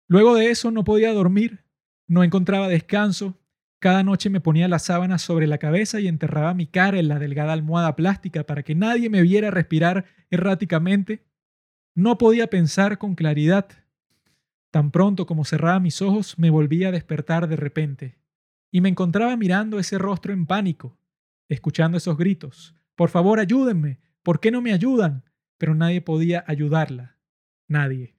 Luego 0.08 0.36
de 0.36 0.52
eso 0.52 0.70
no 0.70 0.84
podía 0.84 1.12
dormir, 1.12 1.66
no 2.08 2.24
encontraba 2.24 2.68
descanso, 2.68 3.40
cada 3.80 4.04
noche 4.04 4.30
me 4.30 4.42
ponía 4.42 4.68
la 4.68 4.78
sábana 4.78 5.18
sobre 5.18 5.48
la 5.48 5.58
cabeza 5.58 6.00
y 6.00 6.08
enterraba 6.08 6.54
mi 6.54 6.68
cara 6.68 7.00
en 7.00 7.08
la 7.08 7.18
delgada 7.18 7.54
almohada 7.54 7.96
plástica 7.96 8.44
para 8.44 8.62
que 8.62 8.76
nadie 8.76 9.10
me 9.10 9.24
viera 9.24 9.50
respirar 9.50 10.06
erráticamente. 10.30 11.26
No 11.96 12.20
podía 12.20 12.48
pensar 12.48 13.00
con 13.00 13.16
claridad. 13.16 13.68
Tan 14.70 14.92
pronto 14.92 15.26
como 15.26 15.46
cerraba 15.46 15.80
mis 15.80 16.02
ojos, 16.04 16.38
me 16.38 16.52
volvía 16.52 16.90
a 16.90 16.92
despertar 16.92 17.48
de 17.48 17.56
repente. 17.56 18.20
Y 18.72 18.82
me 18.82 18.90
encontraba 18.90 19.36
mirando 19.38 19.80
ese 19.80 19.98
rostro 19.98 20.34
en 20.34 20.46
pánico, 20.46 20.98
escuchando 21.48 21.98
esos 21.98 22.18
gritos. 22.18 22.76
Por 22.96 23.10
favor, 23.10 23.40
ayúdenme. 23.40 24.00
¿Por 24.24 24.40
qué 24.40 24.52
no 24.52 24.62
me 24.62 24.74
ayudan? 24.74 25.24
Pero 25.58 25.76
nadie 25.76 26.02
podía 26.02 26.44
ayudarla. 26.48 27.18
Nadie. 27.68 28.16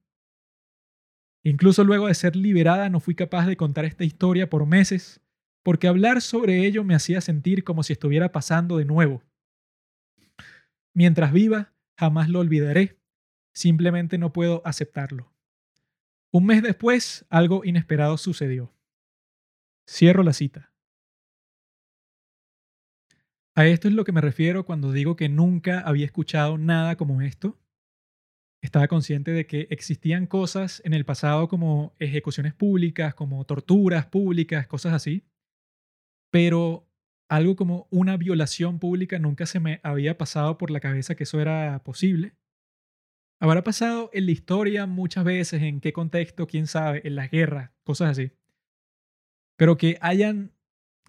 Incluso 1.43 1.85
luego 1.85 2.09
de 2.09 2.15
ser 2.15 2.37
liberada 2.37 2.91
no 2.91 3.01
fui 3.01 3.15
capaz 3.15 3.47
de 3.47 3.57
contar 3.57 3.85
esta 3.85 4.05
historia 4.05 4.51
por 4.51 4.67
meses 4.67 5.21
porque 5.63 5.89
hablar 5.89 6.21
sobre 6.23 6.67
ello 6.67 6.85
me 6.85 6.95
hacía 6.95 7.21
sentir 7.21 7.65
como 7.65 7.83
si 7.83 7.93
estuviera 7.93 8.33
pasando 8.33 8.79
de 8.79 8.85
nuevo. 8.85 9.23
Mientras 10.95 11.33
viva, 11.33 11.73
jamás 11.97 12.29
lo 12.29 12.41
olvidaré. 12.41 12.99
Simplemente 13.53 14.19
no 14.19 14.33
puedo 14.33 14.63
aceptarlo. 14.65 15.33
Un 16.31 16.47
mes 16.47 16.63
después, 16.63 17.27
algo 17.29 17.65
inesperado 17.65 18.17
sucedió. 18.17 18.73
Cierro 19.93 20.23
la 20.23 20.33
cita. 20.33 20.73
A 23.57 23.67
esto 23.67 23.89
es 23.89 23.95
lo 23.95 24.05
que 24.05 24.13
me 24.13 24.21
refiero 24.21 24.65
cuando 24.65 24.93
digo 24.93 25.17
que 25.17 25.29
nunca 25.29 25.81
había 25.81 26.07
escuchado 26.07 26.59
nada 26.59 26.97
como 26.97 27.23
esto. 27.23 27.59
Estaba 28.63 28.87
consciente 28.87 29.33
de 29.33 29.49
que 29.49 29.67
existían 29.71 30.29
cosas 30.29 30.81
en 30.85 30.95
el 30.95 31.05
pasado 31.05 31.49
como 31.49 31.97
ejecuciones 31.99 32.55
públicas, 32.55 33.17
como 33.17 33.45
torturas 33.45 34.07
públicas, 34.07 34.69
cosas 34.69 34.93
así, 34.93 35.27
pero 36.31 36.89
algo 37.29 37.57
como 37.57 37.89
una 37.91 38.17
violación 38.17 38.79
pública 38.79 39.19
nunca 39.19 39.45
se 39.45 39.59
me 39.59 39.81
había 39.83 40.17
pasado 40.17 40.57
por 40.57 40.71
la 40.71 40.79
cabeza 40.79 41.17
que 41.17 41.25
eso 41.25 41.41
era 41.41 41.83
posible. 41.83 42.37
Habrá 43.41 43.65
pasado 43.65 44.09
en 44.13 44.27
la 44.27 44.33
historia 44.33 44.87
muchas 44.87 45.25
veces, 45.25 45.63
en 45.63 45.81
qué 45.81 45.93
contexto, 45.93 46.47
quién 46.47 46.69
sabe, 46.69 47.03
en 47.05 47.17
las 47.17 47.29
guerras, 47.29 47.73
cosas 47.83 48.11
así. 48.11 48.40
Pero 49.61 49.77
que 49.77 49.99
hayan 50.01 50.55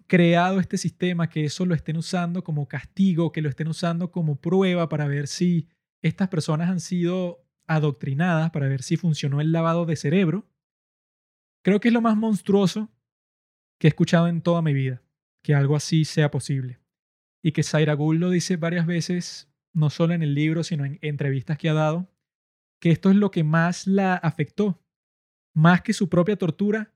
creado 0.06 0.60
este 0.60 0.76
sistema, 0.76 1.30
que 1.30 1.46
eso 1.46 1.64
lo 1.64 1.74
estén 1.74 1.96
usando 1.96 2.44
como 2.44 2.68
castigo, 2.68 3.32
que 3.32 3.40
lo 3.40 3.48
estén 3.48 3.66
usando 3.66 4.10
como 4.10 4.42
prueba 4.42 4.90
para 4.90 5.06
ver 5.06 5.26
si 5.26 5.70
estas 6.02 6.28
personas 6.28 6.68
han 6.68 6.80
sido 6.80 7.46
adoctrinadas, 7.66 8.50
para 8.50 8.68
ver 8.68 8.82
si 8.82 8.98
funcionó 8.98 9.40
el 9.40 9.52
lavado 9.52 9.86
de 9.86 9.96
cerebro, 9.96 10.46
creo 11.64 11.80
que 11.80 11.88
es 11.88 11.94
lo 11.94 12.02
más 12.02 12.14
monstruoso 12.14 12.92
que 13.80 13.86
he 13.86 13.88
escuchado 13.88 14.28
en 14.28 14.42
toda 14.42 14.60
mi 14.60 14.74
vida 14.74 15.02
que 15.42 15.54
algo 15.54 15.74
así 15.74 16.04
sea 16.04 16.30
posible. 16.30 16.78
Y 17.42 17.52
que 17.52 17.62
Zaira 17.62 17.94
Gould 17.94 18.20
lo 18.20 18.28
dice 18.28 18.58
varias 18.58 18.84
veces, 18.84 19.50
no 19.72 19.88
solo 19.88 20.12
en 20.12 20.22
el 20.22 20.34
libro, 20.34 20.62
sino 20.62 20.84
en 20.84 20.98
entrevistas 21.00 21.56
que 21.56 21.70
ha 21.70 21.72
dado, 21.72 22.12
que 22.82 22.90
esto 22.90 23.08
es 23.08 23.16
lo 23.16 23.30
que 23.30 23.44
más 23.44 23.86
la 23.86 24.14
afectó, 24.14 24.84
más 25.54 25.80
que 25.80 25.94
su 25.94 26.10
propia 26.10 26.36
tortura, 26.36 26.92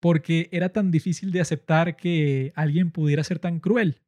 porque 0.00 0.48
era 0.52 0.70
tan 0.70 0.90
difícil 0.90 1.32
de 1.32 1.40
aceptar 1.40 1.96
que 1.96 2.52
alguien 2.54 2.90
pudiera 2.90 3.24
ser 3.24 3.38
tan 3.38 3.60
cruel. 3.60 4.02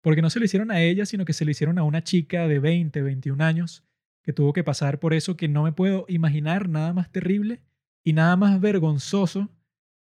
Porque 0.00 0.22
no 0.22 0.30
se 0.30 0.38
lo 0.38 0.44
hicieron 0.44 0.70
a 0.70 0.80
ella, 0.80 1.06
sino 1.06 1.24
que 1.24 1.32
se 1.32 1.44
lo 1.44 1.50
hicieron 1.50 1.78
a 1.78 1.82
una 1.82 2.02
chica 2.02 2.46
de 2.48 2.58
20, 2.58 3.02
21 3.02 3.44
años, 3.44 3.84
que 4.22 4.32
tuvo 4.32 4.52
que 4.52 4.64
pasar 4.64 5.00
por 5.00 5.14
eso 5.14 5.36
que 5.36 5.48
no 5.48 5.64
me 5.64 5.72
puedo 5.72 6.06
imaginar 6.08 6.68
nada 6.68 6.92
más 6.92 7.10
terrible 7.10 7.60
y 8.04 8.12
nada 8.12 8.36
más 8.36 8.60
vergonzoso 8.60 9.50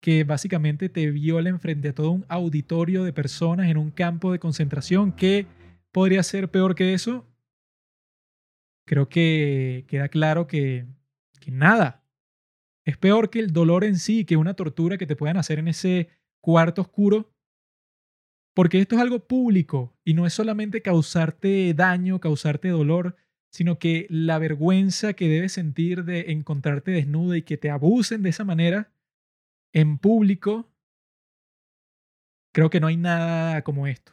que 0.00 0.24
básicamente 0.24 0.88
te 0.88 1.10
violen 1.10 1.58
frente 1.58 1.88
a 1.88 1.94
todo 1.94 2.10
un 2.10 2.26
auditorio 2.28 3.02
de 3.02 3.12
personas 3.12 3.68
en 3.68 3.78
un 3.78 3.90
campo 3.90 4.30
de 4.30 4.38
concentración. 4.38 5.12
¿Qué 5.12 5.46
podría 5.90 6.22
ser 6.22 6.50
peor 6.50 6.74
que 6.74 6.94
eso? 6.94 7.26
Creo 8.86 9.08
que 9.08 9.84
queda 9.88 10.08
claro 10.08 10.46
que, 10.46 10.86
que 11.40 11.50
nada. 11.50 12.05
Es 12.86 12.96
peor 12.96 13.30
que 13.30 13.40
el 13.40 13.52
dolor 13.52 13.82
en 13.82 13.98
sí, 13.98 14.24
que 14.24 14.36
una 14.36 14.54
tortura 14.54 14.96
que 14.96 15.06
te 15.06 15.16
puedan 15.16 15.36
hacer 15.36 15.58
en 15.58 15.66
ese 15.66 16.08
cuarto 16.40 16.82
oscuro. 16.82 17.34
Porque 18.54 18.78
esto 18.78 18.94
es 18.94 19.02
algo 19.02 19.26
público 19.26 19.98
y 20.04 20.14
no 20.14 20.24
es 20.24 20.32
solamente 20.32 20.80
causarte 20.82 21.74
daño, 21.74 22.20
causarte 22.20 22.68
dolor, 22.68 23.16
sino 23.50 23.78
que 23.80 24.06
la 24.08 24.38
vergüenza 24.38 25.14
que 25.14 25.28
debes 25.28 25.52
sentir 25.52 26.04
de 26.04 26.30
encontrarte 26.30 26.92
desnuda 26.92 27.36
y 27.36 27.42
que 27.42 27.56
te 27.56 27.70
abusen 27.70 28.22
de 28.22 28.30
esa 28.30 28.44
manera 28.44 28.92
en 29.72 29.98
público, 29.98 30.70
creo 32.54 32.70
que 32.70 32.80
no 32.80 32.86
hay 32.86 32.96
nada 32.96 33.62
como 33.62 33.88
esto. 33.88 34.12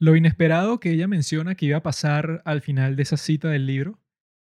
Lo 0.00 0.16
inesperado 0.16 0.80
que 0.80 0.90
ella 0.90 1.06
menciona 1.06 1.54
que 1.54 1.66
iba 1.66 1.76
a 1.76 1.82
pasar 1.82 2.42
al 2.44 2.60
final 2.60 2.96
de 2.96 3.02
esa 3.04 3.16
cita 3.16 3.48
del 3.48 3.66
libro 3.66 3.99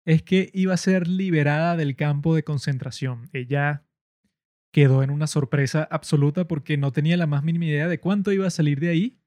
es 0.05 0.23
que 0.23 0.49
iba 0.53 0.73
a 0.73 0.77
ser 0.77 1.07
liberada 1.07 1.77
del 1.77 1.95
campo 1.95 2.35
de 2.35 2.43
concentración. 2.43 3.29
Ella 3.33 3.85
quedó 4.71 5.03
en 5.03 5.09
una 5.11 5.27
sorpresa 5.27 5.87
absoluta 5.91 6.47
porque 6.47 6.77
no 6.77 6.91
tenía 6.91 7.17
la 7.17 7.27
más 7.27 7.43
mínima 7.43 7.65
idea 7.65 7.87
de 7.87 7.99
cuánto 7.99 8.31
iba 8.31 8.47
a 8.47 8.51
salir 8.51 8.79
de 8.79 8.89
ahí 8.89 9.19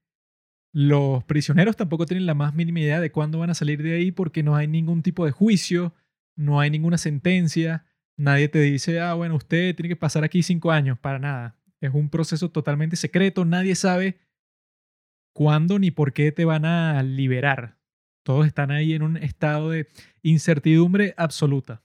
Los 0.73 1.25
prisioneros 1.25 1.77
tampoco 1.77 2.07
tienen 2.07 2.27
la 2.27 2.35
más 2.35 2.55
mínima 2.55 2.81
idea 2.81 3.01
de 3.01 3.13
cuándo 3.13 3.39
van 3.39 3.51
a 3.51 3.55
salir 3.55 3.83
de 3.83 3.95
ahí 3.95 4.13
porque 4.13 4.43
no 4.43 4.57
hay 4.57 4.67
ningún 4.67 5.03
tipo 5.03 5.25
de 5.25 5.31
juicio, 5.33 5.95
no 6.37 6.61
hay 6.61 6.71
ninguna 6.71 6.99
sentencia, 6.99 7.87
nadie 8.17 8.49
te 8.49 8.61
dice, 8.61 9.01
ah, 9.01 9.15
bueno, 9.15 9.37
usted 9.37 9.77
tiene 9.77 9.91
que 9.91 9.97
pasar 9.97 10.25
aquí 10.25 10.43
cinco 10.43 10.73
años, 10.73 10.99
para 10.99 11.21
nada. 11.21 11.57
Es 11.81 11.95
un 11.95 12.11
proceso 12.11 12.51
totalmente 12.51 12.97
secreto, 12.97 13.45
nadie 13.45 13.77
sabe 13.77 14.19
cuándo 15.33 15.79
ni 15.79 15.91
por 15.93 16.13
qué 16.13 16.33
te 16.33 16.45
van 16.45 16.65
a 16.65 17.03
liberar. 17.05 17.79
Todos 18.25 18.47
están 18.47 18.71
ahí 18.71 18.95
en 18.95 19.03
un 19.03 19.17
estado 19.19 19.71
de 19.71 19.87
incertidumbre 20.23 21.15
absoluta. 21.17 21.83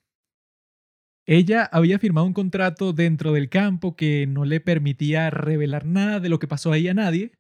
Ella 1.28 1.70
había 1.72 1.99
firmado 1.99 2.26
un 2.26 2.34
contrato 2.34 2.91
dentro 2.91 3.34
del 3.34 3.49
campo 3.49 3.95
que 3.95 4.26
no 4.26 4.45
le 4.45 4.61
permitía 4.61 5.30
revelar 5.30 5.86
nada 5.86 6.20
de 6.20 6.30
lo 6.30 6.40
que 6.40 6.48
pasó 6.48 6.72
ahí 6.72 6.88
a 6.88 6.95
nadie, 6.95 7.34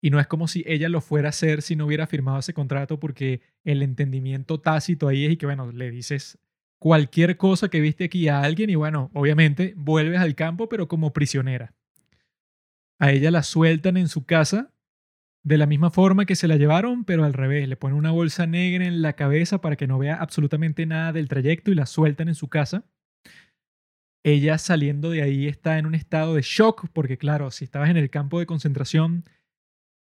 y 0.00 0.10
no 0.10 0.20
es 0.20 0.26
como 0.26 0.46
si 0.46 0.62
ella 0.66 0.88
lo 0.88 1.00
fuera 1.00 1.28
a 1.28 1.30
hacer 1.30 1.62
si 1.62 1.74
no 1.74 1.86
hubiera 1.86 2.06
firmado 2.06 2.38
ese 2.38 2.54
contrato 2.54 3.00
porque 3.00 3.40
el 3.64 3.82
entendimiento 3.82 4.60
tácito 4.60 5.08
ahí 5.08 5.24
es 5.24 5.38
que, 5.38 5.46
bueno, 5.46 5.72
le 5.72 5.90
dices 5.90 6.38
cualquier 6.78 7.38
cosa 7.38 7.68
que 7.68 7.80
viste 7.80 8.04
aquí 8.04 8.28
a 8.28 8.42
alguien 8.42 8.70
y, 8.70 8.74
bueno, 8.74 9.10
obviamente 9.14 9.72
vuelves 9.76 10.20
al 10.20 10.34
campo 10.34 10.68
pero 10.68 10.86
como 10.86 11.12
prisionera. 11.12 11.74
A 12.98 13.10
ella 13.10 13.30
la 13.30 13.42
sueltan 13.42 13.96
en 13.96 14.08
su 14.08 14.24
casa 14.24 14.72
de 15.46 15.58
la 15.58 15.66
misma 15.66 15.90
forma 15.90 16.26
que 16.26 16.34
se 16.34 16.48
la 16.48 16.56
llevaron, 16.56 17.04
pero 17.04 17.22
al 17.22 17.32
revés. 17.32 17.68
Le 17.68 17.76
ponen 17.76 17.96
una 17.96 18.10
bolsa 18.10 18.48
negra 18.48 18.84
en 18.84 19.00
la 19.00 19.12
cabeza 19.12 19.60
para 19.60 19.76
que 19.76 19.86
no 19.86 19.96
vea 19.96 20.16
absolutamente 20.16 20.86
nada 20.86 21.12
del 21.12 21.28
trayecto 21.28 21.70
y 21.70 21.76
la 21.76 21.86
sueltan 21.86 22.26
en 22.26 22.34
su 22.34 22.48
casa. 22.48 22.84
Ella 24.24 24.58
saliendo 24.58 25.10
de 25.10 25.22
ahí 25.22 25.46
está 25.46 25.78
en 25.78 25.86
un 25.86 25.94
estado 25.94 26.34
de 26.34 26.42
shock 26.42 26.88
porque, 26.92 27.16
claro, 27.16 27.52
si 27.52 27.64
estabas 27.64 27.90
en 27.90 27.96
el 27.96 28.10
campo 28.10 28.40
de 28.40 28.46
concentración 28.46 29.22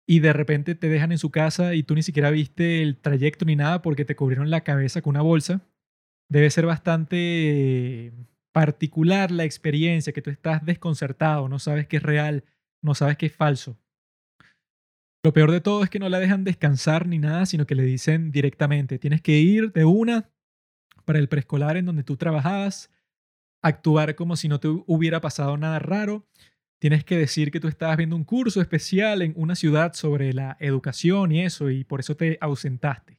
y 0.08 0.22
de 0.22 0.32
repente 0.32 0.74
te 0.74 0.88
dejan 0.88 1.12
en 1.12 1.18
su 1.18 1.32
casa 1.32 1.76
y 1.76 1.84
tú 1.84 1.96
ni 1.96 2.04
siquiera 2.04 2.32
viste 2.32 2.82
el 2.82 2.96
trayecto 2.96 3.44
ni 3.44 3.58
nada 3.58 3.82
porque 3.82 4.06
te 4.06 4.16
cubrieron 4.16 4.50
la 4.50 4.62
cabeza 4.62 5.02
con 5.02 5.18
una 5.18 5.22
bolsa, 5.22 5.68
debe 6.30 6.50
ser 6.50 6.66
bastante 6.66 8.14
particular 8.54 9.32
la 9.32 9.44
experiencia, 9.44 10.14
que 10.14 10.22
tú 10.22 10.30
estás 10.30 10.64
desconcertado, 10.64 11.50
no 11.50 11.60
sabes 11.60 11.88
qué 11.88 11.98
es 11.98 12.04
real, 12.04 12.46
no 12.82 12.96
sabes 12.96 13.18
qué 13.18 13.26
es 13.26 13.36
falso. 13.36 13.78
Lo 15.26 15.34
peor 15.34 15.50
de 15.50 15.60
todo 15.60 15.84
es 15.84 15.90
que 15.90 15.98
no 15.98 16.08
la 16.08 16.20
dejan 16.20 16.44
descansar 16.44 17.08
ni 17.08 17.18
nada, 17.18 17.48
sino 17.48 17.66
que 17.66 17.74
le 17.74 17.82
dicen 17.82 18.32
directamente, 18.32 19.00
tienes 19.00 19.24
que 19.24 19.40
ir 19.40 19.72
de 19.72 19.84
una 19.84 20.30
para 21.04 21.18
el 21.18 21.28
preescolar 21.28 21.78
en 21.78 21.86
donde 21.88 22.04
tú 22.04 22.16
trabajabas, 22.16 22.92
actuar 23.64 24.14
como 24.14 24.36
si 24.36 24.48
no 24.48 24.60
te 24.60 24.68
hubiera 24.68 25.22
pasado 25.22 25.58
nada 25.58 25.80
raro, 25.80 26.28
tienes 26.78 27.04
que 27.04 27.18
decir 27.18 27.50
que 27.50 27.60
tú 27.60 27.68
estabas 27.68 27.98
viendo 27.98 28.16
un 28.16 28.24
curso 28.24 28.62
especial 28.62 29.24
en 29.24 29.34
una 29.36 29.56
ciudad 29.56 29.94
sobre 29.94 30.32
la 30.32 30.58
educación 30.60 31.32
y 31.32 31.42
eso, 31.42 31.72
y 31.72 31.84
por 31.86 32.02
eso 32.02 32.16
te 32.16 32.38
ausentaste. 32.40 33.18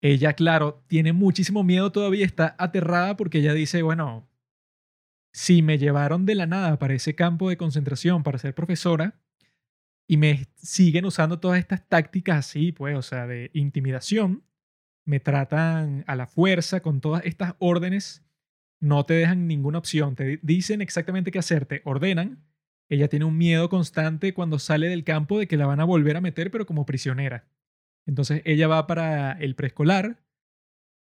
Ella, 0.00 0.32
claro, 0.32 0.82
tiene 0.88 1.12
muchísimo 1.12 1.62
miedo 1.62 1.92
todavía, 1.92 2.26
está 2.26 2.56
aterrada 2.58 3.16
porque 3.16 3.38
ella 3.38 3.54
dice, 3.54 3.82
bueno, 3.82 4.28
si 5.32 5.62
me 5.62 5.78
llevaron 5.78 6.26
de 6.26 6.34
la 6.34 6.46
nada 6.46 6.76
para 6.80 6.94
ese 6.94 7.14
campo 7.14 7.50
de 7.50 7.56
concentración 7.56 8.24
para 8.24 8.38
ser 8.38 8.52
profesora 8.52 9.20
y 10.08 10.16
me 10.16 10.46
siguen 10.56 11.04
usando 11.04 11.38
todas 11.38 11.60
estas 11.60 11.86
tácticas 11.86 12.38
así, 12.38 12.72
pues, 12.72 12.96
o 12.96 13.02
sea, 13.02 13.28
de 13.28 13.50
intimidación, 13.54 14.42
me 15.04 15.20
tratan 15.20 16.02
a 16.08 16.16
la 16.16 16.26
fuerza 16.26 16.80
con 16.80 17.00
todas 17.00 17.24
estas 17.24 17.54
órdenes 17.60 18.24
no 18.80 19.04
te 19.04 19.14
dejan 19.14 19.48
ninguna 19.48 19.78
opción, 19.78 20.14
te 20.14 20.38
dicen 20.42 20.80
exactamente 20.80 21.30
qué 21.30 21.38
hacer, 21.38 21.66
te 21.66 21.82
ordenan. 21.84 22.44
Ella 22.88 23.08
tiene 23.08 23.24
un 23.24 23.36
miedo 23.36 23.68
constante 23.68 24.32
cuando 24.32 24.58
sale 24.58 24.88
del 24.88 25.04
campo 25.04 25.38
de 25.38 25.46
que 25.46 25.56
la 25.56 25.66
van 25.66 25.80
a 25.80 25.84
volver 25.84 26.16
a 26.16 26.20
meter, 26.20 26.50
pero 26.50 26.64
como 26.64 26.86
prisionera. 26.86 27.48
Entonces 28.06 28.40
ella 28.44 28.68
va 28.68 28.86
para 28.86 29.32
el 29.32 29.54
preescolar, 29.54 30.22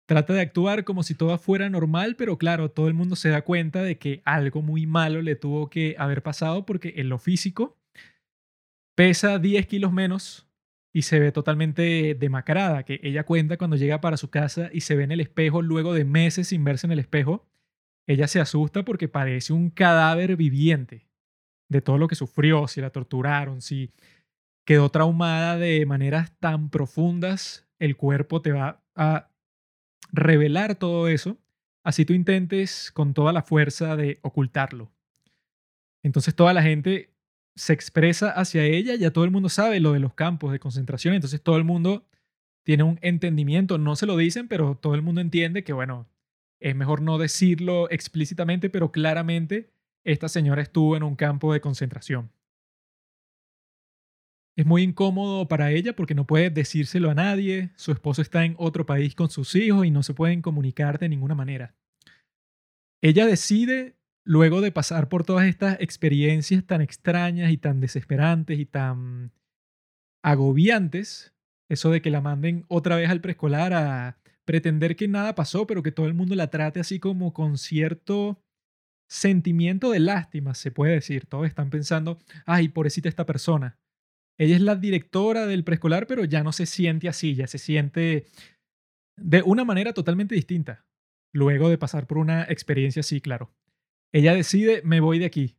trata 0.06 0.34
de 0.34 0.42
actuar 0.42 0.84
como 0.84 1.02
si 1.02 1.14
todo 1.14 1.36
fuera 1.38 1.68
normal, 1.70 2.14
pero 2.16 2.38
claro, 2.38 2.70
todo 2.70 2.86
el 2.86 2.94
mundo 2.94 3.16
se 3.16 3.30
da 3.30 3.42
cuenta 3.42 3.82
de 3.82 3.98
que 3.98 4.22
algo 4.24 4.62
muy 4.62 4.86
malo 4.86 5.22
le 5.22 5.34
tuvo 5.34 5.70
que 5.70 5.96
haber 5.98 6.22
pasado 6.22 6.66
porque 6.66 6.94
en 6.96 7.08
lo 7.08 7.18
físico 7.18 7.78
pesa 8.94 9.38
10 9.38 9.66
kilos 9.66 9.92
menos 9.92 10.48
y 10.92 11.02
se 11.02 11.18
ve 11.18 11.32
totalmente 11.32 12.14
demacrada, 12.14 12.84
que 12.84 13.00
ella 13.02 13.24
cuenta 13.24 13.56
cuando 13.56 13.76
llega 13.76 14.00
para 14.00 14.16
su 14.16 14.30
casa 14.30 14.70
y 14.72 14.82
se 14.82 14.94
ve 14.94 15.04
en 15.04 15.12
el 15.12 15.20
espejo 15.20 15.60
luego 15.60 15.92
de 15.92 16.04
meses 16.04 16.48
sin 16.48 16.62
verse 16.62 16.86
en 16.86 16.92
el 16.92 17.00
espejo, 17.00 17.46
ella 18.06 18.28
se 18.28 18.40
asusta 18.40 18.84
porque 18.84 19.08
parece 19.08 19.52
un 19.52 19.70
cadáver 19.70 20.36
viviente 20.36 21.08
de 21.68 21.80
todo 21.80 21.98
lo 21.98 22.06
que 22.06 22.14
sufrió, 22.14 22.68
si 22.68 22.80
la 22.80 22.90
torturaron, 22.90 23.60
si 23.60 23.90
quedó 24.64 24.90
traumada 24.90 25.58
de 25.58 25.84
maneras 25.86 26.32
tan 26.38 26.70
profundas, 26.70 27.66
el 27.78 27.96
cuerpo 27.96 28.40
te 28.40 28.52
va 28.52 28.82
a 28.94 29.30
revelar 30.12 30.76
todo 30.76 31.08
eso, 31.08 31.38
así 31.82 32.04
tú 32.04 32.12
intentes 32.12 32.92
con 32.92 33.14
toda 33.14 33.32
la 33.32 33.42
fuerza 33.42 33.96
de 33.96 34.20
ocultarlo. 34.22 34.92
Entonces 36.04 36.34
toda 36.36 36.52
la 36.52 36.62
gente 36.62 37.13
se 37.56 37.72
expresa 37.72 38.30
hacia 38.30 38.64
ella, 38.64 38.94
ya 38.96 39.12
todo 39.12 39.24
el 39.24 39.30
mundo 39.30 39.48
sabe 39.48 39.80
lo 39.80 39.92
de 39.92 40.00
los 40.00 40.14
campos 40.14 40.52
de 40.52 40.58
concentración, 40.58 41.14
entonces 41.14 41.40
todo 41.42 41.56
el 41.56 41.64
mundo 41.64 42.06
tiene 42.64 42.82
un 42.82 42.98
entendimiento, 43.02 43.78
no 43.78 43.94
se 43.94 44.06
lo 44.06 44.16
dicen, 44.16 44.48
pero 44.48 44.76
todo 44.76 44.94
el 44.94 45.02
mundo 45.02 45.20
entiende 45.20 45.64
que, 45.64 45.72
bueno, 45.72 46.08
es 46.60 46.74
mejor 46.74 47.02
no 47.02 47.18
decirlo 47.18 47.90
explícitamente, 47.90 48.70
pero 48.70 48.90
claramente 48.90 49.70
esta 50.02 50.28
señora 50.28 50.62
estuvo 50.62 50.96
en 50.96 51.02
un 51.02 51.14
campo 51.14 51.52
de 51.52 51.60
concentración. 51.60 52.30
Es 54.56 54.64
muy 54.64 54.82
incómodo 54.82 55.48
para 55.48 55.72
ella 55.72 55.96
porque 55.96 56.14
no 56.14 56.26
puede 56.26 56.48
decírselo 56.48 57.10
a 57.10 57.14
nadie, 57.14 57.72
su 57.76 57.90
esposo 57.92 58.22
está 58.22 58.44
en 58.44 58.54
otro 58.58 58.86
país 58.86 59.14
con 59.14 59.28
sus 59.28 59.54
hijos 59.56 59.84
y 59.84 59.90
no 59.90 60.02
se 60.02 60.14
pueden 60.14 60.42
comunicar 60.42 60.98
de 60.98 61.08
ninguna 61.08 61.34
manera. 61.34 61.74
Ella 63.02 63.26
decide, 63.26 63.96
luego 64.24 64.60
de 64.60 64.72
pasar 64.72 65.08
por 65.08 65.24
todas 65.24 65.46
estas 65.46 65.80
experiencias 65.80 66.64
tan 66.66 66.80
extrañas 66.80 67.52
y 67.52 67.58
tan 67.58 67.80
desesperantes 67.80 68.58
y 68.58 68.66
tan 68.66 69.32
agobiantes, 70.22 71.34
eso 71.68 71.90
de 71.90 72.00
que 72.00 72.10
la 72.10 72.20
manden 72.20 72.64
otra 72.68 72.96
vez 72.96 73.10
al 73.10 73.20
preescolar 73.20 73.72
a 73.74 74.18
pretender 74.44 74.96
que 74.96 75.08
nada 75.08 75.34
pasó, 75.34 75.66
pero 75.66 75.82
que 75.82 75.92
todo 75.92 76.06
el 76.06 76.14
mundo 76.14 76.34
la 76.34 76.50
trate 76.50 76.80
así 76.80 76.98
como 76.98 77.32
con 77.32 77.58
cierto 77.58 78.40
sentimiento 79.08 79.90
de 79.90 80.00
lástima, 80.00 80.54
se 80.54 80.70
puede 80.70 80.94
decir. 80.94 81.26
Todos 81.26 81.46
están 81.46 81.70
pensando, 81.70 82.18
ay, 82.46 82.68
pobrecita 82.68 83.08
esta 83.08 83.26
persona. 83.26 83.78
Ella 84.38 84.56
es 84.56 84.62
la 84.62 84.76
directora 84.76 85.46
del 85.46 85.64
preescolar, 85.64 86.06
pero 86.06 86.24
ya 86.24 86.42
no 86.42 86.52
se 86.52 86.66
siente 86.66 87.08
así, 87.08 87.34
ya 87.34 87.46
se 87.46 87.58
siente 87.58 88.26
de 89.16 89.42
una 89.42 89.64
manera 89.64 89.92
totalmente 89.92 90.34
distinta, 90.34 90.84
luego 91.32 91.68
de 91.68 91.78
pasar 91.78 92.06
por 92.06 92.18
una 92.18 92.42
experiencia 92.44 93.00
así, 93.00 93.20
claro. 93.20 93.54
Ella 94.14 94.32
decide, 94.32 94.80
me 94.84 95.00
voy 95.00 95.18
de 95.18 95.24
aquí. 95.24 95.56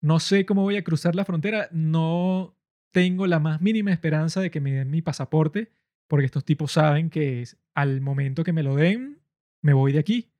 No 0.00 0.20
sé 0.20 0.46
cómo 0.46 0.62
voy 0.62 0.78
a 0.78 0.82
cruzar 0.82 1.14
la 1.14 1.26
frontera, 1.26 1.68
no 1.70 2.56
tengo 2.92 3.26
la 3.26 3.40
más 3.40 3.60
mínima 3.60 3.92
esperanza 3.92 4.40
de 4.40 4.50
que 4.50 4.58
me 4.58 4.72
den 4.72 4.90
mi 4.90 5.02
pasaporte, 5.02 5.70
porque 6.08 6.24
estos 6.24 6.46
tipos 6.46 6.72
saben 6.72 7.10
que 7.10 7.44
al 7.74 8.00
momento 8.00 8.42
que 8.42 8.54
me 8.54 8.62
lo 8.62 8.74
den, 8.74 9.20
me 9.60 9.74
voy 9.74 9.92
de 9.92 9.98
aquí. 9.98 10.32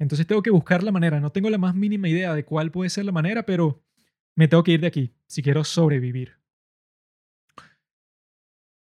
Entonces 0.00 0.26
tengo 0.26 0.42
que 0.42 0.50
buscar 0.50 0.82
la 0.82 0.90
manera. 0.90 1.20
No 1.20 1.30
tengo 1.30 1.50
la 1.50 1.58
más 1.58 1.76
mínima 1.76 2.08
idea 2.08 2.34
de 2.34 2.44
cuál 2.44 2.72
puede 2.72 2.90
ser 2.90 3.04
la 3.04 3.12
manera, 3.12 3.46
pero 3.46 3.80
me 4.34 4.48
tengo 4.48 4.64
que 4.64 4.72
ir 4.72 4.80
de 4.80 4.88
aquí 4.88 5.14
si 5.28 5.40
quiero 5.40 5.62
sobrevivir. 5.62 6.32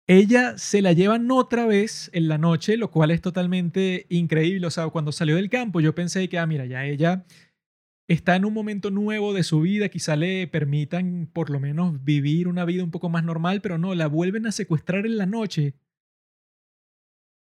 Ella 0.05 0.55
se 0.55 0.83
la 0.83 0.93
llevan 0.93 1.31
otra 1.31 1.65
vez 1.65 2.11
en 2.13 2.27
la 2.27 2.37
noche, 2.37 2.77
lo 2.77 2.91
cual 2.91 3.09
es 3.09 3.21
totalmente 3.21 4.05
increíble. 4.09 4.67
O 4.67 4.71
sea, 4.71 4.87
cuando 4.89 5.11
salió 5.11 5.35
del 5.35 5.49
campo 5.49 5.81
yo 5.81 5.95
pensé 5.95 6.29
que, 6.29 6.37
ah, 6.37 6.45
mira, 6.45 6.67
ya 6.67 6.85
ella 6.85 7.25
está 8.09 8.35
en 8.35 8.43
un 8.43 8.53
momento 8.53 8.91
nuevo 8.91 9.33
de 9.33 9.43
su 9.43 9.61
vida, 9.61 9.87
quizá 9.87 10.17
le 10.17 10.45
permitan 10.47 11.29
por 11.31 11.49
lo 11.49 11.61
menos 11.61 12.03
vivir 12.03 12.49
una 12.49 12.65
vida 12.65 12.83
un 12.83 12.91
poco 12.91 13.07
más 13.07 13.23
normal, 13.23 13.61
pero 13.61 13.77
no, 13.77 13.95
la 13.95 14.07
vuelven 14.07 14.45
a 14.47 14.51
secuestrar 14.51 15.05
en 15.05 15.17
la 15.17 15.25
noche 15.25 15.75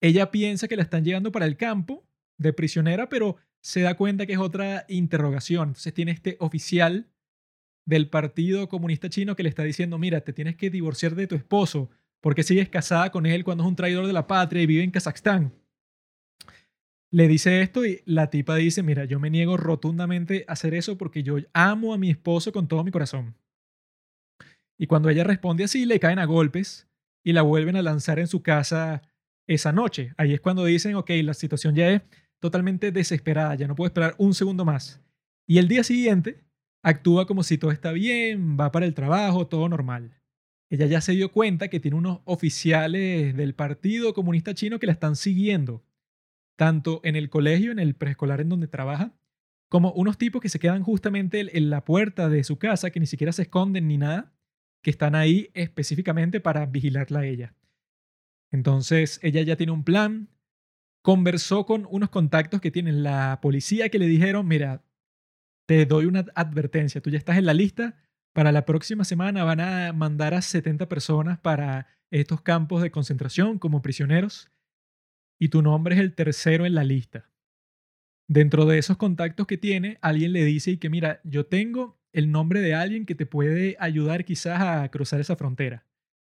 ella 0.04 0.32
piensa 0.32 0.68
que 0.68 0.76
la 0.76 0.84
están 0.84 1.06
llevando 1.06 1.32
para 1.32 1.46
el 1.46 1.56
campo 1.56 2.06
de 2.38 2.52
prisionera, 2.52 3.08
pero 3.08 3.38
se 3.62 3.80
da 3.80 3.96
cuenta 3.96 4.26
que 4.26 4.34
es 4.34 4.40
otra 4.40 4.84
interrogación. 4.90 5.70
Entonces 5.70 5.94
tiene 5.94 6.12
este 6.12 6.36
oficial 6.42 7.08
del 7.86 8.10
Partido 8.10 8.68
Comunista 8.68 9.10
Chino 9.10 9.38
que 9.38 9.44
le 9.44 9.50
está 9.50 9.64
diciendo, 9.64 9.98
mira, 9.98 10.20
te 10.20 10.34
tienes 10.34 10.58
que 10.58 10.70
divorciar 10.70 11.16
de 11.16 11.28
tu 11.28 11.36
esposo 11.36 11.90
porque 12.20 12.44
sigues 12.44 12.68
casada 12.68 13.12
con 13.12 13.26
él 13.26 13.46
cuando 13.46 13.64
es 13.64 13.70
un 13.70 13.78
traidor 13.78 14.06
de 14.06 14.12
la 14.12 14.28
patria 14.28 14.62
y 14.62 14.66
vive 14.66 14.84
en 14.84 14.92
Kazajstán. 14.92 15.54
Le 17.14 17.28
dice 17.28 17.62
esto 17.62 17.86
y 17.86 18.02
la 18.06 18.32
tipa 18.32 18.56
dice, 18.56 18.82
mira, 18.82 19.06
yo 19.06 19.20
me 19.20 19.30
niego 19.30 19.56
rotundamente 19.56 20.46
a 20.48 20.54
hacer 20.54 20.74
eso 20.74 20.98
porque 20.98 21.22
yo 21.22 21.36
amo 21.54 21.94
a 21.94 22.00
mi 22.00 22.10
esposo 22.10 22.52
con 22.52 22.68
todo 22.68 22.84
mi 22.84 22.90
corazón. 22.90 23.36
Y 24.80 24.88
cuando 24.88 25.10
ella 25.10 25.24
responde 25.24 25.64
así, 25.64 25.86
le 25.86 26.00
caen 26.00 26.18
a 26.18 26.26
golpes 26.26 26.88
y 27.24 27.34
la 27.34 27.44
vuelven 27.44 27.76
a 27.76 27.84
lanzar 27.84 28.18
en 28.18 28.26
su 28.26 28.42
casa 28.42 29.04
esa 29.46 29.72
noche. 29.72 30.16
Ahí 30.18 30.34
es 30.34 30.42
cuando 30.42 30.66
dicen, 30.66 30.96
ok, 30.96 31.12
la 31.24 31.36
situación 31.36 31.76
ya 31.76 31.88
es 31.92 32.02
totalmente 32.40 32.92
desesperada, 32.92 33.54
ya 33.54 33.68
no 33.68 33.76
puedo 33.76 33.90
esperar 33.90 34.16
un 34.18 34.34
segundo 34.34 34.66
más. 34.66 35.00
Y 35.46 35.60
el 35.60 35.68
día 35.68 35.84
siguiente 35.84 36.44
actúa 36.82 37.28
como 37.28 37.44
si 37.44 37.60
todo 37.60 37.70
está 37.70 37.92
bien, 37.92 38.58
va 38.60 38.72
para 38.72 38.88
el 38.88 38.96
trabajo, 38.96 39.46
todo 39.46 39.70
normal. 39.70 40.20
ella 40.68 40.88
ya 40.88 41.00
se 41.00 41.12
dio 41.12 41.32
cuenta 41.32 41.68
que 41.68 41.80
tiene 41.80 41.96
unos 41.96 42.22
oficiales 42.26 43.38
del 43.38 43.54
Partido 43.54 44.16
Comunista 44.16 44.56
Chino 44.56 44.80
que 44.80 44.88
la 44.88 44.94
están 44.94 45.16
siguiendo, 45.16 45.84
tanto 46.56 47.02
en 47.04 47.16
el 47.16 47.30
colegio, 47.30 47.72
en 47.72 47.80
el 47.80 47.96
preescolar 47.96 48.42
en 48.42 48.50
donde 48.50 48.68
trabaja, 48.68 49.14
como 49.70 49.92
unos 49.94 50.18
tipos 50.18 50.42
que 50.42 50.50
se 50.50 50.60
quedan 50.60 50.84
justamente 50.84 51.58
en 51.58 51.70
la 51.70 51.84
puerta 51.84 52.30
de 52.30 52.44
su 52.44 52.60
casa, 52.60 52.92
que 52.92 53.00
ni 53.00 53.08
siquiera 53.08 53.32
se 53.32 53.44
esconden 53.44 53.88
ni 53.88 53.98
nada, 53.98 54.34
que 54.84 54.92
están 54.92 55.16
ahí 55.16 55.50
específicamente 55.54 56.40
para 56.40 56.66
vigilarla 56.66 57.20
a 57.20 57.26
ella. 57.26 57.56
Entonces, 58.52 59.20
ella 59.24 59.42
ya 59.42 59.56
tiene 59.56 59.72
un 59.72 59.84
plan, 59.84 60.30
conversó 61.02 61.66
con 61.66 61.88
unos 61.90 62.10
contactos 62.10 62.62
que 62.62 62.70
tienen 62.70 63.02
la 63.02 63.40
policía 63.42 63.90
que 63.90 63.98
le 63.98 64.06
dijeron, 64.06 64.48
mira, 64.48 64.84
te 65.66 65.86
doy 65.88 66.06
una 66.06 66.26
advertencia, 66.36 67.02
tú 67.02 67.10
ya 67.10 67.18
estás 67.18 67.38
en 67.38 67.46
la 67.46 67.54
lista, 67.54 67.96
para 68.32 68.52
la 68.52 68.66
próxima 68.66 69.06
semana 69.06 69.44
van 69.44 69.60
a 69.60 69.92
mandar 69.94 70.34
a 70.34 70.42
70 70.42 70.88
personas 70.88 71.40
para 71.40 71.88
estos 72.12 72.42
campos 72.42 72.84
de 72.84 72.92
concentración 72.92 73.58
como 73.58 73.82
prisioneros 73.82 74.53
y 75.40 75.50
tu 75.50 75.62
nombre 75.62 75.96
es 75.96 76.02
el 76.02 76.14
tercero 76.14 76.66
en 76.66 76.76
la 76.76 76.84
lista 76.84 77.34
dentro 78.28 78.66
de 78.66 78.78
esos 78.78 78.98
contactos 78.98 79.48
que 79.48 79.58
tiene, 79.58 79.98
alguien 80.02 80.34
le 80.34 80.44
dice 80.44 80.72
y 80.72 80.78
que 80.78 80.90
mira, 80.90 81.22
yo 81.24 81.46
tengo 81.46 82.00
el 82.12 82.32
nombre 82.32 82.62
de 82.62 82.74
alguien 82.74 83.06
que 83.06 83.16
te 83.16 83.26
puede 83.26 83.76
ayudar 83.80 84.26
quizás 84.26 84.62
a 84.62 84.90
cruzar 84.90 85.20
esa 85.20 85.36
frontera. 85.36 85.86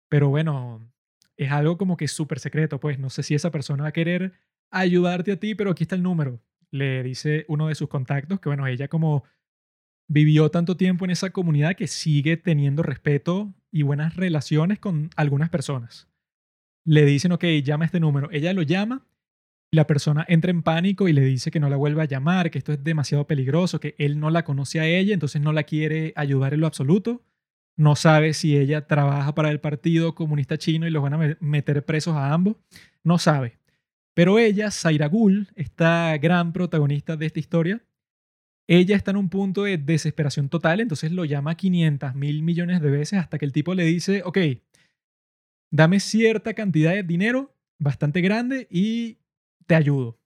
Pero 0.09 0.29
bueno, 0.29 0.91
es 1.37 1.51
algo 1.51 1.77
como 1.77 1.97
que 1.97 2.07
súper 2.07 2.39
secreto, 2.39 2.79
pues 2.79 2.99
no 2.99 3.09
sé 3.09 3.23
si 3.23 3.35
esa 3.35 3.51
persona 3.51 3.83
va 3.83 3.89
a 3.89 3.93
querer 3.93 4.33
ayudarte 4.71 5.33
a 5.33 5.39
ti, 5.39 5.55
pero 5.55 5.71
aquí 5.71 5.83
está 5.83 5.95
el 5.95 6.03
número. 6.03 6.41
Le 6.71 7.03
dice 7.03 7.45
uno 7.47 7.67
de 7.67 7.75
sus 7.75 7.89
contactos 7.89 8.39
que 8.39 8.49
bueno, 8.49 8.67
ella 8.67 8.87
como 8.87 9.23
vivió 10.07 10.49
tanto 10.51 10.77
tiempo 10.77 11.05
en 11.05 11.11
esa 11.11 11.31
comunidad 11.31 11.75
que 11.75 11.87
sigue 11.87 12.37
teniendo 12.37 12.83
respeto 12.83 13.53
y 13.71 13.83
buenas 13.83 14.15
relaciones 14.15 14.79
con 14.79 15.09
algunas 15.15 15.49
personas. 15.49 16.07
Le 16.85 17.05
dicen, 17.05 17.31
ok, 17.31 17.43
llama 17.63 17.85
este 17.85 17.99
número. 17.99 18.29
Ella 18.31 18.53
lo 18.53 18.61
llama 18.61 19.05
la 19.75 19.87
persona 19.87 20.25
entra 20.27 20.51
en 20.51 20.63
pánico 20.63 21.07
y 21.07 21.13
le 21.13 21.21
dice 21.21 21.51
que 21.51 21.59
no 21.59 21.69
la 21.69 21.75
vuelva 21.75 22.03
a 22.03 22.07
llamar, 22.07 22.49
que 22.49 22.57
esto 22.57 22.73
es 22.73 22.83
demasiado 22.83 23.27
peligroso, 23.27 23.79
que 23.79 23.95
él 23.97 24.19
no 24.19 24.29
la 24.29 24.43
conoce 24.43 24.79
a 24.79 24.87
ella, 24.87 25.13
entonces 25.13 25.41
no 25.41 25.53
la 25.53 25.63
quiere 25.63 26.13
ayudar 26.15 26.53
en 26.53 26.61
lo 26.61 26.67
absoluto. 26.67 27.23
No 27.77 27.95
sabe 27.95 28.33
si 28.33 28.57
ella 28.57 28.87
trabaja 28.87 29.35
para 29.35 29.51
el 29.51 29.59
Partido 29.59 30.15
Comunista 30.15 30.57
Chino 30.57 30.87
y 30.87 30.91
los 30.91 31.03
van 31.03 31.13
a 31.13 31.37
meter 31.41 31.83
presos 31.85 32.15
a 32.15 32.33
ambos. 32.33 32.55
No 33.03 33.17
sabe. 33.19 33.57
Pero 34.13 34.39
ella, 34.39 34.71
Zaira 34.71 35.07
Gul, 35.07 35.49
esta 35.55 36.17
gran 36.17 36.53
protagonista 36.53 37.17
de 37.17 37.25
esta 37.25 37.39
historia, 37.39 37.83
ella 38.67 38.95
está 38.95 39.11
en 39.11 39.17
un 39.17 39.29
punto 39.29 39.63
de 39.63 39.77
desesperación 39.77 40.47
total, 40.49 40.79
entonces 40.79 41.11
lo 41.11 41.25
llama 41.25 41.55
500 41.55 42.15
mil 42.15 42.41
millones 42.41 42.81
de 42.81 42.89
veces 42.89 43.19
hasta 43.19 43.37
que 43.37 43.45
el 43.45 43.51
tipo 43.51 43.75
le 43.75 43.83
dice, 43.83 44.21
ok, 44.23 44.37
dame 45.75 45.99
cierta 45.99 46.53
cantidad 46.53 46.93
de 46.93 47.03
dinero 47.03 47.53
bastante 47.77 48.21
grande 48.21 48.67
y 48.71 49.17
te 49.67 49.75
ayudo. 49.75 50.17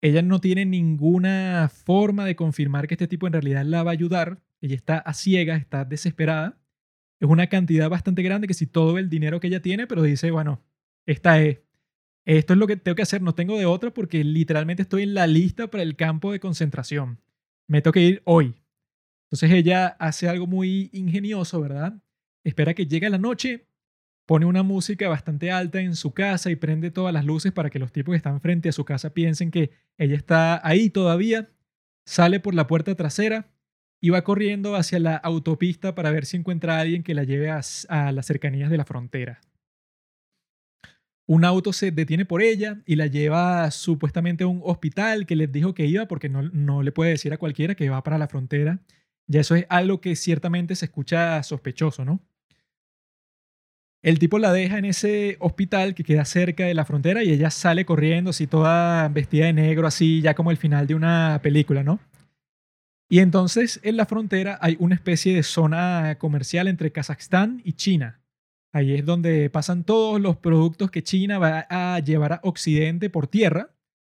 Ella 0.00 0.22
no 0.22 0.40
tiene 0.40 0.64
ninguna 0.64 1.70
forma 1.72 2.24
de 2.24 2.34
confirmar 2.34 2.88
que 2.88 2.94
este 2.94 3.06
tipo 3.06 3.26
en 3.26 3.34
realidad 3.34 3.64
la 3.64 3.82
va 3.82 3.90
a 3.90 3.92
ayudar. 3.92 4.42
Ella 4.60 4.74
está 4.74 4.98
a 4.98 5.14
ciegas, 5.14 5.60
está 5.60 5.84
desesperada. 5.84 6.58
Es 7.20 7.28
una 7.28 7.46
cantidad 7.46 7.88
bastante 7.88 8.22
grande 8.22 8.48
que 8.48 8.54
si 8.54 8.66
todo 8.66 8.98
el 8.98 9.08
dinero 9.08 9.38
que 9.38 9.46
ella 9.46 9.62
tiene, 9.62 9.86
pero 9.86 10.02
dice, 10.02 10.30
bueno, 10.30 10.60
esta 11.06 11.40
es. 11.40 11.60
Esto 12.24 12.52
es 12.52 12.58
lo 12.58 12.66
que 12.66 12.76
tengo 12.76 12.94
que 12.94 13.02
hacer, 13.02 13.20
no 13.20 13.34
tengo 13.34 13.58
de 13.58 13.66
otra 13.66 13.92
porque 13.92 14.22
literalmente 14.24 14.82
estoy 14.82 15.02
en 15.02 15.14
la 15.14 15.26
lista 15.26 15.68
para 15.68 15.82
el 15.82 15.96
campo 15.96 16.32
de 16.32 16.40
concentración. 16.40 17.20
Me 17.66 17.82
tengo 17.82 17.92
que 17.92 18.00
ir 18.00 18.22
hoy. 18.24 18.54
Entonces 19.26 19.50
ella 19.50 19.88
hace 19.98 20.28
algo 20.28 20.46
muy 20.46 20.88
ingenioso, 20.92 21.60
¿verdad? 21.60 21.94
Espera 22.44 22.74
que 22.74 22.86
llegue 22.86 23.10
la 23.10 23.18
noche, 23.18 23.66
pone 24.26 24.46
una 24.46 24.62
música 24.62 25.08
bastante 25.08 25.50
alta 25.50 25.80
en 25.80 25.96
su 25.96 26.12
casa 26.12 26.50
y 26.50 26.56
prende 26.56 26.90
todas 26.90 27.12
las 27.12 27.24
luces 27.24 27.52
para 27.52 27.70
que 27.70 27.78
los 27.78 27.92
tipos 27.92 28.12
que 28.12 28.16
están 28.16 28.40
frente 28.40 28.68
a 28.68 28.72
su 28.72 28.84
casa 28.84 29.10
piensen 29.10 29.50
que 29.50 29.70
ella 29.98 30.16
está 30.16 30.66
ahí 30.66 30.90
todavía, 30.90 31.50
sale 32.06 32.40
por 32.40 32.54
la 32.54 32.66
puerta 32.66 32.94
trasera 32.94 33.50
y 34.00 34.10
va 34.10 34.24
corriendo 34.24 34.74
hacia 34.74 34.98
la 34.98 35.16
autopista 35.16 35.94
para 35.94 36.10
ver 36.10 36.26
si 36.26 36.36
encuentra 36.36 36.76
a 36.76 36.80
alguien 36.80 37.02
que 37.02 37.14
la 37.14 37.24
lleve 37.24 37.50
a, 37.50 37.60
las 38.12 38.26
cercanías 38.26 38.70
de 38.70 38.76
la 38.76 38.84
frontera. 38.84 39.40
Un 41.26 41.44
auto 41.44 41.72
se 41.72 41.92
detiene 41.92 42.24
por 42.24 42.42
ella 42.42 42.82
y 42.84 42.96
la 42.96 43.06
lleva 43.06 43.70
supuestamente 43.70 44.42
a 44.42 44.48
un 44.48 44.60
hospital 44.64 45.24
que 45.24 45.36
les 45.36 45.52
dijo 45.52 45.72
que 45.72 45.86
iba 45.86 46.06
porque 46.06 46.28
no, 46.28 46.42
no 46.42 46.82
le 46.82 46.90
puede 46.90 47.12
decir 47.12 47.32
a 47.32 47.38
cualquiera 47.38 47.76
que 47.76 47.88
va 47.90 48.02
para 48.02 48.18
la 48.18 48.26
frontera. 48.26 48.80
Ya 49.28 49.40
eso 49.40 49.54
es 49.54 49.66
algo 49.68 50.00
que 50.00 50.16
ciertamente 50.16 50.74
se 50.74 50.86
escucha 50.86 51.40
sospechoso, 51.44 52.04
¿no? 52.04 52.20
El 54.02 54.18
tipo 54.18 54.40
la 54.40 54.52
deja 54.52 54.78
en 54.78 54.84
ese 54.84 55.36
hospital 55.38 55.94
que 55.94 56.02
queda 56.02 56.24
cerca 56.24 56.64
de 56.64 56.74
la 56.74 56.84
frontera 56.84 57.22
y 57.22 57.30
ella 57.30 57.50
sale 57.50 57.84
corriendo 57.84 58.30
así 58.30 58.48
toda 58.48 59.08
vestida 59.08 59.46
de 59.46 59.52
negro, 59.52 59.86
así 59.86 60.20
ya 60.20 60.34
como 60.34 60.50
el 60.50 60.56
final 60.56 60.88
de 60.88 60.96
una 60.96 61.38
película, 61.40 61.84
¿no? 61.84 62.00
Y 63.08 63.20
entonces 63.20 63.78
en 63.84 63.96
la 63.96 64.06
frontera 64.06 64.58
hay 64.60 64.76
una 64.80 64.96
especie 64.96 65.34
de 65.34 65.44
zona 65.44 66.16
comercial 66.18 66.66
entre 66.66 66.90
Kazajstán 66.90 67.60
y 67.64 67.74
China. 67.74 68.20
Ahí 68.72 68.94
es 68.94 69.04
donde 69.04 69.50
pasan 69.50 69.84
todos 69.84 70.20
los 70.20 70.36
productos 70.36 70.90
que 70.90 71.02
China 71.04 71.38
va 71.38 71.66
a 71.68 72.00
llevar 72.00 72.32
a 72.32 72.40
Occidente 72.42 73.08
por 73.08 73.28
tierra, 73.28 73.70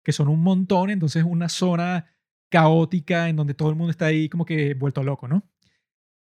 que 0.03 0.13
son 0.13 0.29
un 0.29 0.43
montón, 0.43 0.91
entonces 0.91 1.25
una 1.25 1.49
zona 1.51 2.07
caótica 2.49 3.29
en 3.29 3.37
donde 3.37 3.53
todo 3.55 3.69
el 3.69 3.75
mundo 3.77 3.91
está 3.91 4.07
ahí 4.07 4.29
como 4.31 4.47
que 4.47 4.75
vuelto 4.75 5.03
loco, 5.03 5.29
¿no? 5.29 5.43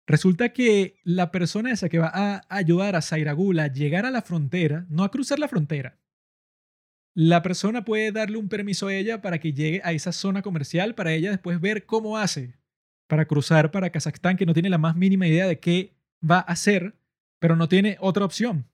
Resulta 0.06 0.52
que 0.52 0.96
la 1.04 1.30
persona 1.30 1.70
esa 1.70 1.88
que 1.88 1.98
va 1.98 2.10
a 2.12 2.44
ayudar 2.48 2.96
a 2.96 3.02
Zairagul 3.02 3.58
a 3.60 3.68
llegar 3.68 4.04
a 4.04 4.10
la 4.10 4.22
frontera, 4.22 4.86
no 4.88 5.04
a 5.04 5.10
cruzar 5.10 5.38
la 5.38 5.48
frontera, 5.48 5.98
la 7.14 7.42
persona 7.42 7.84
puede 7.84 8.10
darle 8.10 8.38
un 8.38 8.48
permiso 8.48 8.88
a 8.88 8.94
ella 8.94 9.20
para 9.20 9.38
que 9.38 9.52
llegue 9.52 9.80
a 9.84 9.92
esa 9.92 10.12
zona 10.12 10.42
comercial 10.42 10.94
para 10.94 11.12
ella 11.12 11.30
después 11.30 11.60
ver 11.60 11.84
cómo 11.84 12.16
hace 12.16 12.54
para 13.06 13.26
cruzar 13.26 13.70
para 13.70 13.90
Kazajstán, 13.90 14.38
que 14.38 14.46
no 14.46 14.54
tiene 14.54 14.70
la 14.70 14.78
más 14.78 14.96
mínima 14.96 15.26
idea 15.26 15.46
de 15.46 15.60
qué 15.60 15.94
va 16.28 16.38
a 16.38 16.52
hacer, 16.52 16.96
pero 17.38 17.56
no 17.56 17.68
tiene 17.68 17.98
otra 18.00 18.24
opción. 18.24 18.66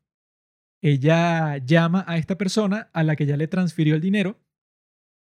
Ella 0.80 1.56
llama 1.56 2.05
a 2.06 2.18
esta 2.18 2.38
persona 2.38 2.88
a 2.92 3.02
la 3.02 3.16
que 3.16 3.26
ya 3.26 3.36
le 3.36 3.48
transfirió 3.48 3.96
el 3.96 4.00
dinero 4.00 4.38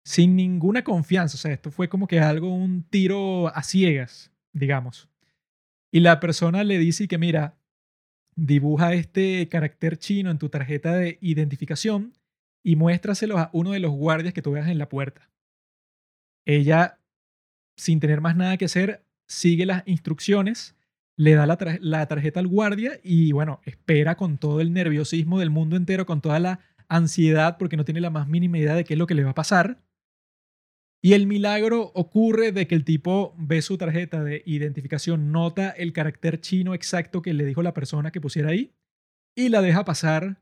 sin 0.03 0.35
ninguna 0.35 0.83
confianza. 0.83 1.35
O 1.35 1.37
sea, 1.37 1.53
esto 1.53 1.71
fue 1.71 1.87
como 1.87 2.07
que 2.07 2.19
algo, 2.19 2.53
un 2.53 2.83
tiro 2.83 3.47
a 3.55 3.63
ciegas, 3.63 4.33
digamos. 4.51 5.07
Y 5.91 6.01
la 6.01 6.19
persona 6.19 6.63
le 6.63 6.77
dice 6.77 7.07
que, 7.07 7.17
mira, 7.17 7.57
dibuja 8.35 8.93
este 8.93 9.47
carácter 9.49 9.97
chino 9.97 10.31
en 10.31 10.37
tu 10.37 10.49
tarjeta 10.49 10.93
de 10.93 11.17
identificación 11.21 12.13
y 12.63 12.75
muéstraselo 12.75 13.37
a 13.37 13.49
uno 13.53 13.71
de 13.71 13.79
los 13.79 13.91
guardias 13.91 14.33
que 14.33 14.41
tú 14.41 14.51
veas 14.51 14.67
en 14.67 14.77
la 14.77 14.89
puerta. 14.89 15.29
Ella, 16.45 16.99
sin 17.75 17.99
tener 17.99 18.21
más 18.21 18.35
nada 18.35 18.57
que 18.57 18.65
hacer, 18.65 19.03
sigue 19.27 19.65
las 19.65 19.83
instrucciones, 19.87 20.75
le 21.15 21.33
da 21.35 21.45
la, 21.45 22.07
tarjeta 22.07 22.39
al 22.39 22.47
guardia 22.47 22.99
y 23.03 23.33
bueno, 23.33 23.59
espera 23.65 24.15
con 24.15 24.37
todo 24.37 24.61
el 24.61 24.71
nerviosismo 24.71 25.39
del 25.39 25.49
mundo 25.49 25.75
entero, 25.75 26.05
con 26.05 26.21
toda 26.21 26.39
la 26.39 26.59
ansiedad 26.87 27.57
porque 27.57 27.77
no 27.77 27.85
tiene 27.85 28.01
la 28.01 28.09
más 28.09 28.27
mínima 28.27 28.57
idea 28.57 28.73
de 28.73 28.85
qué 28.85 28.93
es 28.93 28.97
lo 28.97 29.05
que 29.05 29.15
le 29.15 29.23
va 29.23 29.31
a 29.31 29.35
pasar. 29.35 29.81
Y 31.01 31.13
el 31.13 31.27
milagro 31.27 31.91
ocurre 31.95 32.51
de 32.51 32.67
que 32.67 32.75
el 32.75 32.83
tipo 32.83 33.33
ve 33.37 33.61
su 33.61 33.77
tarjeta 33.77 34.23
de 34.23 34.43
identificación, 34.45 35.31
nota 35.31 35.69
el 35.69 35.93
carácter 35.93 36.41
chino 36.41 36.73
exacto 36.73 37.21
que 37.21 37.33
le 37.33 37.45
dijo 37.45 37.63
la 37.63 37.73
persona 37.73 38.11
que 38.11 38.19
pusiera 38.19 38.49
ahí 38.49 38.73
y 39.35 39.47
la 39.49 39.61
deja 39.61 39.85
pasar 39.85 40.41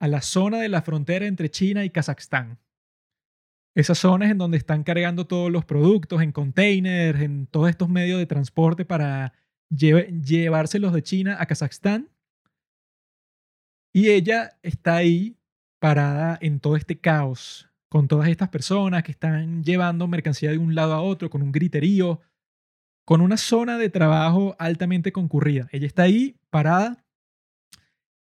a 0.00 0.08
la 0.08 0.22
zona 0.22 0.58
de 0.60 0.68
la 0.68 0.80
frontera 0.80 1.26
entre 1.26 1.50
China 1.50 1.84
y 1.84 1.90
Kazajstán. 1.90 2.58
Esas 3.74 3.98
zonas 3.98 4.30
en 4.30 4.38
donde 4.38 4.56
están 4.56 4.82
cargando 4.82 5.26
todos 5.26 5.52
los 5.52 5.64
productos 5.64 6.22
en 6.22 6.32
containers, 6.32 7.20
en 7.20 7.46
todos 7.46 7.68
estos 7.68 7.88
medios 7.88 8.18
de 8.18 8.26
transporte 8.26 8.84
para 8.84 9.34
llevárselos 9.70 10.94
de 10.94 11.02
China 11.02 11.36
a 11.38 11.46
Kazajstán. 11.46 12.08
Y 13.92 14.08
ella 14.08 14.58
está 14.62 14.96
ahí 14.96 15.36
parada 15.80 16.38
en 16.40 16.60
todo 16.60 16.76
este 16.76 16.98
caos, 16.98 17.67
con 17.88 18.08
todas 18.08 18.28
estas 18.28 18.48
personas 18.48 19.02
que 19.02 19.12
están 19.12 19.64
llevando 19.64 20.06
mercancía 20.06 20.50
de 20.50 20.58
un 20.58 20.74
lado 20.74 20.94
a 20.94 21.00
otro, 21.00 21.30
con 21.30 21.42
un 21.42 21.52
griterío, 21.52 22.20
con 23.04 23.20
una 23.20 23.36
zona 23.36 23.78
de 23.78 23.88
trabajo 23.88 24.54
altamente 24.58 25.12
concurrida. 25.12 25.68
Ella 25.72 25.86
está 25.86 26.02
ahí 26.02 26.36
parada 26.50 27.04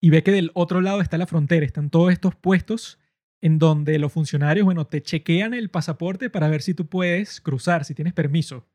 y 0.01 0.09
ve 0.09 0.23
que 0.23 0.31
del 0.31 0.51
otro 0.53 0.81
lado 0.81 0.99
está 0.99 1.17
la 1.17 1.27
frontera, 1.27 1.65
están 1.65 1.89
todos 1.89 2.11
estos 2.11 2.35
puestos 2.35 2.99
en 3.41 3.59
donde 3.59 3.99
los 3.99 4.11
funcionarios, 4.11 4.65
bueno, 4.65 4.87
te 4.87 5.01
chequean 5.01 5.53
el 5.53 5.69
pasaporte 5.69 6.29
para 6.29 6.49
ver 6.49 6.61
si 6.61 6.73
tú 6.73 6.87
puedes 6.87 7.39
cruzar, 7.39 7.85
si 7.85 7.93
tienes 7.93 8.13
permiso. 8.13 8.67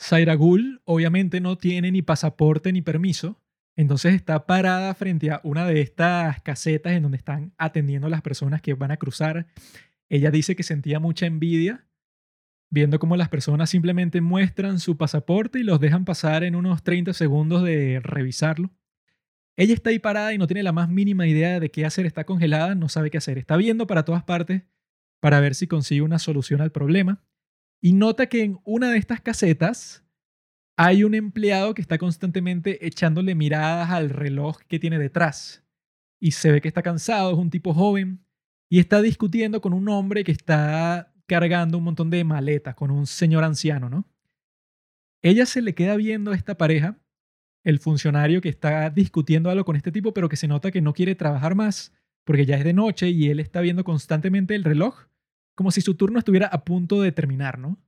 Zaira 0.00 0.34
Gul 0.34 0.80
obviamente 0.84 1.40
no 1.40 1.58
tiene 1.58 1.90
ni 1.92 2.02
pasaporte 2.02 2.72
ni 2.72 2.82
permiso, 2.82 3.40
entonces 3.76 4.14
está 4.14 4.46
parada 4.46 4.94
frente 4.94 5.30
a 5.30 5.40
una 5.44 5.66
de 5.66 5.80
estas 5.80 6.40
casetas 6.42 6.92
en 6.92 7.02
donde 7.02 7.18
están 7.18 7.52
atendiendo 7.58 8.08
a 8.08 8.10
las 8.10 8.22
personas 8.22 8.60
que 8.60 8.74
van 8.74 8.90
a 8.90 8.96
cruzar 8.96 9.46
ella 10.12 10.30
dice 10.30 10.54
que 10.54 10.62
sentía 10.62 11.00
mucha 11.00 11.24
envidia 11.24 11.86
viendo 12.70 12.98
cómo 12.98 13.16
las 13.16 13.30
personas 13.30 13.70
simplemente 13.70 14.20
muestran 14.20 14.78
su 14.78 14.98
pasaporte 14.98 15.58
y 15.58 15.62
los 15.62 15.80
dejan 15.80 16.04
pasar 16.04 16.44
en 16.44 16.54
unos 16.54 16.82
30 16.82 17.14
segundos 17.14 17.62
de 17.62 17.98
revisarlo. 18.02 18.70
Ella 19.56 19.72
está 19.72 19.88
ahí 19.88 19.98
parada 19.98 20.34
y 20.34 20.38
no 20.38 20.46
tiene 20.46 20.62
la 20.62 20.72
más 20.72 20.90
mínima 20.90 21.26
idea 21.26 21.60
de 21.60 21.70
qué 21.70 21.86
hacer, 21.86 22.04
está 22.04 22.24
congelada, 22.24 22.74
no 22.74 22.90
sabe 22.90 23.10
qué 23.10 23.16
hacer, 23.16 23.38
está 23.38 23.56
viendo 23.56 23.86
para 23.86 24.04
todas 24.04 24.22
partes 24.22 24.64
para 25.18 25.40
ver 25.40 25.54
si 25.54 25.66
consigue 25.66 26.02
una 26.02 26.18
solución 26.18 26.60
al 26.60 26.72
problema 26.72 27.24
y 27.80 27.94
nota 27.94 28.26
que 28.26 28.42
en 28.42 28.60
una 28.64 28.90
de 28.90 28.98
estas 28.98 29.22
casetas 29.22 30.04
hay 30.76 31.04
un 31.04 31.14
empleado 31.14 31.72
que 31.72 31.80
está 31.80 31.96
constantemente 31.96 32.86
echándole 32.86 33.34
miradas 33.34 33.88
al 33.88 34.10
reloj 34.10 34.58
que 34.68 34.78
tiene 34.78 34.98
detrás 34.98 35.64
y 36.20 36.32
se 36.32 36.52
ve 36.52 36.60
que 36.60 36.68
está 36.68 36.82
cansado, 36.82 37.32
es 37.32 37.38
un 37.38 37.48
tipo 37.48 37.72
joven 37.72 38.22
y 38.72 38.78
está 38.78 39.02
discutiendo 39.02 39.60
con 39.60 39.74
un 39.74 39.86
hombre 39.90 40.24
que 40.24 40.32
está 40.32 41.12
cargando 41.26 41.76
un 41.76 41.84
montón 41.84 42.08
de 42.08 42.24
maletas, 42.24 42.74
con 42.74 42.90
un 42.90 43.06
señor 43.06 43.44
anciano, 43.44 43.90
¿no? 43.90 44.06
Ella 45.20 45.44
se 45.44 45.60
le 45.60 45.74
queda 45.74 45.94
viendo 45.94 46.30
a 46.30 46.34
esta 46.34 46.56
pareja, 46.56 46.98
el 47.64 47.80
funcionario 47.80 48.40
que 48.40 48.48
está 48.48 48.88
discutiendo 48.88 49.50
algo 49.50 49.66
con 49.66 49.76
este 49.76 49.92
tipo, 49.92 50.14
pero 50.14 50.30
que 50.30 50.36
se 50.36 50.48
nota 50.48 50.70
que 50.70 50.80
no 50.80 50.94
quiere 50.94 51.14
trabajar 51.14 51.54
más 51.54 51.92
porque 52.24 52.46
ya 52.46 52.56
es 52.56 52.64
de 52.64 52.72
noche 52.72 53.10
y 53.10 53.28
él 53.28 53.40
está 53.40 53.60
viendo 53.60 53.84
constantemente 53.84 54.54
el 54.54 54.64
reloj, 54.64 55.04
como 55.54 55.70
si 55.70 55.82
su 55.82 55.94
turno 55.94 56.18
estuviera 56.18 56.46
a 56.46 56.64
punto 56.64 57.02
de 57.02 57.12
terminar, 57.12 57.58
¿no? 57.58 57.78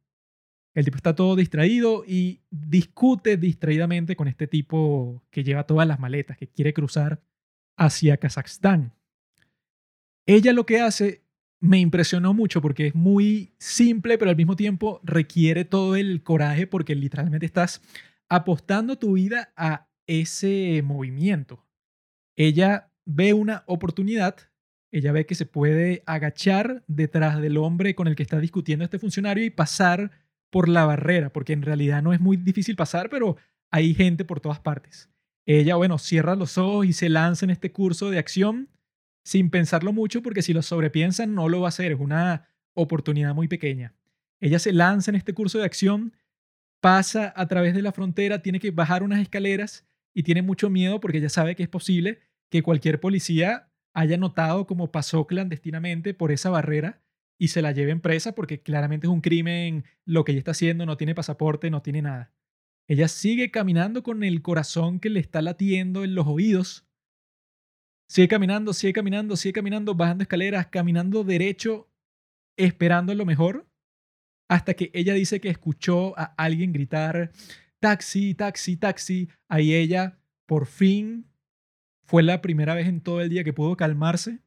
El 0.74 0.84
tipo 0.84 0.98
está 0.98 1.14
todo 1.14 1.34
distraído 1.34 2.04
y 2.06 2.42
discute 2.50 3.38
distraídamente 3.38 4.16
con 4.16 4.28
este 4.28 4.46
tipo 4.46 5.24
que 5.30 5.44
lleva 5.44 5.64
todas 5.64 5.88
las 5.88 5.98
maletas, 5.98 6.36
que 6.36 6.48
quiere 6.48 6.74
cruzar 6.74 7.22
hacia 7.74 8.18
Kazajstán. 8.18 8.92
Ella 10.26 10.52
lo 10.52 10.64
que 10.64 10.80
hace 10.80 11.22
me 11.60 11.78
impresionó 11.78 12.34
mucho 12.34 12.60
porque 12.60 12.88
es 12.88 12.94
muy 12.94 13.54
simple, 13.58 14.18
pero 14.18 14.30
al 14.30 14.36
mismo 14.36 14.56
tiempo 14.56 15.00
requiere 15.02 15.64
todo 15.64 15.96
el 15.96 16.22
coraje 16.22 16.66
porque 16.66 16.94
literalmente 16.94 17.46
estás 17.46 17.82
apostando 18.28 18.96
tu 18.96 19.14
vida 19.14 19.52
a 19.56 19.88
ese 20.06 20.82
movimiento. 20.84 21.64
Ella 22.36 22.90
ve 23.06 23.32
una 23.32 23.64
oportunidad, 23.66 24.36
ella 24.92 25.12
ve 25.12 25.26
que 25.26 25.34
se 25.34 25.46
puede 25.46 26.02
agachar 26.06 26.84
detrás 26.86 27.40
del 27.40 27.56
hombre 27.56 27.94
con 27.94 28.08
el 28.08 28.16
que 28.16 28.22
está 28.22 28.40
discutiendo 28.40 28.84
este 28.84 28.98
funcionario 28.98 29.44
y 29.44 29.50
pasar 29.50 30.10
por 30.50 30.68
la 30.68 30.84
barrera, 30.84 31.30
porque 31.30 31.52
en 31.52 31.62
realidad 31.62 32.02
no 32.02 32.12
es 32.12 32.20
muy 32.20 32.36
difícil 32.36 32.76
pasar, 32.76 33.08
pero 33.10 33.36
hay 33.70 33.94
gente 33.94 34.24
por 34.24 34.40
todas 34.40 34.60
partes. 34.60 35.10
Ella, 35.46 35.76
bueno, 35.76 35.98
cierra 35.98 36.36
los 36.36 36.58
ojos 36.58 36.86
y 36.86 36.92
se 36.92 37.08
lanza 37.08 37.44
en 37.44 37.50
este 37.50 37.72
curso 37.72 38.10
de 38.10 38.18
acción 38.18 38.68
sin 39.24 39.50
pensarlo 39.50 39.92
mucho, 39.92 40.22
porque 40.22 40.42
si 40.42 40.52
lo 40.52 40.62
sobrepiensan 40.62 41.34
no 41.34 41.48
lo 41.48 41.62
va 41.62 41.68
a 41.68 41.70
hacer, 41.70 41.92
es 41.92 42.00
una 42.00 42.48
oportunidad 42.74 43.34
muy 43.34 43.48
pequeña. 43.48 43.94
Ella 44.40 44.58
se 44.58 44.72
lanza 44.72 45.10
en 45.10 45.16
este 45.16 45.32
curso 45.32 45.58
de 45.58 45.64
acción, 45.64 46.14
pasa 46.80 47.32
a 47.34 47.48
través 47.48 47.74
de 47.74 47.82
la 47.82 47.92
frontera, 47.92 48.42
tiene 48.42 48.60
que 48.60 48.70
bajar 48.70 49.02
unas 49.02 49.20
escaleras 49.20 49.86
y 50.12 50.22
tiene 50.22 50.42
mucho 50.42 50.68
miedo 50.68 51.00
porque 51.00 51.18
ella 51.18 51.30
sabe 51.30 51.56
que 51.56 51.62
es 51.62 51.68
posible 51.68 52.20
que 52.50 52.62
cualquier 52.62 53.00
policía 53.00 53.70
haya 53.94 54.18
notado 54.18 54.66
cómo 54.66 54.92
pasó 54.92 55.26
clandestinamente 55.26 56.12
por 56.12 56.30
esa 56.30 56.50
barrera 56.50 57.00
y 57.38 57.48
se 57.48 57.62
la 57.62 57.72
lleve 57.72 57.92
en 57.92 58.00
presa 58.00 58.34
porque 58.34 58.60
claramente 58.60 59.06
es 59.06 59.12
un 59.12 59.22
crimen 59.22 59.84
lo 60.04 60.24
que 60.24 60.32
ella 60.32 60.40
está 60.40 60.50
haciendo, 60.50 60.84
no 60.84 60.96
tiene 60.96 61.14
pasaporte, 61.14 61.70
no 61.70 61.80
tiene 61.80 62.02
nada. 62.02 62.32
Ella 62.86 63.08
sigue 63.08 63.50
caminando 63.50 64.02
con 64.02 64.22
el 64.22 64.42
corazón 64.42 65.00
que 65.00 65.08
le 65.08 65.20
está 65.20 65.40
latiendo 65.40 66.04
en 66.04 66.14
los 66.14 66.26
oídos 66.26 66.83
Sigue 68.06 68.28
caminando, 68.28 68.72
sigue 68.72 68.92
caminando, 68.92 69.36
sigue 69.36 69.54
caminando, 69.54 69.94
bajando 69.94 70.22
escaleras, 70.22 70.66
caminando 70.66 71.24
derecho, 71.24 71.88
esperando 72.56 73.14
lo 73.14 73.24
mejor, 73.24 73.66
hasta 74.48 74.74
que 74.74 74.90
ella 74.92 75.14
dice 75.14 75.40
que 75.40 75.48
escuchó 75.48 76.16
a 76.18 76.34
alguien 76.36 76.72
gritar, 76.72 77.32
taxi, 77.80 78.34
taxi, 78.34 78.76
taxi. 78.76 79.28
Ahí 79.48 79.74
ella, 79.74 80.18
por 80.46 80.66
fin, 80.66 81.26
fue 82.04 82.22
la 82.22 82.42
primera 82.42 82.74
vez 82.74 82.86
en 82.86 83.00
todo 83.00 83.20
el 83.20 83.30
día 83.30 83.44
que 83.44 83.54
pudo 83.54 83.76
calmarse 83.76 84.40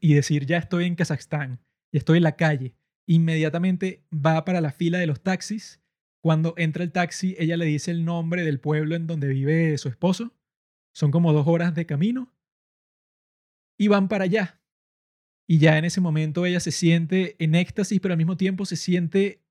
y 0.00 0.14
decir, 0.14 0.46
ya 0.46 0.58
estoy 0.58 0.84
en 0.86 0.96
Kazajstán, 0.96 1.60
ya 1.92 1.98
estoy 1.98 2.18
en 2.18 2.24
la 2.24 2.36
calle. 2.36 2.74
Inmediatamente 3.06 4.04
va 4.12 4.44
para 4.44 4.60
la 4.60 4.72
fila 4.72 4.98
de 4.98 5.06
los 5.06 5.22
taxis. 5.22 5.80
Cuando 6.20 6.54
entra 6.56 6.82
el 6.82 6.90
taxi, 6.90 7.36
ella 7.38 7.56
le 7.56 7.66
dice 7.66 7.92
el 7.92 8.04
nombre 8.04 8.44
del 8.44 8.58
pueblo 8.58 8.96
en 8.96 9.06
donde 9.06 9.28
vive 9.28 9.78
su 9.78 9.88
esposo. 9.88 10.34
Son 10.92 11.12
como 11.12 11.32
dos 11.32 11.46
horas 11.46 11.72
de 11.74 11.86
camino 11.86 12.35
y 13.78 13.88
van 13.88 14.08
para 14.08 14.24
allá. 14.24 14.60
Y 15.48 15.58
ya 15.58 15.78
en 15.78 15.84
ese 15.84 16.00
momento 16.00 16.44
ella 16.44 16.60
se 16.60 16.72
siente 16.72 17.36
en 17.42 17.54
éxtasis, 17.54 18.00
pero 18.00 18.12
al 18.12 18.18
mismo 18.18 18.36
tiempo 18.36 18.64
se 18.64 18.76
siente 18.76 19.44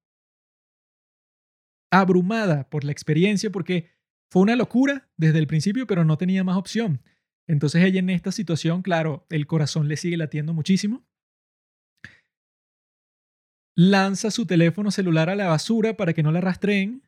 abrumada 1.92 2.70
por 2.70 2.84
la 2.84 2.92
experiencia 2.92 3.50
porque 3.50 3.90
fue 4.30 4.42
una 4.42 4.56
locura 4.56 5.10
desde 5.16 5.40
el 5.40 5.48
principio, 5.48 5.88
pero 5.88 6.04
no 6.04 6.18
tenía 6.18 6.44
más 6.44 6.58
opción. 6.58 7.02
Entonces 7.48 7.84
ella 7.84 8.00
en 8.00 8.10
esta 8.10 8.32
situación, 8.32 8.82
claro, 8.82 9.26
el 9.30 9.48
corazón 9.48 9.88
le 9.88 9.98
sigue 9.98 10.18
latiendo 10.18 10.54
muchísimo. 10.54 11.06
Lanza 13.78 14.32
su 14.32 14.46
teléfono 14.46 14.90
celular 14.92 15.30
a 15.30 15.36
la 15.36 15.48
basura 15.48 15.96
para 15.96 16.14
que 16.14 16.24
no 16.24 16.32
la 16.32 16.42
rastreen. 16.42 17.04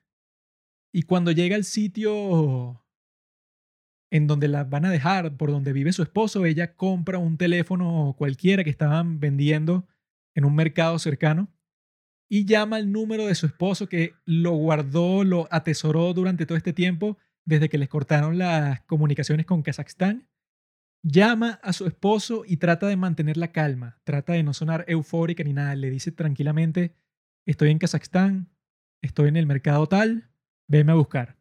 Y 0.93 1.03
cuando 1.03 1.31
llega 1.31 1.55
al 1.55 1.63
sitio 1.63 2.83
en 4.17 4.27
donde 4.27 4.47
la 4.47 4.63
van 4.63 4.85
a 4.85 4.91
dejar, 4.91 5.37
por 5.37 5.51
donde 5.51 5.73
vive 5.73 5.93
su 5.93 6.03
esposo, 6.03 6.45
ella 6.45 6.75
compra 6.75 7.17
un 7.17 7.37
teléfono 7.37 8.15
cualquiera 8.17 8.63
que 8.63 8.69
estaban 8.69 9.19
vendiendo 9.19 9.87
en 10.35 10.45
un 10.45 10.55
mercado 10.55 10.99
cercano 10.99 11.49
y 12.29 12.45
llama 12.45 12.77
al 12.77 12.91
número 12.91 13.25
de 13.25 13.35
su 13.35 13.45
esposo 13.45 13.87
que 13.87 14.13
lo 14.25 14.51
guardó, 14.51 15.23
lo 15.23 15.47
atesoró 15.51 16.13
durante 16.13 16.45
todo 16.45 16.57
este 16.57 16.73
tiempo, 16.73 17.17
desde 17.45 17.69
que 17.69 17.77
les 17.77 17.87
cortaron 17.87 18.37
las 18.37 18.81
comunicaciones 18.81 19.45
con 19.45 19.61
Kazajstán. 19.61 20.27
Llama 21.03 21.59
a 21.63 21.71
su 21.73 21.85
esposo 21.85 22.43
y 22.45 22.57
trata 22.57 22.87
de 22.87 22.97
mantener 22.97 23.37
la 23.37 23.51
calma, 23.51 23.99
trata 24.03 24.33
de 24.33 24.43
no 24.43 24.53
sonar 24.53 24.83
eufórica 24.87 25.43
ni 25.43 25.53
nada, 25.53 25.75
le 25.75 25.89
dice 25.89 26.11
tranquilamente, 26.11 26.95
estoy 27.45 27.71
en 27.71 27.79
Kazajstán, 27.79 28.49
estoy 29.01 29.29
en 29.29 29.37
el 29.37 29.45
mercado 29.45 29.87
tal, 29.87 30.29
veme 30.67 30.91
a 30.91 30.95
buscar. 30.95 31.36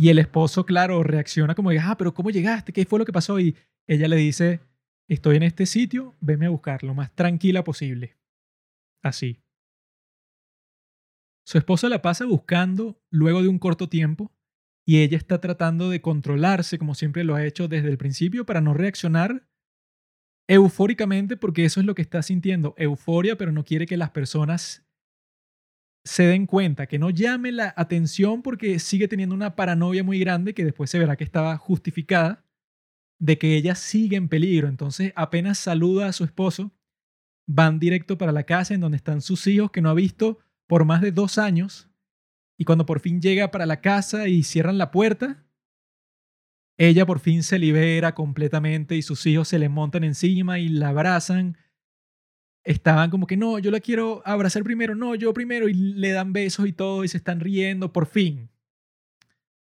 Y 0.00 0.08
el 0.08 0.18
esposo, 0.18 0.64
claro, 0.64 1.02
reacciona 1.02 1.54
como, 1.54 1.68
ah, 1.78 1.94
pero 1.98 2.14
¿cómo 2.14 2.30
llegaste? 2.30 2.72
¿Qué 2.72 2.86
fue 2.86 2.98
lo 2.98 3.04
que 3.04 3.12
pasó? 3.12 3.38
Y 3.38 3.54
ella 3.86 4.08
le 4.08 4.16
dice, 4.16 4.60
estoy 5.10 5.36
en 5.36 5.42
este 5.42 5.66
sitio, 5.66 6.16
venme 6.22 6.46
a 6.46 6.48
buscar 6.48 6.82
lo 6.82 6.94
más 6.94 7.14
tranquila 7.14 7.64
posible. 7.64 8.16
Así. 9.02 9.42
Su 11.44 11.58
esposo 11.58 11.90
la 11.90 12.00
pasa 12.00 12.24
buscando 12.24 12.98
luego 13.10 13.42
de 13.42 13.48
un 13.48 13.58
corto 13.58 13.90
tiempo 13.90 14.32
y 14.86 15.02
ella 15.02 15.18
está 15.18 15.38
tratando 15.38 15.90
de 15.90 16.00
controlarse 16.00 16.78
como 16.78 16.94
siempre 16.94 17.22
lo 17.22 17.34
ha 17.34 17.44
hecho 17.44 17.68
desde 17.68 17.90
el 17.90 17.98
principio 17.98 18.46
para 18.46 18.62
no 18.62 18.72
reaccionar 18.72 19.46
eufóricamente 20.48 21.36
porque 21.36 21.66
eso 21.66 21.78
es 21.78 21.84
lo 21.84 21.94
que 21.94 22.00
está 22.00 22.22
sintiendo, 22.22 22.72
euforia, 22.78 23.36
pero 23.36 23.52
no 23.52 23.64
quiere 23.64 23.84
que 23.84 23.98
las 23.98 24.12
personas 24.12 24.89
se 26.04 26.24
den 26.24 26.46
cuenta, 26.46 26.86
que 26.86 26.98
no 26.98 27.10
llame 27.10 27.52
la 27.52 27.74
atención 27.76 28.42
porque 28.42 28.78
sigue 28.78 29.08
teniendo 29.08 29.34
una 29.34 29.54
paranoia 29.54 30.02
muy 30.02 30.18
grande 30.18 30.54
que 30.54 30.64
después 30.64 30.90
se 30.90 30.98
verá 30.98 31.16
que 31.16 31.24
estaba 31.24 31.56
justificada 31.58 32.44
de 33.18 33.38
que 33.38 33.54
ella 33.56 33.74
sigue 33.74 34.16
en 34.16 34.28
peligro. 34.28 34.68
Entonces 34.68 35.12
apenas 35.14 35.58
saluda 35.58 36.08
a 36.08 36.12
su 36.12 36.24
esposo, 36.24 36.72
van 37.46 37.78
directo 37.78 38.16
para 38.16 38.32
la 38.32 38.44
casa 38.44 38.74
en 38.74 38.80
donde 38.80 38.96
están 38.96 39.20
sus 39.20 39.46
hijos 39.46 39.70
que 39.70 39.82
no 39.82 39.90
ha 39.90 39.94
visto 39.94 40.38
por 40.66 40.84
más 40.84 41.02
de 41.02 41.12
dos 41.12 41.36
años. 41.36 41.88
Y 42.58 42.64
cuando 42.64 42.86
por 42.86 43.00
fin 43.00 43.20
llega 43.20 43.50
para 43.50 43.66
la 43.66 43.80
casa 43.80 44.28
y 44.28 44.42
cierran 44.42 44.78
la 44.78 44.90
puerta, 44.90 45.44
ella 46.78 47.04
por 47.04 47.20
fin 47.20 47.42
se 47.42 47.58
libera 47.58 48.14
completamente 48.14 48.96
y 48.96 49.02
sus 49.02 49.26
hijos 49.26 49.48
se 49.48 49.58
le 49.58 49.68
montan 49.68 50.02
encima 50.02 50.58
y 50.58 50.68
la 50.68 50.88
abrazan 50.88 51.58
estaban 52.64 53.10
como 53.10 53.26
que 53.26 53.36
no, 53.36 53.58
yo 53.58 53.70
la 53.70 53.80
quiero 53.80 54.22
abrazar 54.24 54.62
primero, 54.62 54.94
no, 54.94 55.14
yo 55.14 55.32
primero, 55.32 55.68
y 55.68 55.74
le 55.74 56.12
dan 56.12 56.32
besos 56.32 56.66
y 56.66 56.72
todo, 56.72 57.04
y 57.04 57.08
se 57.08 57.16
están 57.16 57.40
riendo, 57.40 57.92
por 57.92 58.06
fin. 58.06 58.50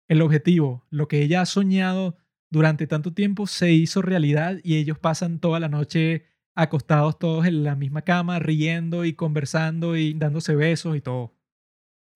El 0.08 0.22
objetivo, 0.22 0.86
lo 0.90 1.08
que 1.08 1.22
ella 1.22 1.42
ha 1.42 1.46
soñado 1.46 2.18
durante 2.50 2.88
tanto 2.88 3.14
tiempo, 3.14 3.48
se 3.48 3.72
hizo 3.72 4.02
realidad 4.02 4.58
y 4.64 4.78
ellos 4.78 4.98
pasan 4.98 5.40
toda 5.40 5.60
la 5.60 5.70
noche 5.70 6.26
acostados 6.56 7.18
todos 7.20 7.46
en 7.46 7.64
la 7.64 7.76
misma 7.76 8.02
cama, 8.02 8.40
riendo 8.40 9.06
y 9.06 9.14
conversando 9.14 9.96
y 9.96 10.14
dándose 10.14 10.56
besos 10.56 10.98
y 10.98 11.02
todo. 11.02 11.34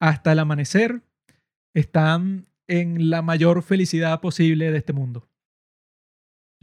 Hasta 0.02 0.34
el 0.34 0.40
amanecer 0.40 1.02
están 1.74 2.48
en 2.68 3.10
la 3.10 3.22
mayor 3.22 3.64
felicidad 3.64 4.20
posible 4.22 4.72
de 4.72 4.78
este 4.78 4.92
mundo. 4.92 5.30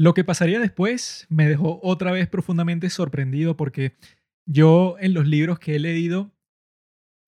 Lo 0.01 0.15
que 0.15 0.25
pasaría 0.25 0.59
después 0.61 1.27
me 1.29 1.47
dejó 1.47 1.79
otra 1.83 2.11
vez 2.11 2.27
profundamente 2.27 2.89
sorprendido 2.89 3.59
porque 3.59 3.99
yo 4.47 4.97
en 4.99 5.13
los 5.13 5.27
libros 5.27 5.59
que 5.59 5.77
he 5.77 5.79
leído 5.79 6.35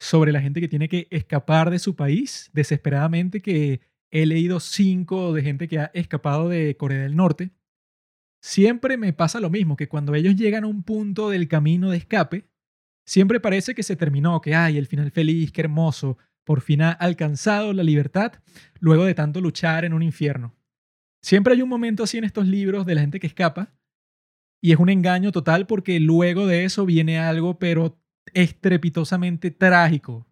sobre 0.01 0.32
la 0.32 0.40
gente 0.40 0.62
que 0.62 0.69
tiene 0.69 0.89
que 0.89 1.07
escapar 1.11 1.69
de 1.69 1.78
su 1.78 1.97
país 1.97 2.49
desesperadamente, 2.55 3.43
que 3.43 3.82
he 4.11 4.24
leído 4.24 4.59
cinco 4.59 5.35
de 5.35 5.43
gente 5.43 5.69
que 5.69 5.81
ha 5.81 5.90
escapado 5.93 6.49
de 6.49 6.74
Corea 6.78 7.03
del 7.03 7.15
Norte, 7.15 7.51
siempre 8.40 8.97
me 8.97 9.12
pasa 9.12 9.39
lo 9.39 9.51
mismo, 9.51 9.77
que 9.77 9.89
cuando 9.89 10.15
ellos 10.15 10.35
llegan 10.35 10.65
a 10.65 10.69
un 10.69 10.82
punto 10.82 11.28
del 11.28 11.49
camino 11.49 11.90
de 11.90 11.99
escape, 11.99 12.49
siempre 13.05 13.39
parece 13.39 13.74
que 13.74 13.82
se 13.82 13.97
terminó, 13.97 14.40
que 14.40 14.55
hay 14.55 14.78
el 14.78 14.86
final 14.86 15.11
feliz, 15.11 15.53
qué 15.53 15.61
hermoso, 15.61 16.16
por 16.43 16.62
fin 16.62 16.81
ha 16.81 16.93
alcanzado 16.93 17.74
la 17.74 17.82
libertad 17.82 18.32
luego 18.81 19.05
de 19.05 19.12
tanto 19.12 19.43
luchar 19.43 19.85
en 19.85 19.93
un 19.93 20.03
infierno. 20.03 20.55
Siempre 21.23 21.55
hay 21.55 21.62
un 21.62 21.69
momento 21.69 22.03
así 22.03 22.19
en 22.19 22.24
estos 22.24 22.47
libros 22.47 22.85
de 22.85 22.94
la 22.94 23.01
gente 23.01 23.20
que 23.20 23.27
escapa 23.27 23.73
y 24.61 24.73
es 24.73 24.78
un 24.78 24.89
engaño 24.89 25.32
total 25.32 25.66
porque 25.66 25.99
luego 26.01 26.47
de 26.47 26.65
eso 26.65 26.86
viene 26.86 27.19
algo 27.19 27.59
pero 27.59 27.99
estrepitosamente 28.32 29.51
trágico. 29.51 30.27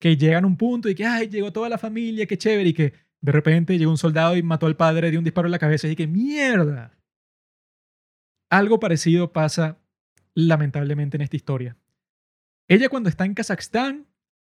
Que 0.00 0.16
llegan 0.16 0.44
a 0.44 0.46
un 0.46 0.56
punto 0.56 0.88
y 0.88 0.94
que, 0.94 1.04
ay, 1.04 1.28
llegó 1.28 1.52
toda 1.52 1.68
la 1.68 1.78
familia, 1.78 2.26
qué 2.26 2.36
chévere, 2.36 2.68
y 2.68 2.74
que 2.74 2.92
de 3.20 3.32
repente 3.32 3.78
llegó 3.78 3.90
un 3.90 3.98
soldado 3.98 4.36
y 4.36 4.42
mató 4.42 4.66
al 4.66 4.76
padre 4.76 5.10
de 5.10 5.18
un 5.18 5.24
disparo 5.24 5.48
en 5.48 5.52
la 5.52 5.58
cabeza 5.58 5.88
y 5.88 5.96
que, 5.96 6.06
mierda. 6.06 6.96
Algo 8.50 8.78
parecido 8.78 9.32
pasa 9.32 9.80
lamentablemente 10.34 11.16
en 11.16 11.22
esta 11.22 11.36
historia. 11.36 11.76
Ella 12.68 12.88
cuando 12.88 13.08
está 13.08 13.24
en 13.24 13.34
Kazajstán, 13.34 14.06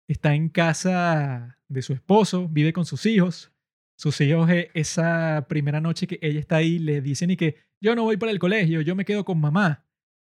está 0.08 0.34
en 0.34 0.48
casa 0.48 1.58
de 1.68 1.82
su 1.82 1.92
esposo, 1.92 2.48
vive 2.48 2.72
con 2.72 2.86
sus 2.86 3.06
hijos. 3.06 3.53
Sus 3.96 4.20
hijos 4.20 4.50
eh, 4.50 4.70
esa 4.74 5.46
primera 5.48 5.80
noche 5.80 6.06
que 6.06 6.18
ella 6.20 6.40
está 6.40 6.56
ahí 6.56 6.78
le 6.78 7.00
dicen 7.00 7.30
y 7.30 7.36
que 7.36 7.56
yo 7.80 7.94
no 7.94 8.02
voy 8.04 8.16
para 8.16 8.32
el 8.32 8.38
colegio, 8.38 8.80
yo 8.80 8.94
me 8.94 9.04
quedo 9.04 9.24
con 9.24 9.40
mamá. 9.40 9.86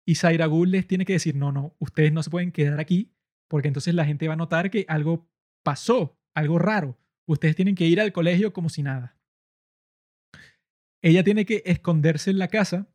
Y 0.06 0.16
Zaira 0.16 0.46
Gul 0.46 0.72
les 0.72 0.88
tiene 0.88 1.06
que 1.06 1.14
decir, 1.14 1.36
no, 1.36 1.52
no, 1.52 1.76
ustedes 1.80 2.12
no 2.12 2.24
se 2.24 2.30
pueden 2.30 2.52
quedar 2.52 2.80
aquí 2.80 3.14
porque 3.50 3.68
entonces 3.68 3.94
la 3.94 4.06
gente 4.06 4.28
va 4.28 4.36
a 4.36 4.38
notar 4.38 4.70
que 4.70 4.86
algo 4.88 5.28
pasó, 5.64 6.18
algo 6.34 6.60
raro. 6.60 6.98
Ustedes 7.28 7.56
tienen 7.56 7.76
que 7.76 7.86
ir 7.86 8.00
al 8.00 8.14
colegio 8.14 8.54
como 8.54 8.70
si 8.70 8.84
nada. 8.84 9.18
Ella 11.02 11.24
tiene 11.24 11.46
que 11.46 11.64
esconderse 11.66 12.30
en 12.30 12.40
la 12.40 12.48
casa, 12.48 12.94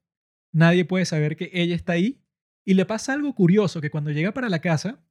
nadie 0.52 0.84
puede 0.84 1.04
saber 1.04 1.36
que 1.36 1.50
ella 1.52 1.74
está 1.74 1.94
ahí 1.94 2.22
y 2.64 2.74
le 2.74 2.86
pasa 2.86 3.12
algo 3.12 3.34
curioso, 3.34 3.80
que 3.80 3.90
cuando 3.90 4.10
llega 4.10 4.32
para 4.32 4.48
la 4.48 4.60
casa, 4.60 5.04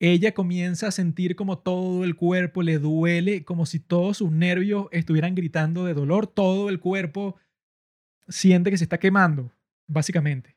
ella 0.00 0.32
comienza 0.32 0.88
a 0.88 0.92
sentir 0.92 1.34
como 1.34 1.58
todo 1.58 2.04
el 2.04 2.14
cuerpo 2.14 2.62
le 2.62 2.78
duele, 2.78 3.44
como 3.44 3.66
si 3.66 3.80
todos 3.80 4.18
sus 4.18 4.30
nervios 4.30 4.86
estuvieran 4.92 5.34
gritando 5.34 5.84
de 5.84 5.94
dolor, 5.94 6.26
todo 6.26 6.68
el 6.68 6.78
cuerpo 6.78 7.36
siente 8.28 8.70
que 8.70 8.78
se 8.78 8.84
está 8.84 8.98
quemando, 8.98 9.52
básicamente. 9.86 10.56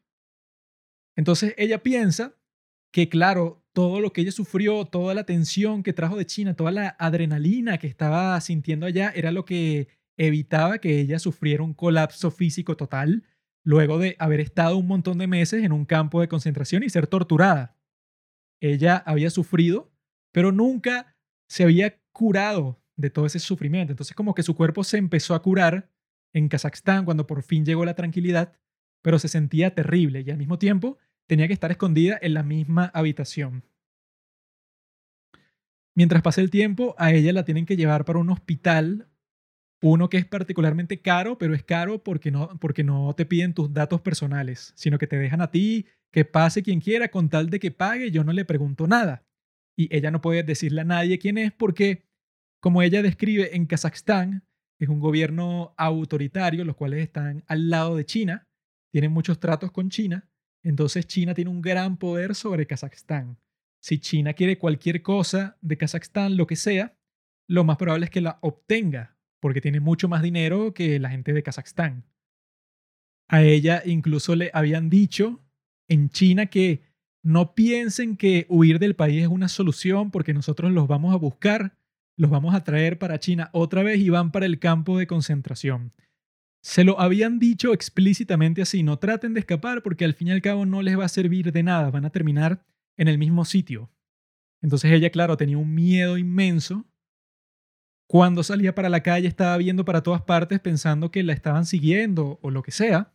Entonces 1.16 1.56
ella 1.58 1.82
piensa 1.82 2.36
que, 2.92 3.10
claro, 3.10 3.64
todo 3.74 4.00
lo 4.00 4.14
que 4.14 4.22
ella 4.22 4.32
sufrió, 4.32 4.86
toda 4.86 5.14
la 5.14 5.26
tensión 5.26 5.82
que 5.82 5.94
trajo 5.94 6.18
de 6.18 6.26
China, 6.26 6.56
toda 6.56 6.72
la 6.72 6.96
adrenalina 7.00 7.78
que 7.78 7.88
estaba 7.88 8.40
sintiendo 8.42 8.86
allá, 8.86 9.12
era 9.16 9.32
lo 9.32 9.46
que 9.46 9.88
evitaba 10.18 10.78
que 10.78 11.00
ella 11.00 11.20
sufriera 11.20 11.64
un 11.64 11.74
colapso 11.74 12.32
físico 12.32 12.78
total 12.78 13.24
luego 13.64 13.98
de 13.98 14.16
haber 14.20 14.40
estado 14.40 14.78
un 14.78 14.88
montón 14.88 15.18
de 15.18 15.28
meses 15.28 15.64
en 15.64 15.72
un 15.72 15.86
campo 15.86 16.22
de 16.22 16.28
concentración 16.28 16.84
y 16.84 16.90
ser 16.90 17.08
torturada. 17.08 17.78
Ella 18.62 18.98
había 19.06 19.30
sufrido, 19.30 19.92
pero 20.32 20.54
nunca 20.54 21.18
se 21.50 21.64
había 21.64 22.00
curado 22.14 22.82
de 22.96 23.10
todo 23.10 23.26
ese 23.26 23.40
sufrimiento. 23.40 23.92
Entonces 23.92 24.16
como 24.16 24.34
que 24.34 24.44
su 24.44 24.56
cuerpo 24.56 24.84
se 24.86 24.98
empezó 24.98 25.36
a 25.36 25.42
curar 25.42 25.90
en 26.34 26.48
Kazajstán 26.48 27.04
cuando 27.04 27.28
por 27.28 27.44
fin 27.44 27.66
llegó 27.66 27.84
la 27.84 27.96
tranquilidad, 27.96 28.54
pero 29.02 29.20
se 29.20 29.28
sentía 29.28 29.76
terrible 29.76 30.22
y 30.22 30.30
al 30.30 30.38
mismo 30.38 30.58
tiempo 30.58 30.98
tenía 31.28 31.48
que 31.48 31.54
estar 31.54 31.72
escondida 31.72 32.18
en 32.22 32.34
la 32.34 32.44
misma 32.44 32.92
habitación. 32.94 33.66
Mientras 35.96 36.22
pasa 36.22 36.40
el 36.40 36.50
tiempo, 36.50 36.96
a 36.98 37.12
ella 37.12 37.34
la 37.34 37.44
tienen 37.44 37.66
que 37.66 37.76
llevar 37.76 38.06
para 38.06 38.20
un 38.20 38.30
hospital 38.30 39.10
uno 39.82 40.10
que 40.10 40.18
es 40.18 40.26
particularmente 40.26 41.02
caro, 41.02 41.38
pero 41.38 41.56
es 41.56 41.64
caro 41.64 42.04
porque 42.04 42.32
no, 42.32 42.58
porque 42.60 42.84
no 42.84 43.14
te 43.16 43.26
piden 43.26 43.54
tus 43.54 43.74
datos 43.74 44.00
personales, 44.02 44.74
sino 44.76 45.00
que 45.00 45.08
te 45.08 45.18
dejan 45.18 45.42
a 45.42 45.50
ti, 45.50 45.88
que 46.12 46.26
pase 46.26 46.64
quien 46.64 46.82
quiera, 46.82 47.10
con 47.10 47.30
tal 47.30 47.50
de 47.50 47.60
que 47.60 47.72
pague, 47.72 48.12
yo 48.12 48.24
no 48.24 48.34
le 48.34 48.46
pregunto 48.46 48.88
nada. 48.88 49.26
Y 49.78 49.96
ella 49.96 50.12
no 50.12 50.22
puede 50.22 50.44
decirle 50.44 50.82
a 50.82 50.86
nadie 50.86 51.20
quién 51.20 51.38
es 51.38 51.52
porque, 51.52 52.06
como 52.60 52.82
ella 52.82 53.02
describe 53.02 53.56
en 53.56 53.66
Kazajstán, 53.66 54.46
es 54.80 54.90
un 54.90 55.00
gobierno 55.00 55.74
autoritario, 55.78 56.66
los 56.66 56.76
cuales 56.76 57.02
están 57.02 57.44
al 57.48 57.70
lado 57.70 57.96
de 57.96 58.06
China, 58.06 58.48
tienen 58.92 59.12
muchos 59.12 59.40
tratos 59.40 59.72
con 59.72 59.90
China, 59.90 60.30
entonces 60.64 61.08
China 61.08 61.34
tiene 61.34 61.50
un 61.50 61.62
gran 61.62 61.98
poder 61.98 62.36
sobre 62.36 62.68
Kazajstán. 62.68 63.38
Si 63.82 64.00
China 64.00 64.34
quiere 64.34 64.58
cualquier 64.58 65.02
cosa 65.02 65.58
de 65.62 65.78
Kazajstán, 65.78 66.36
lo 66.36 66.46
que 66.46 66.56
sea, 66.56 66.96
lo 67.48 67.64
más 67.64 67.78
probable 67.78 68.06
es 68.06 68.12
que 68.12 68.22
la 68.22 68.38
obtenga 68.42 69.18
porque 69.42 69.62
tiene 69.62 69.80
mucho 69.80 70.08
más 70.08 70.22
dinero 70.22 70.74
que 70.74 71.00
la 71.00 71.10
gente 71.10 71.34
de 71.34 71.44
Kazajstán. 71.44 72.06
A 73.28 73.42
ella 73.42 73.82
incluso 73.86 74.36
le 74.36 74.52
habían 74.54 74.90
dicho 74.90 75.44
en 75.92 76.10
China 76.10 76.46
que 76.46 76.84
no 77.22 77.54
piensen 77.54 78.18
que 78.18 78.46
huir 78.50 78.80
del 78.80 78.96
país 78.96 79.22
es 79.22 79.28
una 79.28 79.48
solución 79.48 80.10
porque 80.10 80.34
nosotros 80.34 80.72
los 80.72 80.88
vamos 80.88 81.14
a 81.14 81.18
buscar, 81.18 81.78
los 82.16 82.32
vamos 82.32 82.56
a 82.56 82.64
traer 82.64 82.98
para 82.98 83.20
China 83.20 83.50
otra 83.52 83.84
vez 83.84 84.00
y 84.00 84.10
van 84.10 84.32
para 84.32 84.46
el 84.46 84.60
campo 84.60 84.98
de 84.98 85.06
concentración. 85.06 85.94
Se 86.64 86.84
lo 86.84 87.00
habían 87.00 87.40
dicho 87.40 87.74
explícitamente 87.74 88.62
así, 88.62 88.84
no 88.84 89.00
traten 89.00 89.34
de 89.34 89.42
escapar 89.42 89.84
porque 89.84 90.06
al 90.06 90.14
fin 90.14 90.30
y 90.30 90.32
al 90.32 90.42
cabo 90.42 90.66
no 90.66 90.82
les 90.82 90.98
va 90.98 91.06
a 91.06 91.10
servir 91.10 91.52
de 91.52 91.64
nada, 91.64 91.92
van 91.92 92.06
a 92.06 92.12
terminar 92.12 92.64
en 92.98 93.08
el 93.08 93.18
mismo 93.18 93.44
sitio. 93.46 93.92
Entonces 94.62 94.92
ella, 94.92 95.10
claro, 95.10 95.38
tenía 95.38 95.58
un 95.58 95.74
miedo 95.74 96.18
inmenso 96.18 96.86
cuando 98.12 98.44
salía 98.44 98.76
para 98.76 98.90
la 98.90 99.04
calle 99.04 99.28
estaba 99.28 99.56
viendo 99.56 99.86
para 99.86 100.04
todas 100.04 100.22
partes 100.22 100.60
pensando 100.60 101.12
que 101.12 101.24
la 101.24 101.32
estaban 101.32 101.66
siguiendo 101.66 102.40
o 102.42 102.52
lo 102.52 102.62
que 102.62 102.72
sea. 102.72 103.14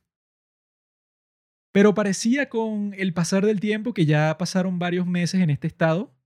Pero 1.77 1.93
parecía 1.93 2.48
con 2.48 2.94
el 2.97 3.12
pasar 3.12 3.44
del 3.44 3.61
tiempo, 3.61 3.93
que 3.93 4.07
ya 4.07 4.39
pasaron 4.39 4.78
varios 4.78 5.07
meses 5.07 5.43
en 5.43 5.51
este 5.51 5.66
estado, 5.66 6.16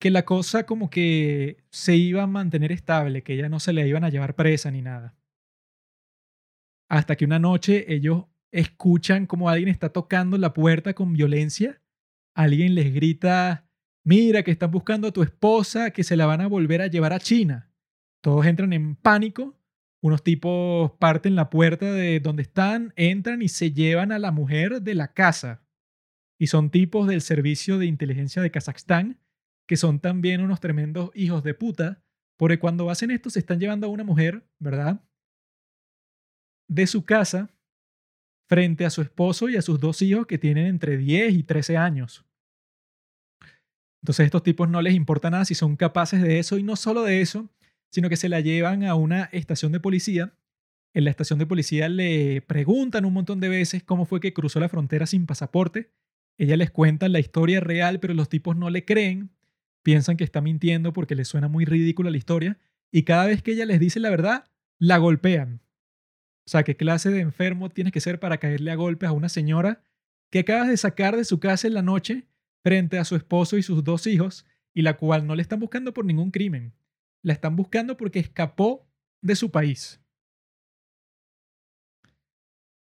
que 0.00 0.10
la 0.10 0.24
cosa 0.24 0.64
como 0.64 0.88
que 0.88 1.58
se 1.68 1.94
iba 1.94 2.22
a 2.22 2.26
mantener 2.26 2.72
estable, 2.72 3.22
que 3.22 3.36
ya 3.36 3.50
no 3.50 3.60
se 3.60 3.74
le 3.74 3.86
iban 3.86 4.02
a 4.02 4.08
llevar 4.08 4.34
presa 4.34 4.70
ni 4.70 4.80
nada. 4.80 5.14
Hasta 6.88 7.16
que 7.16 7.26
una 7.26 7.38
noche 7.38 7.84
ellos 7.92 8.24
escuchan 8.50 9.26
como 9.26 9.50
alguien 9.50 9.68
está 9.68 9.90
tocando 9.90 10.38
la 10.38 10.54
puerta 10.54 10.94
con 10.94 11.12
violencia, 11.12 11.82
alguien 12.34 12.74
les 12.74 12.94
grita, 12.94 13.68
mira 14.06 14.42
que 14.42 14.52
están 14.52 14.70
buscando 14.70 15.08
a 15.08 15.12
tu 15.12 15.22
esposa, 15.22 15.90
que 15.90 16.02
se 16.02 16.16
la 16.16 16.24
van 16.24 16.40
a 16.40 16.46
volver 16.46 16.80
a 16.80 16.86
llevar 16.86 17.12
a 17.12 17.20
China. 17.20 17.70
Todos 18.22 18.46
entran 18.46 18.72
en 18.72 18.96
pánico. 18.96 19.54
Unos 20.02 20.24
tipos 20.24 20.90
parten 20.98 21.36
la 21.36 21.48
puerta 21.48 21.92
de 21.92 22.18
donde 22.18 22.42
están, 22.42 22.92
entran 22.96 23.40
y 23.40 23.48
se 23.48 23.72
llevan 23.72 24.10
a 24.10 24.18
la 24.18 24.32
mujer 24.32 24.82
de 24.82 24.96
la 24.96 25.12
casa. 25.14 25.62
Y 26.40 26.48
son 26.48 26.70
tipos 26.70 27.06
del 27.06 27.20
servicio 27.20 27.78
de 27.78 27.86
inteligencia 27.86 28.42
de 28.42 28.50
Kazajstán, 28.50 29.20
que 29.68 29.76
son 29.76 30.00
también 30.00 30.40
unos 30.40 30.58
tremendos 30.58 31.12
hijos 31.14 31.44
de 31.44 31.54
puta, 31.54 32.02
porque 32.36 32.58
cuando 32.58 32.90
hacen 32.90 33.12
esto 33.12 33.30
se 33.30 33.38
están 33.38 33.60
llevando 33.60 33.86
a 33.86 33.90
una 33.90 34.02
mujer, 34.02 34.44
¿verdad? 34.58 35.00
De 36.68 36.88
su 36.88 37.04
casa 37.04 37.50
frente 38.48 38.84
a 38.84 38.90
su 38.90 39.02
esposo 39.02 39.48
y 39.48 39.56
a 39.56 39.62
sus 39.62 39.78
dos 39.78 40.02
hijos 40.02 40.26
que 40.26 40.36
tienen 40.36 40.66
entre 40.66 40.96
10 40.96 41.32
y 41.34 41.42
13 41.44 41.76
años. 41.76 42.26
Entonces 44.02 44.26
estos 44.26 44.42
tipos 44.42 44.68
no 44.68 44.82
les 44.82 44.94
importa 44.94 45.30
nada 45.30 45.44
si 45.44 45.54
son 45.54 45.76
capaces 45.76 46.20
de 46.20 46.40
eso 46.40 46.58
y 46.58 46.64
no 46.64 46.74
solo 46.74 47.04
de 47.04 47.20
eso, 47.20 47.48
sino 47.92 48.08
que 48.08 48.16
se 48.16 48.28
la 48.30 48.40
llevan 48.40 48.84
a 48.84 48.94
una 48.94 49.24
estación 49.32 49.70
de 49.70 49.78
policía. 49.78 50.32
En 50.94 51.04
la 51.04 51.10
estación 51.10 51.38
de 51.38 51.46
policía 51.46 51.88
le 51.88 52.40
preguntan 52.42 53.04
un 53.04 53.12
montón 53.12 53.38
de 53.38 53.50
veces 53.50 53.82
cómo 53.84 54.06
fue 54.06 54.20
que 54.20 54.32
cruzó 54.32 54.60
la 54.60 54.70
frontera 54.70 55.06
sin 55.06 55.26
pasaporte. 55.26 55.92
Ella 56.38 56.56
les 56.56 56.70
cuenta 56.70 57.08
la 57.08 57.20
historia 57.20 57.60
real, 57.60 58.00
pero 58.00 58.14
los 58.14 58.30
tipos 58.30 58.56
no 58.56 58.70
le 58.70 58.86
creen. 58.86 59.30
Piensan 59.82 60.16
que 60.16 60.24
está 60.24 60.40
mintiendo 60.40 60.94
porque 60.94 61.14
les 61.14 61.28
suena 61.28 61.48
muy 61.48 61.66
ridícula 61.66 62.10
la 62.10 62.16
historia. 62.16 62.58
Y 62.90 63.02
cada 63.02 63.26
vez 63.26 63.42
que 63.42 63.52
ella 63.52 63.66
les 63.66 63.78
dice 63.78 64.00
la 64.00 64.10
verdad, 64.10 64.44
la 64.78 64.96
golpean. 64.96 65.60
O 66.46 66.50
sea, 66.50 66.62
¿qué 66.62 66.76
clase 66.76 67.10
de 67.10 67.20
enfermo 67.20 67.68
tienes 67.68 67.92
que 67.92 68.00
ser 68.00 68.18
para 68.18 68.38
caerle 68.38 68.70
a 68.70 68.74
golpes 68.74 69.08
a 69.08 69.12
una 69.12 69.28
señora 69.28 69.82
que 70.30 70.40
acabas 70.40 70.68
de 70.68 70.76
sacar 70.78 71.16
de 71.16 71.24
su 71.24 71.40
casa 71.40 71.68
en 71.68 71.74
la 71.74 71.82
noche 71.82 72.26
frente 72.64 72.98
a 72.98 73.04
su 73.04 73.16
esposo 73.16 73.58
y 73.58 73.62
sus 73.62 73.84
dos 73.84 74.06
hijos 74.06 74.46
y 74.72 74.80
la 74.80 74.96
cual 74.96 75.26
no 75.26 75.34
le 75.34 75.42
están 75.42 75.60
buscando 75.60 75.92
por 75.92 76.06
ningún 76.06 76.30
crimen? 76.30 76.72
La 77.22 77.32
están 77.32 77.56
buscando 77.56 77.96
porque 77.96 78.18
escapó 78.18 78.88
de 79.20 79.36
su 79.36 79.50
país. 79.50 80.00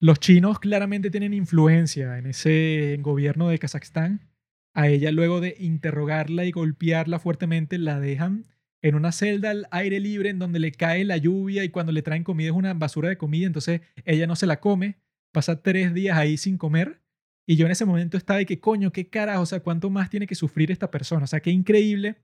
Los 0.01 0.19
chinos 0.19 0.59
claramente 0.59 1.11
tienen 1.11 1.33
influencia 1.33 2.17
en 2.17 2.27
ese 2.27 2.97
gobierno 3.01 3.49
de 3.49 3.59
Kazajstán. 3.59 4.29
A 4.73 4.87
ella 4.87 5.11
luego 5.11 5.41
de 5.41 5.55
interrogarla 5.59 6.45
y 6.45 6.51
golpearla 6.51 7.19
fuertemente 7.19 7.77
la 7.77 7.99
dejan 7.99 8.45
en 8.81 8.95
una 8.95 9.11
celda 9.11 9.49
al 9.49 9.67
aire 9.71 9.99
libre 9.99 10.29
en 10.29 10.39
donde 10.39 10.59
le 10.59 10.71
cae 10.71 11.03
la 11.03 11.17
lluvia 11.17 11.65
y 11.65 11.69
cuando 11.69 11.91
le 11.91 12.01
traen 12.01 12.23
comida 12.23 12.47
es 12.49 12.55
una 12.55 12.73
basura 12.73 13.09
de 13.09 13.17
comida, 13.17 13.45
entonces 13.45 13.81
ella 14.05 14.25
no 14.25 14.37
se 14.37 14.45
la 14.45 14.61
come, 14.61 14.99
pasa 15.33 15.61
tres 15.61 15.93
días 15.93 16.17
ahí 16.17 16.37
sin 16.37 16.57
comer 16.57 17.01
y 17.45 17.57
yo 17.57 17.65
en 17.65 17.73
ese 17.73 17.83
momento 17.83 18.15
estaba 18.15 18.37
de 18.37 18.45
que 18.45 18.59
coño, 18.59 18.91
qué 18.91 19.09
carajo, 19.09 19.41
o 19.41 19.45
sea, 19.45 19.59
cuánto 19.59 19.89
más 19.89 20.09
tiene 20.09 20.27
que 20.27 20.35
sufrir 20.35 20.71
esta 20.71 20.91
persona, 20.91 21.23
o 21.23 21.27
sea, 21.27 21.41
qué 21.41 21.49
increíble 21.49 22.17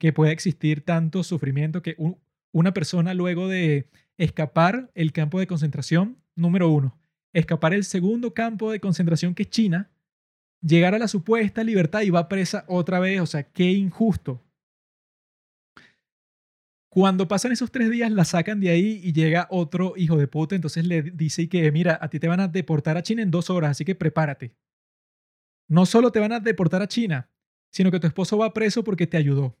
que 0.00 0.14
puede 0.14 0.32
existir 0.32 0.82
tanto 0.82 1.22
sufrimiento 1.22 1.82
que 1.82 1.94
una 2.52 2.72
persona 2.72 3.12
luego 3.12 3.48
de 3.48 3.86
escapar 4.16 4.90
el 4.94 5.12
campo 5.12 5.38
de 5.38 5.46
concentración, 5.46 6.16
número 6.34 6.70
uno, 6.70 6.98
escapar 7.34 7.74
el 7.74 7.84
segundo 7.84 8.32
campo 8.32 8.72
de 8.72 8.80
concentración 8.80 9.34
que 9.34 9.42
es 9.42 9.50
China, 9.50 9.90
llegar 10.62 10.94
a 10.94 10.98
la 10.98 11.06
supuesta 11.06 11.62
libertad 11.62 12.00
y 12.00 12.08
va 12.08 12.30
presa 12.30 12.64
otra 12.66 12.98
vez, 12.98 13.20
o 13.20 13.26
sea, 13.26 13.42
qué 13.42 13.72
injusto. 13.72 14.42
Cuando 16.88 17.28
pasan 17.28 17.52
esos 17.52 17.70
tres 17.70 17.90
días, 17.90 18.10
la 18.10 18.24
sacan 18.24 18.58
de 18.58 18.70
ahí 18.70 19.02
y 19.04 19.12
llega 19.12 19.48
otro 19.50 19.92
hijo 19.96 20.16
de 20.16 20.26
puta. 20.26 20.56
Entonces 20.56 20.86
le 20.86 21.02
dice 21.02 21.48
que, 21.48 21.70
mira, 21.70 21.98
a 22.00 22.08
ti 22.08 22.18
te 22.18 22.26
van 22.26 22.40
a 22.40 22.48
deportar 22.48 22.96
a 22.96 23.02
China 23.02 23.22
en 23.22 23.30
dos 23.30 23.50
horas, 23.50 23.72
así 23.72 23.84
que 23.84 23.94
prepárate. 23.94 24.56
No 25.68 25.84
solo 25.84 26.10
te 26.10 26.18
van 26.20 26.32
a 26.32 26.40
deportar 26.40 26.80
a 26.82 26.88
China, 26.88 27.30
sino 27.70 27.90
que 27.90 28.00
tu 28.00 28.08
esposo 28.08 28.38
va 28.38 28.52
preso 28.52 28.82
porque 28.82 29.06
te 29.06 29.18
ayudó. 29.18 29.56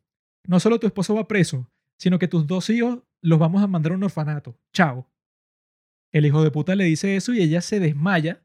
No 0.46 0.60
solo 0.60 0.80
tu 0.80 0.86
esposo 0.86 1.14
va 1.14 1.28
preso, 1.28 1.70
sino 1.98 2.18
que 2.18 2.28
tus 2.28 2.46
dos 2.46 2.70
hijos 2.70 3.00
los 3.22 3.38
vamos 3.38 3.62
a 3.62 3.66
mandar 3.66 3.92
a 3.92 3.96
un 3.96 4.02
orfanato. 4.02 4.58
Chao. 4.72 5.08
El 6.12 6.26
hijo 6.26 6.42
de 6.42 6.50
puta 6.50 6.74
le 6.74 6.84
dice 6.84 7.16
eso 7.16 7.32
y 7.32 7.40
ella 7.40 7.60
se 7.60 7.78
desmaya 7.78 8.42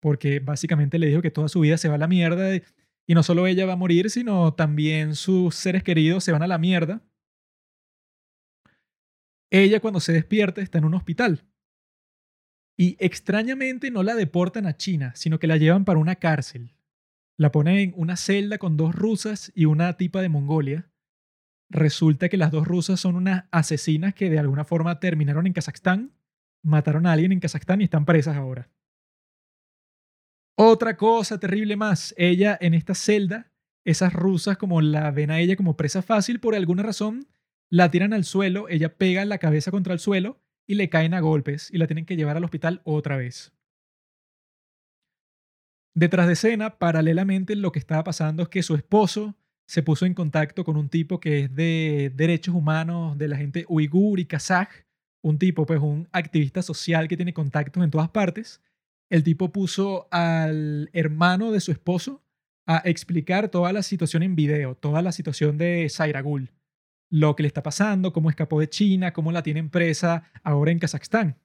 porque 0.00 0.40
básicamente 0.40 0.98
le 0.98 1.06
dijo 1.06 1.22
que 1.22 1.30
toda 1.30 1.48
su 1.48 1.60
vida 1.60 1.76
se 1.78 1.88
va 1.88 1.94
a 1.94 1.98
la 1.98 2.08
mierda 2.08 2.56
y 3.06 3.14
no 3.14 3.22
solo 3.22 3.46
ella 3.46 3.66
va 3.66 3.74
a 3.74 3.76
morir, 3.76 4.10
sino 4.10 4.54
también 4.54 5.14
sus 5.14 5.54
seres 5.54 5.82
queridos 5.82 6.24
se 6.24 6.32
van 6.32 6.42
a 6.42 6.46
la 6.46 6.58
mierda. 6.58 7.02
Ella 9.50 9.80
cuando 9.80 10.00
se 10.00 10.12
despierta 10.12 10.60
está 10.60 10.78
en 10.78 10.84
un 10.84 10.94
hospital. 10.94 11.44
Y 12.78 12.96
extrañamente 12.98 13.90
no 13.90 14.02
la 14.02 14.14
deportan 14.14 14.66
a 14.66 14.76
China, 14.76 15.12
sino 15.14 15.38
que 15.38 15.46
la 15.46 15.58
llevan 15.58 15.84
para 15.84 15.98
una 15.98 16.16
cárcel. 16.16 16.74
La 17.36 17.52
ponen 17.52 17.76
en 17.76 17.92
una 17.96 18.16
celda 18.16 18.58
con 18.58 18.76
dos 18.76 18.94
rusas 18.94 19.52
y 19.54 19.66
una 19.66 19.96
tipa 19.96 20.22
de 20.22 20.28
Mongolia. 20.28 20.89
Resulta 21.70 22.28
que 22.28 22.36
las 22.36 22.50
dos 22.50 22.66
rusas 22.66 22.98
son 22.98 23.14
unas 23.14 23.44
asesinas 23.52 24.12
que 24.12 24.28
de 24.28 24.40
alguna 24.40 24.64
forma 24.64 24.98
terminaron 24.98 25.46
en 25.46 25.52
Kazajstán, 25.52 26.12
mataron 26.62 27.06
a 27.06 27.12
alguien 27.12 27.30
en 27.30 27.40
Kazajstán 27.40 27.80
y 27.80 27.84
están 27.84 28.04
presas 28.04 28.36
ahora. 28.36 28.68
Otra 30.56 30.96
cosa 30.96 31.38
terrible 31.38 31.76
más, 31.76 32.12
ella 32.18 32.58
en 32.60 32.74
esta 32.74 32.94
celda, 32.94 33.52
esas 33.84 34.12
rusas 34.12 34.58
como 34.58 34.80
la 34.80 35.10
ven 35.12 35.30
a 35.30 35.38
ella 35.38 35.56
como 35.56 35.76
presa 35.76 36.02
fácil, 36.02 36.40
por 36.40 36.54
alguna 36.54 36.82
razón 36.82 37.28
la 37.70 37.88
tiran 37.90 38.12
al 38.12 38.24
suelo, 38.24 38.68
ella 38.68 38.96
pega 38.96 39.24
la 39.24 39.38
cabeza 39.38 39.70
contra 39.70 39.92
el 39.92 40.00
suelo 40.00 40.40
y 40.66 40.74
le 40.74 40.88
caen 40.88 41.14
a 41.14 41.20
golpes 41.20 41.70
y 41.72 41.78
la 41.78 41.86
tienen 41.86 42.04
que 42.04 42.16
llevar 42.16 42.36
al 42.36 42.44
hospital 42.44 42.82
otra 42.84 43.16
vez. 43.16 43.52
Detrás 45.94 46.26
de 46.26 46.34
escena, 46.34 46.78
paralelamente, 46.78 47.54
lo 47.54 47.72
que 47.72 47.78
estaba 47.78 48.04
pasando 48.04 48.42
es 48.42 48.48
que 48.48 48.62
su 48.62 48.74
esposo 48.74 49.36
se 49.70 49.84
puso 49.84 50.04
en 50.04 50.14
contacto 50.14 50.64
con 50.64 50.76
un 50.76 50.88
tipo 50.88 51.20
que 51.20 51.44
es 51.44 51.54
de 51.54 52.10
derechos 52.16 52.56
humanos 52.56 53.16
de 53.16 53.28
la 53.28 53.36
gente 53.36 53.64
uigur 53.68 54.18
y 54.18 54.24
kazaj, 54.24 54.66
un 55.22 55.38
tipo, 55.38 55.64
pues 55.64 55.78
un 55.78 56.08
activista 56.10 56.60
social 56.60 57.06
que 57.06 57.16
tiene 57.16 57.32
contactos 57.32 57.84
en 57.84 57.92
todas 57.92 58.08
partes. 58.08 58.60
El 59.10 59.22
tipo 59.22 59.52
puso 59.52 60.08
al 60.10 60.90
hermano 60.92 61.52
de 61.52 61.60
su 61.60 61.70
esposo 61.70 62.24
a 62.66 62.82
explicar 62.84 63.48
toda 63.48 63.72
la 63.72 63.84
situación 63.84 64.24
en 64.24 64.34
video, 64.34 64.74
toda 64.74 65.02
la 65.02 65.12
situación 65.12 65.56
de 65.56 65.88
Sairagul 65.88 66.50
lo 67.08 67.36
que 67.36 67.44
le 67.44 67.46
está 67.46 67.62
pasando, 67.62 68.12
cómo 68.12 68.28
escapó 68.28 68.58
de 68.58 68.68
China, 68.68 69.12
cómo 69.12 69.30
la 69.30 69.44
tiene 69.44 69.62
presa 69.62 70.24
ahora 70.42 70.72
en 70.72 70.80
Kazajstán. 70.80 71.36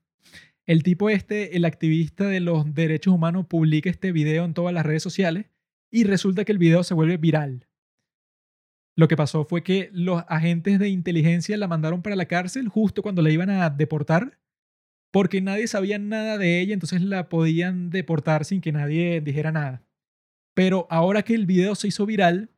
El 0.65 0.81
tipo 0.81 1.11
este, 1.11 1.57
el 1.57 1.65
activista 1.65 2.27
de 2.27 2.39
los 2.39 2.73
derechos 2.73 3.13
humanos, 3.13 3.45
publica 3.45 3.91
este 3.91 4.11
video 4.11 4.45
en 4.45 4.55
todas 4.55 4.73
las 4.73 4.83
redes 4.83 5.03
sociales 5.03 5.45
y 5.91 6.05
resulta 6.05 6.43
que 6.43 6.51
el 6.51 6.57
video 6.57 6.83
se 6.83 6.95
vuelve 6.95 7.17
viral. 7.17 7.67
Lo 8.97 9.07
que 9.07 9.17
pasó 9.17 9.45
fue 9.45 9.63
que 9.63 9.89
los 9.91 10.23
agentes 10.27 10.79
de 10.79 10.89
inteligencia 10.89 11.57
la 11.57 11.67
mandaron 11.67 12.01
para 12.01 12.15
la 12.15 12.27
cárcel 12.27 12.69
justo 12.69 13.01
cuando 13.01 13.21
la 13.21 13.29
iban 13.31 13.49
a 13.49 13.69
deportar, 13.69 14.39
porque 15.11 15.41
nadie 15.41 15.67
sabía 15.67 15.99
nada 15.99 16.37
de 16.37 16.61
ella, 16.61 16.73
entonces 16.73 17.01
la 17.01 17.29
podían 17.29 17.89
deportar 17.89 18.45
sin 18.45 18.61
que 18.61 18.71
nadie 18.71 19.21
dijera 19.21 19.51
nada. 19.51 19.83
Pero 20.53 20.87
ahora 20.89 21.23
que 21.23 21.35
el 21.35 21.45
video 21.45 21.75
se 21.75 21.89
hizo 21.89 22.05
viral, 22.05 22.49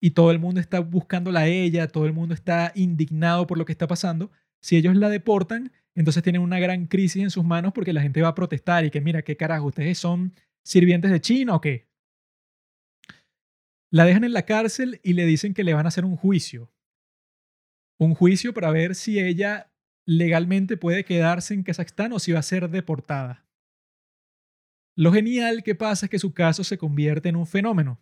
y 0.00 0.10
todo 0.10 0.30
el 0.30 0.38
mundo 0.38 0.60
está 0.60 0.80
buscándola 0.80 1.40
a 1.40 1.46
ella, 1.46 1.88
todo 1.88 2.06
el 2.06 2.12
mundo 2.12 2.34
está 2.34 2.72
indignado 2.74 3.46
por 3.46 3.58
lo 3.58 3.64
que 3.64 3.72
está 3.72 3.86
pasando, 3.86 4.30
si 4.60 4.76
ellos 4.76 4.96
la 4.96 5.08
deportan, 5.08 5.72
entonces 5.94 6.22
tienen 6.22 6.42
una 6.42 6.58
gran 6.58 6.86
crisis 6.86 7.22
en 7.22 7.30
sus 7.30 7.44
manos 7.44 7.72
porque 7.72 7.92
la 7.92 8.02
gente 8.02 8.22
va 8.22 8.28
a 8.28 8.34
protestar 8.34 8.84
y 8.84 8.90
que 8.90 9.00
mira, 9.00 9.22
¿qué 9.22 9.36
carajo? 9.36 9.66
¿Ustedes 9.66 9.98
son 9.98 10.34
sirvientes 10.62 11.10
de 11.10 11.20
China 11.20 11.54
o 11.54 11.60
qué? 11.60 11.88
La 13.96 14.04
dejan 14.04 14.24
en 14.24 14.34
la 14.34 14.44
cárcel 14.44 15.00
y 15.02 15.14
le 15.14 15.24
dicen 15.24 15.54
que 15.54 15.64
le 15.64 15.72
van 15.72 15.86
a 15.86 15.88
hacer 15.88 16.04
un 16.04 16.16
juicio. 16.16 16.70
Un 17.98 18.14
juicio 18.14 18.52
para 18.52 18.70
ver 18.70 18.94
si 18.94 19.18
ella 19.18 19.72
legalmente 20.04 20.76
puede 20.76 21.06
quedarse 21.06 21.54
en 21.54 21.62
Kazajstán 21.62 22.12
o 22.12 22.18
si 22.18 22.32
va 22.32 22.40
a 22.40 22.42
ser 22.42 22.68
deportada. 22.68 23.46
Lo 24.98 25.14
genial 25.14 25.62
que 25.62 25.74
pasa 25.74 26.04
es 26.04 26.10
que 26.10 26.18
su 26.18 26.34
caso 26.34 26.62
se 26.62 26.76
convierte 26.76 27.30
en 27.30 27.36
un 27.36 27.46
fenómeno. 27.46 27.98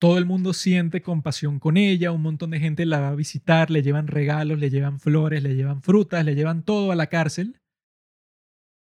Todo 0.00 0.18
el 0.18 0.26
mundo 0.26 0.52
siente 0.52 1.02
compasión 1.02 1.60
con 1.60 1.76
ella, 1.76 2.10
un 2.10 2.22
montón 2.22 2.50
de 2.50 2.58
gente 2.58 2.84
la 2.84 2.98
va 2.98 3.10
a 3.10 3.14
visitar, 3.14 3.70
le 3.70 3.80
llevan 3.80 4.08
regalos, 4.08 4.58
le 4.58 4.70
llevan 4.70 4.98
flores, 4.98 5.44
le 5.44 5.54
llevan 5.54 5.82
frutas, 5.82 6.24
le 6.24 6.34
llevan 6.34 6.64
todo 6.64 6.90
a 6.90 6.96
la 6.96 7.06
cárcel, 7.06 7.60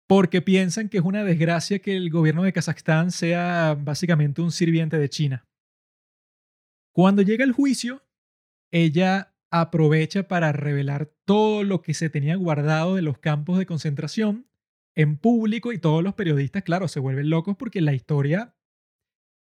porque 0.07 0.41
piensan 0.41 0.89
que 0.89 0.97
es 0.97 1.03
una 1.03 1.23
desgracia 1.23 1.77
que 1.77 1.95
el 1.95 2.09
gobierno 2.09 2.41
de 2.41 2.53
Kazajstán 2.53 3.11
sea 3.11 3.77
básicamente 3.79 4.41
un 4.41 4.51
sirviente 4.51 4.97
de 4.97 5.09
China. 5.09 5.45
Cuando 6.95 7.23
llega 7.23 7.43
el 7.43 7.51
juicio, 7.51 8.05
ella 8.71 9.35
aprovecha 9.51 10.29
para 10.29 10.53
revelar 10.53 11.11
todo 11.25 11.65
lo 11.65 11.81
que 11.81 11.93
se 11.93 12.09
tenía 12.09 12.37
guardado 12.37 12.95
de 12.95 13.01
los 13.01 13.17
campos 13.17 13.57
de 13.57 13.65
concentración 13.65 14.47
en 14.95 15.17
público 15.17 15.73
y 15.73 15.77
todos 15.77 16.01
los 16.01 16.13
periodistas, 16.13 16.63
claro, 16.63 16.87
se 16.87 17.01
vuelven 17.01 17.29
locos 17.29 17.57
porque 17.57 17.81
la 17.81 17.93
historia 17.93 18.55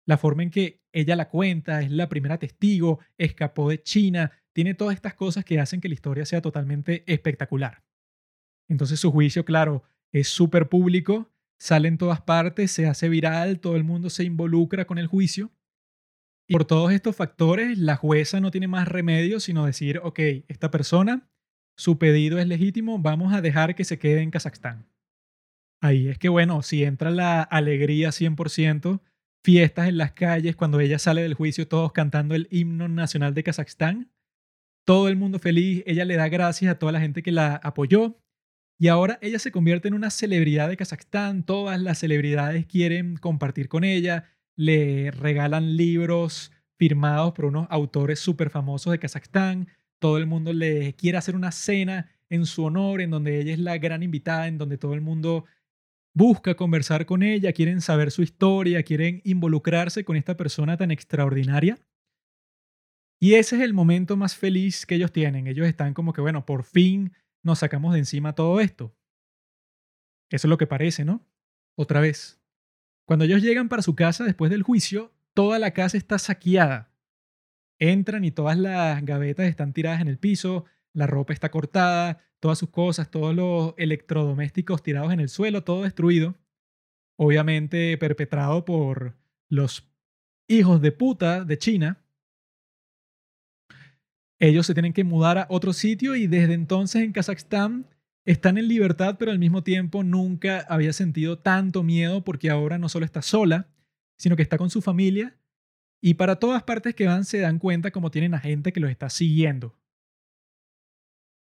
la 0.05 0.17
forma 0.17 0.43
en 0.43 0.51
que 0.51 0.83
ella 0.91 1.15
la 1.15 1.29
cuenta, 1.29 1.81
es 1.81 1.89
la 1.89 2.09
primera 2.09 2.37
testigo, 2.37 2.99
escapó 3.17 3.69
de 3.69 3.81
China, 3.81 4.33
tiene 4.51 4.73
todas 4.73 4.95
estas 4.95 5.13
cosas 5.13 5.45
que 5.45 5.61
hacen 5.61 5.79
que 5.79 5.87
la 5.87 5.93
historia 5.93 6.25
sea 6.25 6.41
totalmente 6.41 7.05
espectacular. 7.07 7.81
Entonces 8.67 8.99
su 8.99 9.09
juicio, 9.09 9.45
claro, 9.45 9.83
es 10.11 10.27
súper 10.27 10.67
público, 10.67 11.31
sale 11.59 11.87
en 11.87 11.97
todas 11.97 12.19
partes, 12.19 12.71
se 12.71 12.87
hace 12.87 13.07
viral, 13.07 13.61
todo 13.61 13.77
el 13.77 13.85
mundo 13.85 14.09
se 14.09 14.25
involucra 14.25 14.85
con 14.85 14.97
el 14.97 15.07
juicio. 15.07 15.49
Por 16.49 16.63
todos 16.63 16.93
estos 16.93 17.15
factores, 17.15 17.77
la 17.77 17.97
jueza 17.97 18.39
no 18.39 18.51
tiene 18.51 18.67
más 18.67 18.87
remedio 18.87 19.39
sino 19.39 19.65
decir, 19.65 19.99
ok, 20.01 20.19
esta 20.47 20.71
persona, 20.71 21.29
su 21.77 21.97
pedido 21.99 22.39
es 22.39 22.47
legítimo, 22.47 22.99
vamos 22.99 23.33
a 23.33 23.41
dejar 23.41 23.75
que 23.75 23.83
se 23.83 23.99
quede 23.99 24.21
en 24.21 24.31
Kazajstán. 24.31 24.87
Ahí 25.81 26.07
es 26.07 26.17
que, 26.17 26.29
bueno, 26.29 26.61
si 26.63 26.83
entra 26.83 27.11
la 27.11 27.41
alegría 27.41 28.09
100%, 28.09 29.01
fiestas 29.43 29.87
en 29.87 29.97
las 29.97 30.13
calles 30.13 30.55
cuando 30.55 30.79
ella 30.79 30.99
sale 30.99 31.21
del 31.21 31.33
juicio, 31.33 31.67
todos 31.67 31.91
cantando 31.91 32.33
el 32.33 32.47
himno 32.49 32.87
nacional 32.87 33.33
de 33.33 33.43
Kazajstán. 33.43 34.11
Todo 34.85 35.09
el 35.09 35.17
mundo 35.17 35.39
feliz, 35.39 35.83
ella 35.85 36.05
le 36.05 36.15
da 36.15 36.29
gracias 36.29 36.71
a 36.71 36.79
toda 36.79 36.93
la 36.93 37.01
gente 37.01 37.21
que 37.21 37.31
la 37.31 37.55
apoyó. 37.57 38.19
Y 38.79 38.87
ahora 38.87 39.19
ella 39.21 39.39
se 39.39 39.51
convierte 39.51 39.87
en 39.87 39.95
una 39.95 40.11
celebridad 40.11 40.69
de 40.69 40.77
Kazajstán, 40.77 41.43
todas 41.43 41.79
las 41.81 41.99
celebridades 41.99 42.65
quieren 42.65 43.17
compartir 43.17 43.69
con 43.69 43.83
ella, 43.83 44.36
le 44.57 45.11
regalan 45.11 45.77
libros 45.77 46.51
firmados 46.77 47.33
por 47.33 47.45
unos 47.45 47.67
autores 47.69 48.19
súper 48.19 48.49
famosos 48.49 48.91
de 48.91 48.99
Kazajstán, 48.99 49.69
todo 49.99 50.17
el 50.17 50.27
mundo 50.27 50.53
le 50.53 50.93
quiere 50.93 51.17
hacer 51.17 51.35
una 51.35 51.51
cena 51.51 52.11
en 52.29 52.45
su 52.45 52.63
honor, 52.65 53.01
en 53.01 53.11
donde 53.11 53.39
ella 53.39 53.53
es 53.53 53.59
la 53.59 53.77
gran 53.77 54.03
invitada, 54.03 54.47
en 54.47 54.57
donde 54.57 54.77
todo 54.77 54.93
el 54.93 55.01
mundo 55.01 55.45
busca 56.13 56.55
conversar 56.55 57.05
con 57.05 57.23
ella, 57.23 57.53
quieren 57.53 57.81
saber 57.81 58.11
su 58.11 58.21
historia, 58.21 58.83
quieren 58.83 59.21
involucrarse 59.23 60.03
con 60.03 60.15
esta 60.17 60.35
persona 60.35 60.75
tan 60.75 60.91
extraordinaria. 60.91 61.79
Y 63.19 63.35
ese 63.35 63.55
es 63.55 63.61
el 63.61 63.73
momento 63.73 64.17
más 64.17 64.35
feliz 64.35 64.85
que 64.85 64.95
ellos 64.95 65.11
tienen. 65.11 65.47
Ellos 65.47 65.67
están 65.67 65.93
como 65.93 66.13
que, 66.13 66.21
bueno, 66.21 66.45
por 66.45 66.63
fin 66.63 67.13
nos 67.43 67.59
sacamos 67.59 67.93
de 67.93 67.99
encima 67.99 68.33
todo 68.33 68.59
esto. 68.59 68.95
Eso 70.29 70.47
es 70.47 70.49
lo 70.49 70.57
que 70.57 70.67
parece, 70.67 71.05
¿no? 71.05 71.25
Otra 71.75 71.99
vez. 72.01 72.36
Cuando 73.07 73.23
ellos 73.23 73.41
llegan 73.41 73.69
para 73.69 73.81
su 73.81 73.95
casa 73.95 74.25
después 74.25 74.51
del 74.51 74.63
juicio, 74.63 75.13
toda 75.33 75.59
la 75.59 75.71
casa 75.71 75.95
está 75.95 76.19
saqueada. 76.19 76.91
Entran 77.79 78.25
y 78.25 78.31
todas 78.31 78.57
las 78.57 79.01
gavetas 79.05 79.47
están 79.47 79.71
tiradas 79.71 80.01
en 80.01 80.09
el 80.09 80.17
piso, 80.17 80.65
la 80.91 81.07
ropa 81.07 81.31
está 81.31 81.49
cortada, 81.49 82.19
todas 82.41 82.57
sus 82.57 82.69
cosas, 82.69 83.09
todos 83.09 83.33
los 83.33 83.73
electrodomésticos 83.77 84.83
tirados 84.83 85.13
en 85.13 85.21
el 85.21 85.29
suelo, 85.29 85.63
todo 85.63 85.83
destruido. 85.83 86.35
Obviamente 87.15 87.97
perpetrado 87.97 88.65
por 88.65 89.15
los 89.47 89.89
hijos 90.49 90.81
de 90.81 90.91
puta 90.91 91.45
de 91.45 91.57
China. 91.57 92.03
Ellos 94.37 94.65
se 94.65 94.73
tienen 94.73 94.91
que 94.91 95.05
mudar 95.05 95.37
a 95.37 95.47
otro 95.49 95.71
sitio 95.71 96.17
y 96.17 96.27
desde 96.27 96.55
entonces 96.55 97.03
en 97.03 97.13
Kazajstán 97.13 97.87
están 98.27 98.57
en 98.57 98.67
libertad, 98.67 99.15
pero 99.17 99.31
al 99.31 99.39
mismo 99.39 99.63
tiempo 99.63 100.03
nunca 100.03 100.59
había 100.67 100.91
sentido 100.91 101.39
tanto 101.39 101.81
miedo 101.81 102.25
porque 102.25 102.49
ahora 102.49 102.77
no 102.77 102.89
solo 102.89 103.05
está 103.05 103.21
sola, 103.21 103.69
sino 104.17 104.35
que 104.35 104.41
está 104.41 104.57
con 104.57 104.69
su 104.69 104.81
familia. 104.81 105.39
Y 106.01 106.15
para 106.15 106.35
todas 106.35 106.63
partes 106.63 106.93
que 106.93 107.07
van 107.07 107.23
se 107.23 107.39
dan 107.39 107.57
cuenta 107.57 107.91
como 107.91 108.11
tienen 108.11 108.33
a 108.33 108.39
gente 108.39 108.73
que 108.73 108.81
los 108.81 108.91
está 108.91 109.09
siguiendo. 109.09 109.79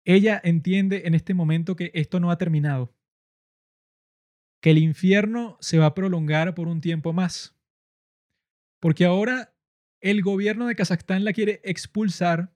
Ella 0.05 0.41
entiende 0.43 1.03
en 1.05 1.15
este 1.15 1.33
momento 1.33 1.77
que 1.77 1.89
esto 1.93 2.19
no 2.19 2.29
ha 2.29 2.37
terminado, 2.37 2.93
que 4.61 4.71
el 4.71 4.77
infierno 4.77 5.57
se 5.61 5.77
va 5.77 5.85
a 5.85 5.93
prolongar 5.93 6.53
por 6.53 6.67
un 6.67 6.81
tiempo 6.81 7.13
más, 7.13 7.55
porque 8.81 9.05
ahora 9.05 9.55
el 10.01 10.21
gobierno 10.21 10.67
de 10.67 10.75
Kazajstán 10.75 11.23
la 11.23 11.31
quiere 11.31 11.61
expulsar 11.63 12.53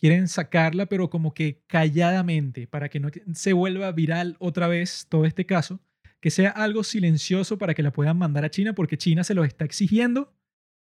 quieren 0.00 0.28
sacarla, 0.28 0.86
pero 0.86 1.10
como 1.10 1.34
que 1.34 1.62
calladamente, 1.66 2.66
para 2.66 2.88
que 2.88 3.00
no 3.00 3.10
se 3.34 3.52
vuelva 3.52 3.92
viral 3.92 4.36
otra 4.38 4.66
vez 4.66 5.06
todo 5.08 5.26
este 5.26 5.44
caso, 5.44 5.80
que 6.20 6.30
sea 6.30 6.50
algo 6.50 6.84
silencioso 6.84 7.58
para 7.58 7.74
que 7.74 7.82
la 7.82 7.92
puedan 7.92 8.18
mandar 8.18 8.44
a 8.44 8.50
China, 8.50 8.74
porque 8.74 8.98
China 8.98 9.24
se 9.24 9.34
lo 9.34 9.44
está 9.44 9.64
exigiendo, 9.64 10.34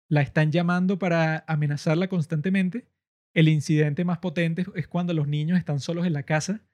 la 0.10 0.22
están 0.22 0.52
llamando 0.52 1.00
para 1.00 1.46
amenazarla 1.48 2.10
constantemente. 2.10 2.88
El 3.34 3.48
incidente 3.48 4.06
más 4.06 4.20
potente 4.20 4.66
es 4.76 4.88
cuando 4.88 5.14
los 5.14 5.28
niños 5.28 5.58
están 5.58 5.80
solos 5.80 6.06
en 6.06 6.14
la 6.14 6.24
casa, 6.24 6.66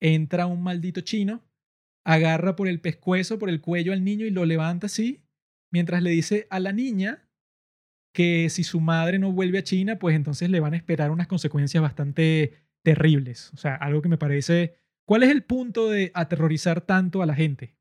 entra 0.00 0.46
un 0.46 0.62
maldito 0.62 1.00
chino, 1.00 1.42
agarra 2.04 2.56
por 2.56 2.68
el 2.68 2.80
pescuezo, 2.80 3.38
por 3.38 3.48
el 3.48 3.60
cuello 3.60 3.92
al 3.92 4.04
niño 4.04 4.26
y 4.26 4.30
lo 4.30 4.44
levanta 4.44 4.86
así, 4.86 5.24
mientras 5.72 6.02
le 6.02 6.10
dice 6.10 6.46
a 6.50 6.60
la 6.60 6.72
niña 6.72 7.23
que 8.14 8.48
si 8.48 8.62
su 8.62 8.80
madre 8.80 9.18
no 9.18 9.32
vuelve 9.32 9.58
a 9.58 9.64
China, 9.64 9.98
pues 9.98 10.14
entonces 10.14 10.48
le 10.48 10.60
van 10.60 10.72
a 10.72 10.76
esperar 10.76 11.10
unas 11.10 11.26
consecuencias 11.26 11.82
bastante 11.82 12.54
terribles. 12.82 13.52
O 13.52 13.58
sea, 13.58 13.74
algo 13.74 14.00
que 14.00 14.08
me 14.08 14.16
parece... 14.16 14.78
¿Cuál 15.04 15.24
es 15.24 15.30
el 15.30 15.42
punto 15.42 15.90
de 15.90 16.12
aterrorizar 16.14 16.80
tanto 16.80 17.22
a 17.22 17.26
la 17.26 17.34
gente? 17.34 17.76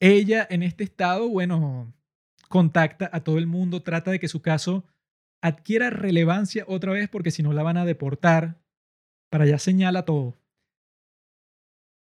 Ella 0.00 0.44
en 0.50 0.64
este 0.64 0.82
estado, 0.82 1.28
bueno, 1.28 1.94
contacta 2.48 3.08
a 3.12 3.22
todo 3.22 3.38
el 3.38 3.46
mundo, 3.46 3.82
trata 3.82 4.10
de 4.10 4.18
que 4.18 4.28
su 4.28 4.40
caso 4.40 4.84
adquiera 5.42 5.90
relevancia 5.90 6.64
otra 6.66 6.92
vez 6.92 7.08
porque 7.08 7.30
si 7.30 7.42
no 7.42 7.52
la 7.52 7.62
van 7.62 7.76
a 7.76 7.84
deportar. 7.84 8.60
Para 9.30 9.44
allá 9.44 9.58
señala 9.58 10.04
todo. 10.06 10.39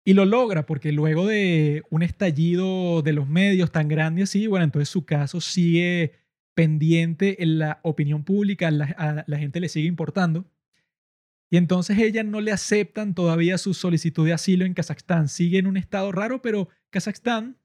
Y 0.10 0.16
lo 0.16 0.26
logra 0.26 0.66
porque 0.66 0.92
luego 0.92 1.28
de 1.28 1.84
un 1.92 2.02
estallido 2.02 3.04
de 3.04 3.14
los 3.14 3.28
medios 3.28 3.72
tan 3.72 3.88
grande 3.88 4.24
así, 4.24 4.48
bueno, 4.48 4.66
entonces 4.66 4.90
su 4.90 5.06
caso 5.06 5.40
sigue 5.40 6.14
pendiente 6.56 7.44
en 7.44 7.60
la 7.60 7.80
opinión 7.84 8.24
pública, 8.24 8.72
la, 8.72 8.86
a 8.86 9.24
la 9.28 9.38
gente 9.38 9.60
le 9.60 9.70
sigue 9.70 9.88
importando. 9.88 10.52
Y 11.52 11.58
entonces 11.58 12.00
ella 12.00 12.24
no 12.24 12.42
le 12.42 12.52
aceptan 12.52 13.14
todavía 13.14 13.60
su 13.60 13.76
solicitud 13.76 14.26
de 14.26 14.34
asilo 14.34 14.66
en 14.66 14.74
Kazajstán. 14.74 15.28
Sigue 15.28 15.60
en 15.60 15.68
un 15.68 15.78
estado 15.78 16.12
raro, 16.12 16.42
pero 16.42 16.70
Kazajstán 16.90 17.60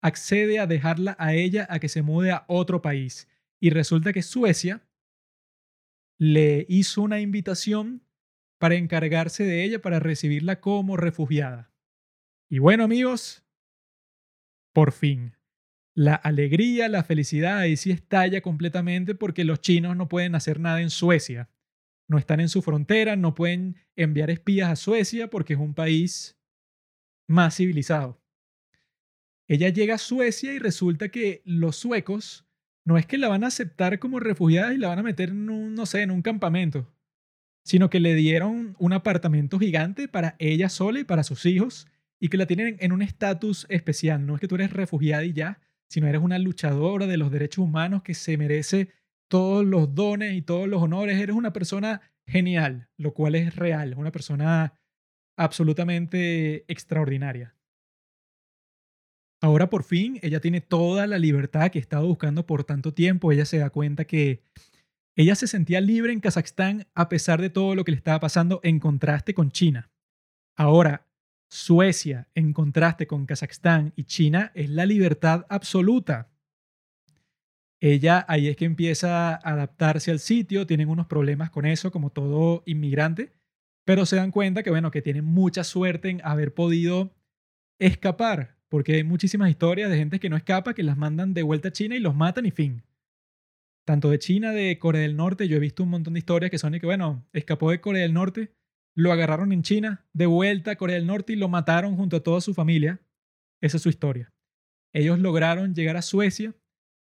accede 0.00 0.60
a 0.60 0.68
dejarla 0.68 1.16
a 1.18 1.34
ella 1.34 1.66
a 1.70 1.80
que 1.80 1.88
se 1.88 2.02
mude 2.02 2.30
a 2.30 2.44
otro 2.46 2.82
país. 2.82 3.26
Y 3.58 3.70
resulta 3.70 4.12
que 4.12 4.22
Suecia 4.22 4.80
le 6.20 6.66
hizo 6.68 7.02
una 7.02 7.18
invitación 7.18 8.04
para 8.58 8.76
encargarse 8.76 9.42
de 9.42 9.64
ella, 9.64 9.82
para 9.82 9.98
recibirla 9.98 10.60
como 10.60 10.96
refugiada. 10.96 11.69
Y 12.52 12.58
bueno 12.58 12.82
amigos, 12.82 13.44
por 14.72 14.90
fin, 14.90 15.36
la 15.94 16.16
alegría, 16.16 16.88
la 16.88 17.04
felicidad 17.04 17.58
ahí 17.58 17.76
sí 17.76 17.92
estalla 17.92 18.40
completamente 18.40 19.14
porque 19.14 19.44
los 19.44 19.60
chinos 19.60 19.96
no 19.96 20.08
pueden 20.08 20.34
hacer 20.34 20.58
nada 20.58 20.82
en 20.82 20.90
Suecia. 20.90 21.48
No 22.08 22.18
están 22.18 22.40
en 22.40 22.48
su 22.48 22.60
frontera, 22.60 23.14
no 23.14 23.36
pueden 23.36 23.76
enviar 23.94 24.30
espías 24.30 24.68
a 24.68 24.74
Suecia 24.74 25.30
porque 25.30 25.52
es 25.54 25.60
un 25.60 25.74
país 25.74 26.40
más 27.28 27.56
civilizado. 27.56 28.20
Ella 29.46 29.68
llega 29.68 29.94
a 29.94 29.98
Suecia 29.98 30.52
y 30.52 30.58
resulta 30.58 31.08
que 31.08 31.42
los 31.44 31.76
suecos 31.76 32.48
no 32.84 32.98
es 32.98 33.06
que 33.06 33.16
la 33.16 33.28
van 33.28 33.44
a 33.44 33.48
aceptar 33.48 34.00
como 34.00 34.18
refugiada 34.18 34.74
y 34.74 34.78
la 34.78 34.88
van 34.88 34.98
a 34.98 35.04
meter 35.04 35.28
en 35.28 35.50
un, 35.50 35.76
no 35.76 35.86
sé, 35.86 36.02
en 36.02 36.10
un 36.10 36.22
campamento, 36.22 36.92
sino 37.64 37.90
que 37.90 38.00
le 38.00 38.16
dieron 38.16 38.74
un 38.80 38.92
apartamento 38.92 39.60
gigante 39.60 40.08
para 40.08 40.34
ella 40.40 40.68
sola 40.68 40.98
y 40.98 41.04
para 41.04 41.22
sus 41.22 41.46
hijos 41.46 41.86
y 42.20 42.28
que 42.28 42.36
la 42.36 42.46
tienen 42.46 42.76
en 42.80 42.92
un 42.92 43.02
estatus 43.02 43.66
especial. 43.70 44.26
No 44.26 44.34
es 44.34 44.40
que 44.40 44.48
tú 44.48 44.54
eres 44.54 44.72
refugiada 44.72 45.24
y 45.24 45.32
ya, 45.32 45.58
sino 45.88 46.06
eres 46.06 46.20
una 46.20 46.38
luchadora 46.38 47.06
de 47.06 47.16
los 47.16 47.32
derechos 47.32 47.64
humanos 47.64 48.02
que 48.02 48.14
se 48.14 48.36
merece 48.36 48.90
todos 49.28 49.64
los 49.64 49.94
dones 49.94 50.34
y 50.34 50.42
todos 50.42 50.68
los 50.68 50.82
honores. 50.82 51.18
Eres 51.18 51.34
una 51.34 51.52
persona 51.52 52.02
genial, 52.26 52.88
lo 52.96 53.14
cual 53.14 53.34
es 53.34 53.56
real, 53.56 53.94
una 53.96 54.12
persona 54.12 54.74
absolutamente 55.36 56.64
extraordinaria. 56.68 57.56
Ahora 59.42 59.70
por 59.70 59.84
fin 59.84 60.18
ella 60.22 60.40
tiene 60.40 60.60
toda 60.60 61.06
la 61.06 61.18
libertad 61.18 61.70
que 61.70 61.78
ha 61.78 61.82
estado 61.82 62.06
buscando 62.06 62.46
por 62.46 62.64
tanto 62.64 62.92
tiempo. 62.92 63.32
Ella 63.32 63.46
se 63.46 63.58
da 63.58 63.70
cuenta 63.70 64.04
que 64.04 64.42
ella 65.16 65.34
se 65.34 65.46
sentía 65.46 65.80
libre 65.80 66.12
en 66.12 66.20
Kazajstán 66.20 66.86
a 66.94 67.08
pesar 67.08 67.40
de 67.40 67.48
todo 67.48 67.74
lo 67.74 67.84
que 67.84 67.92
le 67.92 67.96
estaba 67.96 68.20
pasando 68.20 68.60
en 68.62 68.78
contraste 68.78 69.32
con 69.32 69.50
China. 69.50 69.90
Ahora, 70.56 71.09
Suecia, 71.50 72.28
en 72.34 72.52
contraste 72.52 73.06
con 73.06 73.26
Kazajstán 73.26 73.92
y 73.96 74.04
China, 74.04 74.52
es 74.54 74.70
la 74.70 74.86
libertad 74.86 75.46
absoluta. 75.48 76.30
Ella 77.80 78.24
ahí 78.28 78.48
es 78.48 78.56
que 78.56 78.66
empieza 78.66 79.34
a 79.34 79.34
adaptarse 79.34 80.10
al 80.10 80.20
sitio, 80.20 80.66
tienen 80.66 80.88
unos 80.88 81.06
problemas 81.06 81.50
con 81.50 81.66
eso, 81.66 81.90
como 81.90 82.10
todo 82.10 82.62
inmigrante, 82.66 83.32
pero 83.84 84.06
se 84.06 84.16
dan 84.16 84.30
cuenta 84.30 84.62
que, 84.62 84.70
bueno, 84.70 84.90
que 84.90 85.02
tienen 85.02 85.24
mucha 85.24 85.64
suerte 85.64 86.10
en 86.10 86.20
haber 86.24 86.54
podido 86.54 87.14
escapar 87.78 88.60
porque 88.70 88.94
hay 88.94 89.04
muchísimas 89.04 89.50
historias 89.50 89.90
de 89.90 89.96
gente 89.96 90.20
que 90.20 90.30
no 90.30 90.36
escapa, 90.36 90.74
que 90.74 90.84
las 90.84 90.96
mandan 90.96 91.34
de 91.34 91.42
vuelta 91.42 91.68
a 91.68 91.72
China 91.72 91.96
y 91.96 91.98
los 91.98 92.14
matan 92.14 92.46
y 92.46 92.52
fin. 92.52 92.84
Tanto 93.84 94.10
de 94.10 94.20
China, 94.20 94.52
de 94.52 94.78
Corea 94.78 95.02
del 95.02 95.16
Norte, 95.16 95.48
yo 95.48 95.56
he 95.56 95.60
visto 95.60 95.82
un 95.82 95.90
montón 95.90 96.14
de 96.14 96.20
historias 96.20 96.52
que 96.52 96.58
son 96.58 96.72
de 96.72 96.80
que, 96.80 96.86
bueno, 96.86 97.26
escapó 97.32 97.72
de 97.72 97.80
Corea 97.80 98.02
del 98.02 98.14
Norte, 98.14 98.54
lo 99.00 99.12
agarraron 99.12 99.52
en 99.52 99.62
China, 99.62 100.06
de 100.12 100.26
vuelta 100.26 100.72
a 100.72 100.76
Corea 100.76 100.96
del 100.96 101.06
Norte 101.06 101.32
y 101.32 101.36
lo 101.36 101.48
mataron 101.48 101.96
junto 101.96 102.16
a 102.16 102.22
toda 102.22 102.40
su 102.40 102.54
familia. 102.54 103.00
Esa 103.60 103.76
es 103.76 103.82
su 103.82 103.88
historia. 103.88 104.32
Ellos 104.92 105.18
lograron 105.18 105.74
llegar 105.74 105.96
a 105.96 106.02
Suecia. 106.02 106.54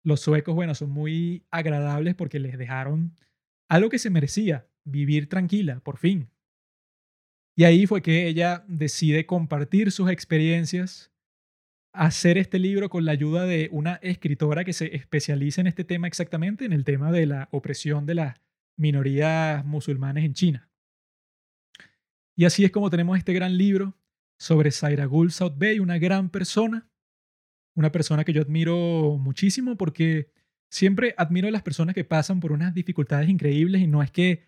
Los 0.03 0.21
suecos, 0.21 0.55
bueno, 0.55 0.75
son 0.75 0.89
muy 0.89 1.45
agradables 1.51 2.15
porque 2.15 2.39
les 2.39 2.57
dejaron 2.57 3.15
algo 3.69 3.89
que 3.89 3.99
se 3.99 4.09
merecía, 4.09 4.67
vivir 4.85 5.27
tranquila, 5.27 5.79
por 5.81 5.97
fin. 5.97 6.29
Y 7.55 7.63
ahí 7.63 7.87
fue 7.87 8.01
que 8.01 8.27
ella 8.27 8.63
decide 8.67 9.25
compartir 9.25 9.91
sus 9.91 10.09
experiencias 10.09 11.11
hacer 11.97 12.37
este 12.37 12.59
libro 12.59 12.89
con 12.89 13.05
la 13.05 13.11
ayuda 13.11 13.45
de 13.45 13.69
una 13.71 13.95
escritora 14.03 14.63
que 14.63 14.73
se 14.73 14.95
especializa 14.95 15.61
en 15.61 15.67
este 15.67 15.83
tema 15.83 16.07
exactamente, 16.07 16.63
en 16.63 16.73
el 16.73 16.83
tema 16.83 17.11
de 17.11 17.25
la 17.25 17.49
opresión 17.51 18.05
de 18.05 18.15
las 18.15 18.35
minorías 18.77 19.65
musulmanes 19.65 20.23
en 20.23 20.33
China. 20.33 20.69
Y 22.37 22.45
así 22.45 22.63
es 22.63 22.71
como 22.71 22.91
tenemos 22.91 23.17
este 23.17 23.33
gran 23.33 23.57
libro 23.57 23.97
sobre 24.37 24.69
Sairagul 24.69 25.31
South 25.31 25.55
Bay, 25.57 25.79
una 25.79 25.97
gran 25.97 26.29
persona, 26.29 26.87
una 27.75 27.91
persona 27.91 28.23
que 28.23 28.31
yo 28.31 28.43
admiro 28.43 29.17
muchísimo 29.17 29.75
porque 29.75 30.31
siempre 30.69 31.15
admiro 31.17 31.47
a 31.47 31.51
las 31.51 31.63
personas 31.63 31.95
que 31.95 32.03
pasan 32.03 32.39
por 32.39 32.51
unas 32.51 32.75
dificultades 32.75 33.27
increíbles 33.27 33.81
y 33.81 33.87
no 33.87 34.03
es 34.03 34.11
que 34.11 34.45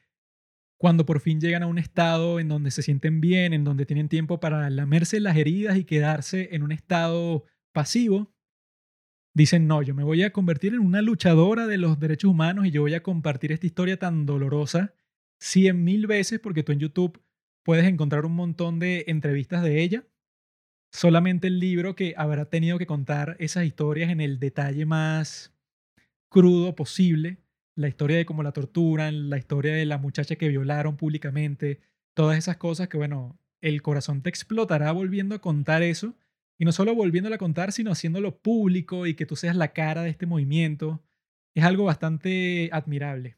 cuando 0.78 1.06
por 1.08 1.20
fin 1.20 1.42
llegan 1.42 1.64
a 1.64 1.68
un 1.68 1.80
estado 1.80 2.40
en 2.40 2.48
donde 2.48 2.70
se 2.70 2.84
sienten 2.84 3.22
bien, 3.22 3.54
en 3.54 3.64
donde 3.64 3.88
tienen 3.88 4.08
tiempo 4.08 4.40
para 4.40 4.70
lamerse 4.70 5.20
las 5.20 5.36
heridas 5.36 5.76
y 5.76 5.84
quedarse 5.84 6.50
en 6.52 6.62
un 6.62 6.72
estado 6.72 7.46
pasivo, 7.74 8.32
dicen, 9.34 9.66
no, 9.66 9.82
yo 9.82 9.96
me 9.96 10.04
voy 10.04 10.22
a 10.22 10.32
convertir 10.32 10.76
en 10.76 10.82
una 10.82 11.02
luchadora 11.02 11.66
de 11.66 11.80
los 11.80 12.00
derechos 12.00 12.30
humanos 12.30 12.68
y 12.68 12.72
yo 12.72 12.82
voy 12.82 12.94
a 12.94 13.02
compartir 13.02 13.52
esta 13.52 13.66
historia 13.66 13.98
tan 13.98 14.28
dolorosa 14.28 14.94
cien 15.40 15.84
mil 15.84 16.06
veces 16.06 16.40
porque 16.40 16.62
tú 16.62 16.72
en 16.72 16.80
YouTube 16.80 17.20
puedes 17.64 17.86
encontrar 17.86 18.26
un 18.26 18.34
montón 18.34 18.80
de 18.80 19.06
entrevistas 19.08 19.64
de 19.64 19.82
ella. 19.82 20.06
Solamente 20.92 21.48
el 21.48 21.60
libro 21.60 21.96
que 21.96 22.14
habrá 22.18 22.46
tenido 22.46 22.78
que 22.78 22.88
contar 22.88 23.36
esas 23.40 23.66
historias 23.66 24.10
en 24.10 24.22
el 24.22 24.40
detalle 24.40 24.86
más 24.86 25.54
crudo 26.30 26.76
posible 26.76 27.38
la 27.80 27.88
historia 27.88 28.18
de 28.18 28.26
cómo 28.26 28.44
la 28.44 28.52
torturan, 28.52 29.30
la 29.30 29.38
historia 29.38 29.74
de 29.74 29.86
la 29.86 29.98
muchacha 29.98 30.36
que 30.36 30.50
violaron 30.50 30.98
públicamente, 30.98 31.80
todas 32.14 32.38
esas 32.38 32.58
cosas 32.58 32.90
que, 32.90 32.98
bueno, 32.98 33.40
el 33.62 33.82
corazón 33.82 34.22
te 34.22 34.30
explotará 34.30 34.92
volviendo 34.92 35.34
a 35.34 35.40
contar 35.40 35.82
eso. 35.82 36.14
Y 36.58 36.66
no 36.66 36.74
solo 36.74 36.94
volviéndolo 36.94 37.36
a 37.36 37.38
contar, 37.38 37.72
sino 37.72 37.92
haciéndolo 37.92 38.38
público 38.38 39.08
y 39.08 39.14
que 39.16 39.26
tú 39.26 39.38
seas 39.38 39.56
la 39.56 39.72
cara 39.72 40.04
de 40.04 40.10
este 40.10 40.26
movimiento. 40.26 41.02
Es 41.56 41.64
algo 41.64 41.86
bastante 41.86 42.70
admirable. 42.74 43.38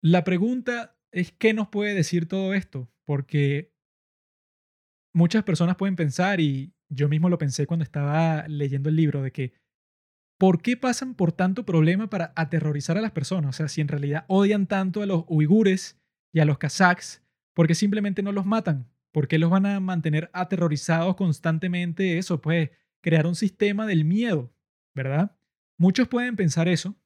La 0.00 0.22
pregunta 0.22 0.93
es, 1.14 1.32
¿qué 1.32 1.54
nos 1.54 1.68
puede 1.68 1.94
decir 1.94 2.26
todo 2.28 2.54
esto? 2.54 2.90
Porque 3.04 3.72
muchas 5.14 5.44
personas 5.44 5.76
pueden 5.76 5.96
pensar, 5.96 6.40
y 6.40 6.74
yo 6.88 7.08
mismo 7.08 7.28
lo 7.28 7.38
pensé 7.38 7.66
cuando 7.66 7.84
estaba 7.84 8.46
leyendo 8.48 8.88
el 8.88 8.96
libro, 8.96 9.22
de 9.22 9.30
que 9.30 9.54
¿por 10.38 10.60
qué 10.60 10.76
pasan 10.76 11.14
por 11.14 11.32
tanto 11.32 11.64
problema 11.64 12.10
para 12.10 12.32
aterrorizar 12.34 12.98
a 12.98 13.00
las 13.00 13.12
personas? 13.12 13.50
O 13.50 13.56
sea, 13.56 13.68
si 13.68 13.80
en 13.80 13.88
realidad 13.88 14.24
odian 14.28 14.66
tanto 14.66 15.02
a 15.02 15.06
los 15.06 15.24
uigures 15.28 16.00
y 16.32 16.40
a 16.40 16.44
los 16.44 16.58
kazaks, 16.58 17.22
¿por 17.54 17.68
qué 17.68 17.74
simplemente 17.74 18.22
no 18.22 18.32
los 18.32 18.44
matan? 18.44 18.90
¿Por 19.12 19.28
qué 19.28 19.38
los 19.38 19.50
van 19.50 19.66
a 19.66 19.78
mantener 19.78 20.30
aterrorizados 20.32 21.14
constantemente? 21.14 22.18
Eso, 22.18 22.40
pues, 22.40 22.70
crear 23.00 23.26
un 23.26 23.36
sistema 23.36 23.86
del 23.86 24.04
miedo, 24.04 24.52
¿verdad? 24.94 25.36
Muchos 25.78 26.08
pueden 26.08 26.34
pensar 26.34 26.66
eso, 26.66 26.96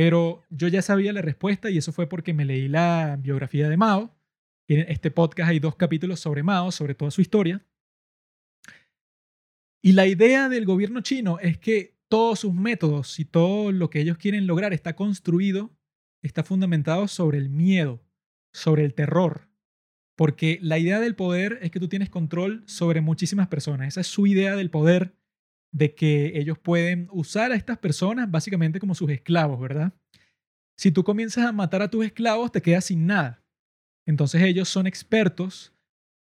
pero 0.00 0.42
yo 0.48 0.66
ya 0.68 0.80
sabía 0.80 1.12
la 1.12 1.20
respuesta 1.20 1.68
y 1.68 1.76
eso 1.76 1.92
fue 1.92 2.08
porque 2.08 2.32
me 2.32 2.46
leí 2.46 2.68
la 2.68 3.18
biografía 3.20 3.68
de 3.68 3.76
Mao. 3.76 4.16
En 4.66 4.86
este 4.88 5.10
podcast 5.10 5.50
hay 5.50 5.58
dos 5.58 5.76
capítulos 5.76 6.20
sobre 6.20 6.42
Mao, 6.42 6.72
sobre 6.72 6.94
toda 6.94 7.10
su 7.10 7.20
historia. 7.20 7.66
Y 9.82 9.92
la 9.92 10.06
idea 10.06 10.48
del 10.48 10.64
gobierno 10.64 11.02
chino 11.02 11.38
es 11.38 11.58
que 11.58 11.98
todos 12.08 12.38
sus 12.38 12.54
métodos 12.54 13.20
y 13.20 13.26
todo 13.26 13.72
lo 13.72 13.90
que 13.90 14.00
ellos 14.00 14.16
quieren 14.16 14.46
lograr 14.46 14.72
está 14.72 14.96
construido 14.96 15.76
está 16.22 16.44
fundamentado 16.44 17.06
sobre 17.06 17.36
el 17.36 17.50
miedo, 17.50 18.02
sobre 18.54 18.86
el 18.86 18.94
terror. 18.94 19.50
Porque 20.16 20.58
la 20.62 20.78
idea 20.78 20.98
del 20.98 21.14
poder 21.14 21.58
es 21.60 21.70
que 21.70 21.78
tú 21.78 21.88
tienes 21.88 22.08
control 22.08 22.62
sobre 22.64 23.02
muchísimas 23.02 23.48
personas. 23.48 23.88
Esa 23.88 24.00
es 24.00 24.06
su 24.06 24.26
idea 24.26 24.56
del 24.56 24.70
poder, 24.70 25.14
de 25.72 25.94
que 25.94 26.38
ellos 26.38 26.58
pueden 26.58 27.08
usar 27.12 27.52
a 27.52 27.56
estas 27.56 27.78
personas 27.78 28.30
básicamente 28.30 28.80
como 28.80 28.94
sus 28.94 29.10
esclavos, 29.10 29.60
¿verdad? 29.60 29.92
Si 30.76 30.90
tú 30.90 31.04
comienzas 31.04 31.44
a 31.44 31.52
matar 31.52 31.82
a 31.82 31.90
tus 31.90 32.04
esclavos, 32.04 32.52
te 32.52 32.62
quedas 32.62 32.86
sin 32.86 33.06
nada. 33.06 33.44
Entonces 34.06 34.42
ellos 34.42 34.68
son 34.68 34.86
expertos. 34.86 35.74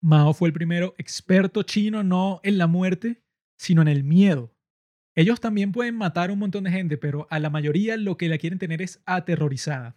Mao 0.02 0.34
fue 0.34 0.48
el 0.48 0.52
primero 0.52 0.94
experto 0.98 1.62
chino 1.62 2.02
no 2.02 2.40
en 2.42 2.58
la 2.58 2.66
muerte, 2.66 3.22
sino 3.58 3.82
en 3.82 3.88
el 3.88 4.04
miedo. 4.04 4.54
Ellos 5.14 5.40
también 5.40 5.72
pueden 5.72 5.96
matar 5.96 6.30
un 6.30 6.38
montón 6.38 6.64
de 6.64 6.70
gente, 6.70 6.96
pero 6.96 7.26
a 7.30 7.38
la 7.38 7.50
mayoría 7.50 7.96
lo 7.96 8.16
que 8.16 8.28
la 8.28 8.38
quieren 8.38 8.58
tener 8.58 8.80
es 8.82 9.02
aterrorizada. 9.06 9.96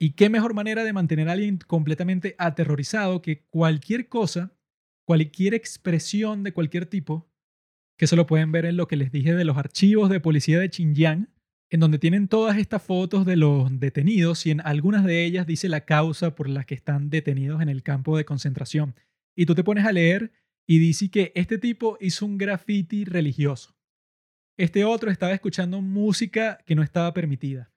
¿Y 0.00 0.12
qué 0.12 0.30
mejor 0.30 0.54
manera 0.54 0.84
de 0.84 0.92
mantener 0.92 1.28
a 1.28 1.32
alguien 1.32 1.58
completamente 1.58 2.36
aterrorizado 2.38 3.20
que 3.20 3.44
cualquier 3.48 4.08
cosa, 4.08 4.56
cualquier 5.04 5.54
expresión 5.54 6.44
de 6.44 6.52
cualquier 6.52 6.86
tipo, 6.86 7.28
que 7.98 8.04
eso 8.04 8.16
lo 8.16 8.26
pueden 8.26 8.52
ver 8.52 8.64
en 8.64 8.76
lo 8.76 8.86
que 8.86 8.96
les 8.96 9.10
dije 9.10 9.34
de 9.34 9.44
los 9.44 9.58
archivos 9.58 10.08
de 10.08 10.20
policía 10.20 10.60
de 10.60 10.70
Xinjiang, 10.70 11.28
en 11.68 11.80
donde 11.80 11.98
tienen 11.98 12.28
todas 12.28 12.56
estas 12.56 12.82
fotos 12.82 13.26
de 13.26 13.36
los 13.36 13.78
detenidos 13.78 14.46
y 14.46 14.52
en 14.52 14.60
algunas 14.62 15.04
de 15.04 15.24
ellas 15.24 15.46
dice 15.46 15.68
la 15.68 15.84
causa 15.84 16.34
por 16.34 16.48
la 16.48 16.64
que 16.64 16.74
están 16.74 17.10
detenidos 17.10 17.60
en 17.60 17.68
el 17.68 17.82
campo 17.82 18.16
de 18.16 18.24
concentración. 18.24 18.94
Y 19.36 19.46
tú 19.46 19.54
te 19.54 19.64
pones 19.64 19.84
a 19.84 19.92
leer 19.92 20.32
y 20.66 20.78
dice 20.78 21.10
que 21.10 21.32
este 21.34 21.58
tipo 21.58 21.98
hizo 22.00 22.24
un 22.24 22.38
graffiti 22.38 23.04
religioso. 23.04 23.76
Este 24.56 24.84
otro 24.84 25.10
estaba 25.10 25.32
escuchando 25.32 25.80
música 25.82 26.58
que 26.66 26.76
no 26.76 26.82
estaba 26.82 27.12
permitida. 27.12 27.72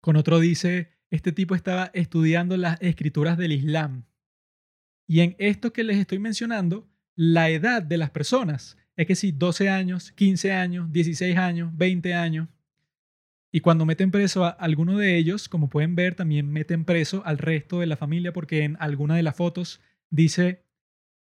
Con 0.00 0.16
otro 0.16 0.38
dice, 0.38 0.92
este 1.10 1.32
tipo 1.32 1.54
estaba 1.54 1.90
estudiando 1.92 2.56
las 2.56 2.80
escrituras 2.80 3.36
del 3.36 3.52
Islam. 3.52 4.06
Y 5.08 5.20
en 5.20 5.34
esto 5.38 5.72
que 5.72 5.82
les 5.82 5.98
estoy 5.98 6.20
mencionando, 6.20 6.88
la 7.16 7.50
edad 7.50 7.82
de 7.82 7.98
las 7.98 8.10
personas 8.10 8.76
es 9.00 9.06
que 9.06 9.16
si 9.16 9.32
12 9.32 9.70
años, 9.70 10.12
15 10.12 10.52
años, 10.52 10.92
16 10.92 11.34
años, 11.38 11.74
20 11.74 12.12
años. 12.12 12.48
Y 13.50 13.60
cuando 13.60 13.86
meten 13.86 14.10
preso 14.10 14.44
a 14.44 14.50
alguno 14.50 14.98
de 14.98 15.16
ellos, 15.16 15.48
como 15.48 15.70
pueden 15.70 15.94
ver, 15.94 16.14
también 16.14 16.52
meten 16.52 16.84
preso 16.84 17.22
al 17.24 17.38
resto 17.38 17.80
de 17.80 17.86
la 17.86 17.96
familia 17.96 18.34
porque 18.34 18.62
en 18.62 18.76
alguna 18.78 19.16
de 19.16 19.22
las 19.22 19.36
fotos 19.36 19.80
dice 20.10 20.66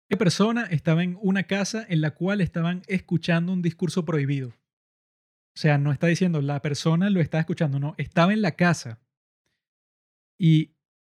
qué 0.09 0.17
persona 0.17 0.63
estaba 0.63 1.05
en 1.05 1.17
una 1.21 1.43
casa 1.43 1.85
en 1.87 2.01
la 2.01 2.11
cual 2.11 2.41
estaban 2.41 2.81
escuchando 2.87 3.53
un 3.53 3.61
discurso 3.61 4.03
prohibido. 4.03 4.49
O 4.49 5.57
sea, 5.57 5.77
no 5.77 5.93
está 5.93 6.07
diciendo 6.07 6.41
la 6.41 6.61
persona 6.61 7.09
lo 7.09 7.21
está 7.21 7.39
escuchando, 7.39 7.79
no, 7.79 7.95
estaba 7.97 8.33
en 8.33 8.41
la 8.41 8.57
casa. 8.57 8.99
Y 10.37 10.73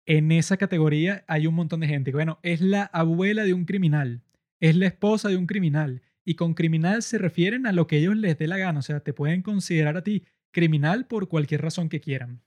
en 0.07 0.31
esa 0.31 0.59
categoría 0.59 1.25
hay 1.27 1.49
un 1.49 1.57
montón 1.57 1.81
de 1.81 1.89
gente. 1.89 2.13
Bueno, 2.13 2.39
es 2.45 2.61
la 2.61 2.85
abuela 2.85 3.43
de 3.43 3.53
un 3.53 3.65
criminal, 3.65 4.23
es 4.61 4.77
la 4.77 4.87
esposa 4.87 5.29
de 5.29 5.37
un 5.37 5.47
criminal. 5.47 6.03
Y 6.25 6.35
con 6.35 6.55
criminal 6.55 7.03
se 7.03 7.19
refieren 7.19 7.67
a 7.67 7.73
lo 7.73 7.87
que 7.87 7.99
ellos 7.99 8.17
les 8.17 8.39
dé 8.39 8.47
la 8.47 8.59
gana. 8.59 8.79
O 8.79 8.83
sea, 8.83 9.01
te 9.01 9.13
pueden 9.13 9.43
considerar 9.43 9.97
a 9.97 10.05
ti 10.05 10.25
criminal 10.53 11.07
por 11.07 11.29
cualquier 11.29 11.63
razón 11.63 11.89
que 11.89 12.01
quieran. 12.01 12.43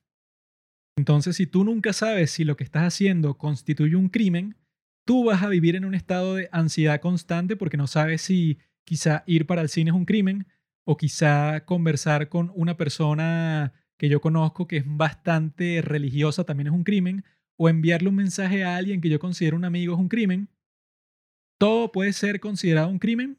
Entonces, 0.98 1.36
si 1.36 1.46
tú 1.46 1.66
nunca 1.66 1.92
sabes 1.92 2.32
si 2.32 2.46
lo 2.46 2.56
que 2.56 2.64
estás 2.64 2.84
haciendo 2.84 3.38
constituye 3.38 3.96
un 3.96 4.10
crimen, 4.10 4.56
tú 5.06 5.26
vas 5.26 5.44
a 5.44 5.50
vivir 5.50 5.76
en 5.76 5.86
un 5.86 5.94
estado 5.94 6.36
de 6.36 6.50
ansiedad 6.52 7.02
constante 7.02 7.56
porque 7.58 7.78
no 7.78 7.88
sabes 7.88 8.22
si 8.22 8.60
quizá 8.86 9.24
ir 9.28 9.46
para 9.46 9.62
el 9.62 9.70
cine 9.70 9.90
es 9.90 9.96
un 9.96 10.06
crimen 10.06 10.48
o 10.86 10.96
quizá 10.96 11.66
conversar 11.66 12.30
con 12.30 12.52
una 12.56 12.78
persona 12.78 13.74
que 13.98 14.10
yo 14.10 14.22
conozco 14.22 14.68
que 14.68 14.78
es 14.78 14.84
bastante 14.86 15.82
religiosa 15.82 16.44
también 16.44 16.68
es 16.68 16.74
un 16.74 16.84
crimen, 16.84 17.24
o 17.58 17.70
enviarle 17.70 18.10
un 18.10 18.16
mensaje 18.16 18.64
a 18.64 18.76
alguien 18.76 19.00
que 19.00 19.10
yo 19.10 19.20
considero 19.20 19.56
un 19.56 19.66
amigo 19.66 19.94
es 19.94 20.00
un 20.00 20.10
crimen, 20.10 20.50
todo 21.58 21.92
puede 21.92 22.12
ser 22.12 22.40
considerado 22.40 22.90
un 22.90 23.00
crimen 23.00 23.38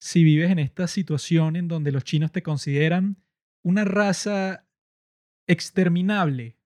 si 0.00 0.24
vives 0.24 0.50
en 0.50 0.58
esta 0.58 0.88
situación 0.88 1.56
en 1.56 1.68
donde 1.68 1.92
los 1.92 2.04
chinos 2.04 2.32
te 2.32 2.42
consideran 2.42 3.22
una 3.62 3.84
raza 3.84 4.66
exterminable. 5.46 6.56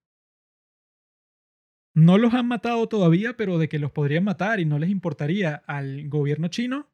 No 1.93 2.17
los 2.17 2.33
han 2.33 2.47
matado 2.47 2.87
todavía, 2.87 3.35
pero 3.35 3.57
de 3.57 3.67
que 3.67 3.79
los 3.79 3.91
podrían 3.91 4.23
matar 4.23 4.59
y 4.59 4.65
no 4.65 4.79
les 4.79 4.89
importaría 4.89 5.55
al 5.67 6.07
gobierno 6.07 6.47
chino, 6.47 6.89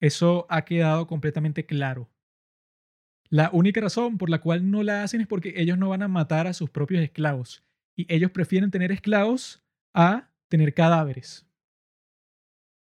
eso 0.00 0.46
ha 0.50 0.64
quedado 0.64 1.06
completamente 1.06 1.64
claro. 1.66 2.10
La 3.28 3.50
única 3.52 3.80
razón 3.80 4.18
por 4.18 4.28
la 4.28 4.40
cual 4.40 4.70
no 4.70 4.82
la 4.82 5.02
hacen 5.02 5.20
es 5.20 5.26
porque 5.26 5.54
ellos 5.56 5.78
no 5.78 5.88
van 5.88 6.02
a 6.02 6.08
matar 6.08 6.46
a 6.46 6.52
sus 6.52 6.68
propios 6.68 7.02
esclavos 7.02 7.64
y 7.96 8.12
ellos 8.12 8.32
prefieren 8.32 8.70
tener 8.70 8.92
esclavos 8.92 9.62
a 9.94 10.30
tener 10.48 10.74
cadáveres. 10.74 11.46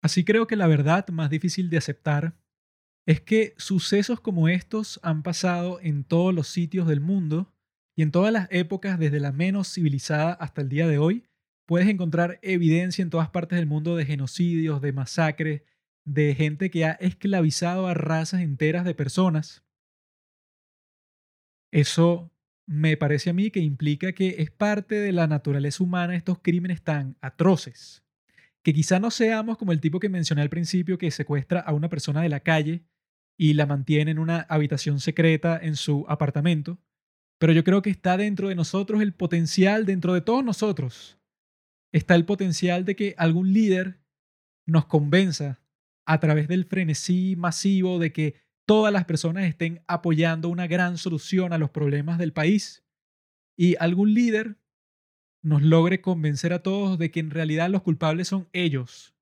Así 0.02 0.24
creo 0.24 0.48
que 0.48 0.56
la 0.56 0.68
verdad 0.68 1.08
más 1.10 1.30
difícil 1.30 1.70
de 1.70 1.78
aceptar 1.78 2.40
es 3.10 3.22
que 3.22 3.56
sucesos 3.58 4.22
como 4.22 4.50
estos 4.50 5.00
han 5.02 5.24
pasado 5.24 5.80
en 5.82 6.04
todos 6.04 6.32
los 6.32 6.48
sitios 6.48 6.88
del 6.88 7.02
mundo 7.02 7.52
y 7.98 8.04
en 8.04 8.12
todas 8.12 8.32
las 8.32 8.48
épocas 8.52 9.00
desde 9.00 9.20
la 9.20 9.32
menos 9.32 9.74
civilizada 9.74 10.34
hasta 10.34 10.62
el 10.62 10.70
día 10.70 10.88
de 10.88 11.00
hoy. 11.00 11.26
Puedes 11.66 11.90
encontrar 11.90 12.38
evidencia 12.44 13.02
en 13.02 13.10
todas 13.10 13.32
partes 13.32 13.58
del 13.58 13.66
mundo 13.66 13.96
de 13.96 14.06
genocidios, 14.06 14.80
de 14.80 14.94
masacres, 14.94 15.64
de 16.06 16.36
gente 16.36 16.70
que 16.70 16.86
ha 16.86 16.92
esclavizado 16.92 17.88
a 17.88 17.96
razas 17.96 18.42
enteras 18.42 18.86
de 18.86 18.94
personas. 18.94 19.66
Eso 21.72 22.32
me 22.68 22.96
parece 22.96 23.32
a 23.32 23.34
mí 23.34 23.50
que 23.50 23.60
implica 23.60 24.12
que 24.12 24.36
es 24.38 24.52
parte 24.52 24.94
de 24.94 25.14
la 25.14 25.26
naturaleza 25.26 25.84
humana 25.84 26.16
estos 26.16 26.38
crímenes 26.44 26.84
tan 26.84 27.18
atroces. 27.22 28.04
Que 28.62 28.72
quizá 28.72 29.00
no 29.00 29.10
seamos 29.10 29.58
como 29.58 29.72
el 29.72 29.82
tipo 29.82 30.00
que 30.00 30.10
mencioné 30.10 30.44
al 30.44 30.52
principio 30.52 31.00
que 31.00 31.10
secuestra 31.10 31.60
a 31.60 31.74
una 31.74 31.90
persona 31.90 32.22
de 32.22 32.30
la 32.30 32.42
calle 32.42 32.84
y 33.40 33.54
la 33.54 33.66
mantiene 33.66 34.12
en 34.12 34.20
una 34.20 34.42
habitación 34.42 35.00
secreta 35.00 35.58
en 35.62 35.78
su 35.78 36.06
apartamento, 36.10 36.78
pero 37.40 37.54
yo 37.54 37.64
creo 37.64 37.82
que 37.82 37.90
está 37.90 38.18
dentro 38.18 38.50
de 38.50 38.56
nosotros 38.56 39.02
el 39.02 39.14
potencial, 39.14 39.86
dentro 39.86 40.14
de 40.14 40.20
todos 40.20 40.44
nosotros, 40.44 41.18
está 41.94 42.16
el 42.16 42.26
potencial 42.26 42.84
de 42.84 42.98
que 42.98 43.16
algún 43.18 43.54
líder 43.54 44.02
nos 44.68 44.88
convenza 44.88 45.62
a 46.06 46.20
través 46.20 46.50
del 46.50 46.66
frenesí 46.66 47.38
masivo 47.38 47.98
de 47.98 48.12
que 48.12 48.36
todas 48.68 48.92
las 48.92 49.06
personas 49.06 49.46
estén 49.46 49.84
apoyando 49.88 50.50
una 50.50 50.68
gran 50.68 50.98
solución 50.98 51.54
a 51.54 51.58
los 51.58 51.70
problemas 51.70 52.18
del 52.18 52.34
país 52.34 52.84
y 53.58 53.78
algún 53.80 54.14
líder 54.14 54.58
nos 55.42 55.62
logre 55.62 56.02
convencer 56.02 56.52
a 56.52 56.62
todos 56.62 57.00
de 57.00 57.10
que 57.10 57.22
en 57.22 57.32
realidad 57.32 57.70
los 57.70 57.84
culpables 57.84 58.28
son 58.28 58.50
ellos, 58.52 59.16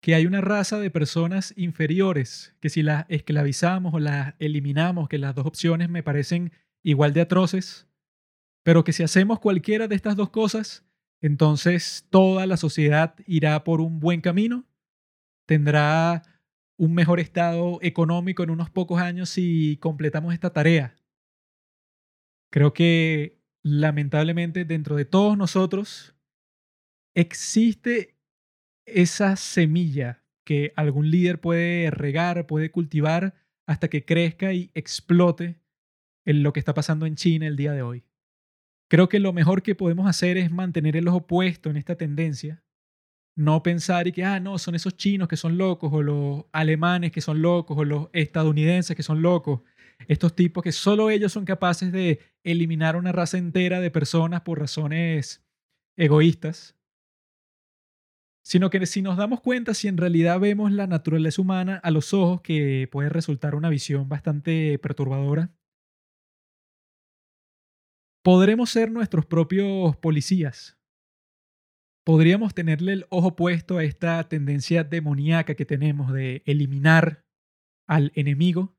que 0.00 0.14
hay 0.14 0.26
una 0.26 0.40
raza 0.40 0.78
de 0.78 0.90
personas 0.90 1.52
inferiores, 1.56 2.54
que 2.60 2.70
si 2.70 2.82
las 2.82 3.04
esclavizamos 3.08 3.92
o 3.94 3.98
las 3.98 4.34
eliminamos, 4.38 5.08
que 5.08 5.18
las 5.18 5.34
dos 5.34 5.46
opciones 5.46 5.90
me 5.90 6.02
parecen 6.02 6.52
igual 6.82 7.12
de 7.12 7.20
atroces, 7.20 7.86
pero 8.62 8.82
que 8.82 8.92
si 8.92 9.02
hacemos 9.02 9.40
cualquiera 9.40 9.88
de 9.88 9.94
estas 9.94 10.16
dos 10.16 10.30
cosas, 10.30 10.86
entonces 11.20 12.06
toda 12.08 12.46
la 12.46 12.56
sociedad 12.56 13.14
irá 13.26 13.62
por 13.62 13.80
un 13.80 14.00
buen 14.00 14.22
camino, 14.22 14.64
tendrá 15.46 16.22
un 16.78 16.94
mejor 16.94 17.20
estado 17.20 17.78
económico 17.82 18.42
en 18.42 18.50
unos 18.50 18.70
pocos 18.70 19.00
años 19.00 19.28
si 19.28 19.76
completamos 19.78 20.32
esta 20.32 20.50
tarea. 20.50 20.96
Creo 22.50 22.72
que 22.72 23.38
lamentablemente 23.62 24.64
dentro 24.64 24.96
de 24.96 25.04
todos 25.04 25.36
nosotros 25.36 26.14
existe 27.14 28.16
esa 28.94 29.36
semilla 29.36 30.22
que 30.44 30.72
algún 30.76 31.10
líder 31.10 31.40
puede 31.40 31.90
regar, 31.90 32.46
puede 32.46 32.70
cultivar 32.70 33.34
hasta 33.66 33.88
que 33.88 34.04
crezca 34.04 34.52
y 34.52 34.70
explote 34.74 35.60
en 36.24 36.42
lo 36.42 36.52
que 36.52 36.60
está 36.60 36.74
pasando 36.74 37.06
en 37.06 37.16
China 37.16 37.46
el 37.46 37.56
día 37.56 37.72
de 37.72 37.82
hoy. 37.82 38.04
Creo 38.88 39.08
que 39.08 39.20
lo 39.20 39.32
mejor 39.32 39.62
que 39.62 39.74
podemos 39.74 40.08
hacer 40.08 40.36
es 40.36 40.50
mantener 40.50 40.96
el 40.96 41.08
ojo 41.08 41.26
puesto 41.26 41.70
en 41.70 41.76
esta 41.76 41.96
tendencia 41.96 42.62
no 43.40 43.62
pensar 43.62 44.06
y 44.06 44.12
que, 44.12 44.24
ah, 44.24 44.38
no, 44.40 44.58
son 44.58 44.74
esos 44.74 44.96
chinos 44.96 45.28
que 45.28 45.36
son 45.36 45.56
locos, 45.56 45.90
o 45.92 46.02
los 46.02 46.44
alemanes 46.52 47.10
que 47.12 47.20
son 47.20 47.42
locos, 47.42 47.76
o 47.78 47.84
los 47.84 48.08
estadounidenses 48.12 48.96
que 48.96 49.02
son 49.02 49.22
locos. 49.22 49.62
Estos 50.08 50.34
tipos 50.34 50.62
que 50.62 50.72
solo 50.72 51.10
ellos 51.10 51.32
son 51.32 51.44
capaces 51.44 51.92
de 51.92 52.20
eliminar 52.44 52.96
una 52.96 53.12
raza 53.12 53.38
entera 53.38 53.80
de 53.80 53.90
personas 53.90 54.42
por 54.42 54.58
razones 54.58 55.44
egoístas. 55.96 56.76
Sino 58.42 58.70
que 58.70 58.84
si 58.86 59.02
nos 59.02 59.16
damos 59.16 59.40
cuenta, 59.40 59.74
si 59.74 59.88
en 59.88 59.96
realidad 59.96 60.40
vemos 60.40 60.72
la 60.72 60.86
naturaleza 60.86 61.42
humana 61.42 61.76
a 61.82 61.90
los 61.90 62.14
ojos, 62.14 62.40
que 62.40 62.88
puede 62.90 63.08
resultar 63.08 63.54
una 63.54 63.68
visión 63.68 64.08
bastante 64.08 64.78
perturbadora, 64.78 65.50
podremos 68.22 68.70
ser 68.70 68.90
nuestros 68.90 69.26
propios 69.26 69.96
policías 69.96 70.80
podríamos 72.10 72.54
tenerle 72.54 72.92
el 72.92 73.06
ojo 73.10 73.36
puesto 73.36 73.78
a 73.78 73.84
esta 73.84 74.28
tendencia 74.28 74.84
demoníaca 74.84 75.54
que 75.54 75.64
tenemos 75.64 76.12
de 76.12 76.42
eliminar 76.44 77.24
al 77.86 78.10
enemigo. 78.14 78.76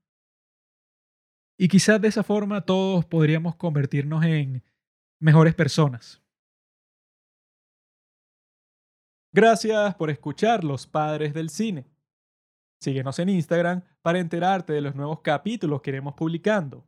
Y 1.57 1.67
quizás 1.67 2.01
de 2.01 2.07
esa 2.09 2.23
forma 2.23 2.65
todos 2.65 3.05
podríamos 3.05 3.55
convertirnos 3.55 4.25
en 4.25 4.63
mejores 5.19 5.55
personas. 5.55 6.21
Gracias 9.33 9.95
por 9.95 10.09
escuchar 10.09 10.65
Los 10.65 10.87
Padres 10.87 11.33
del 11.33 11.49
Cine. 11.49 11.85
Síguenos 12.81 13.17
en 13.17 13.29
Instagram 13.29 13.81
para 14.01 14.19
enterarte 14.19 14.73
de 14.73 14.81
los 14.81 14.93
nuevos 14.93 15.21
capítulos 15.21 15.81
que 15.81 15.91
iremos 15.91 16.15
publicando. 16.15 16.85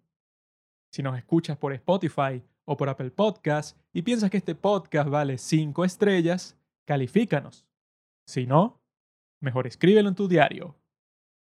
Si 0.92 1.02
nos 1.02 1.18
escuchas 1.18 1.56
por 1.58 1.72
Spotify 1.72 2.44
o 2.66 2.76
por 2.76 2.90
Apple 2.90 3.12
Podcast 3.12 3.78
y 3.94 4.02
piensas 4.02 4.30
que 4.30 4.36
este 4.36 4.56
podcast 4.56 5.10
vale 5.10 5.38
5 5.38 5.86
estrellas, 5.86 6.58
califícanos. 6.84 7.66
Si 8.28 8.46
no, 8.46 8.82
mejor 9.40 9.66
escríbelo 9.66 10.10
en 10.10 10.16
tu 10.16 10.28
diario. 10.28 10.76